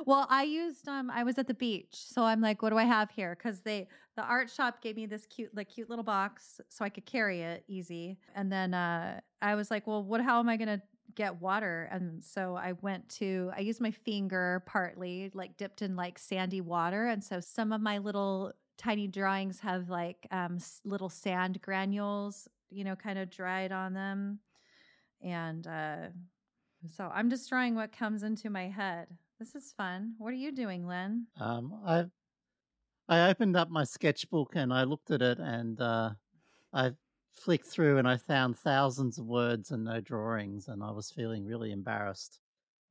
well, 0.06 0.26
I 0.30 0.44
used 0.44 0.88
um 0.88 1.10
I 1.10 1.22
was 1.22 1.38
at 1.38 1.46
the 1.46 1.54
beach, 1.54 1.94
so 1.94 2.22
I'm 2.22 2.40
like, 2.40 2.62
what 2.62 2.70
do 2.70 2.78
I 2.78 2.84
have 2.84 3.10
here? 3.10 3.36
Because 3.36 3.60
they 3.60 3.88
the 4.16 4.22
art 4.22 4.48
shop 4.50 4.80
gave 4.80 4.96
me 4.96 5.04
this 5.06 5.26
cute 5.26 5.54
like 5.54 5.68
cute 5.68 5.90
little 5.90 6.04
box 6.04 6.60
so 6.70 6.84
I 6.86 6.88
could 6.88 7.04
carry 7.04 7.42
it 7.42 7.64
easy. 7.68 8.18
And 8.34 8.50
then 8.50 8.72
uh 8.72 9.20
I 9.42 9.56
was 9.56 9.70
like, 9.70 9.86
well, 9.86 10.02
what 10.02 10.22
how 10.22 10.40
am 10.40 10.48
I 10.48 10.56
gonna 10.56 10.80
get 11.14 11.40
water? 11.40 11.88
And 11.90 12.22
so 12.22 12.56
I 12.56 12.72
went 12.80 13.08
to 13.20 13.50
I 13.56 13.60
used 13.60 13.80
my 13.80 13.90
finger 13.90 14.62
partly, 14.66 15.30
like 15.34 15.56
dipped 15.56 15.82
in 15.82 15.96
like 15.96 16.18
sandy 16.18 16.60
water. 16.60 17.06
And 17.06 17.22
so 17.22 17.40
some 17.40 17.72
of 17.72 17.80
my 17.80 17.98
little 17.98 18.52
tiny 18.76 19.06
drawings 19.06 19.60
have 19.60 19.88
like 19.88 20.26
um 20.30 20.58
little 20.84 21.08
sand 21.08 21.60
granules, 21.62 22.48
you 22.70 22.84
know, 22.84 22.96
kind 22.96 23.18
of 23.18 23.30
dried 23.30 23.72
on 23.72 23.94
them 23.94 24.40
and 25.24 25.66
uh, 25.66 25.96
so 26.90 27.10
I'm 27.12 27.30
just 27.30 27.48
drawing 27.48 27.74
what 27.74 27.96
comes 27.96 28.22
into 28.22 28.50
my 28.50 28.68
head. 28.68 29.08
This 29.38 29.54
is 29.54 29.72
fun. 29.76 30.14
What 30.18 30.28
are 30.28 30.36
you 30.36 30.52
doing, 30.52 30.86
Len? 30.86 31.26
Um, 31.40 31.80
I 31.84 32.04
I 33.08 33.30
opened 33.30 33.56
up 33.56 33.70
my 33.70 33.84
sketchbook 33.84 34.52
and 34.54 34.72
I 34.72 34.84
looked 34.84 35.10
at 35.10 35.22
it 35.22 35.38
and 35.38 35.80
uh, 35.80 36.10
I 36.72 36.92
flicked 37.36 37.66
through 37.66 37.98
and 37.98 38.08
I 38.08 38.16
found 38.16 38.58
thousands 38.58 39.18
of 39.18 39.26
words 39.26 39.70
and 39.70 39.84
no 39.84 40.00
drawings 40.00 40.68
and 40.68 40.82
I 40.82 40.90
was 40.90 41.10
feeling 41.10 41.44
really 41.44 41.72
embarrassed 41.72 42.40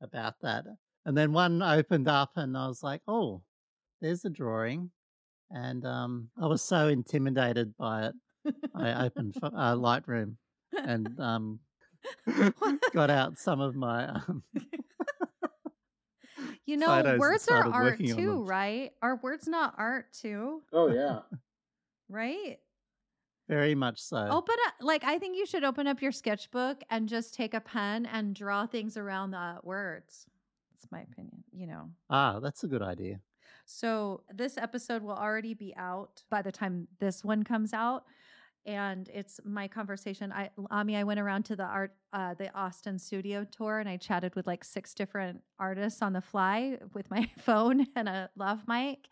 about 0.00 0.34
that. 0.42 0.64
And 1.06 1.16
then 1.16 1.32
one 1.32 1.62
opened 1.62 2.08
up 2.08 2.32
and 2.36 2.56
I 2.56 2.66
was 2.66 2.82
like, 2.82 3.02
oh, 3.08 3.42
there's 4.00 4.24
a 4.24 4.30
drawing. 4.30 4.90
And 5.50 5.84
um, 5.84 6.30
I 6.40 6.46
was 6.46 6.62
so 6.62 6.88
intimidated 6.88 7.76
by 7.76 8.06
it. 8.06 8.14
I 8.74 9.06
opened 9.06 9.36
f- 9.36 9.52
uh, 9.54 9.74
Lightroom 9.74 10.36
and 10.72 11.18
um, 11.20 11.60
got 12.92 13.10
out 13.10 13.38
some 13.38 13.60
of 13.60 13.74
my 13.74 14.08
um, 14.08 14.42
you 16.66 16.76
know, 16.76 17.16
words 17.18 17.48
are 17.48 17.72
art 17.72 17.98
too, 17.98 18.44
right? 18.44 18.92
Are 19.02 19.16
words 19.16 19.46
not 19.46 19.74
art 19.78 20.12
too? 20.12 20.62
Oh 20.72 20.92
yeah. 20.92 21.20
Right? 22.08 22.58
Very 23.48 23.74
much 23.74 24.00
so. 24.00 24.16
Open 24.30 24.56
up, 24.66 24.74
like 24.80 25.04
I 25.04 25.18
think 25.18 25.36
you 25.36 25.46
should 25.46 25.64
open 25.64 25.86
up 25.86 26.00
your 26.00 26.12
sketchbook 26.12 26.82
and 26.90 27.08
just 27.08 27.34
take 27.34 27.54
a 27.54 27.60
pen 27.60 28.06
and 28.06 28.34
draw 28.34 28.66
things 28.66 28.96
around 28.96 29.32
the 29.32 29.56
words. 29.62 30.26
That's 30.72 30.90
my 30.90 31.00
opinion. 31.02 31.44
You 31.52 31.66
know. 31.66 31.90
Ah, 32.10 32.40
that's 32.40 32.64
a 32.64 32.68
good 32.68 32.82
idea. 32.82 33.20
So 33.66 34.22
this 34.32 34.58
episode 34.58 35.02
will 35.02 35.16
already 35.16 35.54
be 35.54 35.74
out 35.76 36.22
by 36.30 36.42
the 36.42 36.52
time 36.52 36.88
this 37.00 37.24
one 37.24 37.42
comes 37.42 37.72
out. 37.72 38.04
And 38.66 39.10
it's 39.12 39.40
my 39.44 39.68
conversation. 39.68 40.32
I 40.32 40.48
Ami, 40.70 40.96
I 40.96 41.04
went 41.04 41.20
around 41.20 41.44
to 41.46 41.56
the 41.56 41.64
art 41.64 41.94
uh 42.14 42.32
the 42.32 42.54
Austin 42.56 42.98
studio 42.98 43.44
tour 43.44 43.78
and 43.78 43.88
I 43.88 43.98
chatted 43.98 44.34
with 44.34 44.46
like 44.46 44.64
six 44.64 44.94
different 44.94 45.42
artists 45.58 46.00
on 46.00 46.14
the 46.14 46.22
fly 46.22 46.78
with 46.94 47.10
my 47.10 47.28
phone 47.40 47.86
and 47.94 48.08
a 48.08 48.30
lav 48.36 48.66
mic. 48.66 49.08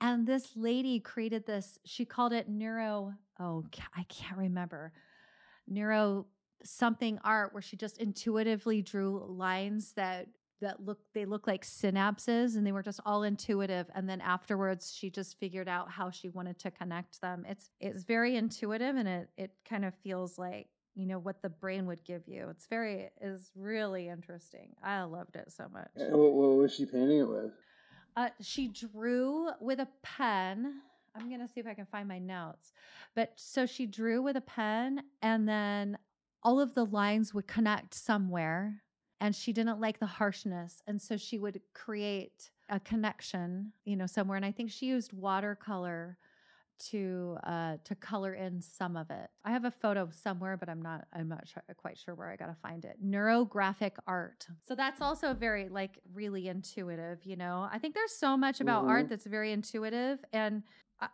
And 0.00 0.26
this 0.26 0.50
lady 0.56 1.00
created 1.00 1.46
this, 1.46 1.78
she 1.84 2.04
called 2.04 2.32
it 2.32 2.48
neuro, 2.48 3.14
oh, 3.40 3.64
I 3.96 4.02
can't 4.04 4.38
remember. 4.38 4.92
Neuro 5.66 6.26
something 6.64 7.18
art 7.24 7.52
where 7.52 7.62
she 7.62 7.76
just 7.76 7.98
intuitively 7.98 8.82
drew 8.82 9.24
lines 9.28 9.92
that 9.92 10.26
that 10.60 10.84
look 10.84 10.98
they 11.14 11.24
look 11.24 11.46
like 11.46 11.64
synapses 11.64 12.56
and 12.56 12.66
they 12.66 12.72
were 12.72 12.82
just 12.82 12.98
all 13.06 13.22
intuitive 13.22 13.86
and 13.94 14.08
then 14.08 14.20
afterwards 14.20 14.92
she 14.92 15.08
just 15.08 15.38
figured 15.38 15.68
out 15.68 15.88
how 15.88 16.10
she 16.10 16.28
wanted 16.30 16.58
to 16.58 16.68
connect 16.72 17.20
them 17.20 17.44
it's 17.48 17.70
it's 17.78 18.02
very 18.02 18.34
intuitive 18.34 18.96
and 18.96 19.06
it 19.06 19.28
it 19.36 19.52
kind 19.68 19.84
of 19.84 19.94
feels 20.02 20.36
like 20.36 20.66
you 20.96 21.06
know 21.06 21.20
what 21.20 21.40
the 21.42 21.48
brain 21.48 21.86
would 21.86 22.02
give 22.02 22.26
you 22.26 22.48
it's 22.50 22.66
very 22.66 23.08
is 23.20 23.52
really 23.54 24.08
interesting 24.08 24.70
i 24.82 25.00
loved 25.04 25.36
it 25.36 25.52
so 25.52 25.68
much 25.72 25.90
What, 25.94 26.32
what 26.32 26.56
was 26.56 26.74
she 26.74 26.86
painting 26.86 27.20
it 27.20 27.28
with? 27.28 27.52
uh, 28.16 28.30
she 28.40 28.66
drew 28.66 29.50
with 29.60 29.78
a 29.78 29.86
pen. 30.02 30.80
I'm 31.14 31.28
going 31.28 31.40
to 31.40 31.48
see 31.48 31.60
if 31.60 31.66
I 31.66 31.74
can 31.74 31.86
find 31.86 32.06
my 32.08 32.18
notes. 32.18 32.72
But 33.14 33.32
so 33.36 33.66
she 33.66 33.86
drew 33.86 34.22
with 34.22 34.36
a 34.36 34.40
pen, 34.40 35.02
and 35.22 35.48
then 35.48 35.98
all 36.42 36.60
of 36.60 36.74
the 36.74 36.84
lines 36.86 37.34
would 37.34 37.46
connect 37.46 37.94
somewhere. 37.94 38.82
And 39.20 39.34
she 39.34 39.52
didn't 39.52 39.80
like 39.80 39.98
the 39.98 40.06
harshness. 40.06 40.80
And 40.86 41.02
so 41.02 41.16
she 41.16 41.38
would 41.38 41.60
create 41.74 42.50
a 42.68 42.78
connection, 42.78 43.72
you 43.84 43.96
know, 43.96 44.06
somewhere. 44.06 44.36
And 44.36 44.46
I 44.46 44.52
think 44.52 44.70
she 44.70 44.86
used 44.86 45.12
watercolor 45.12 46.18
to 46.90 47.36
uh 47.42 47.76
to 47.82 47.96
color 47.96 48.34
in 48.34 48.62
some 48.62 48.96
of 48.96 49.10
it. 49.10 49.30
I 49.44 49.50
have 49.50 49.64
a 49.64 49.70
photo 49.72 50.08
somewhere 50.12 50.56
but 50.56 50.68
I'm 50.68 50.80
not 50.80 51.08
I'm 51.12 51.28
not 51.28 51.48
sure, 51.48 51.60
quite 51.76 51.98
sure 51.98 52.14
where 52.14 52.30
I 52.30 52.36
got 52.36 52.46
to 52.46 52.56
find 52.62 52.84
it. 52.84 52.98
Neurographic 53.04 53.92
art. 54.06 54.46
So 54.68 54.76
that's 54.76 55.00
also 55.00 55.34
very 55.34 55.68
like 55.68 55.98
really 56.14 56.46
intuitive, 56.46 57.24
you 57.24 57.34
know. 57.34 57.68
I 57.72 57.78
think 57.80 57.94
there's 57.96 58.12
so 58.12 58.36
much 58.36 58.60
about 58.60 58.84
art 58.86 59.06
Mhm. 59.06 59.08
that's 59.08 59.26
very 59.26 59.50
intuitive 59.50 60.24
and 60.32 60.62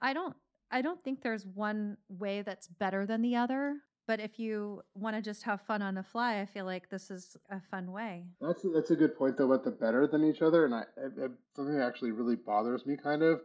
I, 0.00 0.12
don't 0.12 0.34
I 0.70 0.82
don't 0.82 1.02
think 1.02 1.22
there's 1.22 1.46
one 1.46 1.96
way 2.08 2.42
that's 2.42 2.68
better 2.68 3.06
than 3.06 3.22
the 3.22 3.36
other. 3.36 3.76
But 4.06 4.20
if 4.20 4.38
you 4.38 4.82
want 4.94 5.16
to 5.16 5.22
just 5.22 5.44
have 5.44 5.62
fun 5.62 5.80
on 5.80 5.94
the 5.94 6.02
fly, 6.02 6.40
I 6.40 6.44
feel 6.46 6.66
like 6.66 6.90
this 6.90 7.10
is 7.10 7.38
a 7.50 7.58
fun 7.70 7.90
way. 7.90 8.26
That's 8.40 8.62
that's 8.74 8.90
a 8.90 8.96
good 8.96 9.16
point 9.16 9.38
though 9.38 9.50
about 9.50 9.64
the 9.64 9.70
better 9.70 10.06
than 10.06 10.24
each 10.24 10.42
other, 10.42 10.66
and 10.66 10.74
I, 10.74 10.82
I, 10.98 11.24
I 11.24 11.28
something 11.56 11.78
that 11.78 11.86
actually 11.86 12.10
really 12.10 12.36
bothers 12.36 12.84
me 12.84 12.98
kind 13.02 13.22
of 13.22 13.40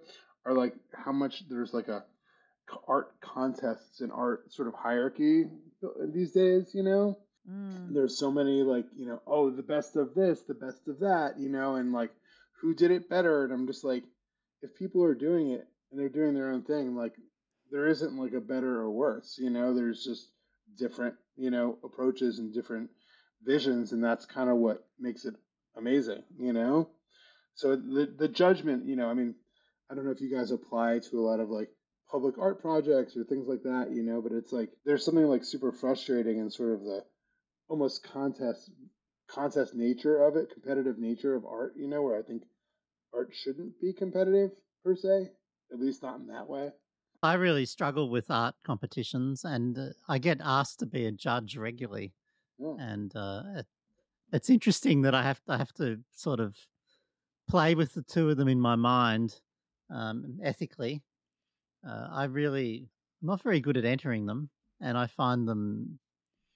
are 0.46 0.54
like 0.54 0.76
how 0.94 1.14
much 1.14 1.48
there's 1.50 1.74
like 1.74 1.88
a 1.88 2.04
art 2.90 3.20
contests 3.22 4.02
and 4.02 4.12
art 4.12 4.52
sort 4.52 4.68
of 4.68 4.74
hierarchy 4.74 5.46
these 6.14 6.34
days. 6.34 6.72
You 6.74 6.84
know, 6.84 7.18
Mm. 7.50 7.94
there's 7.94 8.20
so 8.20 8.30
many 8.30 8.64
like 8.64 8.86
you 8.96 9.06
know 9.06 9.22
oh 9.26 9.50
the 9.50 9.64
best 9.64 9.96
of 9.96 10.14
this, 10.14 10.42
the 10.42 10.54
best 10.54 10.88
of 10.90 11.00
that, 11.00 11.40
you 11.40 11.48
know, 11.50 11.76
and 11.76 11.94
like 11.94 12.12
who 12.62 12.76
did 12.76 12.92
it 12.92 13.10
better, 13.10 13.46
and 13.46 13.54
I'm 13.54 13.66
just 13.66 13.86
like 13.86 14.04
if 14.62 14.76
people 14.76 15.04
are 15.06 15.16
doing 15.16 15.52
it 15.52 15.66
and 15.92 16.00
they're 16.00 16.10
doing 16.10 16.34
their 16.34 16.52
own 16.52 16.64
thing, 16.64 16.96
like 16.96 17.14
there 17.72 17.88
isn't 17.88 18.18
like 18.18 18.34
a 18.34 18.42
better 18.42 18.80
or 18.80 18.90
worse, 18.90 19.38
you 19.40 19.50
know, 19.50 19.74
there's 19.74 20.04
just 20.04 20.30
different 20.78 21.16
you 21.36 21.50
know 21.50 21.78
approaches 21.84 22.40
and 22.40 22.54
different 22.54 22.90
visions 23.44 23.92
and 23.92 24.04
that's 24.04 24.26
kind 24.26 24.50
of 24.50 24.58
what 24.58 24.86
makes 25.00 25.26
it 25.26 25.34
amazing 25.78 26.22
you 26.38 26.54
know? 26.54 26.90
So 27.56 27.76
the 27.76 28.14
the 28.18 28.28
judgment 28.28 28.86
you 28.86 28.96
know 28.96 29.10
i 29.10 29.14
mean 29.14 29.36
i 29.90 29.96
don't 29.96 30.06
know 30.06 30.12
if 30.12 30.22
you 30.22 30.34
guys 30.34 30.52
apply 30.52 31.00
to 31.00 31.20
a 31.20 31.26
lot 31.26 31.40
of 31.40 31.50
like 31.50 31.70
public 32.10 32.38
art 32.38 32.62
projects 32.62 33.18
or 33.18 33.24
things 33.24 33.48
like 33.48 33.64
that 33.64 33.92
you 33.92 34.04
know 34.04 34.22
but 34.22 34.32
it's 34.32 34.54
like 34.54 34.70
there's 34.86 35.04
something 35.04 35.26
like 35.26 35.44
super 35.44 35.72
frustrating 35.72 36.40
and 36.40 36.54
sort 36.54 36.74
of 36.74 36.82
the 36.84 37.04
almost 37.68 38.04
contest 38.04 38.70
contest 39.30 39.76
nature 39.76 40.24
of 40.24 40.36
it, 40.36 40.52
competitive 40.52 40.98
nature 40.98 41.36
of 41.36 41.46
art, 41.46 41.74
you 41.78 41.88
know, 41.88 42.02
where 42.02 42.18
I 42.18 42.24
think 42.24 42.44
art 43.14 43.30
shouldn't 43.32 43.80
be 43.80 43.94
competitive 43.94 44.52
per 44.84 44.96
se, 44.96 45.32
at 45.72 45.80
least 45.80 46.04
not 46.04 46.20
in 46.20 46.28
that 46.28 46.48
way. 46.48 46.72
I 47.22 47.34
really 47.34 47.66
struggle 47.66 48.10
with 48.10 48.32
art 48.32 48.56
competitions, 48.64 49.44
and 49.44 49.78
uh, 49.78 49.88
I 50.08 50.20
get 50.20 50.40
asked 50.44 50.80
to 50.80 50.86
be 50.86 51.06
a 51.06 51.12
judge 51.12 51.58
regularly. 51.58 52.14
Yeah. 52.58 52.76
And 52.80 53.14
uh, 53.16 53.44
it, 53.58 53.66
it's 54.32 54.50
interesting 54.50 55.02
that 55.02 55.16
I 55.16 55.24
have 55.24 55.42
I 55.48 55.58
have 55.58 55.74
to 55.74 56.00
sort 56.12 56.40
of 56.40 56.56
play 57.50 57.76
with 57.76 57.94
the 57.94 58.04
two 58.04 58.30
of 58.30 58.38
them 58.38 58.48
in 58.48 58.60
my 58.60 58.76
mind 58.76 59.40
um, 59.90 60.40
ethically. 60.44 61.02
Uh, 61.86 62.08
I 62.12 62.26
really 62.26 62.88
I'm 63.22 63.28
not 63.28 63.44
very 63.44 63.60
good 63.60 63.78
at 63.78 63.86
entering 63.86 64.26
them, 64.26 64.50
and 64.82 64.98
I 64.98 65.08
find 65.08 65.48
them 65.48 66.00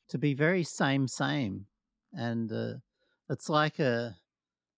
to 0.09 0.17
be 0.17 0.33
very 0.33 0.63
same 0.63 1.07
same, 1.07 1.65
and 2.13 2.51
uh, 2.51 2.73
it's 3.29 3.49
like 3.49 3.79
a 3.79 4.15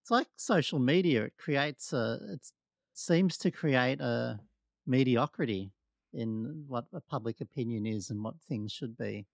it's 0.01 0.11
like 0.11 0.27
social 0.35 0.79
media. 0.79 1.25
It 1.25 1.33
creates 1.37 1.93
a 1.93 2.19
it 2.31 2.51
seems 2.97 3.37
to 3.39 3.51
create 3.51 4.01
a 4.01 4.39
mediocrity 4.85 5.73
in 6.13 6.65
what 6.67 6.87
a 6.93 7.01
public 7.01 7.41
opinion 7.41 7.85
is 7.85 8.09
and 8.09 8.23
what 8.23 8.41
things 8.41 8.71
should 8.71 8.97
be, 8.97 9.27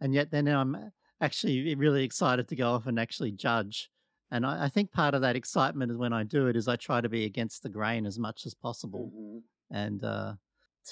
and 0.00 0.14
yet 0.14 0.30
then 0.30 0.48
I'm 0.48 0.92
actually 1.20 1.74
really 1.74 2.04
excited 2.04 2.48
to 2.48 2.56
go 2.56 2.72
off 2.72 2.86
and 2.86 2.98
actually 2.98 3.32
judge. 3.32 3.90
And 4.30 4.44
I, 4.46 4.64
I 4.64 4.68
think 4.68 4.92
part 4.92 5.14
of 5.14 5.22
that 5.22 5.36
excitement 5.36 5.90
is 5.92 5.98
when 5.98 6.12
I 6.12 6.24
do 6.24 6.48
it 6.48 6.56
is 6.56 6.68
I 6.68 6.76
try 6.76 7.00
to 7.00 7.08
be 7.08 7.24
against 7.24 7.62
the 7.62 7.68
grain 7.68 8.06
as 8.06 8.18
much 8.18 8.46
as 8.46 8.54
possible, 8.54 9.12
hmm 9.12 9.38
and 9.70 10.02
uh, 10.04 10.34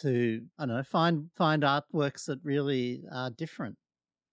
to 0.01 0.49
I 0.59 0.67
don't 0.67 0.77
know 0.77 0.83
find 0.85 1.31
find 1.37 1.63
artworks 1.63 2.27
that 2.27 2.41
really 2.45 3.05
are 3.13 3.31
different 3.31 3.79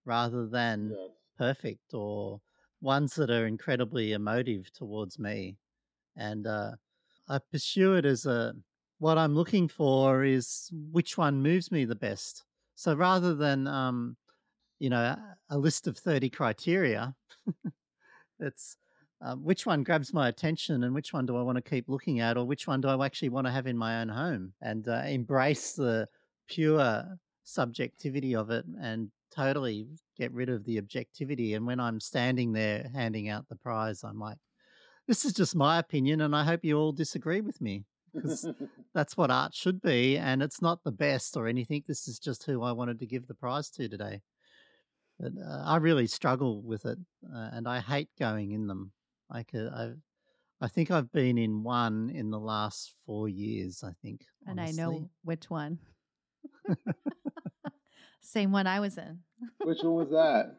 rather 0.05 0.47
than 0.47 0.97
Yes. 0.97 1.11
perfect 1.37 1.93
or 1.93 2.41
ones 2.81 3.15
that 3.15 3.29
are 3.29 3.47
incredibly 3.47 4.13
emotive 4.13 4.71
towards 4.73 5.19
me. 5.19 5.57
And 6.15 6.47
uh, 6.47 6.73
I 7.29 7.39
pursue 7.51 7.93
it 7.93 8.05
as 8.05 8.25
a 8.25 8.53
what 8.97 9.17
I'm 9.17 9.35
looking 9.35 9.67
for 9.67 10.23
is 10.23 10.69
which 10.91 11.17
one 11.17 11.41
moves 11.41 11.71
me 11.71 11.85
the 11.85 11.95
best. 11.95 12.43
So 12.75 12.93
rather 12.93 13.35
than 13.35 13.67
um, 13.67 14.17
you 14.79 14.89
know 14.89 15.15
a, 15.49 15.57
list 15.57 15.87
of 15.87 15.97
thirty 15.97 16.29
criteria, 16.29 17.13
it's 18.39 18.77
um, 19.21 19.43
which 19.43 19.65
one 19.65 19.83
grabs 19.83 20.13
my 20.13 20.29
attention 20.29 20.83
and 20.83 20.93
which 20.93 21.13
one 21.13 21.25
do 21.25 21.37
I 21.37 21.41
want 21.41 21.57
to 21.57 21.69
keep 21.69 21.89
looking 21.89 22.19
at, 22.19 22.37
or 22.37 22.45
which 22.45 22.67
one 22.67 22.81
do 22.81 22.87
I 22.87 23.05
actually 23.05 23.29
want 23.29 23.47
to 23.47 23.51
have 23.51 23.67
in 23.67 23.77
my 23.77 24.01
own 24.01 24.09
home 24.09 24.53
and 24.61 24.87
uh, 24.87 25.03
embrace 25.05 25.73
the 25.73 26.07
pure 26.47 27.05
subjectivity 27.43 28.35
of 28.35 28.49
it 28.49 28.65
and 28.81 29.11
totally 29.35 29.87
get 30.17 30.31
rid 30.31 30.49
of 30.49 30.63
the 30.65 30.77
objectivity. 30.77 31.53
And 31.53 31.65
when 31.65 31.79
I'm 31.79 31.99
standing 31.99 32.53
there 32.53 32.89
handing 32.93 33.29
out 33.29 33.47
the 33.49 33.55
prize, 33.55 34.03
I'm 34.03 34.19
like, 34.19 34.37
this 35.09 35.25
is 35.25 35.33
just 35.33 35.55
my 35.55 35.79
opinion, 35.79 36.21
and 36.21 36.35
I 36.35 36.43
hope 36.43 36.63
you 36.63 36.77
all 36.77 36.91
disagree 36.91 37.41
with 37.41 37.59
me 37.59 37.83
because 38.13 38.47
That's 38.93 39.17
what 39.17 39.31
art 39.31 39.53
should 39.53 39.81
be, 39.81 40.17
and 40.17 40.41
it's 40.41 40.61
not 40.61 40.83
the 40.83 40.91
best 40.91 41.35
or 41.35 41.47
anything. 41.47 41.83
This 41.87 42.07
is 42.07 42.19
just 42.19 42.43
who 42.43 42.63
I 42.63 42.71
wanted 42.71 42.99
to 42.99 43.05
give 43.05 43.27
the 43.27 43.33
prize 43.33 43.69
to 43.71 43.89
today. 43.89 44.21
But 45.19 45.33
uh, 45.43 45.63
I 45.65 45.77
really 45.77 46.07
struggle 46.07 46.61
with 46.61 46.85
it, 46.85 46.97
uh, 47.33 47.49
and 47.53 47.67
I 47.67 47.79
hate 47.79 48.09
going 48.19 48.51
in 48.51 48.67
them. 48.67 48.91
Like 49.29 49.51
uh, 49.53 49.69
I, 49.73 49.91
I 50.61 50.67
think 50.67 50.91
I've 50.91 51.11
been 51.11 51.37
in 51.37 51.63
one 51.63 52.09
in 52.09 52.29
the 52.29 52.39
last 52.39 52.93
four 53.05 53.29
years. 53.29 53.83
I 53.83 53.93
think, 54.01 54.25
And 54.45 54.61
I 54.61 54.71
know 54.71 55.09
which 55.23 55.49
one. 55.49 55.79
Same 58.21 58.51
one 58.51 58.67
I 58.67 58.79
was 58.79 58.97
in. 58.97 59.19
Which 59.63 59.83
one 59.83 59.95
was 59.95 60.09
that? 60.11 60.55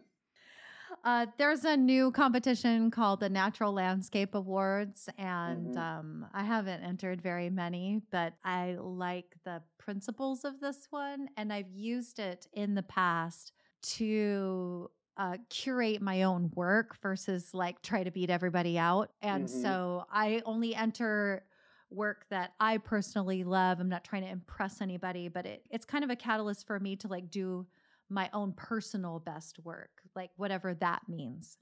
Uh, 1.02 1.26
there's 1.38 1.64
a 1.64 1.76
new 1.76 2.10
competition 2.10 2.90
called 2.90 3.20
the 3.20 3.28
Natural 3.30 3.72
Landscape 3.72 4.34
Awards, 4.34 5.08
and 5.16 5.74
Mhm. 5.74 5.76
um, 5.76 6.26
I 6.34 6.44
haven't 6.44 6.82
entered 6.82 7.22
very 7.22 7.48
many, 7.48 8.02
but 8.10 8.34
I 8.44 8.76
like 8.78 9.34
the 9.44 9.62
principles 9.78 10.44
of 10.44 10.60
this 10.60 10.88
one, 10.90 11.30
and 11.38 11.52
I've 11.52 11.70
used 11.70 12.18
it 12.18 12.46
in 12.52 12.74
the 12.74 12.82
past 12.82 13.52
to 13.82 14.90
uh, 15.16 15.38
curate 15.48 16.02
my 16.02 16.22
own 16.24 16.50
work 16.54 16.98
versus 17.00 17.54
like 17.54 17.80
try 17.82 18.04
to 18.04 18.10
beat 18.10 18.28
everybody 18.28 18.78
out. 18.78 19.10
And 19.22 19.48
Mhm. 19.48 19.50
so 19.50 20.04
I 20.10 20.42
only 20.44 20.74
enter 20.74 21.46
work 21.90 22.26
that 22.28 22.52
I 22.60 22.76
personally 22.78 23.42
love. 23.42 23.80
I'm 23.80 23.88
not 23.88 24.04
trying 24.04 24.22
to 24.22 24.28
impress 24.28 24.80
anybody, 24.82 25.28
but 25.28 25.46
it, 25.46 25.64
it's 25.70 25.84
kind 25.86 26.04
of 26.04 26.10
a 26.10 26.16
catalyst 26.16 26.66
for 26.66 26.78
me 26.78 26.94
to 26.96 27.08
like 27.08 27.30
do 27.30 27.66
my 28.10 28.28
own 28.32 28.52
personal 28.52 29.20
best 29.20 29.58
work, 29.64 29.90
like 30.14 30.30
whatever 30.36 30.74
that 30.74 31.02
means. 31.08 31.58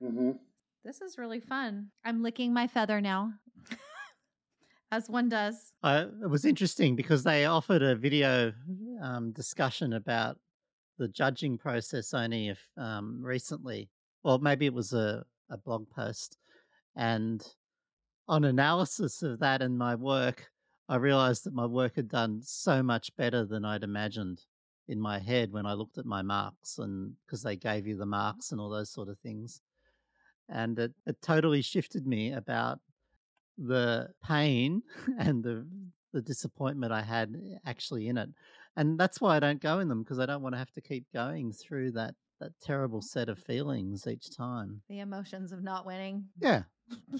hmm 0.00 0.32
This 0.84 1.00
is 1.00 1.18
really 1.18 1.40
fun. 1.40 1.90
I'm 2.04 2.22
licking 2.22 2.52
my 2.52 2.66
feather 2.66 3.00
now, 3.00 3.34
as 4.90 5.08
one 5.08 5.28
does. 5.28 5.72
Uh, 5.82 6.06
it 6.22 6.28
was 6.28 6.44
interesting 6.44 6.96
because 6.96 7.22
they 7.22 7.44
offered 7.44 7.82
a 7.82 7.94
video 7.94 8.52
um, 9.02 9.32
discussion 9.32 9.92
about 9.92 10.38
the 10.98 11.08
judging 11.08 11.58
process 11.58 12.14
only 12.14 12.48
if 12.48 12.60
um, 12.76 13.20
recently, 13.22 13.90
or 14.22 14.38
maybe 14.38 14.66
it 14.66 14.74
was 14.74 14.92
a, 14.92 15.24
a 15.50 15.58
blog 15.58 15.88
post, 15.90 16.38
and 16.96 17.46
on 18.28 18.44
analysis 18.44 19.22
of 19.22 19.40
that 19.40 19.60
and 19.60 19.76
my 19.76 19.94
work, 19.94 20.50
I 20.88 20.96
realized 20.96 21.44
that 21.44 21.54
my 21.54 21.66
work 21.66 21.96
had 21.96 22.08
done 22.08 22.40
so 22.42 22.82
much 22.82 23.14
better 23.16 23.44
than 23.44 23.64
I'd 23.64 23.82
imagined 23.82 24.42
in 24.88 25.00
my 25.00 25.18
head 25.18 25.52
when 25.52 25.66
I 25.66 25.74
looked 25.74 25.98
at 25.98 26.06
my 26.06 26.22
marks, 26.22 26.78
and 26.78 27.12
because 27.24 27.42
they 27.42 27.56
gave 27.56 27.86
you 27.86 27.96
the 27.96 28.04
mm-hmm. 28.04 28.10
marks 28.10 28.52
and 28.52 28.60
all 28.60 28.70
those 28.70 28.90
sort 28.90 29.08
of 29.08 29.18
things, 29.18 29.60
and 30.48 30.78
it, 30.78 30.92
it 31.06 31.16
totally 31.22 31.62
shifted 31.62 32.06
me 32.06 32.32
about 32.32 32.80
the 33.58 34.08
pain 34.26 34.82
and 35.18 35.42
the 35.42 35.66
the 36.12 36.22
disappointment 36.22 36.92
I 36.92 37.02
had 37.02 37.34
eh, 37.34 37.56
actually 37.66 38.08
in 38.08 38.18
it. 38.18 38.28
And 38.76 38.98
that's 38.98 39.20
why 39.20 39.36
I 39.36 39.40
don't 39.40 39.60
go 39.60 39.80
in 39.80 39.88
them 39.88 40.02
because 40.02 40.18
I 40.18 40.26
don't 40.26 40.42
want 40.42 40.54
to 40.54 40.58
have 40.58 40.72
to 40.72 40.80
keep 40.80 41.06
going 41.12 41.52
through 41.52 41.92
that 41.92 42.14
that 42.40 42.52
terrible 42.60 43.00
set 43.00 43.28
of 43.28 43.38
feelings 43.38 44.06
each 44.06 44.36
time. 44.36 44.82
The 44.88 45.00
emotions 45.00 45.52
of 45.52 45.62
not 45.62 45.86
winning. 45.86 46.24
Yeah, 46.40 46.62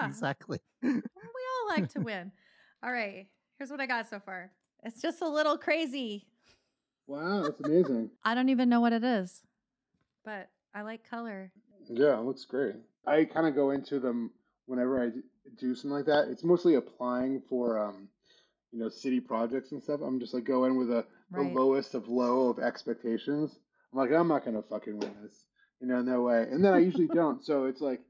Yeah, 0.00 0.06
exactly. 0.06 0.58
we 0.82 0.90
all 0.90 1.68
like 1.68 1.88
to 1.92 2.00
win. 2.04 2.32
All 2.82 2.92
right, 2.92 3.26
here's 3.58 3.70
what 3.70 3.80
I 3.80 3.86
got 3.86 4.08
so 4.08 4.20
far. 4.20 4.50
It's 4.82 5.00
just 5.00 5.22
a 5.22 5.28
little 5.28 5.56
crazy. 5.56 6.26
Wow, 7.06 7.42
that's 7.42 7.60
amazing. 7.60 8.10
I 8.24 8.34
don't 8.34 8.48
even 8.48 8.68
know 8.68 8.80
what 8.80 8.92
it 8.92 9.04
is, 9.04 9.42
but 10.24 10.48
I 10.74 10.82
like 10.82 11.08
color. 11.08 11.52
yeah, 11.88 12.18
it 12.18 12.22
looks 12.24 12.44
great. 12.44 12.76
I 13.06 13.24
kind 13.24 13.46
of 13.46 13.54
go 13.54 13.70
into 13.70 13.98
them 13.98 14.30
whenever 14.66 15.02
I 15.02 15.10
do 15.58 15.74
something 15.74 15.90
like 15.90 16.06
that. 16.06 16.28
It's 16.28 16.44
mostly 16.44 16.74
applying 16.76 17.42
for, 17.48 17.78
um, 17.78 18.08
you 18.70 18.78
know, 18.78 18.88
city 18.88 19.20
projects 19.20 19.72
and 19.72 19.82
stuff. 19.82 20.00
I'm 20.00 20.20
just 20.20 20.32
like 20.34 20.44
go 20.44 20.64
in 20.64 20.76
with 20.76 20.90
a 20.90 21.04
Right. 21.30 21.52
the 21.54 21.58
lowest 21.58 21.94
of 21.94 22.08
low 22.08 22.48
of 22.50 22.58
expectations. 22.58 23.58
I'm 23.92 23.98
like, 23.98 24.12
I'm 24.12 24.28
not 24.28 24.44
gonna 24.44 24.62
fucking 24.62 24.98
win 24.98 25.14
this, 25.22 25.46
you 25.80 25.86
know, 25.86 26.02
no 26.02 26.22
way. 26.22 26.42
And 26.50 26.62
then 26.64 26.74
I 26.74 26.78
usually 26.78 27.08
don't. 27.08 27.42
So 27.44 27.64
it's 27.64 27.80
like 27.80 28.00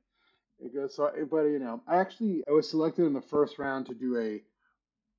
it 0.58 0.74
goes. 0.74 0.94
So, 0.96 1.10
but 1.30 1.44
you 1.44 1.58
know, 1.60 1.80
I 1.86 1.96
actually 1.96 2.42
I 2.48 2.52
was 2.52 2.68
selected 2.68 3.06
in 3.06 3.12
the 3.12 3.20
first 3.22 3.58
round 3.58 3.86
to 3.86 3.94
do 3.94 4.18
a 4.18 4.42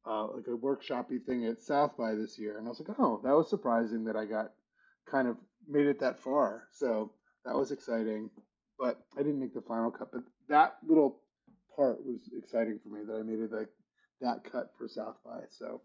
uh, 0.06 0.28
like 0.28 0.48
a 0.48 0.52
workshopy 0.52 1.24
thing 1.26 1.46
at 1.46 1.62
South 1.62 1.98
by 1.98 2.16
this 2.16 2.38
year, 2.38 2.58
and 2.58 2.68
I 2.68 2.70
was 2.70 2.80
like, 2.80 2.98
oh, 3.00 3.22
that 3.24 3.36
was 3.36 3.50
surprising 3.50 4.04
that 4.06 4.16
I 4.16 4.26
got 4.26 4.52
kind 5.10 5.28
of 5.28 5.38
made 5.68 5.86
it 5.88 6.00
that 6.00 6.20
far. 6.20 6.68
So 6.72 7.12
that 7.46 7.56
was 7.56 7.72
exciting, 7.72 8.30
but 8.78 9.02
I 9.18 9.24
didn't 9.24 9.40
make 9.40 9.54
the 9.54 9.62
final 9.62 9.92
cut. 9.92 10.12
But 10.12 10.24
that 10.50 10.78
little 10.86 11.20
part 11.76 12.06
was 12.06 12.30
exciting 12.38 12.80
for 12.84 12.90
me 12.90 13.06
that 13.06 13.16
I 13.16 13.24
made 13.24 13.40
it 13.40 13.52
like 13.52 13.70
that 14.22 14.44
cut 14.44 14.72
for 14.78 14.88
South 14.88 15.16
by. 15.26 15.42
So 15.50 15.82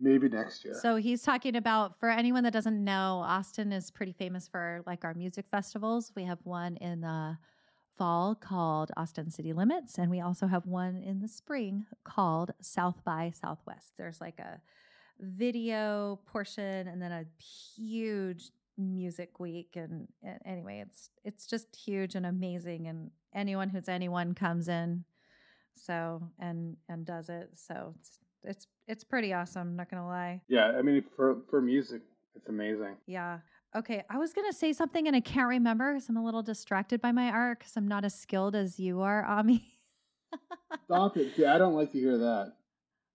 maybe 0.00 0.28
next 0.28 0.64
year. 0.64 0.74
So 0.80 0.96
he's 0.96 1.22
talking 1.22 1.56
about 1.56 1.98
for 1.98 2.10
anyone 2.10 2.44
that 2.44 2.52
doesn't 2.52 2.82
know, 2.82 3.22
Austin 3.24 3.72
is 3.72 3.90
pretty 3.90 4.12
famous 4.12 4.48
for 4.48 4.82
like 4.86 5.04
our 5.04 5.14
music 5.14 5.46
festivals. 5.46 6.12
We 6.14 6.24
have 6.24 6.38
one 6.44 6.76
in 6.76 7.00
the 7.00 7.38
fall 7.96 8.34
called 8.34 8.90
Austin 8.96 9.30
City 9.30 9.52
Limits, 9.52 9.98
and 9.98 10.10
we 10.10 10.20
also 10.20 10.46
have 10.46 10.66
one 10.66 10.96
in 10.96 11.20
the 11.20 11.28
spring 11.28 11.86
called 12.04 12.52
South 12.60 13.02
by 13.04 13.32
Southwest. 13.38 13.92
There's 13.96 14.20
like 14.20 14.38
a 14.38 14.60
video 15.20 16.18
portion 16.26 16.88
and 16.88 17.00
then 17.00 17.12
a 17.12 17.24
huge 17.76 18.50
music 18.78 19.38
week 19.38 19.76
and, 19.76 20.08
and 20.24 20.38
anyway 20.46 20.82
it's 20.84 21.10
it's 21.24 21.46
just 21.46 21.76
huge 21.76 22.14
and 22.14 22.24
amazing 22.24 22.88
and 22.88 23.10
anyone 23.34 23.68
who's 23.68 23.88
anyone 23.88 24.34
comes 24.34 24.66
in 24.66 25.04
so 25.76 26.22
and 26.40 26.76
and 26.88 27.04
does 27.04 27.28
it 27.28 27.50
so 27.54 27.94
it's 28.00 28.18
it's 28.44 28.66
it's 28.88 29.04
pretty 29.04 29.32
awesome 29.32 29.76
not 29.76 29.90
gonna 29.90 30.06
lie 30.06 30.40
yeah, 30.48 30.72
I 30.76 30.82
mean 30.82 31.04
for 31.16 31.36
for 31.48 31.60
music, 31.60 32.02
it's 32.34 32.48
amazing. 32.48 32.96
yeah. 33.06 33.38
Okay. 33.74 34.02
I 34.10 34.18
was 34.18 34.32
going 34.32 34.50
to 34.50 34.56
say 34.56 34.72
something 34.72 35.06
and 35.06 35.16
I 35.16 35.20
can't 35.20 35.48
remember 35.48 35.94
because 35.94 36.08
I'm 36.08 36.16
a 36.16 36.24
little 36.24 36.42
distracted 36.42 37.00
by 37.00 37.12
my 37.12 37.30
art 37.30 37.60
because 37.60 37.76
I'm 37.76 37.88
not 37.88 38.04
as 38.04 38.14
skilled 38.14 38.54
as 38.54 38.78
you 38.78 39.00
are, 39.00 39.24
Ami. 39.24 39.64
Stop 40.84 41.16
it! 41.16 41.32
Yeah, 41.36 41.54
I 41.54 41.58
don't 41.58 41.74
like 41.74 41.92
to 41.92 41.98
hear 41.98 42.18
that. 42.18 42.54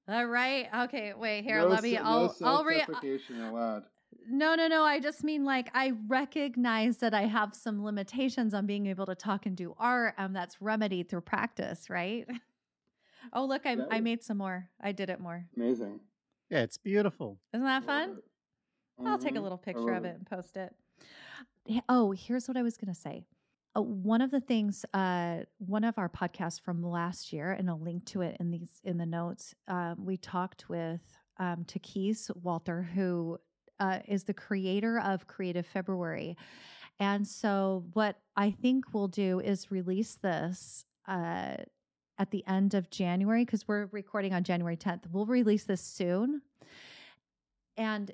All 0.07 0.25
right. 0.25 0.67
Okay. 0.83 1.13
Wait, 1.13 1.43
here. 1.43 1.59
no, 1.59 1.67
let 1.67 1.83
me. 1.83 1.97
I'll. 1.97 2.35
no 2.39 2.47
I'll 2.47 2.63
re. 2.63 2.81
Uh 2.81 3.49
allowed. 3.49 3.83
No, 4.29 4.55
no, 4.55 4.67
no. 4.67 4.83
I 4.83 4.99
just 4.99 5.23
mean 5.23 5.43
like 5.43 5.69
I 5.73 5.93
recognize 6.07 6.97
that 6.97 7.13
I 7.13 7.23
have 7.23 7.55
some 7.55 7.83
limitations 7.83 8.53
on 8.53 8.65
being 8.65 8.87
able 8.87 9.05
to 9.05 9.15
talk 9.15 9.45
and 9.45 9.55
do 9.55 9.75
art, 9.77 10.13
and 10.17 10.35
that's 10.35 10.61
remedied 10.61 11.09
through 11.09 11.21
practice, 11.21 11.89
right? 11.89 12.25
oh, 13.33 13.45
look, 13.45 13.65
I, 13.65 13.77
I 13.91 13.99
made 13.99 14.23
some 14.23 14.37
more. 14.37 14.69
I 14.81 14.91
did 14.91 15.09
it 15.09 15.19
more. 15.19 15.45
Amazing. 15.55 15.99
Yeah, 16.49 16.59
it's 16.59 16.77
beautiful. 16.77 17.37
Isn't 17.53 17.65
that 17.65 17.83
fun? 17.83 18.17
I'll 19.05 19.17
take 19.17 19.35
a 19.35 19.39
Mhm. 19.39 19.43
little 19.43 19.57
picture 19.57 19.93
of 19.93 20.05
it 20.05 20.15
and 20.15 20.25
post 20.25 20.57
it. 20.57 20.75
Oh, 21.89 22.11
here's 22.11 22.47
what 22.47 22.57
I 22.57 22.61
was 22.63 22.77
going 22.77 22.93
to 22.93 22.99
say. 22.99 23.23
Uh, 23.75 23.81
one 23.81 24.21
of 24.21 24.31
the 24.31 24.39
things, 24.39 24.85
uh, 24.93 25.43
one 25.59 25.83
of 25.83 25.97
our 25.97 26.09
podcasts 26.09 26.59
from 26.59 26.81
last 26.81 27.31
year, 27.33 27.51
and 27.51 27.69
I'll 27.69 27.79
link 27.79 28.05
to 28.05 28.21
it 28.21 28.37
in 28.39 28.49
these 28.51 28.81
in 28.83 28.97
the 28.97 29.05
notes. 29.05 29.53
Um, 29.67 30.03
we 30.05 30.17
talked 30.17 30.69
with 30.69 31.01
um, 31.37 31.65
Takis 31.65 32.35
Walter, 32.37 32.81
who 32.81 33.37
uh, 33.79 33.99
is 34.07 34.23
the 34.23 34.33
creator 34.33 34.99
of 34.99 35.27
Creative 35.27 35.65
February, 35.65 36.35
and 36.99 37.27
so 37.27 37.85
what 37.93 38.19
I 38.35 38.49
think 38.49 38.91
we'll 38.93 39.07
do 39.09 39.39
is 39.39 39.69
release 39.71 40.15
this. 40.15 40.85
Uh, 41.07 41.57
at 42.19 42.31
the 42.31 42.43
end 42.47 42.73
of 42.73 42.89
January, 42.89 43.45
because 43.45 43.67
we're 43.67 43.85
recording 43.91 44.33
on 44.33 44.43
January 44.43 44.75
10th. 44.75 45.05
We'll 45.11 45.27
release 45.27 45.65
this 45.65 45.81
soon. 45.81 46.41
And 47.77 48.11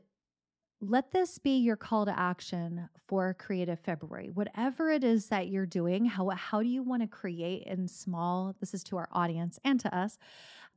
let 0.84 1.12
this 1.12 1.38
be 1.38 1.58
your 1.58 1.78
call 1.78 2.06
to 2.06 2.20
action 2.20 2.90
for 3.08 3.34
creative 3.40 3.80
february. 3.80 4.30
Whatever 4.30 4.92
it 4.92 5.04
is 5.04 5.28
that 5.28 5.48
you're 5.48 5.66
doing 5.66 6.06
how 6.06 6.30
how 6.30 6.62
do 6.62 6.68
you 6.68 6.84
want 6.84 7.02
to 7.02 7.08
create 7.08 7.64
in 7.64 7.88
small 7.88 8.56
this 8.60 8.74
is 8.74 8.84
to 8.86 8.98
our 8.98 9.08
audience 9.12 9.60
and 9.64 9.80
to 9.80 9.96
us 9.96 10.18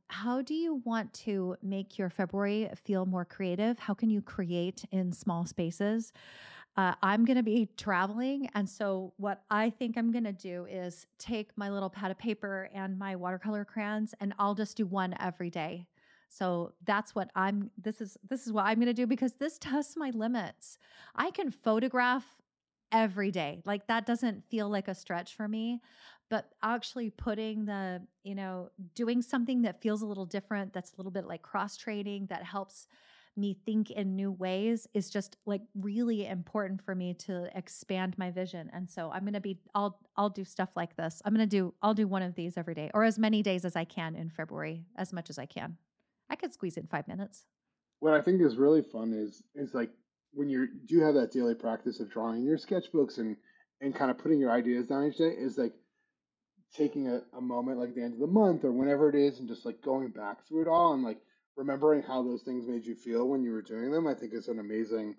how 0.09 0.41
do 0.41 0.53
you 0.53 0.81
want 0.85 1.13
to 1.13 1.57
make 1.61 1.97
your 1.97 2.09
february 2.09 2.69
feel 2.85 3.05
more 3.05 3.25
creative? 3.25 3.77
How 3.77 3.93
can 3.93 4.09
you 4.09 4.21
create 4.21 4.85
in 4.91 5.11
small 5.11 5.45
spaces? 5.45 6.13
Uh, 6.77 6.93
i'm 7.01 7.25
going 7.25 7.37
to 7.37 7.43
be 7.43 7.67
traveling 7.75 8.47
and 8.53 8.69
so 8.69 9.11
what 9.17 9.41
i 9.49 9.67
think 9.67 9.97
i'm 9.97 10.11
going 10.11 10.23
to 10.23 10.31
do 10.31 10.65
is 10.69 11.07
take 11.17 11.49
my 11.57 11.71
little 11.71 11.89
pad 11.89 12.11
of 12.11 12.19
paper 12.19 12.69
and 12.71 12.99
my 12.99 13.15
watercolor 13.15 13.65
crayons 13.65 14.13
and 14.19 14.31
i'll 14.37 14.53
just 14.53 14.77
do 14.77 14.85
one 14.85 15.15
every 15.19 15.49
day 15.49 15.87
so 16.29 16.73
that's 16.85 17.15
what 17.15 17.29
I'm 17.35 17.71
this 17.77 18.01
is 18.01 18.17
this 18.29 18.45
is 18.45 18.53
what 18.53 18.65
I'm 18.65 18.75
going 18.75 18.87
to 18.87 18.93
do 18.93 19.07
because 19.07 19.33
this 19.33 19.57
tests 19.57 19.95
my 19.95 20.11
limits. 20.11 20.77
I 21.15 21.31
can 21.31 21.51
photograph 21.51 22.25
every 22.91 23.31
day. 23.31 23.61
Like 23.65 23.87
that 23.87 24.05
doesn't 24.05 24.43
feel 24.49 24.69
like 24.69 24.87
a 24.87 24.95
stretch 24.95 25.35
for 25.35 25.47
me, 25.47 25.81
but 26.29 26.49
actually 26.63 27.09
putting 27.09 27.65
the, 27.65 28.01
you 28.23 28.35
know, 28.35 28.69
doing 28.95 29.21
something 29.21 29.61
that 29.63 29.81
feels 29.81 30.01
a 30.01 30.05
little 30.05 30.25
different, 30.25 30.73
that's 30.73 30.93
a 30.93 30.97
little 30.97 31.11
bit 31.11 31.25
like 31.25 31.41
cross 31.41 31.77
training 31.77 32.27
that 32.27 32.43
helps 32.43 32.87
me 33.35 33.55
think 33.65 33.91
in 33.91 34.15
new 34.15 34.31
ways 34.31 34.87
is 34.95 35.11
just 35.11 35.37
like 35.45 35.61
really 35.75 36.25
important 36.25 36.81
for 36.81 36.95
me 36.95 37.13
to 37.13 37.47
expand 37.55 38.17
my 38.17 38.31
vision. 38.31 38.69
And 38.73 38.89
so 38.89 39.11
I'm 39.11 39.21
going 39.21 39.33
to 39.33 39.39
be 39.39 39.59
I'll 39.75 39.99
I'll 40.15 40.29
do 40.29 40.43
stuff 40.43 40.69
like 40.75 40.95
this. 40.95 41.21
I'm 41.23 41.33
going 41.35 41.47
to 41.47 41.55
do 41.57 41.73
I'll 41.81 41.93
do 41.93 42.07
one 42.07 42.23
of 42.23 42.33
these 42.35 42.57
every 42.57 42.73
day 42.73 42.89
or 42.93 43.03
as 43.03 43.19
many 43.19 43.43
days 43.43 43.63
as 43.63 43.75
I 43.75 43.83
can 43.83 44.15
in 44.15 44.29
February, 44.29 44.85
as 44.95 45.13
much 45.13 45.29
as 45.29 45.37
I 45.37 45.45
can. 45.45 45.77
I 46.29 46.35
could 46.35 46.53
squeeze 46.53 46.77
in 46.77 46.87
5 46.87 47.07
minutes. 47.07 47.45
What 47.99 48.13
I 48.13 48.21
think 48.21 48.41
is 48.41 48.57
really 48.57 48.83
fun 48.83 49.13
is 49.13 49.43
is 49.55 49.73
like 49.73 49.89
when 50.33 50.49
you 50.49 50.67
do 50.85 50.99
have 51.01 51.15
that 51.15 51.31
daily 51.31 51.55
practice 51.55 51.99
of 51.99 52.11
drawing 52.11 52.43
your 52.43 52.57
sketchbooks 52.57 53.17
and 53.17 53.37
and 53.81 53.95
kind 53.95 54.11
of 54.11 54.17
putting 54.17 54.39
your 54.39 54.51
ideas 54.51 54.87
down 54.87 55.05
each 55.05 55.17
day 55.17 55.29
is 55.29 55.57
like 55.57 55.73
taking 56.75 57.07
a, 57.07 57.21
a 57.35 57.41
moment 57.41 57.79
like 57.79 57.95
the 57.95 58.03
end 58.03 58.13
of 58.13 58.19
the 58.19 58.27
month 58.27 58.63
or 58.63 58.71
whenever 58.71 59.09
it 59.09 59.15
is 59.15 59.39
and 59.39 59.47
just 59.47 59.65
like 59.65 59.81
going 59.81 60.09
back 60.09 60.45
through 60.45 60.61
it 60.61 60.67
all 60.67 60.93
and 60.93 61.03
like 61.03 61.19
remembering 61.55 62.03
how 62.03 62.21
those 62.21 62.43
things 62.43 62.67
made 62.67 62.85
you 62.85 62.93
feel 62.93 63.27
when 63.27 63.41
you 63.41 63.51
were 63.51 63.61
doing 63.61 63.89
them 63.89 64.05
i 64.05 64.13
think 64.13 64.33
is 64.33 64.47
an 64.47 64.59
amazing 64.59 65.15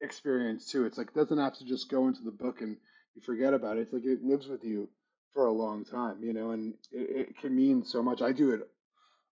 experience 0.00 0.70
too. 0.70 0.84
It's 0.84 0.98
like 0.98 1.14
doesn't 1.14 1.38
have 1.38 1.56
to 1.58 1.64
just 1.64 1.90
go 1.90 2.08
into 2.08 2.22
the 2.22 2.30
book 2.30 2.60
and 2.60 2.76
you 3.14 3.22
forget 3.22 3.54
about 3.54 3.78
it. 3.78 3.82
It's 3.82 3.92
like 3.92 4.04
it 4.04 4.22
lives 4.22 4.46
with 4.46 4.64
you 4.64 4.88
for 5.32 5.46
a 5.46 5.52
long 5.52 5.84
time 5.84 6.22
you 6.22 6.32
know 6.32 6.52
and 6.52 6.72
it, 6.90 7.28
it 7.28 7.38
can 7.38 7.54
mean 7.54 7.84
so 7.84 8.02
much. 8.02 8.22
I 8.22 8.32
do 8.32 8.52
it 8.52 8.68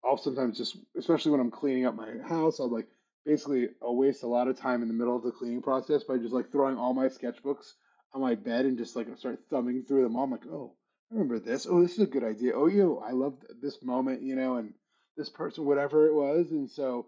I'll 0.04 0.18
sometimes 0.18 0.58
just, 0.58 0.78
especially 0.98 1.32
when 1.32 1.42
I'm 1.42 1.52
cleaning 1.52 1.86
up 1.86 1.96
my 1.96 2.18
house, 2.28 2.60
I'll 2.60 2.70
like 2.70 2.88
basically 3.26 3.70
I'll 3.82 3.96
waste 3.96 4.24
a 4.24 4.28
lot 4.28 4.48
of 4.48 4.58
time 4.58 4.82
in 4.82 4.88
the 4.88 4.94
middle 4.94 5.16
of 5.16 5.24
the 5.24 5.32
cleaning 5.32 5.62
process 5.62 6.04
by 6.04 6.18
just 6.18 6.34
like 6.34 6.52
throwing 6.52 6.78
all 6.78 6.94
my 6.94 7.08
sketchbooks 7.08 7.74
on 8.14 8.22
my 8.22 8.36
bed 8.36 8.66
and 8.66 8.78
just 8.78 8.96
like 8.96 9.08
start 9.18 9.40
thumbing 9.50 9.84
through 9.84 10.04
them 10.04 10.16
all. 10.16 10.24
I'm 10.24 10.32
like, 10.32 10.48
oh, 10.48 10.74
I 11.12 11.16
remember 11.16 11.40
this. 11.40 11.68
Oh, 11.70 11.82
this 11.82 11.94
is 11.94 12.00
a 12.00 12.08
good 12.08 12.24
idea. 12.24 12.54
Oh, 12.56 12.68
you, 12.68 13.02
I 13.06 13.12
love 13.12 13.36
this 13.62 13.84
moment, 13.84 14.22
you 14.22 14.36
know, 14.36 14.56
and 14.58 14.74
this 15.18 15.30
person, 15.30 15.66
whatever 15.66 16.08
it 16.08 16.14
was. 16.14 16.52
And 16.52 16.70
so 16.70 17.08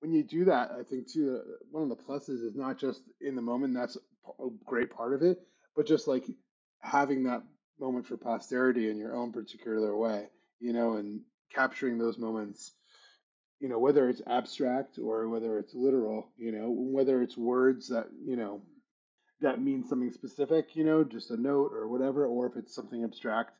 when 0.00 0.12
you 0.12 0.24
do 0.24 0.46
that, 0.46 0.70
I 0.72 0.82
think 0.82 1.10
too, 1.10 1.40
uh, 1.40 1.52
one 1.70 1.84
of 1.84 1.88
the 1.90 2.02
pluses 2.02 2.44
is 2.44 2.56
not 2.56 2.78
just 2.78 3.02
in 3.20 3.36
the 3.36 3.42
moment. 3.42 3.74
That's 3.74 3.96
a 4.38 4.48
great 4.64 4.90
part 4.90 5.14
of 5.14 5.22
it, 5.22 5.38
but 5.76 5.86
just 5.86 6.08
like 6.08 6.24
having 6.80 7.24
that 7.24 7.42
moment 7.78 8.06
for 8.06 8.16
posterity 8.16 8.90
in 8.90 8.98
your 8.98 9.14
own 9.14 9.32
particular 9.32 9.96
way, 9.96 10.26
you 10.58 10.72
know, 10.72 10.94
and 10.94 11.20
capturing 11.54 11.98
those 11.98 12.18
moments 12.18 12.72
you 13.60 13.68
know 13.68 13.78
whether 13.78 14.08
it's 14.08 14.22
abstract 14.26 14.98
or 14.98 15.28
whether 15.28 15.58
it's 15.58 15.74
literal 15.74 16.28
you 16.36 16.52
know 16.52 16.70
whether 16.70 17.22
it's 17.22 17.36
words 17.36 17.88
that 17.88 18.06
you 18.24 18.36
know 18.36 18.62
that 19.40 19.60
mean 19.60 19.84
something 19.84 20.10
specific 20.12 20.74
you 20.74 20.84
know 20.84 21.04
just 21.04 21.30
a 21.30 21.36
note 21.36 21.72
or 21.72 21.88
whatever 21.88 22.26
or 22.26 22.46
if 22.46 22.56
it's 22.56 22.74
something 22.74 23.04
abstract 23.04 23.52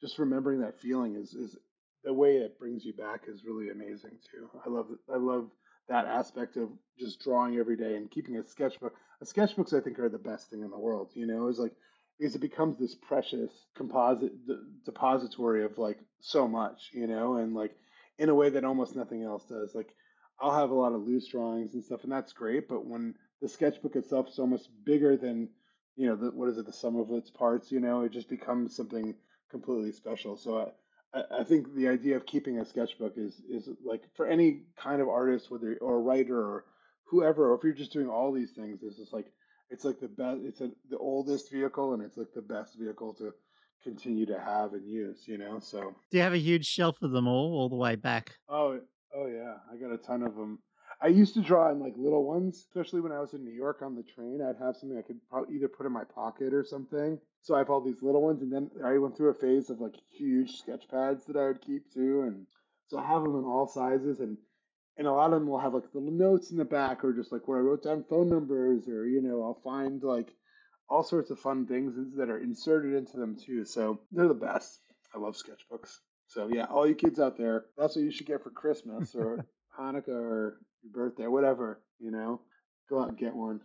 just 0.00 0.18
remembering 0.18 0.60
that 0.60 0.80
feeling 0.80 1.16
is 1.16 1.34
is 1.34 1.56
the 2.04 2.12
way 2.12 2.36
it 2.36 2.58
brings 2.58 2.84
you 2.84 2.92
back 2.92 3.22
is 3.26 3.44
really 3.44 3.70
amazing 3.70 4.12
too. 4.30 4.48
I 4.64 4.68
love 4.68 4.86
i 5.12 5.16
love 5.16 5.50
that 5.88 6.06
aspect 6.06 6.56
of 6.56 6.68
just 6.98 7.20
drawing 7.20 7.56
every 7.56 7.76
day 7.76 7.96
and 7.96 8.10
keeping 8.10 8.36
a 8.36 8.44
sketchbook 8.44 8.94
a 9.20 9.24
sketchbooks 9.24 9.74
i 9.74 9.80
think 9.80 9.98
are 9.98 10.08
the 10.08 10.18
best 10.18 10.50
thing 10.50 10.62
in 10.62 10.70
the 10.70 10.78
world 10.78 11.10
you 11.14 11.26
know 11.26 11.48
it's 11.48 11.58
like 11.58 11.74
because 12.18 12.34
it 12.34 12.40
becomes 12.40 12.78
this 12.78 12.94
precious 12.94 13.50
composite 13.76 14.46
d- 14.46 14.56
depository 14.84 15.64
of 15.64 15.78
like 15.78 15.98
so 16.20 16.48
much, 16.48 16.90
you 16.92 17.06
know, 17.06 17.36
and 17.36 17.54
like 17.54 17.76
in 18.18 18.28
a 18.28 18.34
way 18.34 18.50
that 18.50 18.64
almost 18.64 18.96
nothing 18.96 19.22
else 19.22 19.44
does. 19.44 19.74
Like 19.74 19.94
I'll 20.40 20.54
have 20.54 20.70
a 20.70 20.74
lot 20.74 20.92
of 20.92 21.02
loose 21.02 21.28
drawings 21.28 21.74
and 21.74 21.84
stuff, 21.84 22.04
and 22.04 22.12
that's 22.12 22.32
great. 22.32 22.68
But 22.68 22.86
when 22.86 23.14
the 23.40 23.48
sketchbook 23.48 23.96
itself 23.96 24.28
is 24.28 24.38
almost 24.38 24.70
bigger 24.84 25.16
than, 25.16 25.48
you 25.96 26.06
know, 26.06 26.16
the, 26.16 26.30
what 26.30 26.48
is 26.48 26.58
it, 26.58 26.66
the 26.66 26.72
sum 26.72 26.96
of 26.96 27.10
its 27.12 27.30
parts, 27.30 27.70
you 27.70 27.80
know, 27.80 28.02
it 28.02 28.12
just 28.12 28.28
becomes 28.28 28.74
something 28.74 29.14
completely 29.50 29.92
special. 29.92 30.36
So 30.36 30.72
I, 31.14 31.22
I, 31.40 31.44
think 31.44 31.74
the 31.74 31.88
idea 31.88 32.16
of 32.16 32.26
keeping 32.26 32.58
a 32.58 32.64
sketchbook 32.64 33.14
is 33.16 33.40
is 33.48 33.68
like 33.84 34.02
for 34.14 34.26
any 34.26 34.62
kind 34.76 35.00
of 35.00 35.08
artist, 35.08 35.50
whether 35.50 35.76
or 35.80 36.02
writer 36.02 36.38
or 36.38 36.64
whoever, 37.04 37.50
or 37.50 37.56
if 37.56 37.64
you're 37.64 37.72
just 37.72 37.92
doing 37.92 38.08
all 38.08 38.32
these 38.32 38.52
things, 38.52 38.80
it's 38.82 38.96
just 38.96 39.12
like 39.12 39.32
it's 39.70 39.84
like 39.84 40.00
the 40.00 40.08
best 40.08 40.40
it's 40.44 40.60
a, 40.60 40.70
the 40.90 40.98
oldest 40.98 41.50
vehicle 41.52 41.94
and 41.94 42.02
it's 42.02 42.16
like 42.16 42.32
the 42.34 42.42
best 42.42 42.78
vehicle 42.78 43.14
to 43.14 43.32
continue 43.82 44.26
to 44.26 44.38
have 44.38 44.72
and 44.72 44.88
use 44.88 45.24
you 45.26 45.38
know 45.38 45.58
so. 45.60 45.94
Do 46.10 46.18
you 46.18 46.22
have 46.22 46.34
a 46.34 46.38
huge 46.38 46.66
shelf 46.66 47.00
of 47.02 47.12
them 47.12 47.28
all, 47.28 47.52
all 47.54 47.68
the 47.68 47.76
way 47.76 47.96
back? 47.96 48.34
oh 48.48 48.80
oh 49.14 49.26
yeah. 49.26 49.54
I 49.72 49.76
got 49.76 49.92
a 49.92 49.98
ton 49.98 50.22
of 50.22 50.34
them 50.34 50.58
i 51.00 51.06
used 51.06 51.34
to 51.34 51.40
draw 51.40 51.70
in 51.70 51.78
like 51.78 51.94
little 51.96 52.24
ones 52.24 52.56
especially 52.58 53.00
when 53.00 53.12
i 53.12 53.20
was 53.20 53.34
in 53.34 53.44
new 53.44 53.52
york 53.52 53.82
on 53.82 53.94
the 53.94 54.02
train 54.02 54.40
i'd 54.42 54.62
have 54.62 54.76
something 54.76 54.98
i 54.98 55.02
could 55.02 55.20
probably 55.28 55.54
either 55.54 55.68
put 55.68 55.86
in 55.86 55.92
my 55.92 56.04
pocket 56.04 56.52
or 56.52 56.64
something. 56.64 57.18
So 57.40 57.54
i 57.54 57.58
have 57.58 57.70
all 57.70 57.80
these 57.80 58.02
little 58.02 58.22
ones 58.22 58.42
and 58.42 58.52
then 58.52 58.70
i 58.84 58.98
went 58.98 59.16
through 59.16 59.30
a 59.30 59.34
phase 59.34 59.70
of 59.70 59.80
like 59.80 59.94
huge 60.10 60.56
sketch 60.56 60.88
pads 60.90 61.24
that 61.26 61.36
i 61.36 61.46
would 61.46 61.60
keep 61.60 61.92
too 61.92 62.22
and 62.22 62.46
so 62.88 62.98
i 62.98 63.06
have 63.06 63.22
them 63.22 63.36
in 63.36 63.44
all 63.44 63.68
sizes 63.68 64.20
and 64.20 64.36
and 64.98 65.06
a 65.06 65.12
lot 65.12 65.32
of 65.32 65.40
them 65.40 65.48
will 65.48 65.58
have 65.60 65.74
like 65.74 65.84
little 65.94 66.10
notes 66.10 66.50
in 66.50 66.58
the 66.58 66.64
back 66.64 67.04
or 67.04 67.12
just 67.12 67.32
like 67.32 67.46
where 67.48 67.58
I 67.58 67.62
wrote 67.62 67.84
down 67.84 68.04
phone 68.10 68.28
numbers 68.28 68.88
or 68.88 69.06
you 69.06 69.22
know 69.22 69.42
I'll 69.42 69.60
find 69.64 70.02
like 70.02 70.34
all 70.90 71.02
sorts 71.04 71.30
of 71.30 71.38
fun 71.38 71.66
things 71.66 71.94
that 72.16 72.28
are 72.30 72.38
inserted 72.38 72.94
into 72.94 73.16
them 73.16 73.36
too. 73.36 73.64
So 73.64 74.00
they're 74.12 74.28
the 74.28 74.34
best. 74.34 74.80
I 75.14 75.18
love 75.18 75.36
sketchbooks. 75.36 75.98
So 76.26 76.48
yeah, 76.52 76.64
all 76.64 76.86
you 76.86 76.94
kids 76.94 77.18
out 77.20 77.38
there, 77.38 77.66
that's 77.76 77.96
what 77.96 78.04
you 78.04 78.10
should 78.10 78.26
get 78.26 78.42
for 78.42 78.50
Christmas 78.50 79.14
or 79.14 79.46
Hanukkah 79.78 80.08
or 80.08 80.58
your 80.82 80.92
birthday, 80.92 81.26
whatever. 81.26 81.80
You 81.98 82.10
know, 82.10 82.40
go 82.90 83.00
out 83.00 83.08
and 83.08 83.18
get 83.18 83.34
one. 83.34 83.60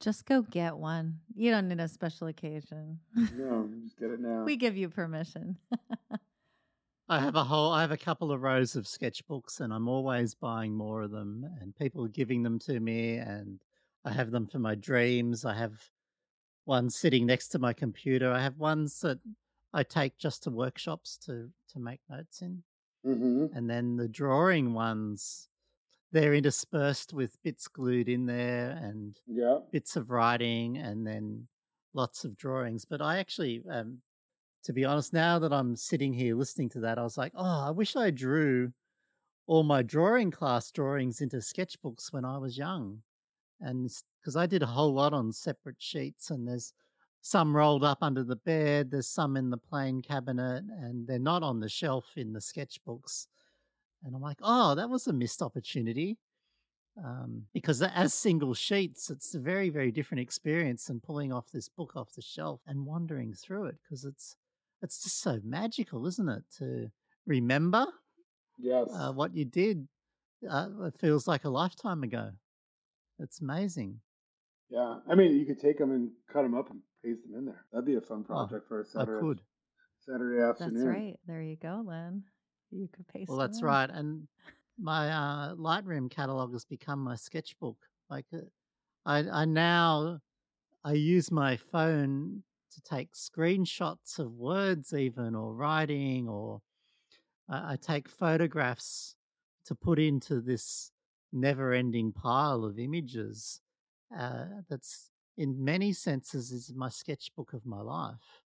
Just 0.00 0.24
go 0.24 0.42
get 0.42 0.76
one. 0.76 1.18
You 1.34 1.50
don't 1.50 1.68
need 1.68 1.78
a 1.80 1.88
special 1.88 2.28
occasion. 2.28 3.00
No, 3.36 3.68
just 3.84 3.98
get 3.98 4.10
it 4.10 4.20
now. 4.20 4.44
we 4.44 4.56
give 4.56 4.76
you 4.76 4.88
permission. 4.88 5.58
I 7.10 7.18
have 7.20 7.34
a 7.34 7.44
whole, 7.44 7.72
I 7.72 7.82
have 7.82 7.90
a 7.90 7.96
couple 7.98 8.30
of 8.32 8.40
rows 8.40 8.74
of 8.76 8.84
sketchbooks, 8.84 9.60
and 9.60 9.70
I'm 9.72 9.86
always 9.88 10.34
buying 10.34 10.74
more 10.74 11.02
of 11.02 11.10
them, 11.10 11.44
and 11.60 11.76
people 11.76 12.04
are 12.04 12.08
giving 12.08 12.42
them 12.42 12.58
to 12.60 12.80
me, 12.80 13.16
and 13.18 13.62
I 14.04 14.12
have 14.12 14.30
them 14.30 14.46
for 14.46 14.60
my 14.60 14.76
dreams. 14.76 15.44
I 15.44 15.54
have 15.54 15.90
one 16.64 16.90
sitting 16.90 17.26
next 17.26 17.48
to 17.50 17.58
my 17.60 17.72
computer. 17.74 18.30
I 18.32 18.40
have 18.42 18.58
ones 18.58 19.00
that 19.00 19.20
I 19.72 19.84
take 19.84 20.18
just 20.18 20.44
to 20.44 20.50
workshops 20.52 21.18
to 21.26 21.52
to 21.70 21.80
make 21.80 22.02
notes 22.08 22.42
in, 22.42 22.64
hmm 23.04 23.50
and 23.52 23.70
then 23.70 23.96
the 23.96 24.08
drawing 24.08 24.74
ones, 24.74 25.50
they're 26.12 26.34
interspersed 26.34 27.14
with 27.14 27.42
bits 27.42 27.68
glued 27.68 28.08
in 28.08 28.26
there 28.26 28.70
and 28.72 29.20
Yeah. 29.26 29.60
bits 29.72 29.96
of 29.96 30.10
writing, 30.10 30.78
and 30.78 31.06
then 31.06 31.48
lots 31.94 32.24
of 32.24 32.36
drawings. 32.36 32.84
But 32.86 33.02
I 33.02 33.18
actually, 33.18 33.64
um, 33.68 34.02
to 34.64 34.72
be 34.72 34.84
honest, 34.84 35.12
now 35.12 35.38
that 35.38 35.52
I'm 35.52 35.76
sitting 35.76 36.12
here 36.12 36.36
listening 36.36 36.68
to 36.70 36.80
that, 36.80 36.98
I 36.98 37.02
was 37.02 37.16
like, 37.16 37.32
oh, 37.34 37.66
I 37.66 37.70
wish 37.70 37.96
I 37.96 38.10
drew 38.10 38.72
all 39.46 39.62
my 39.62 39.82
drawing 39.82 40.30
class 40.30 40.70
drawings 40.70 41.20
into 41.20 41.38
sketchbooks 41.38 42.12
when 42.12 42.24
I 42.24 42.38
was 42.38 42.58
young. 42.58 43.02
and 43.60 43.90
because 44.20 44.36
I 44.36 44.46
did 44.46 44.62
a 44.62 44.66
whole 44.66 44.92
lot 44.94 45.12
on 45.12 45.32
separate 45.32 45.80
sheets, 45.80 46.30
and 46.30 46.46
there's 46.46 46.72
some 47.22 47.56
rolled 47.56 47.84
up 47.84 47.98
under 48.02 48.22
the 48.22 48.36
bed, 48.36 48.90
there's 48.90 49.08
some 49.08 49.36
in 49.36 49.50
the 49.50 49.56
plain 49.56 50.02
cabinet, 50.02 50.64
and 50.80 51.06
they're 51.06 51.18
not 51.18 51.42
on 51.42 51.60
the 51.60 51.68
shelf 51.68 52.06
in 52.16 52.32
the 52.32 52.40
sketchbooks. 52.40 53.26
And 54.04 54.14
I'm 54.14 54.22
like, 54.22 54.38
oh, 54.42 54.74
that 54.74 54.88
was 54.88 55.06
a 55.06 55.12
missed 55.12 55.42
opportunity. 55.42 56.18
Um, 57.02 57.46
because 57.54 57.82
as 57.82 58.12
single 58.14 58.54
sheets, 58.54 59.10
it's 59.10 59.34
a 59.34 59.38
very, 59.38 59.70
very 59.70 59.90
different 59.90 60.20
experience 60.20 60.86
than 60.86 61.00
pulling 61.00 61.32
off 61.32 61.50
this 61.50 61.68
book 61.68 61.92
off 61.96 62.12
the 62.12 62.22
shelf 62.22 62.60
and 62.66 62.84
wandering 62.84 63.32
through 63.32 63.66
it 63.66 63.76
because 63.82 64.04
it's 64.04 64.36
it's 64.82 65.02
just 65.02 65.20
so 65.20 65.38
magical, 65.44 66.06
isn't 66.06 66.28
it? 66.28 66.42
To 66.58 66.90
remember 67.26 67.86
Yes. 68.58 68.88
uh, 68.92 69.12
what 69.12 69.34
you 69.34 69.44
did. 69.44 69.86
Uh, 70.48 70.68
it 70.84 70.94
feels 70.98 71.26
like 71.28 71.44
a 71.44 71.48
lifetime 71.50 72.02
ago. 72.02 72.30
It's 73.18 73.40
amazing. 73.40 74.00
yeah. 74.70 74.96
I 75.08 75.14
mean, 75.14 75.38
you 75.38 75.44
could 75.46 75.60
take 75.60 75.78
them 75.78 75.90
and 75.92 76.10
cut 76.32 76.42
them 76.42 76.54
up 76.54 76.70
and 76.70 76.80
paste 77.04 77.20
them 77.28 77.38
in 77.38 77.44
there. 77.44 77.64
That'd 77.72 77.84
be 77.86 77.96
a 77.96 78.00
fun 78.00 78.24
Oh, 78.28 78.46
project 78.46 78.66
for 78.68 78.80
a 78.80 78.84
Saturday 78.84 79.18
I 79.18 79.20
could. 79.20 79.40
Saturday 80.06 80.42
afternoon. 80.42 80.74
That's 80.74 80.86
right. 80.86 81.16
There 81.26 81.42
you 81.42 81.56
go, 81.56 81.82
Len. 81.86 82.24
You 82.70 82.88
could 82.92 83.06
paste. 83.08 83.28
Well, 83.28 83.36
that's 83.38 83.60
in. 83.60 83.66
right. 83.66 83.90
And 83.90 84.26
my 84.78 85.10
uh, 85.10 85.54
Lightroom 85.56 86.10
catalog 86.10 86.52
has 86.54 86.64
become 86.64 87.00
my 87.00 87.16
sketchbook. 87.16 87.76
Like, 88.08 88.24
uh, 88.32 88.38
I, 89.04 89.18
I 89.28 89.44
now 89.44 90.20
I 90.84 90.92
use 90.92 91.30
my 91.30 91.58
phone 91.70 92.42
to 92.72 92.80
take 92.82 93.12
screenshots 93.12 94.18
of 94.18 94.32
words, 94.32 94.92
even 94.92 95.34
or 95.34 95.54
writing, 95.54 96.28
or 96.28 96.60
I, 97.48 97.72
I 97.72 97.76
take 97.76 98.08
photographs 98.08 99.14
to 99.66 99.74
put 99.74 99.98
into 99.98 100.40
this 100.40 100.92
never-ending 101.32 102.12
pile 102.12 102.64
of 102.64 102.78
images. 102.78 103.60
Uh, 104.16 104.46
that's 104.68 105.10
in 105.36 105.62
many 105.64 105.92
senses 105.92 106.50
is 106.50 106.72
my 106.74 106.88
sketchbook 106.88 107.52
of 107.52 107.64
my 107.64 107.80
life. 107.80 108.42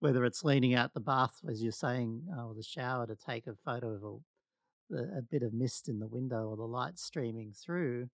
Whether 0.00 0.24
it's 0.24 0.44
leaning 0.44 0.74
out 0.74 0.94
the 0.94 1.00
bath, 1.00 1.40
as 1.48 1.60
you're 1.62 1.72
saying, 1.72 2.22
uh, 2.36 2.46
or 2.46 2.54
the 2.54 2.62
shower 2.62 3.06
to 3.06 3.16
take 3.16 3.48
a 3.48 3.54
photo 3.64 3.94
of 3.94 4.02
a, 4.04 4.96
a, 4.96 5.18
a 5.18 5.22
bit 5.22 5.42
of 5.42 5.52
mist 5.52 5.88
in 5.88 5.98
the 5.98 6.06
window 6.06 6.48
or 6.48 6.56
the 6.56 6.62
light 6.62 6.98
streaming 6.98 7.52
through, 7.52 8.08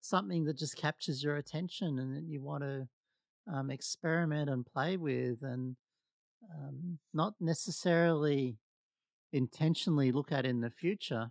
something 0.00 0.44
that 0.44 0.56
just 0.56 0.76
captures 0.76 1.22
your 1.22 1.36
attention 1.36 1.98
and 1.98 2.16
that 2.16 2.24
you 2.24 2.40
want 2.40 2.62
to 2.62 2.88
um, 3.52 3.70
experiment 3.70 4.50
and 4.50 4.66
play 4.66 4.96
with, 4.96 5.42
and 5.42 5.76
um, 6.54 6.98
not 7.12 7.34
necessarily 7.40 8.56
intentionally 9.32 10.12
look 10.12 10.32
at 10.32 10.46
in 10.46 10.60
the 10.60 10.70
future, 10.70 11.30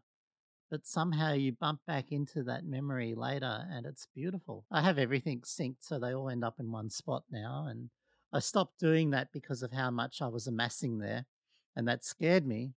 but 0.70 0.86
somehow 0.86 1.34
you 1.34 1.54
bump 1.54 1.80
back 1.88 2.12
into 2.12 2.44
that 2.44 2.66
memory 2.66 3.16
later 3.16 3.66
and 3.72 3.86
it's 3.86 4.08
beautiful. 4.14 4.66
I 4.72 4.82
have 4.82 4.98
everything 4.98 5.42
synced 5.42 5.78
so 5.82 5.98
they 5.98 6.14
all 6.14 6.30
end 6.30 6.44
up 6.44 6.60
in 6.60 6.72
one 6.72 6.90
spot 6.90 7.24
now. 7.32 7.68
And 7.70 7.90
I 8.34 8.40
stopped 8.40 8.80
doing 8.80 9.12
that 9.12 9.30
because 9.32 9.64
of 9.64 9.72
how 9.72 9.90
much 9.92 10.22
I 10.22 10.28
was 10.28 10.48
amassing 10.48 11.00
there. 11.00 11.26
And 11.76 11.88
that 11.88 12.04
scared 12.04 12.46
me. 12.46 12.72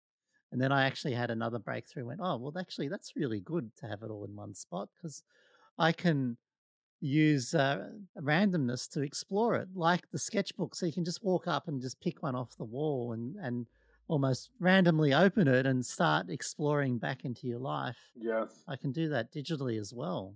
And 0.51 0.61
then 0.61 0.71
I 0.71 0.85
actually 0.85 1.13
had 1.13 1.29
another 1.29 1.59
breakthrough 1.59 2.05
went, 2.05 2.21
oh, 2.23 2.37
well, 2.37 2.53
actually, 2.59 2.87
that's 2.87 3.15
really 3.15 3.39
good 3.39 3.71
to 3.77 3.87
have 3.87 4.03
it 4.03 4.09
all 4.09 4.25
in 4.25 4.35
one 4.35 4.53
spot 4.55 4.89
because 4.95 5.23
I 5.77 5.91
can 5.91 6.37
use 7.01 7.53
uh, 7.53 7.89
randomness 8.19 8.89
to 8.91 9.01
explore 9.01 9.55
it, 9.55 9.69
like 9.73 10.09
the 10.11 10.19
sketchbook. 10.19 10.75
So 10.75 10.85
you 10.85 10.91
can 10.93 11.05
just 11.05 11.23
walk 11.23 11.47
up 11.47 11.67
and 11.67 11.81
just 11.81 11.99
pick 12.01 12.21
one 12.21 12.35
off 12.35 12.57
the 12.57 12.65
wall 12.65 13.13
and, 13.13 13.35
and 13.41 13.65
almost 14.07 14.49
randomly 14.59 15.13
open 15.13 15.47
it 15.47 15.65
and 15.65 15.85
start 15.85 16.29
exploring 16.29 16.97
back 16.97 17.25
into 17.25 17.47
your 17.47 17.59
life. 17.59 17.97
Yes. 18.15 18.63
I 18.67 18.75
can 18.75 18.91
do 18.91 19.09
that 19.09 19.31
digitally 19.31 19.79
as 19.79 19.93
well 19.93 20.35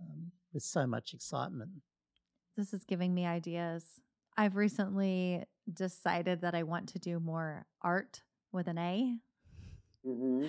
um, 0.00 0.30
with 0.52 0.62
so 0.62 0.86
much 0.86 1.14
excitement. 1.14 1.70
This 2.56 2.72
is 2.74 2.84
giving 2.84 3.14
me 3.14 3.26
ideas. 3.26 3.84
I've 4.36 4.56
recently 4.56 5.44
decided 5.72 6.42
that 6.42 6.54
I 6.54 6.62
want 6.62 6.88
to 6.90 6.98
do 6.98 7.20
more 7.20 7.66
art 7.82 8.22
with 8.52 8.68
an 8.68 8.78
A. 8.78 9.16
hmm 10.04 10.46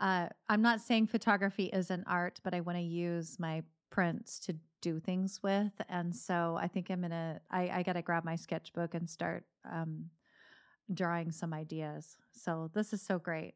Uh, 0.00 0.28
I'm 0.48 0.62
not 0.62 0.80
saying 0.80 1.08
photography 1.08 1.70
isn't 1.72 2.04
art, 2.06 2.40
but 2.42 2.54
I 2.54 2.60
want 2.60 2.78
to 2.78 2.82
use 2.82 3.38
my 3.38 3.62
prints 3.90 4.38
to 4.40 4.56
do 4.80 4.98
things 5.00 5.40
with. 5.42 5.72
And 5.88 6.14
so 6.14 6.56
I 6.60 6.68
think 6.68 6.90
I'm 6.90 7.02
gonna. 7.02 7.40
I, 7.50 7.68
I 7.68 7.82
got 7.82 7.94
to 7.94 8.02
grab 8.02 8.24
my 8.24 8.36
sketchbook 8.36 8.94
and 8.94 9.08
start 9.08 9.44
um, 9.70 10.06
drawing 10.92 11.32
some 11.32 11.52
ideas. 11.52 12.16
So 12.32 12.70
this 12.74 12.92
is 12.92 13.02
so 13.02 13.18
great. 13.18 13.54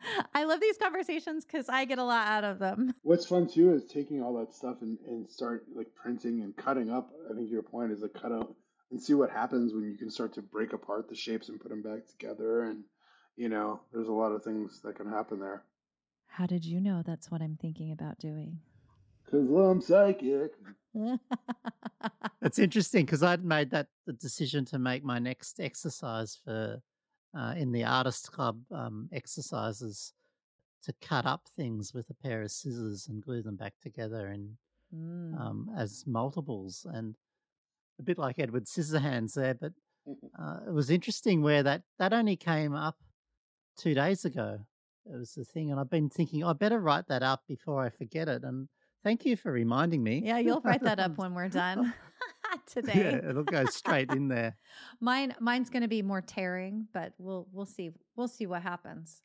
I 0.34 0.44
love 0.44 0.60
these 0.60 0.78
conversations 0.78 1.44
because 1.44 1.68
I 1.68 1.84
get 1.84 1.98
a 1.98 2.04
lot 2.04 2.26
out 2.26 2.44
of 2.44 2.58
them. 2.58 2.94
What's 3.02 3.26
fun 3.26 3.46
too 3.46 3.72
is 3.72 3.84
taking 3.84 4.22
all 4.22 4.34
that 4.38 4.54
stuff 4.54 4.76
and, 4.82 4.98
and 5.06 5.28
start 5.28 5.64
like 5.74 5.88
printing 5.94 6.42
and 6.42 6.56
cutting 6.56 6.90
up. 6.90 7.10
I 7.30 7.34
think 7.34 7.50
your 7.50 7.62
point 7.62 7.92
is 7.92 8.02
like 8.02 8.14
cut 8.14 8.32
out 8.32 8.54
and 8.90 9.02
see 9.02 9.14
what 9.14 9.30
happens 9.30 9.72
when 9.72 9.84
you 9.84 9.96
can 9.96 10.10
start 10.10 10.32
to 10.34 10.42
break 10.42 10.72
apart 10.72 11.08
the 11.08 11.14
shapes 11.14 11.48
and 11.48 11.60
put 11.60 11.70
them 11.70 11.82
back 11.82 12.06
together. 12.06 12.62
And 12.62 12.84
you 13.36 13.48
know, 13.48 13.80
there's 13.92 14.08
a 14.08 14.12
lot 14.12 14.32
of 14.32 14.44
things 14.44 14.80
that 14.84 14.96
can 14.96 15.08
happen 15.08 15.40
there. 15.40 15.64
How 16.26 16.46
did 16.46 16.64
you 16.64 16.80
know 16.80 17.02
that's 17.04 17.30
what 17.30 17.42
I'm 17.42 17.56
thinking 17.60 17.92
about 17.92 18.18
doing? 18.18 18.58
Cause 19.30 19.48
I'm 19.50 19.80
psychic. 19.80 20.52
It's 22.42 22.58
interesting 22.58 23.06
because 23.06 23.22
I'd 23.22 23.42
made 23.44 23.70
that 23.70 23.86
the 24.06 24.12
decision 24.12 24.66
to 24.66 24.78
make 24.78 25.02
my 25.02 25.18
next 25.18 25.60
exercise 25.60 26.38
for 26.44 26.78
uh, 27.36 27.54
in 27.56 27.72
the 27.72 27.84
artist 27.84 28.30
club 28.30 28.60
um, 28.70 29.08
exercises 29.12 30.12
to 30.82 30.92
cut 31.00 31.24
up 31.24 31.48
things 31.56 31.94
with 31.94 32.10
a 32.10 32.14
pair 32.14 32.42
of 32.42 32.50
scissors 32.50 33.06
and 33.08 33.24
glue 33.24 33.42
them 33.42 33.56
back 33.56 33.72
together 33.82 34.28
in 34.28 34.56
Mm. 34.94 35.40
um, 35.40 35.70
as 35.76 36.04
multiples 36.06 36.86
and 36.92 37.16
a 37.98 38.02
bit 38.02 38.18
like 38.18 38.38
Edward 38.38 38.66
Scissorhands 38.66 39.34
there. 39.34 39.54
But 39.54 39.72
uh, 40.38 40.60
it 40.68 40.72
was 40.72 40.90
interesting 40.90 41.42
where 41.42 41.62
that 41.62 41.82
that 41.98 42.12
only 42.12 42.36
came 42.36 42.74
up 42.74 42.96
two 43.76 43.94
days 43.94 44.24
ago. 44.24 44.58
It 45.06 45.16
was 45.16 45.32
the 45.34 45.44
thing, 45.44 45.70
and 45.70 45.80
I've 45.80 45.90
been 45.90 46.10
thinking 46.10 46.44
I 46.44 46.52
better 46.52 46.78
write 46.78 47.08
that 47.08 47.22
up 47.22 47.42
before 47.48 47.82
I 47.82 47.90
forget 47.90 48.28
it. 48.28 48.44
And 48.44 48.68
thank 49.04 49.24
you 49.24 49.36
for 49.36 49.52
reminding 49.52 50.02
me. 50.02 50.22
yeah, 50.24 50.38
you'll 50.38 50.60
write 50.62 50.82
that 50.82 50.98
up 50.98 51.16
when 51.18 51.34
we're 51.34 51.48
done 51.48 51.94
today. 52.66 52.92
Yeah, 53.22 53.30
it'll 53.30 53.44
go 53.44 53.64
straight 53.66 54.10
in 54.10 54.28
there. 54.28 54.56
Mine 55.00 55.34
mine's 55.38 55.70
going 55.70 55.82
to 55.82 55.88
be 55.88 56.02
more 56.02 56.20
tearing, 56.20 56.88
but 56.92 57.12
we'll 57.18 57.46
we'll 57.52 57.66
see. 57.66 57.90
We'll 58.16 58.28
see 58.28 58.46
what 58.46 58.62
happens. 58.62 59.22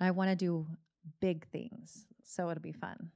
I 0.00 0.10
want 0.10 0.30
to 0.30 0.36
do 0.36 0.66
big 1.20 1.46
things, 1.48 2.06
so 2.22 2.50
it'll 2.50 2.62
be 2.62 2.72
fun. 2.72 3.10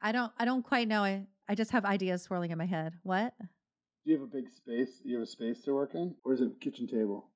I 0.00 0.12
don't 0.12 0.32
I 0.38 0.44
don't 0.44 0.62
quite 0.62 0.88
know. 0.88 1.02
I 1.02 1.26
I 1.48 1.54
just 1.54 1.70
have 1.72 1.84
ideas 1.84 2.22
swirling 2.22 2.50
in 2.50 2.58
my 2.58 2.66
head. 2.66 2.94
What? 3.02 3.34
Do 3.38 4.12
you 4.12 4.18
have 4.18 4.22
a 4.22 4.30
big 4.30 4.48
space? 4.50 5.00
Do 5.02 5.08
You 5.08 5.16
have 5.16 5.24
a 5.24 5.30
space 5.30 5.62
to 5.62 5.74
work 5.74 5.94
in, 5.94 6.14
or 6.24 6.32
is 6.32 6.40
it 6.40 6.60
kitchen 6.60 6.86
table? 6.86 7.28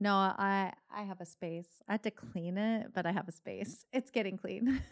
No, 0.00 0.12
I 0.14 0.72
I 0.94 1.02
have 1.02 1.20
a 1.20 1.26
space. 1.26 1.68
I 1.88 1.92
had 1.92 2.02
to 2.02 2.10
clean 2.10 2.58
it, 2.58 2.92
but 2.94 3.06
I 3.06 3.12
have 3.12 3.28
a 3.28 3.32
space. 3.32 3.86
It's 3.92 4.10
getting 4.10 4.36
clean. 4.36 4.82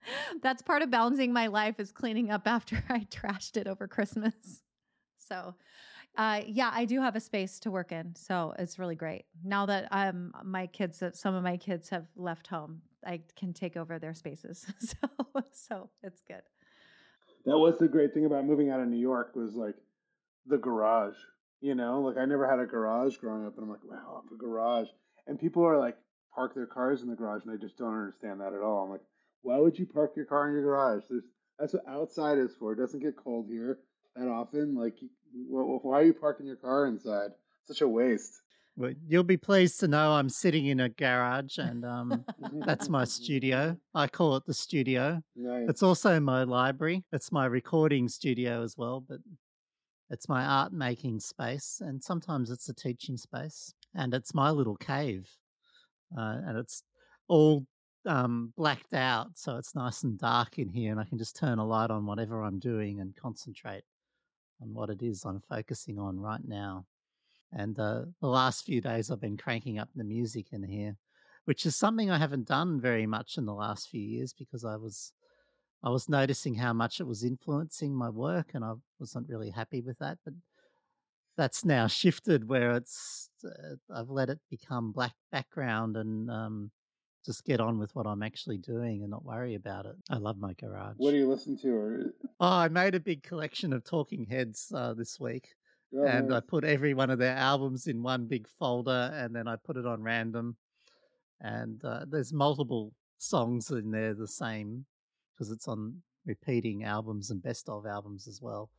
That's 0.42 0.62
part 0.62 0.82
of 0.82 0.90
balancing 0.90 1.32
my 1.32 1.46
life 1.46 1.80
is 1.80 1.92
cleaning 1.92 2.30
up 2.30 2.46
after 2.46 2.82
I 2.88 3.00
trashed 3.10 3.56
it 3.56 3.66
over 3.66 3.86
Christmas. 3.86 4.62
So, 5.18 5.54
uh, 6.16 6.42
yeah, 6.46 6.70
I 6.72 6.84
do 6.84 7.00
have 7.00 7.16
a 7.16 7.20
space 7.20 7.58
to 7.60 7.70
work 7.70 7.92
in, 7.92 8.14
so 8.14 8.54
it's 8.58 8.78
really 8.78 8.94
great. 8.94 9.24
Now 9.44 9.66
that 9.66 9.88
um 9.90 10.32
my 10.44 10.66
kids, 10.66 11.00
have- 11.00 11.16
some 11.16 11.34
of 11.34 11.42
my 11.42 11.56
kids 11.56 11.88
have 11.90 12.06
left 12.16 12.46
home, 12.46 12.82
I 13.04 13.20
can 13.36 13.52
take 13.52 13.76
over 13.76 13.98
their 13.98 14.14
spaces. 14.14 14.66
So, 14.80 15.42
so 15.52 15.90
it's 16.02 16.22
good. 16.22 16.42
That 17.44 17.58
was 17.58 17.78
the 17.78 17.88
great 17.88 18.14
thing 18.14 18.24
about 18.24 18.44
moving 18.44 18.70
out 18.70 18.80
of 18.80 18.88
New 18.88 18.98
York 18.98 19.36
was 19.36 19.54
like 19.54 19.74
the 20.46 20.58
garage. 20.58 21.16
You 21.60 21.74
know, 21.74 22.00
like 22.00 22.16
I 22.16 22.24
never 22.24 22.48
had 22.48 22.58
a 22.58 22.66
garage 22.66 23.16
growing 23.16 23.46
up, 23.46 23.54
and 23.56 23.64
I'm 23.64 23.70
like, 23.70 23.84
wow, 23.84 24.22
a 24.32 24.36
garage. 24.36 24.88
And 25.26 25.38
people 25.38 25.64
are 25.64 25.78
like, 25.78 25.96
park 26.34 26.54
their 26.54 26.66
cars 26.66 27.02
in 27.02 27.08
the 27.08 27.16
garage, 27.16 27.42
and 27.44 27.52
I 27.52 27.56
just 27.56 27.78
don't 27.78 27.94
understand 27.94 28.40
that 28.40 28.52
at 28.52 28.60
all. 28.60 28.84
I'm 28.84 28.90
like, 28.90 29.00
why 29.46 29.58
would 29.58 29.78
you 29.78 29.86
park 29.86 30.14
your 30.16 30.24
car 30.24 30.48
in 30.48 30.54
your 30.54 30.62
garage? 30.62 31.04
There's 31.08 31.22
that's 31.58 31.72
what 31.72 31.84
outside 31.88 32.36
is 32.36 32.54
for. 32.58 32.72
It 32.72 32.78
doesn't 32.78 33.00
get 33.00 33.16
cold 33.16 33.46
here 33.48 33.78
that 34.16 34.28
often. 34.28 34.74
Like, 34.74 34.96
wh- 34.98 35.80
wh- 35.80 35.84
why 35.84 36.00
are 36.00 36.04
you 36.04 36.12
parking 36.12 36.46
your 36.46 36.56
car 36.56 36.86
inside? 36.86 37.30
Such 37.64 37.80
a 37.80 37.88
waste. 37.88 38.40
Well, 38.76 38.92
you'll 39.06 39.22
be 39.22 39.38
pleased 39.38 39.80
to 39.80 39.88
know 39.88 40.12
I'm 40.12 40.28
sitting 40.28 40.66
in 40.66 40.80
a 40.80 40.90
garage, 40.90 41.56
and 41.58 41.84
um, 41.84 42.24
that's 42.66 42.90
my 42.90 43.04
studio. 43.18 43.76
I 43.94 44.06
call 44.08 44.36
it 44.36 44.44
the 44.44 44.52
studio. 44.52 45.22
Nice. 45.34 45.70
It's 45.70 45.82
also 45.82 46.20
my 46.20 46.42
library. 46.42 47.04
It's 47.12 47.32
my 47.32 47.46
recording 47.46 48.08
studio 48.08 48.62
as 48.62 48.74
well, 48.76 49.02
but 49.08 49.20
it's 50.10 50.28
my 50.28 50.44
art 50.44 50.72
making 50.72 51.20
space, 51.20 51.80
and 51.80 52.02
sometimes 52.02 52.50
it's 52.50 52.68
a 52.68 52.74
teaching 52.74 53.16
space, 53.16 53.72
and 53.94 54.12
it's 54.12 54.34
my 54.34 54.50
little 54.50 54.76
cave, 54.76 55.26
uh, 56.18 56.40
and 56.46 56.58
it's 56.58 56.82
all 57.28 57.64
um, 58.06 58.52
blacked 58.56 58.94
out, 58.94 59.30
so 59.34 59.56
it's 59.56 59.74
nice 59.74 60.02
and 60.02 60.18
dark 60.18 60.58
in 60.58 60.68
here, 60.68 60.90
and 60.90 61.00
I 61.00 61.04
can 61.04 61.18
just 61.18 61.36
turn 61.36 61.58
a 61.58 61.66
light 61.66 61.90
on 61.90 62.06
whatever 62.06 62.42
I'm 62.42 62.58
doing 62.58 63.00
and 63.00 63.14
concentrate 63.16 63.84
on 64.60 64.72
what 64.72 64.90
it 64.90 65.02
is 65.02 65.24
I'm 65.24 65.42
focusing 65.48 65.98
on 65.98 66.18
right 66.18 66.40
now. 66.46 66.86
And 67.52 67.78
uh, 67.78 68.02
the 68.20 68.28
last 68.28 68.64
few 68.64 68.80
days, 68.80 69.10
I've 69.10 69.20
been 69.20 69.36
cranking 69.36 69.78
up 69.78 69.88
the 69.94 70.04
music 70.04 70.46
in 70.52 70.62
here, 70.62 70.96
which 71.44 71.66
is 71.66 71.76
something 71.76 72.10
I 72.10 72.18
haven't 72.18 72.48
done 72.48 72.80
very 72.80 73.06
much 73.06 73.38
in 73.38 73.46
the 73.46 73.54
last 73.54 73.88
few 73.88 74.00
years 74.00 74.32
because 74.32 74.64
I 74.64 74.76
was 74.76 75.12
I 75.84 75.90
was 75.90 76.08
noticing 76.08 76.54
how 76.54 76.72
much 76.72 77.00
it 77.00 77.06
was 77.06 77.22
influencing 77.22 77.94
my 77.94 78.08
work, 78.08 78.52
and 78.54 78.64
I 78.64 78.72
wasn't 78.98 79.28
really 79.28 79.50
happy 79.50 79.82
with 79.82 79.98
that. 79.98 80.18
But 80.24 80.34
that's 81.36 81.64
now 81.64 81.86
shifted 81.86 82.48
where 82.48 82.72
it's 82.72 83.30
uh, 83.44 83.76
I've 83.94 84.10
let 84.10 84.30
it 84.30 84.40
become 84.50 84.92
black 84.92 85.14
background 85.30 85.96
and 85.96 86.30
um, 86.30 86.70
just 87.26 87.44
get 87.44 87.60
on 87.60 87.78
with 87.78 87.94
what 87.94 88.06
I'm 88.06 88.22
actually 88.22 88.58
doing 88.58 89.02
and 89.02 89.10
not 89.10 89.24
worry 89.24 89.56
about 89.56 89.84
it. 89.84 89.96
I 90.08 90.16
love 90.16 90.38
my 90.38 90.54
garage. 90.54 90.94
What 90.96 91.10
do 91.10 91.16
you 91.16 91.28
listen 91.28 91.58
to? 91.58 91.68
Or 91.68 92.14
oh, 92.40 92.46
I 92.46 92.68
made 92.68 92.94
a 92.94 93.00
big 93.00 93.24
collection 93.24 93.72
of 93.72 93.84
Talking 93.84 94.24
Heads 94.24 94.72
uh, 94.74 94.94
this 94.94 95.18
week. 95.18 95.48
Oh, 95.94 96.04
and 96.04 96.32
I 96.32 96.40
put 96.40 96.64
every 96.64 96.94
one 96.94 97.10
of 97.10 97.18
their 97.18 97.36
albums 97.36 97.88
in 97.88 98.02
one 98.02 98.26
big 98.26 98.46
folder, 98.58 99.10
and 99.12 99.34
then 99.34 99.48
I 99.48 99.56
put 99.56 99.76
it 99.76 99.86
on 99.86 100.02
random. 100.02 100.56
And 101.40 101.84
uh, 101.84 102.06
there's 102.08 102.32
multiple 102.32 102.92
songs 103.18 103.70
in 103.70 103.90
there 103.90 104.14
the 104.14 104.28
same 104.28 104.86
because 105.34 105.50
it's 105.50 105.68
on 105.68 105.96
repeating 106.24 106.84
albums 106.84 107.30
and 107.30 107.42
best 107.42 107.68
of 107.68 107.86
albums 107.86 108.28
as 108.28 108.40
well. 108.40 108.70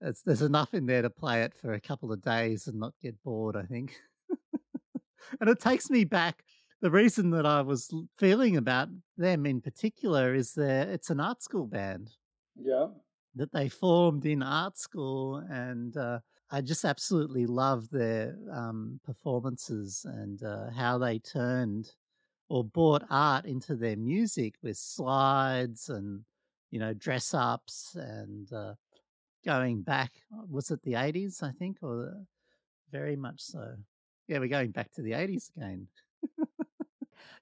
It's, 0.00 0.22
there's 0.22 0.42
enough 0.42 0.74
in 0.74 0.86
there 0.86 1.02
to 1.02 1.10
play 1.10 1.42
it 1.42 1.54
for 1.54 1.72
a 1.72 1.80
couple 1.80 2.12
of 2.12 2.22
days 2.22 2.66
and 2.66 2.78
not 2.78 2.92
get 3.00 3.22
bored, 3.22 3.56
I 3.56 3.62
think. 3.62 3.94
and 5.40 5.48
it 5.48 5.60
takes 5.60 5.90
me 5.90 6.04
back. 6.04 6.44
The 6.80 6.90
reason 6.90 7.30
that 7.30 7.46
I 7.46 7.62
was 7.62 7.90
feeling 8.16 8.56
about 8.56 8.88
them 9.16 9.46
in 9.46 9.60
particular 9.60 10.34
is 10.34 10.54
that 10.54 10.88
it's 10.88 11.10
an 11.10 11.18
art 11.20 11.42
school 11.42 11.66
band. 11.66 12.16
Yeah. 12.56 12.88
that 13.34 13.52
they 13.52 13.68
formed 13.68 14.24
in 14.26 14.42
art 14.42 14.78
school 14.78 15.36
and 15.50 15.96
uh, 15.96 16.20
i 16.50 16.60
just 16.60 16.84
absolutely 16.84 17.46
love 17.46 17.88
their 17.90 18.36
um, 18.52 19.00
performances 19.04 20.04
and 20.08 20.42
uh, 20.42 20.70
how 20.70 20.98
they 20.98 21.18
turned 21.18 21.90
or 22.48 22.64
brought 22.64 23.04
art 23.10 23.44
into 23.46 23.74
their 23.76 23.96
music 23.96 24.54
with 24.62 24.76
slides 24.76 25.88
and 25.88 26.24
you 26.70 26.78
know 26.78 26.94
dress 26.94 27.34
ups 27.34 27.94
and 27.96 28.52
uh, 28.52 28.74
going 29.44 29.82
back 29.82 30.12
uh, 30.34 30.44
was 30.48 30.70
it 30.70 30.82
the 30.82 30.94
80s 30.94 31.42
i 31.42 31.50
think 31.52 31.78
or 31.82 31.96
the- 31.96 32.26
very 32.92 33.16
much 33.16 33.40
so. 33.40 33.76
Yeah 34.28 34.38
we're 34.38 34.48
going 34.48 34.70
back 34.72 34.92
to 34.92 35.02
the 35.02 35.14
80s 35.14 35.50
again 35.56 35.88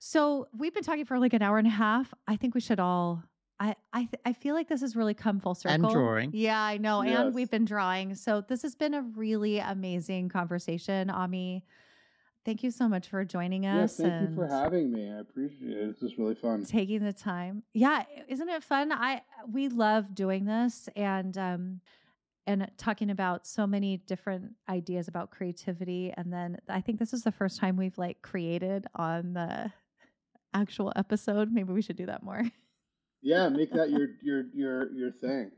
So 0.04 0.48
we've 0.52 0.74
been 0.74 0.82
talking 0.82 1.04
for 1.04 1.20
like 1.20 1.32
an 1.32 1.42
hour 1.42 1.58
and 1.58 1.66
a 1.66 1.70
half. 1.70 2.12
I 2.26 2.34
think 2.34 2.56
we 2.56 2.60
should 2.60 2.80
all. 2.80 3.22
I 3.60 3.76
I 3.92 4.00
th- 4.00 4.20
I 4.26 4.32
feel 4.32 4.52
like 4.56 4.68
this 4.68 4.80
has 4.80 4.96
really 4.96 5.14
come 5.14 5.38
full 5.38 5.54
circle. 5.54 5.74
And 5.74 5.88
drawing. 5.94 6.30
Yeah, 6.34 6.60
I 6.60 6.76
know. 6.76 7.02
And 7.02 7.32
we've 7.32 7.48
been 7.50 7.64
drawing. 7.64 8.16
So 8.16 8.40
this 8.40 8.62
has 8.62 8.74
been 8.74 8.94
a 8.94 9.02
really 9.02 9.60
amazing 9.60 10.28
conversation, 10.28 11.08
Ami. 11.08 11.64
Thank 12.44 12.64
you 12.64 12.72
so 12.72 12.88
much 12.88 13.06
for 13.06 13.24
joining 13.24 13.62
Yeah, 13.62 13.82
us. 13.84 13.96
thank 13.96 14.28
you 14.28 14.34
for 14.34 14.48
having 14.48 14.90
me. 14.92 15.08
I 15.08 15.20
appreciate 15.20 15.70
it. 15.70 16.00
This 16.00 16.02
is 16.10 16.18
really 16.18 16.34
fun. 16.34 16.64
taking 16.64 17.04
the 17.04 17.12
time. 17.12 17.62
Yeah, 17.72 18.02
isn't 18.26 18.48
it 18.48 18.64
fun? 18.64 18.90
I 18.90 19.22
we 19.52 19.68
love 19.68 20.16
doing 20.16 20.46
this 20.46 20.88
and 20.96 21.38
um 21.38 21.80
and 22.48 22.68
talking 22.76 23.08
about 23.10 23.46
so 23.46 23.68
many 23.68 23.98
different 23.98 24.56
ideas 24.68 25.06
about 25.06 25.30
creativity 25.30 26.12
and 26.16 26.32
then 26.32 26.58
I 26.68 26.80
think 26.80 26.98
this 26.98 27.12
is 27.12 27.22
the 27.22 27.30
first 27.30 27.60
time 27.60 27.76
we've 27.76 27.96
like 27.98 28.20
created 28.20 28.88
on 28.96 29.34
the 29.34 29.70
actual 30.54 30.92
episode. 30.96 31.52
Maybe 31.52 31.72
we 31.72 31.82
should 31.82 31.96
do 31.96 32.06
that 32.06 32.22
more. 32.22 32.42
Yeah, 33.24 33.48
make 33.50 33.72
that 33.74 33.90
your 33.90 34.08
your 34.20 34.44
your 34.52 34.92
your 34.92 35.12
thing. 35.12 35.52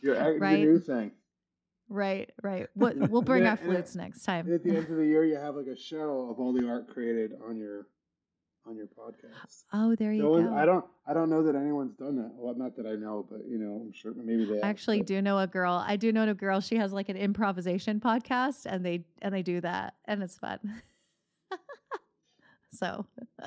Your, 0.00 0.14
your 0.14 0.38
new 0.58 0.78
thing. 0.78 1.10
right, 1.88 2.30
right. 2.44 2.68
What 2.74 2.96
we'll 2.96 3.20
bring 3.22 3.46
our 3.46 3.56
flutes 3.56 3.96
next 3.96 4.22
time. 4.24 4.52
At 4.52 4.62
the 4.62 4.76
end 4.76 4.86
of 4.88 4.96
the 4.96 5.04
year, 5.12 5.24
you 5.24 5.34
have 5.38 5.56
like 5.56 5.66
a 5.66 5.76
show 5.76 6.28
of 6.30 6.38
all 6.38 6.52
the 6.52 6.68
art 6.68 6.86
created 6.94 7.32
on 7.44 7.56
your 7.56 7.88
on 8.64 8.76
your 8.76 8.86
podcast. 8.86 9.64
Oh, 9.72 9.96
there 9.96 10.12
you 10.12 10.22
No 10.22 10.40
go. 10.40 10.54
I 10.54 10.64
don't 10.64 10.84
I 11.04 11.14
don't 11.14 11.30
know 11.30 11.42
that 11.42 11.56
anyone's 11.56 11.94
done 11.96 12.14
that. 12.14 12.30
Well, 12.34 12.54
not 12.54 12.76
that 12.76 12.86
I 12.86 12.94
know, 12.94 13.26
but 13.28 13.40
you 13.48 13.58
know, 13.58 13.82
I'm 13.84 13.92
sure 13.92 14.12
maybe 14.14 14.44
they 14.44 14.60
I 14.62 14.68
actually 14.68 14.98
but- 14.98 15.08
do 15.08 15.20
know 15.20 15.38
a 15.40 15.48
girl. 15.48 15.82
I 15.84 15.96
do 15.96 16.12
know 16.12 16.28
a 16.28 16.34
girl. 16.34 16.60
She 16.60 16.76
has 16.76 16.92
like 16.92 17.08
an 17.08 17.16
improvisation 17.16 17.98
podcast, 17.98 18.66
and 18.66 18.86
they 18.86 19.04
and 19.20 19.34
they 19.34 19.42
do 19.42 19.60
that, 19.62 19.94
and 20.04 20.22
it's 20.22 20.38
fun. 20.38 20.60
so 22.72 23.06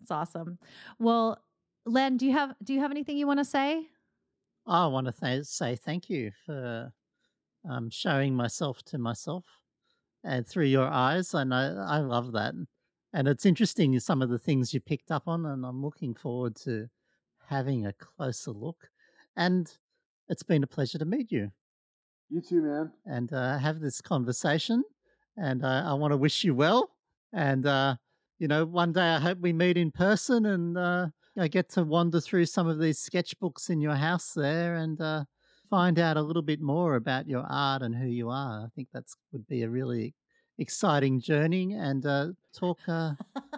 it's 0.00 0.10
awesome. 0.10 0.58
Well, 0.98 1.42
Len, 1.86 2.16
do 2.16 2.26
you 2.26 2.32
have 2.32 2.54
do 2.62 2.72
you 2.74 2.80
have 2.80 2.90
anything 2.90 3.16
you 3.16 3.26
want 3.26 3.38
to 3.40 3.44
say? 3.44 3.88
I 4.66 4.86
want 4.86 5.06
to 5.06 5.12
th- 5.12 5.46
say 5.46 5.76
thank 5.76 6.08
you 6.10 6.30
for 6.46 6.92
um, 7.68 7.90
showing 7.90 8.34
myself 8.34 8.82
to 8.84 8.98
myself 8.98 9.44
and 10.24 10.46
through 10.46 10.66
your 10.66 10.86
eyes. 10.86 11.34
And 11.34 11.54
I 11.54 11.66
I 11.72 11.98
love 11.98 12.32
that, 12.32 12.54
and 13.12 13.28
it's 13.28 13.46
interesting 13.46 13.98
some 14.00 14.22
of 14.22 14.28
the 14.30 14.38
things 14.38 14.72
you 14.74 14.80
picked 14.80 15.10
up 15.10 15.26
on, 15.28 15.46
and 15.46 15.64
I'm 15.64 15.82
looking 15.82 16.14
forward 16.14 16.56
to 16.64 16.88
having 17.48 17.86
a 17.86 17.92
closer 17.94 18.52
look. 18.52 18.88
And 19.36 19.72
it's 20.28 20.42
been 20.42 20.62
a 20.62 20.66
pleasure 20.66 20.98
to 20.98 21.04
meet 21.04 21.32
you 21.32 21.50
You 22.28 22.40
too, 22.40 22.62
man. 22.62 22.92
and 23.06 23.32
uh, 23.32 23.58
have 23.58 23.80
this 23.80 24.00
conversation. 24.00 24.84
And 25.36 25.64
uh, 25.64 25.84
I 25.86 25.94
want 25.94 26.12
to 26.12 26.16
wish 26.16 26.44
you 26.44 26.54
well. 26.54 26.90
And 27.32 27.64
uh, 27.66 27.96
you 28.40 28.48
know, 28.48 28.64
one 28.64 28.92
day 28.92 29.02
I 29.02 29.20
hope 29.20 29.38
we 29.38 29.52
meet 29.52 29.76
in 29.76 29.92
person 29.92 30.46
and 30.46 30.76
uh, 30.76 31.08
I 31.38 31.46
get 31.46 31.68
to 31.70 31.84
wander 31.84 32.20
through 32.20 32.46
some 32.46 32.66
of 32.66 32.80
these 32.80 32.98
sketchbooks 32.98 33.68
in 33.68 33.82
your 33.82 33.94
house 33.94 34.32
there 34.32 34.76
and 34.76 34.98
uh, 34.98 35.24
find 35.68 35.98
out 35.98 36.16
a 36.16 36.22
little 36.22 36.42
bit 36.42 36.60
more 36.60 36.96
about 36.96 37.28
your 37.28 37.44
art 37.48 37.82
and 37.82 37.94
who 37.94 38.06
you 38.06 38.30
are. 38.30 38.64
I 38.64 38.68
think 38.74 38.88
that's 38.92 39.14
would 39.32 39.46
be 39.46 39.62
a 39.62 39.68
really 39.68 40.14
exciting 40.58 41.20
journey 41.20 41.74
and 41.74 42.04
uh, 42.06 42.28
talk 42.58 42.78
uh, 42.88 43.12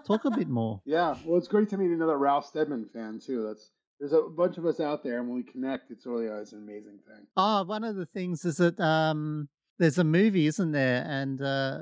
talk 0.05 0.25
a 0.25 0.31
bit 0.31 0.49
more. 0.49 0.83
Yeah, 0.93 1.15
well, 1.25 1.39
it's 1.39 1.47
great 1.47 1.69
to 1.69 1.79
meet 1.79 1.93
another 1.93 2.19
Ralph 2.19 2.45
Steadman 2.45 2.87
fan 2.93 3.21
too. 3.25 3.45
That's 3.47 3.71
there's 4.01 4.13
a 4.13 4.23
bunch 4.23 4.59
of 4.59 4.67
us 4.67 4.81
out 4.81 5.05
there, 5.05 5.21
and 5.21 5.29
when 5.29 5.37
we 5.37 5.45
connect, 5.45 5.93
it's 5.93 6.07
really 6.07 6.29
always 6.29 6.53
an 6.53 6.59
amazing 6.59 6.99
thing. 7.07 7.25
Oh, 7.37 7.63
one 7.63 7.85
of 7.85 7.95
the 7.95 8.07
things 8.07 8.45
is 8.45 8.57
that 8.57 8.81
um, 8.81 9.49
there's 9.79 9.99
a 9.99 10.05
movie, 10.05 10.49
isn't 10.49 10.73
there? 10.73 11.05
And 11.09 11.41
uh, 11.41 11.79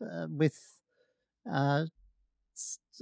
uh, 0.00 0.26
with 0.30 0.56
uh, 1.50 1.86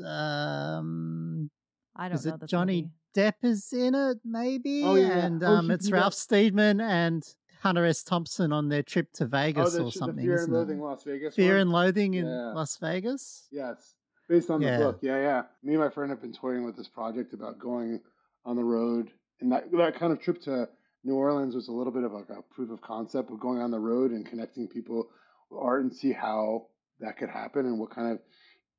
um, 0.01 1.51
I 1.97 2.09
don't 2.09 2.19
is 2.19 2.27
know 2.27 2.35
it 2.41 2.47
Johnny 2.47 2.83
movie. 2.83 2.91
Depp 3.17 3.35
is 3.43 3.73
in 3.73 3.95
it, 3.95 4.19
maybe? 4.25 4.83
Oh, 4.85 4.97
yeah, 4.97 5.07
yeah. 5.09 5.27
And 5.27 5.43
Oh, 5.45 5.47
um, 5.47 5.67
she- 5.69 5.75
it's 5.75 5.91
Ralph 5.91 6.13
got- 6.13 6.19
Steadman 6.19 6.81
and 6.81 7.23
Hunter 7.63 7.85
S. 7.87 8.03
Thompson 8.03 8.53
on 8.53 8.69
their 8.69 8.83
trip 8.83 9.13
to 9.15 9.25
Oh, 9.25 9.29
Vegas 9.29 9.73
the, 9.75 9.81
or 9.81 9.85
the 9.85 9.91
something, 9.93 10.25
Fear 10.25 10.35
isn't 10.35 10.45
and 10.51 10.53
Loathing 10.59 10.79
it? 10.79 10.83
Las 10.83 11.05
Vegas. 11.05 11.35
Fear 11.37 11.53
one? 11.55 11.61
and 11.61 11.71
Loathing 11.73 12.15
in 12.15 12.27
Yeah. 12.27 12.53
Las 12.53 12.77
Vegas. 12.79 13.49
Yes, 13.53 13.95
based 14.29 14.51
on 14.51 14.61
Yeah. 14.61 14.79
the 14.79 14.85
book. 14.85 14.99
Yeah, 15.03 15.19
yeah. 15.19 15.43
Me 15.63 15.75
and 15.75 15.83
my 15.83 15.89
friend 15.91 16.11
have 16.11 16.21
been 16.21 16.33
toying 16.33 16.65
with 16.65 16.77
this 16.77 16.89
project 16.89 17.33
about 17.33 17.59
going 17.59 18.01
on 18.45 18.57
the 18.57 18.65
road, 18.65 19.11
and 19.41 19.51
that 19.53 19.71
that 19.73 19.95
kind 19.95 20.13
of 20.13 20.19
trip 20.21 20.41
to 20.43 20.69
New 21.05 21.15
Orleans 21.15 21.55
was 21.55 21.69
a 21.69 21.73
little 21.73 21.93
bit 21.93 22.03
of 22.03 22.13
like 22.13 22.31
a 22.31 22.43
proof 22.51 22.71
of 22.71 22.81
concept 22.81 23.31
of 23.31 23.39
going 23.39 23.61
on 23.63 23.71
the 23.71 23.79
road 23.81 24.11
and 24.11 24.27
connecting 24.27 24.67
people 24.69 25.09
with 25.51 25.61
art 25.61 25.83
and 25.83 25.95
see 25.95 26.13
how 26.13 26.67
that 27.01 27.17
could 27.17 27.29
happen 27.31 27.65
and 27.67 27.79
what 27.79 27.91
kind 27.91 28.11
of 28.13 28.21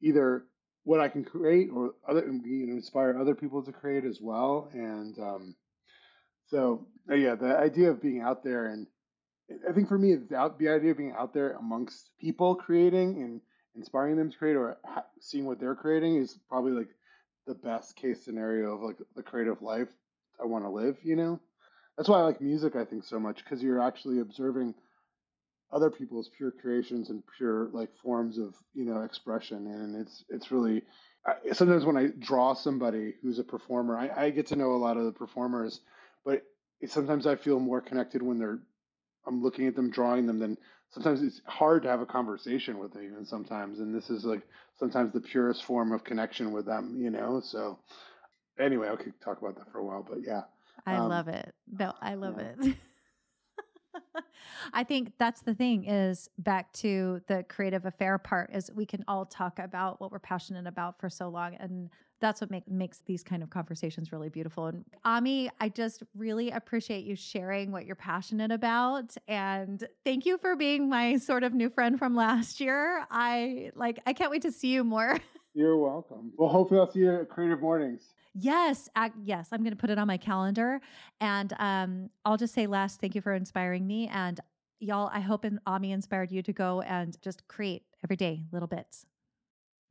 either 0.02 0.46
what 0.86 1.02
I 1.02 1.10
can 1.10 1.26
create 1.26 1.70
or 1.76 1.94
other 2.08 2.26
you 2.26 2.68
know 2.68 2.74
inspire 2.74 3.18
other 3.20 3.36
people 3.36 3.64
to 3.64 3.72
create 3.74 4.06
as 4.06 4.20
well. 4.22 4.70
And 4.74 5.20
um, 5.20 5.56
so 6.48 6.88
uh, 7.12 7.16
yeah, 7.16 7.36
the 7.36 7.58
idea 7.58 7.90
of 7.90 8.02
being 8.02 8.22
out 8.22 8.44
there 8.44 8.68
and 8.68 8.88
I 9.70 9.74
think 9.74 9.88
for 9.88 9.98
me, 9.98 10.16
the 10.16 10.38
idea 10.38 10.92
of 10.92 10.98
being 10.98 11.14
out 11.18 11.34
there 11.34 11.52
amongst 11.52 12.10
people 12.20 12.56
creating 12.56 13.22
and 13.22 13.42
inspiring 13.76 14.16
them 14.16 14.32
to 14.32 14.38
create 14.38 14.56
or 14.56 14.78
seeing 15.20 15.46
what 15.46 15.60
they're 15.60 15.76
creating 15.76 16.16
is 16.16 16.40
probably 16.50 16.72
like 16.72 16.90
the 17.46 17.54
best 17.54 17.96
case 17.96 18.24
scenario 18.24 18.74
of 18.74 18.82
like 18.82 18.98
the 19.16 19.22
creative 19.22 19.62
life 19.62 19.88
I 20.42 20.46
want 20.46 20.66
to 20.66 20.70
live. 20.70 20.98
You 21.04 21.16
know, 21.16 21.40
that's 21.98 22.10
why 22.10 22.20
I 22.20 22.24
like 22.24 22.42
music. 22.42 22.76
I 22.76 22.86
think 22.86 23.04
so 23.04 23.20
much 23.20 23.44
because 23.44 23.62
you're 23.62 23.82
actually 23.82 24.20
observing 24.20 24.74
other 25.76 25.92
people's 25.92 26.32
pure 26.38 26.52
creations 26.52 27.12
and 27.12 27.24
pure 27.38 27.70
like 27.74 27.92
forms 28.04 28.40
of 28.40 28.56
you 28.76 28.86
know 28.86 29.04
expression, 29.04 29.68
and 29.68 29.98
it's 29.98 30.26
it's 30.30 30.52
really. 30.52 30.84
I, 31.28 31.54
sometimes 31.54 31.86
when 31.86 31.98
I 31.98 32.10
draw 32.20 32.56
somebody 32.56 33.16
who's 33.22 33.40
a 33.40 33.46
performer, 33.46 33.98
I, 33.98 34.26
I 34.28 34.32
get 34.32 34.48
to 34.48 34.58
know 34.58 34.74
a 34.74 34.78
lot 34.78 34.98
of 34.98 35.06
the 35.06 35.14
performers, 35.14 35.82
but 36.26 36.44
it, 36.82 36.92
sometimes 36.92 37.28
I 37.28 37.36
feel 37.36 37.60
more 37.60 37.82
connected 37.82 38.24
when 38.24 38.40
they're 38.40 38.60
I'm 39.28 39.44
looking 39.44 39.68
at 39.68 39.76
them, 39.76 39.92
drawing 39.92 40.28
them, 40.28 40.40
then 40.40 40.58
sometimes 40.92 41.22
it's 41.24 41.42
hard 41.46 41.84
to 41.84 41.90
have 41.90 42.02
a 42.02 42.08
conversation 42.08 42.80
with 42.80 42.94
them 42.94 43.04
even 43.04 43.26
sometimes. 43.26 43.80
And 43.80 43.96
this 43.96 44.10
is 44.10 44.26
like 44.26 44.44
sometimes 44.80 45.14
the 45.14 45.22
purest 45.22 45.66
form 45.66 45.92
of 45.94 46.04
connection 46.04 46.52
with 46.52 46.66
them, 46.66 46.96
you 46.98 47.12
know? 47.12 47.42
So 47.44 47.80
anyway, 48.60 48.90
I 48.90 48.98
could 48.98 49.20
talk 49.22 49.42
about 49.42 49.58
that 49.58 49.72
for 49.72 49.80
a 49.80 49.86
while, 49.86 50.06
but 50.08 50.20
yeah. 50.24 50.44
I 50.86 50.98
Um, 50.98 51.10
love 51.10 51.28
it. 51.28 51.54
No, 51.68 51.94
I 52.02 52.16
love 52.16 52.40
yeah. 52.40 52.54
it. 52.64 52.78
I 54.74 54.84
think 54.84 55.14
that's 55.18 55.42
the 55.42 55.54
thing 55.54 55.86
is 55.86 56.30
back 56.38 56.72
to 56.74 57.22
the 57.28 57.44
creative 57.48 57.86
affair 57.86 58.18
part 58.18 58.52
is 58.54 58.72
we 58.74 58.86
can 58.86 59.04
all 59.08 59.26
talk 59.26 59.60
about 59.60 60.00
what 60.02 60.12
we're 60.12 60.20
passionate 60.20 60.68
about 60.68 61.00
for 61.00 61.10
so 61.10 61.30
long 61.30 61.56
and 61.56 61.90
that's 62.22 62.40
what 62.40 62.50
make, 62.50 62.68
makes 62.68 63.02
these 63.06 63.24
kind 63.24 63.44
of 63.44 63.50
conversations 63.50 64.12
really 64.12 64.30
beautiful 64.30 64.68
and 64.68 64.86
Ami 65.04 65.50
I 65.60 65.70
just 65.70 66.04
really 66.16 66.52
appreciate 66.52 67.06
you 67.06 67.16
sharing 67.16 67.72
what 67.72 67.86
you're 67.86 67.96
passionate 67.96 68.52
about 68.52 69.16
and 69.28 69.86
thank 70.04 70.26
you 70.26 70.38
for 70.38 70.56
being 70.56 70.90
my 70.90 71.18
sort 71.18 71.44
of 71.44 71.54
new 71.54 71.70
friend 71.70 72.00
from 72.00 72.16
last 72.16 72.60
year 72.60 73.06
I 73.12 73.72
like 73.76 74.00
I 74.06 74.14
can't 74.14 74.32
wait 74.32 74.44
to 74.44 74.52
see 74.52 74.70
you 74.70 74.84
more 74.84 75.18
You're 75.56 75.78
welcome. 75.78 76.34
Well, 76.36 76.50
hopefully 76.50 76.82
I'll 76.82 76.92
see 76.92 77.00
you 77.00 77.22
at 77.22 77.30
Creative 77.30 77.62
Mornings. 77.62 78.14
Yes, 78.38 78.90
I, 78.96 79.12
yes, 79.24 79.48
I'm 79.52 79.62
going 79.62 79.72
to 79.72 79.78
put 79.78 79.90
it 79.90 79.98
on 79.98 80.08
my 80.08 80.18
calendar, 80.18 80.82
and 81.22 81.54
um, 81.58 82.10
I'll 82.26 82.36
just 82.36 82.54
say, 82.54 82.68
last, 82.68 83.00
thank 83.00 83.16
you 83.16 83.22
for 83.22 83.34
inspiring 83.34 83.88
me, 83.88 84.10
and 84.10 84.42
y'all, 84.82 85.10
I 85.14 85.22
hope 85.22 85.46
Ami 85.66 85.94
inspired 85.94 86.32
you 86.32 86.44
to 86.44 86.52
go 86.54 86.82
and 86.82 87.16
just 87.22 87.48
create 87.48 87.84
every 88.04 88.18
day 88.18 88.44
little 88.52 88.68
bits. 88.68 89.06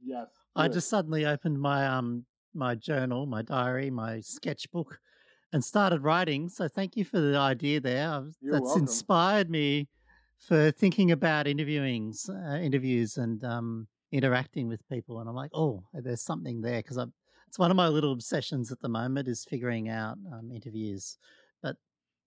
Yes. 0.05 0.29
I 0.55 0.69
just 0.69 0.91
suddenly 0.91 1.25
opened 1.25 1.59
my 1.59 1.87
um 1.87 2.27
my 2.53 2.75
journal, 2.75 3.27
my 3.27 3.43
diary, 3.43 3.91
my 3.91 4.21
sketchbook, 4.21 5.01
and 5.53 5.65
started 5.65 6.03
writing. 6.03 6.49
So 6.49 6.69
thank 6.69 6.97
you 6.97 7.05
for 7.05 7.21
the 7.21 7.37
idea 7.37 7.81
there. 7.81 8.25
You're 8.41 8.53
That's 8.53 8.65
welcome. 8.65 8.83
inspired 8.83 9.51
me 9.51 9.89
for 10.39 10.71
thinking 10.71 11.11
about 11.13 11.47
interviewings, 11.47 12.29
uh, 12.29 12.59
interviews, 12.59 13.17
and 13.17 13.43
um, 13.43 13.89
interacting 14.13 14.69
with 14.69 14.87
people. 14.89 15.21
And 15.21 15.29
I'm 15.29 15.35
like, 15.35 15.51
oh, 15.55 15.83
there's 15.95 16.23
something 16.23 16.61
there 16.61 16.81
because 16.81 16.99
I'm. 16.99 17.13
It's 17.55 17.59
one 17.61 17.71
of 17.71 17.77
my 17.77 17.87
little 17.87 18.11
obsessions 18.11 18.73
at 18.73 18.81
the 18.81 18.89
moment 18.89 19.29
is 19.29 19.45
figuring 19.45 19.89
out 19.89 20.19
um, 20.33 20.51
interviews. 20.51 21.19
But 21.63 21.77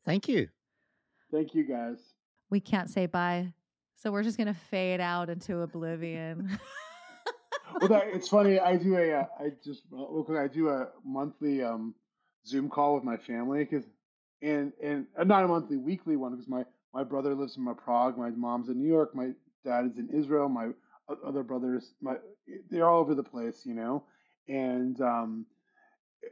thank 0.06 0.30
you. 0.30 0.48
Thank 1.34 1.54
you 1.54 1.66
guys. 1.66 1.98
We 2.50 2.62
can't 2.62 2.90
say 2.90 3.08
bye, 3.08 3.52
so 3.98 4.10
we're 4.10 4.24
just 4.24 4.38
going 4.38 4.48
to 4.48 4.58
fade 4.72 5.02
out 5.02 5.30
into 5.30 5.60
oblivion. 5.60 6.58
well, 7.82 7.90
that, 7.90 8.04
it's 8.14 8.30
funny. 8.30 8.58
I 8.58 8.78
do 8.78 8.96
a, 8.96 9.16
uh, 9.16 9.26
I 9.38 9.52
just 9.62 9.82
real 9.92 10.24
quick. 10.24 10.38
I 10.38 10.48
do 10.48 10.70
a 10.70 10.92
monthly 11.04 11.62
um, 11.62 11.94
Zoom 12.46 12.70
call 12.70 12.96
with 12.96 13.04
my 13.04 13.18
family 13.18 13.66
because, 13.66 13.84
and 14.42 14.72
and 14.82 15.08
uh, 15.20 15.26
not 15.26 15.44
a 15.44 15.48
monthly, 15.50 15.76
weekly 15.76 16.16
one 16.16 16.32
because 16.32 16.48
my 16.48 16.64
my 16.94 17.04
brother 17.04 17.36
lives 17.36 17.58
in 17.58 17.64
my 17.64 17.74
Prague, 17.74 18.18
my 18.18 18.30
mom's 18.30 18.70
in 18.70 18.80
New 18.82 18.88
York, 18.88 19.14
my 19.14 19.32
dad 19.66 19.92
is 19.92 19.98
in 19.98 20.08
Israel, 20.10 20.48
my 20.48 20.70
other 21.28 21.44
brothers, 21.44 21.96
my 22.02 22.16
they're 22.70 22.88
all 22.88 23.02
over 23.02 23.14
the 23.14 23.22
place, 23.22 23.66
you 23.66 23.74
know, 23.74 24.06
and 24.48 25.00
um, 25.02 25.46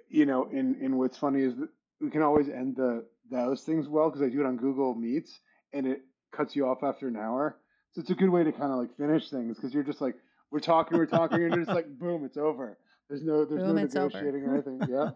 you 0.09 0.25
know, 0.25 0.49
and 0.51 0.75
and 0.77 0.97
what's 0.97 1.17
funny 1.17 1.41
is 1.41 1.55
that 1.57 1.69
we 2.01 2.09
can 2.09 2.21
always 2.21 2.49
end 2.49 2.75
the 2.75 3.05
those 3.29 3.63
things 3.63 3.87
well 3.87 4.09
because 4.09 4.21
I 4.21 4.29
do 4.29 4.41
it 4.41 4.45
on 4.45 4.57
Google 4.57 4.93
Meets 4.93 5.39
and 5.73 5.87
it 5.87 6.01
cuts 6.31 6.55
you 6.55 6.67
off 6.67 6.83
after 6.83 7.07
an 7.07 7.15
hour. 7.15 7.57
So 7.93 8.01
it's 8.01 8.09
a 8.09 8.15
good 8.15 8.29
way 8.29 8.43
to 8.43 8.51
kind 8.51 8.71
of 8.71 8.77
like 8.77 8.95
finish 8.97 9.29
things 9.29 9.55
because 9.55 9.73
you're 9.73 9.83
just 9.83 10.01
like 10.01 10.15
we're 10.51 10.59
talking, 10.59 10.97
we're 10.97 11.05
talking, 11.05 11.43
and 11.43 11.55
it's 11.55 11.69
like 11.69 11.87
boom, 11.87 12.25
it's 12.25 12.37
over. 12.37 12.77
There's 13.09 13.23
no 13.23 13.45
there's 13.45 13.61
Boom, 13.65 13.75
no 13.75 13.81
negotiating 13.81 14.43
or 14.43 14.53
anything. 14.53 14.81
Yeah. 14.89 15.11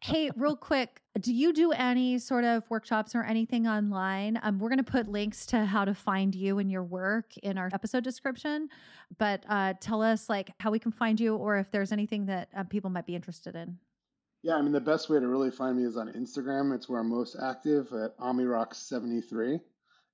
Hey, 0.00 0.30
real 0.36 0.56
quick, 0.56 1.00
do 1.20 1.32
you 1.32 1.52
do 1.52 1.72
any 1.72 2.18
sort 2.18 2.44
of 2.44 2.68
workshops 2.70 3.14
or 3.14 3.22
anything 3.22 3.66
online? 3.66 4.38
Um, 4.42 4.58
we're 4.58 4.68
going 4.68 4.82
to 4.82 4.90
put 4.90 5.08
links 5.08 5.46
to 5.46 5.64
how 5.64 5.84
to 5.84 5.94
find 5.94 6.34
you 6.34 6.58
and 6.58 6.70
your 6.70 6.84
work 6.84 7.36
in 7.42 7.58
our 7.58 7.68
episode 7.72 8.04
description. 8.04 8.68
But 9.18 9.44
uh, 9.48 9.74
tell 9.80 10.02
us 10.02 10.28
like 10.28 10.50
how 10.60 10.70
we 10.70 10.78
can 10.78 10.92
find 10.92 11.18
you, 11.18 11.36
or 11.36 11.56
if 11.58 11.70
there's 11.70 11.92
anything 11.92 12.26
that 12.26 12.48
uh, 12.56 12.64
people 12.64 12.90
might 12.90 13.06
be 13.06 13.14
interested 13.14 13.56
in. 13.56 13.78
Yeah, 14.42 14.54
I 14.54 14.62
mean 14.62 14.72
the 14.72 14.80
best 14.80 15.10
way 15.10 15.20
to 15.20 15.28
really 15.28 15.50
find 15.50 15.76
me 15.76 15.84
is 15.84 15.96
on 15.96 16.12
Instagram. 16.12 16.74
It's 16.74 16.88
where 16.88 17.00
I'm 17.00 17.10
most 17.10 17.36
active 17.42 17.92
at 17.92 18.16
AmiRock73, 18.18 19.60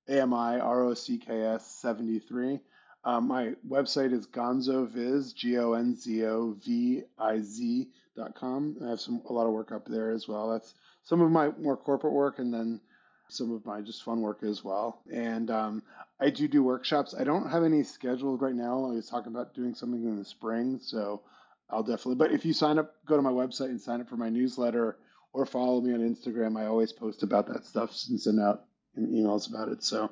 A 0.09 0.21
M 0.21 0.33
I 0.33 0.59
R 0.59 0.83
O 0.83 0.93
C 0.93 1.17
K 1.17 1.43
S 1.43 1.65
73. 1.81 2.59
Um, 3.05 3.27
my 3.27 3.53
website 3.65 4.11
is 4.11 4.27
gonzoviz, 4.27 5.33
G 5.33 5.57
O 5.57 5.73
N 5.73 5.95
Z 5.95 6.25
O 6.25 6.57
V 6.61 7.03
I 7.17 7.39
Z 7.39 7.89
com. 8.35 8.77
I 8.85 8.89
have 8.89 8.99
some 8.99 9.21
a 9.29 9.33
lot 9.33 9.47
of 9.47 9.53
work 9.53 9.71
up 9.71 9.87
there 9.87 10.11
as 10.11 10.27
well. 10.27 10.51
That's 10.51 10.73
some 11.03 11.21
of 11.21 11.31
my 11.31 11.49
more 11.59 11.77
corporate 11.77 12.13
work, 12.13 12.39
and 12.39 12.53
then 12.53 12.81
some 13.29 13.51
of 13.53 13.65
my 13.65 13.81
just 13.81 14.03
fun 14.03 14.21
work 14.21 14.43
as 14.43 14.63
well. 14.63 15.01
And 15.11 15.51
um, 15.51 15.83
I 16.19 16.29
do 16.29 16.47
do 16.47 16.63
workshops. 16.63 17.15
I 17.17 17.23
don't 17.23 17.49
have 17.49 17.63
any 17.63 17.83
scheduled 17.83 18.41
right 18.41 18.55
now. 18.55 18.85
I 18.85 18.95
was 18.95 19.09
talking 19.09 19.31
about 19.31 19.53
doing 19.53 19.73
something 19.73 20.03
in 20.03 20.17
the 20.17 20.25
spring, 20.25 20.79
so 20.81 21.21
I'll 21.69 21.83
definitely. 21.83 22.15
But 22.15 22.31
if 22.31 22.45
you 22.45 22.53
sign 22.53 22.79
up, 22.79 22.93
go 23.05 23.15
to 23.15 23.21
my 23.21 23.31
website 23.31 23.69
and 23.69 23.81
sign 23.81 24.01
up 24.01 24.09
for 24.09 24.17
my 24.17 24.29
newsletter, 24.29 24.97
or 25.33 25.45
follow 25.45 25.81
me 25.81 25.93
on 25.93 25.99
Instagram. 25.99 26.59
I 26.59 26.65
always 26.65 26.93
post 26.93 27.23
about 27.23 27.47
that 27.47 27.65
stuff 27.65 27.91
and 28.09 28.19
send 28.19 28.39
out 28.39 28.65
emails 28.97 29.49
about 29.49 29.69
it. 29.69 29.83
So 29.83 30.03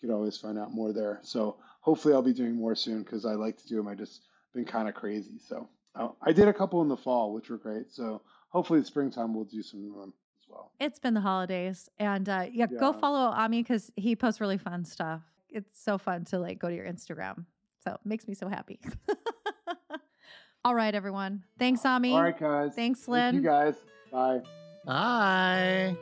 you 0.00 0.08
can 0.08 0.14
always 0.14 0.36
find 0.36 0.58
out 0.58 0.72
more 0.72 0.92
there. 0.92 1.20
So 1.22 1.56
hopefully 1.80 2.14
I'll 2.14 2.22
be 2.22 2.32
doing 2.32 2.54
more 2.54 2.74
soon 2.74 3.02
because 3.02 3.24
I 3.24 3.32
like 3.32 3.56
to 3.58 3.68
do 3.68 3.76
them. 3.76 3.88
I 3.88 3.94
just 3.94 4.22
been 4.54 4.64
kind 4.64 4.88
of 4.88 4.94
crazy. 4.94 5.38
So 5.48 5.68
uh, 5.98 6.08
I 6.22 6.32
did 6.32 6.48
a 6.48 6.52
couple 6.52 6.80
in 6.82 6.88
the 6.88 6.96
fall, 6.96 7.32
which 7.34 7.50
were 7.50 7.58
great. 7.58 7.92
So 7.92 8.22
hopefully 8.48 8.80
the 8.80 8.86
springtime 8.86 9.34
we'll 9.34 9.44
do 9.44 9.62
some 9.62 9.90
of 9.92 10.00
them 10.00 10.12
as 10.42 10.48
well. 10.48 10.72
It's 10.80 10.98
been 10.98 11.14
the 11.14 11.20
holidays, 11.20 11.88
and 11.98 12.28
uh, 12.28 12.46
yeah, 12.50 12.66
go 12.66 12.92
follow 12.92 13.30
Ami 13.30 13.62
because 13.62 13.90
he 13.96 14.16
posts 14.16 14.40
really 14.40 14.58
fun 14.58 14.84
stuff. 14.84 15.22
It's 15.50 15.82
so 15.82 15.98
fun 15.98 16.24
to 16.26 16.38
like 16.38 16.58
go 16.58 16.68
to 16.68 16.74
your 16.74 16.86
Instagram. 16.86 17.44
So 17.84 17.92
it 17.92 18.00
makes 18.04 18.28
me 18.28 18.34
so 18.34 18.48
happy. 18.48 18.80
All 20.64 20.74
right, 20.74 20.94
everyone. 20.94 21.44
Thanks, 21.58 21.84
Ami. 21.84 22.12
All 22.12 22.22
right, 22.22 22.38
guys. 22.38 22.74
Thanks, 22.74 23.00
Thank 23.00 23.08
Len. 23.08 23.34
you 23.36 23.42
guys. 23.42 23.74
Bye. 24.10 24.40
Bye. 24.84 25.96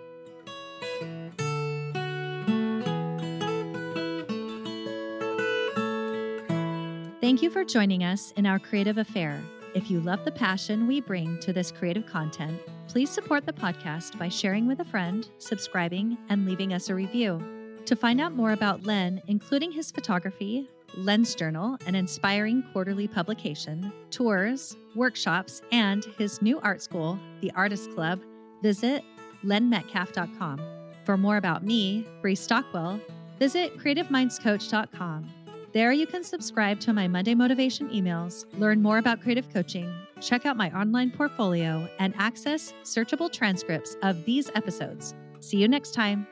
Thank 7.21 7.43
you 7.43 7.51
for 7.51 7.65
joining 7.65 8.05
us 8.05 8.33
in 8.37 8.47
our 8.47 8.59
creative 8.59 8.99
affair. 8.99 9.43
If 9.77 9.91
you 9.91 10.01
love 10.01 10.25
the 10.25 10.33
passion 10.33 10.87
we 10.87 11.03
bring 11.03 11.39
to 11.41 11.53
this 11.53 11.71
creative 11.71 12.07
content, 12.07 12.59
please 12.89 13.11
support 13.11 13.45
the 13.45 13.53
podcast 13.53 14.19
by 14.19 14.31
sharing 14.31 14.67
with 14.67 14.81
a 14.81 14.87
friend, 14.87 15.29
subscribing, 15.37 16.17
and 16.31 16.47
leaving 16.47 16.73
us 16.73 16.89
a 16.89 16.95
review. 16.95 17.43
To 17.85 17.95
find 17.95 18.19
out 18.19 18.33
more 18.33 18.53
about 18.53 18.85
Len, 18.85 19.21
including 19.27 19.71
his 19.71 19.91
photography, 19.91 20.67
Lens 20.97 21.35
Journal, 21.35 21.77
an 21.85 21.95
inspiring 21.95 22.65
quarterly 22.73 23.07
publication, 23.07 23.93
tours, 24.11 24.75
workshops, 24.95 25.61
and 25.73 26.07
his 26.17 26.41
new 26.41 26.59
art 26.61 26.81
school, 26.81 27.19
the 27.43 27.53
Artist 27.55 27.91
Club, 27.91 28.23
visit 28.63 29.05
lenmetcalf.com. 29.45 30.59
For 31.05 31.19
more 31.19 31.37
about 31.37 31.67
me, 31.67 32.07
Brie 32.23 32.35
Stockwell, 32.35 32.99
visit 33.39 33.77
creativemindscoach.com. 33.77 35.36
There, 35.77 35.93
you 35.93 36.07
can 36.07 36.25
subscribe 36.25 36.81
to 36.81 36.95
my 36.95 37.07
Monday 37.07 37.35
motivation 37.35 37.91
emails, 37.91 38.47
learn 38.59 38.81
more 38.81 38.97
about 38.97 39.21
creative 39.21 39.53
coaching, 39.53 39.93
check 40.23 40.47
out 40.47 40.57
my 40.57 40.71
online 40.71 41.11
portfolio, 41.11 41.87
and 41.99 42.15
access 42.17 42.73
searchable 42.83 43.31
transcripts 43.31 43.95
of 44.03 44.25
these 44.25 44.51
episodes. 44.55 45.15
See 45.41 45.59
you 45.59 45.69
next 45.69 45.93
time. 45.93 46.27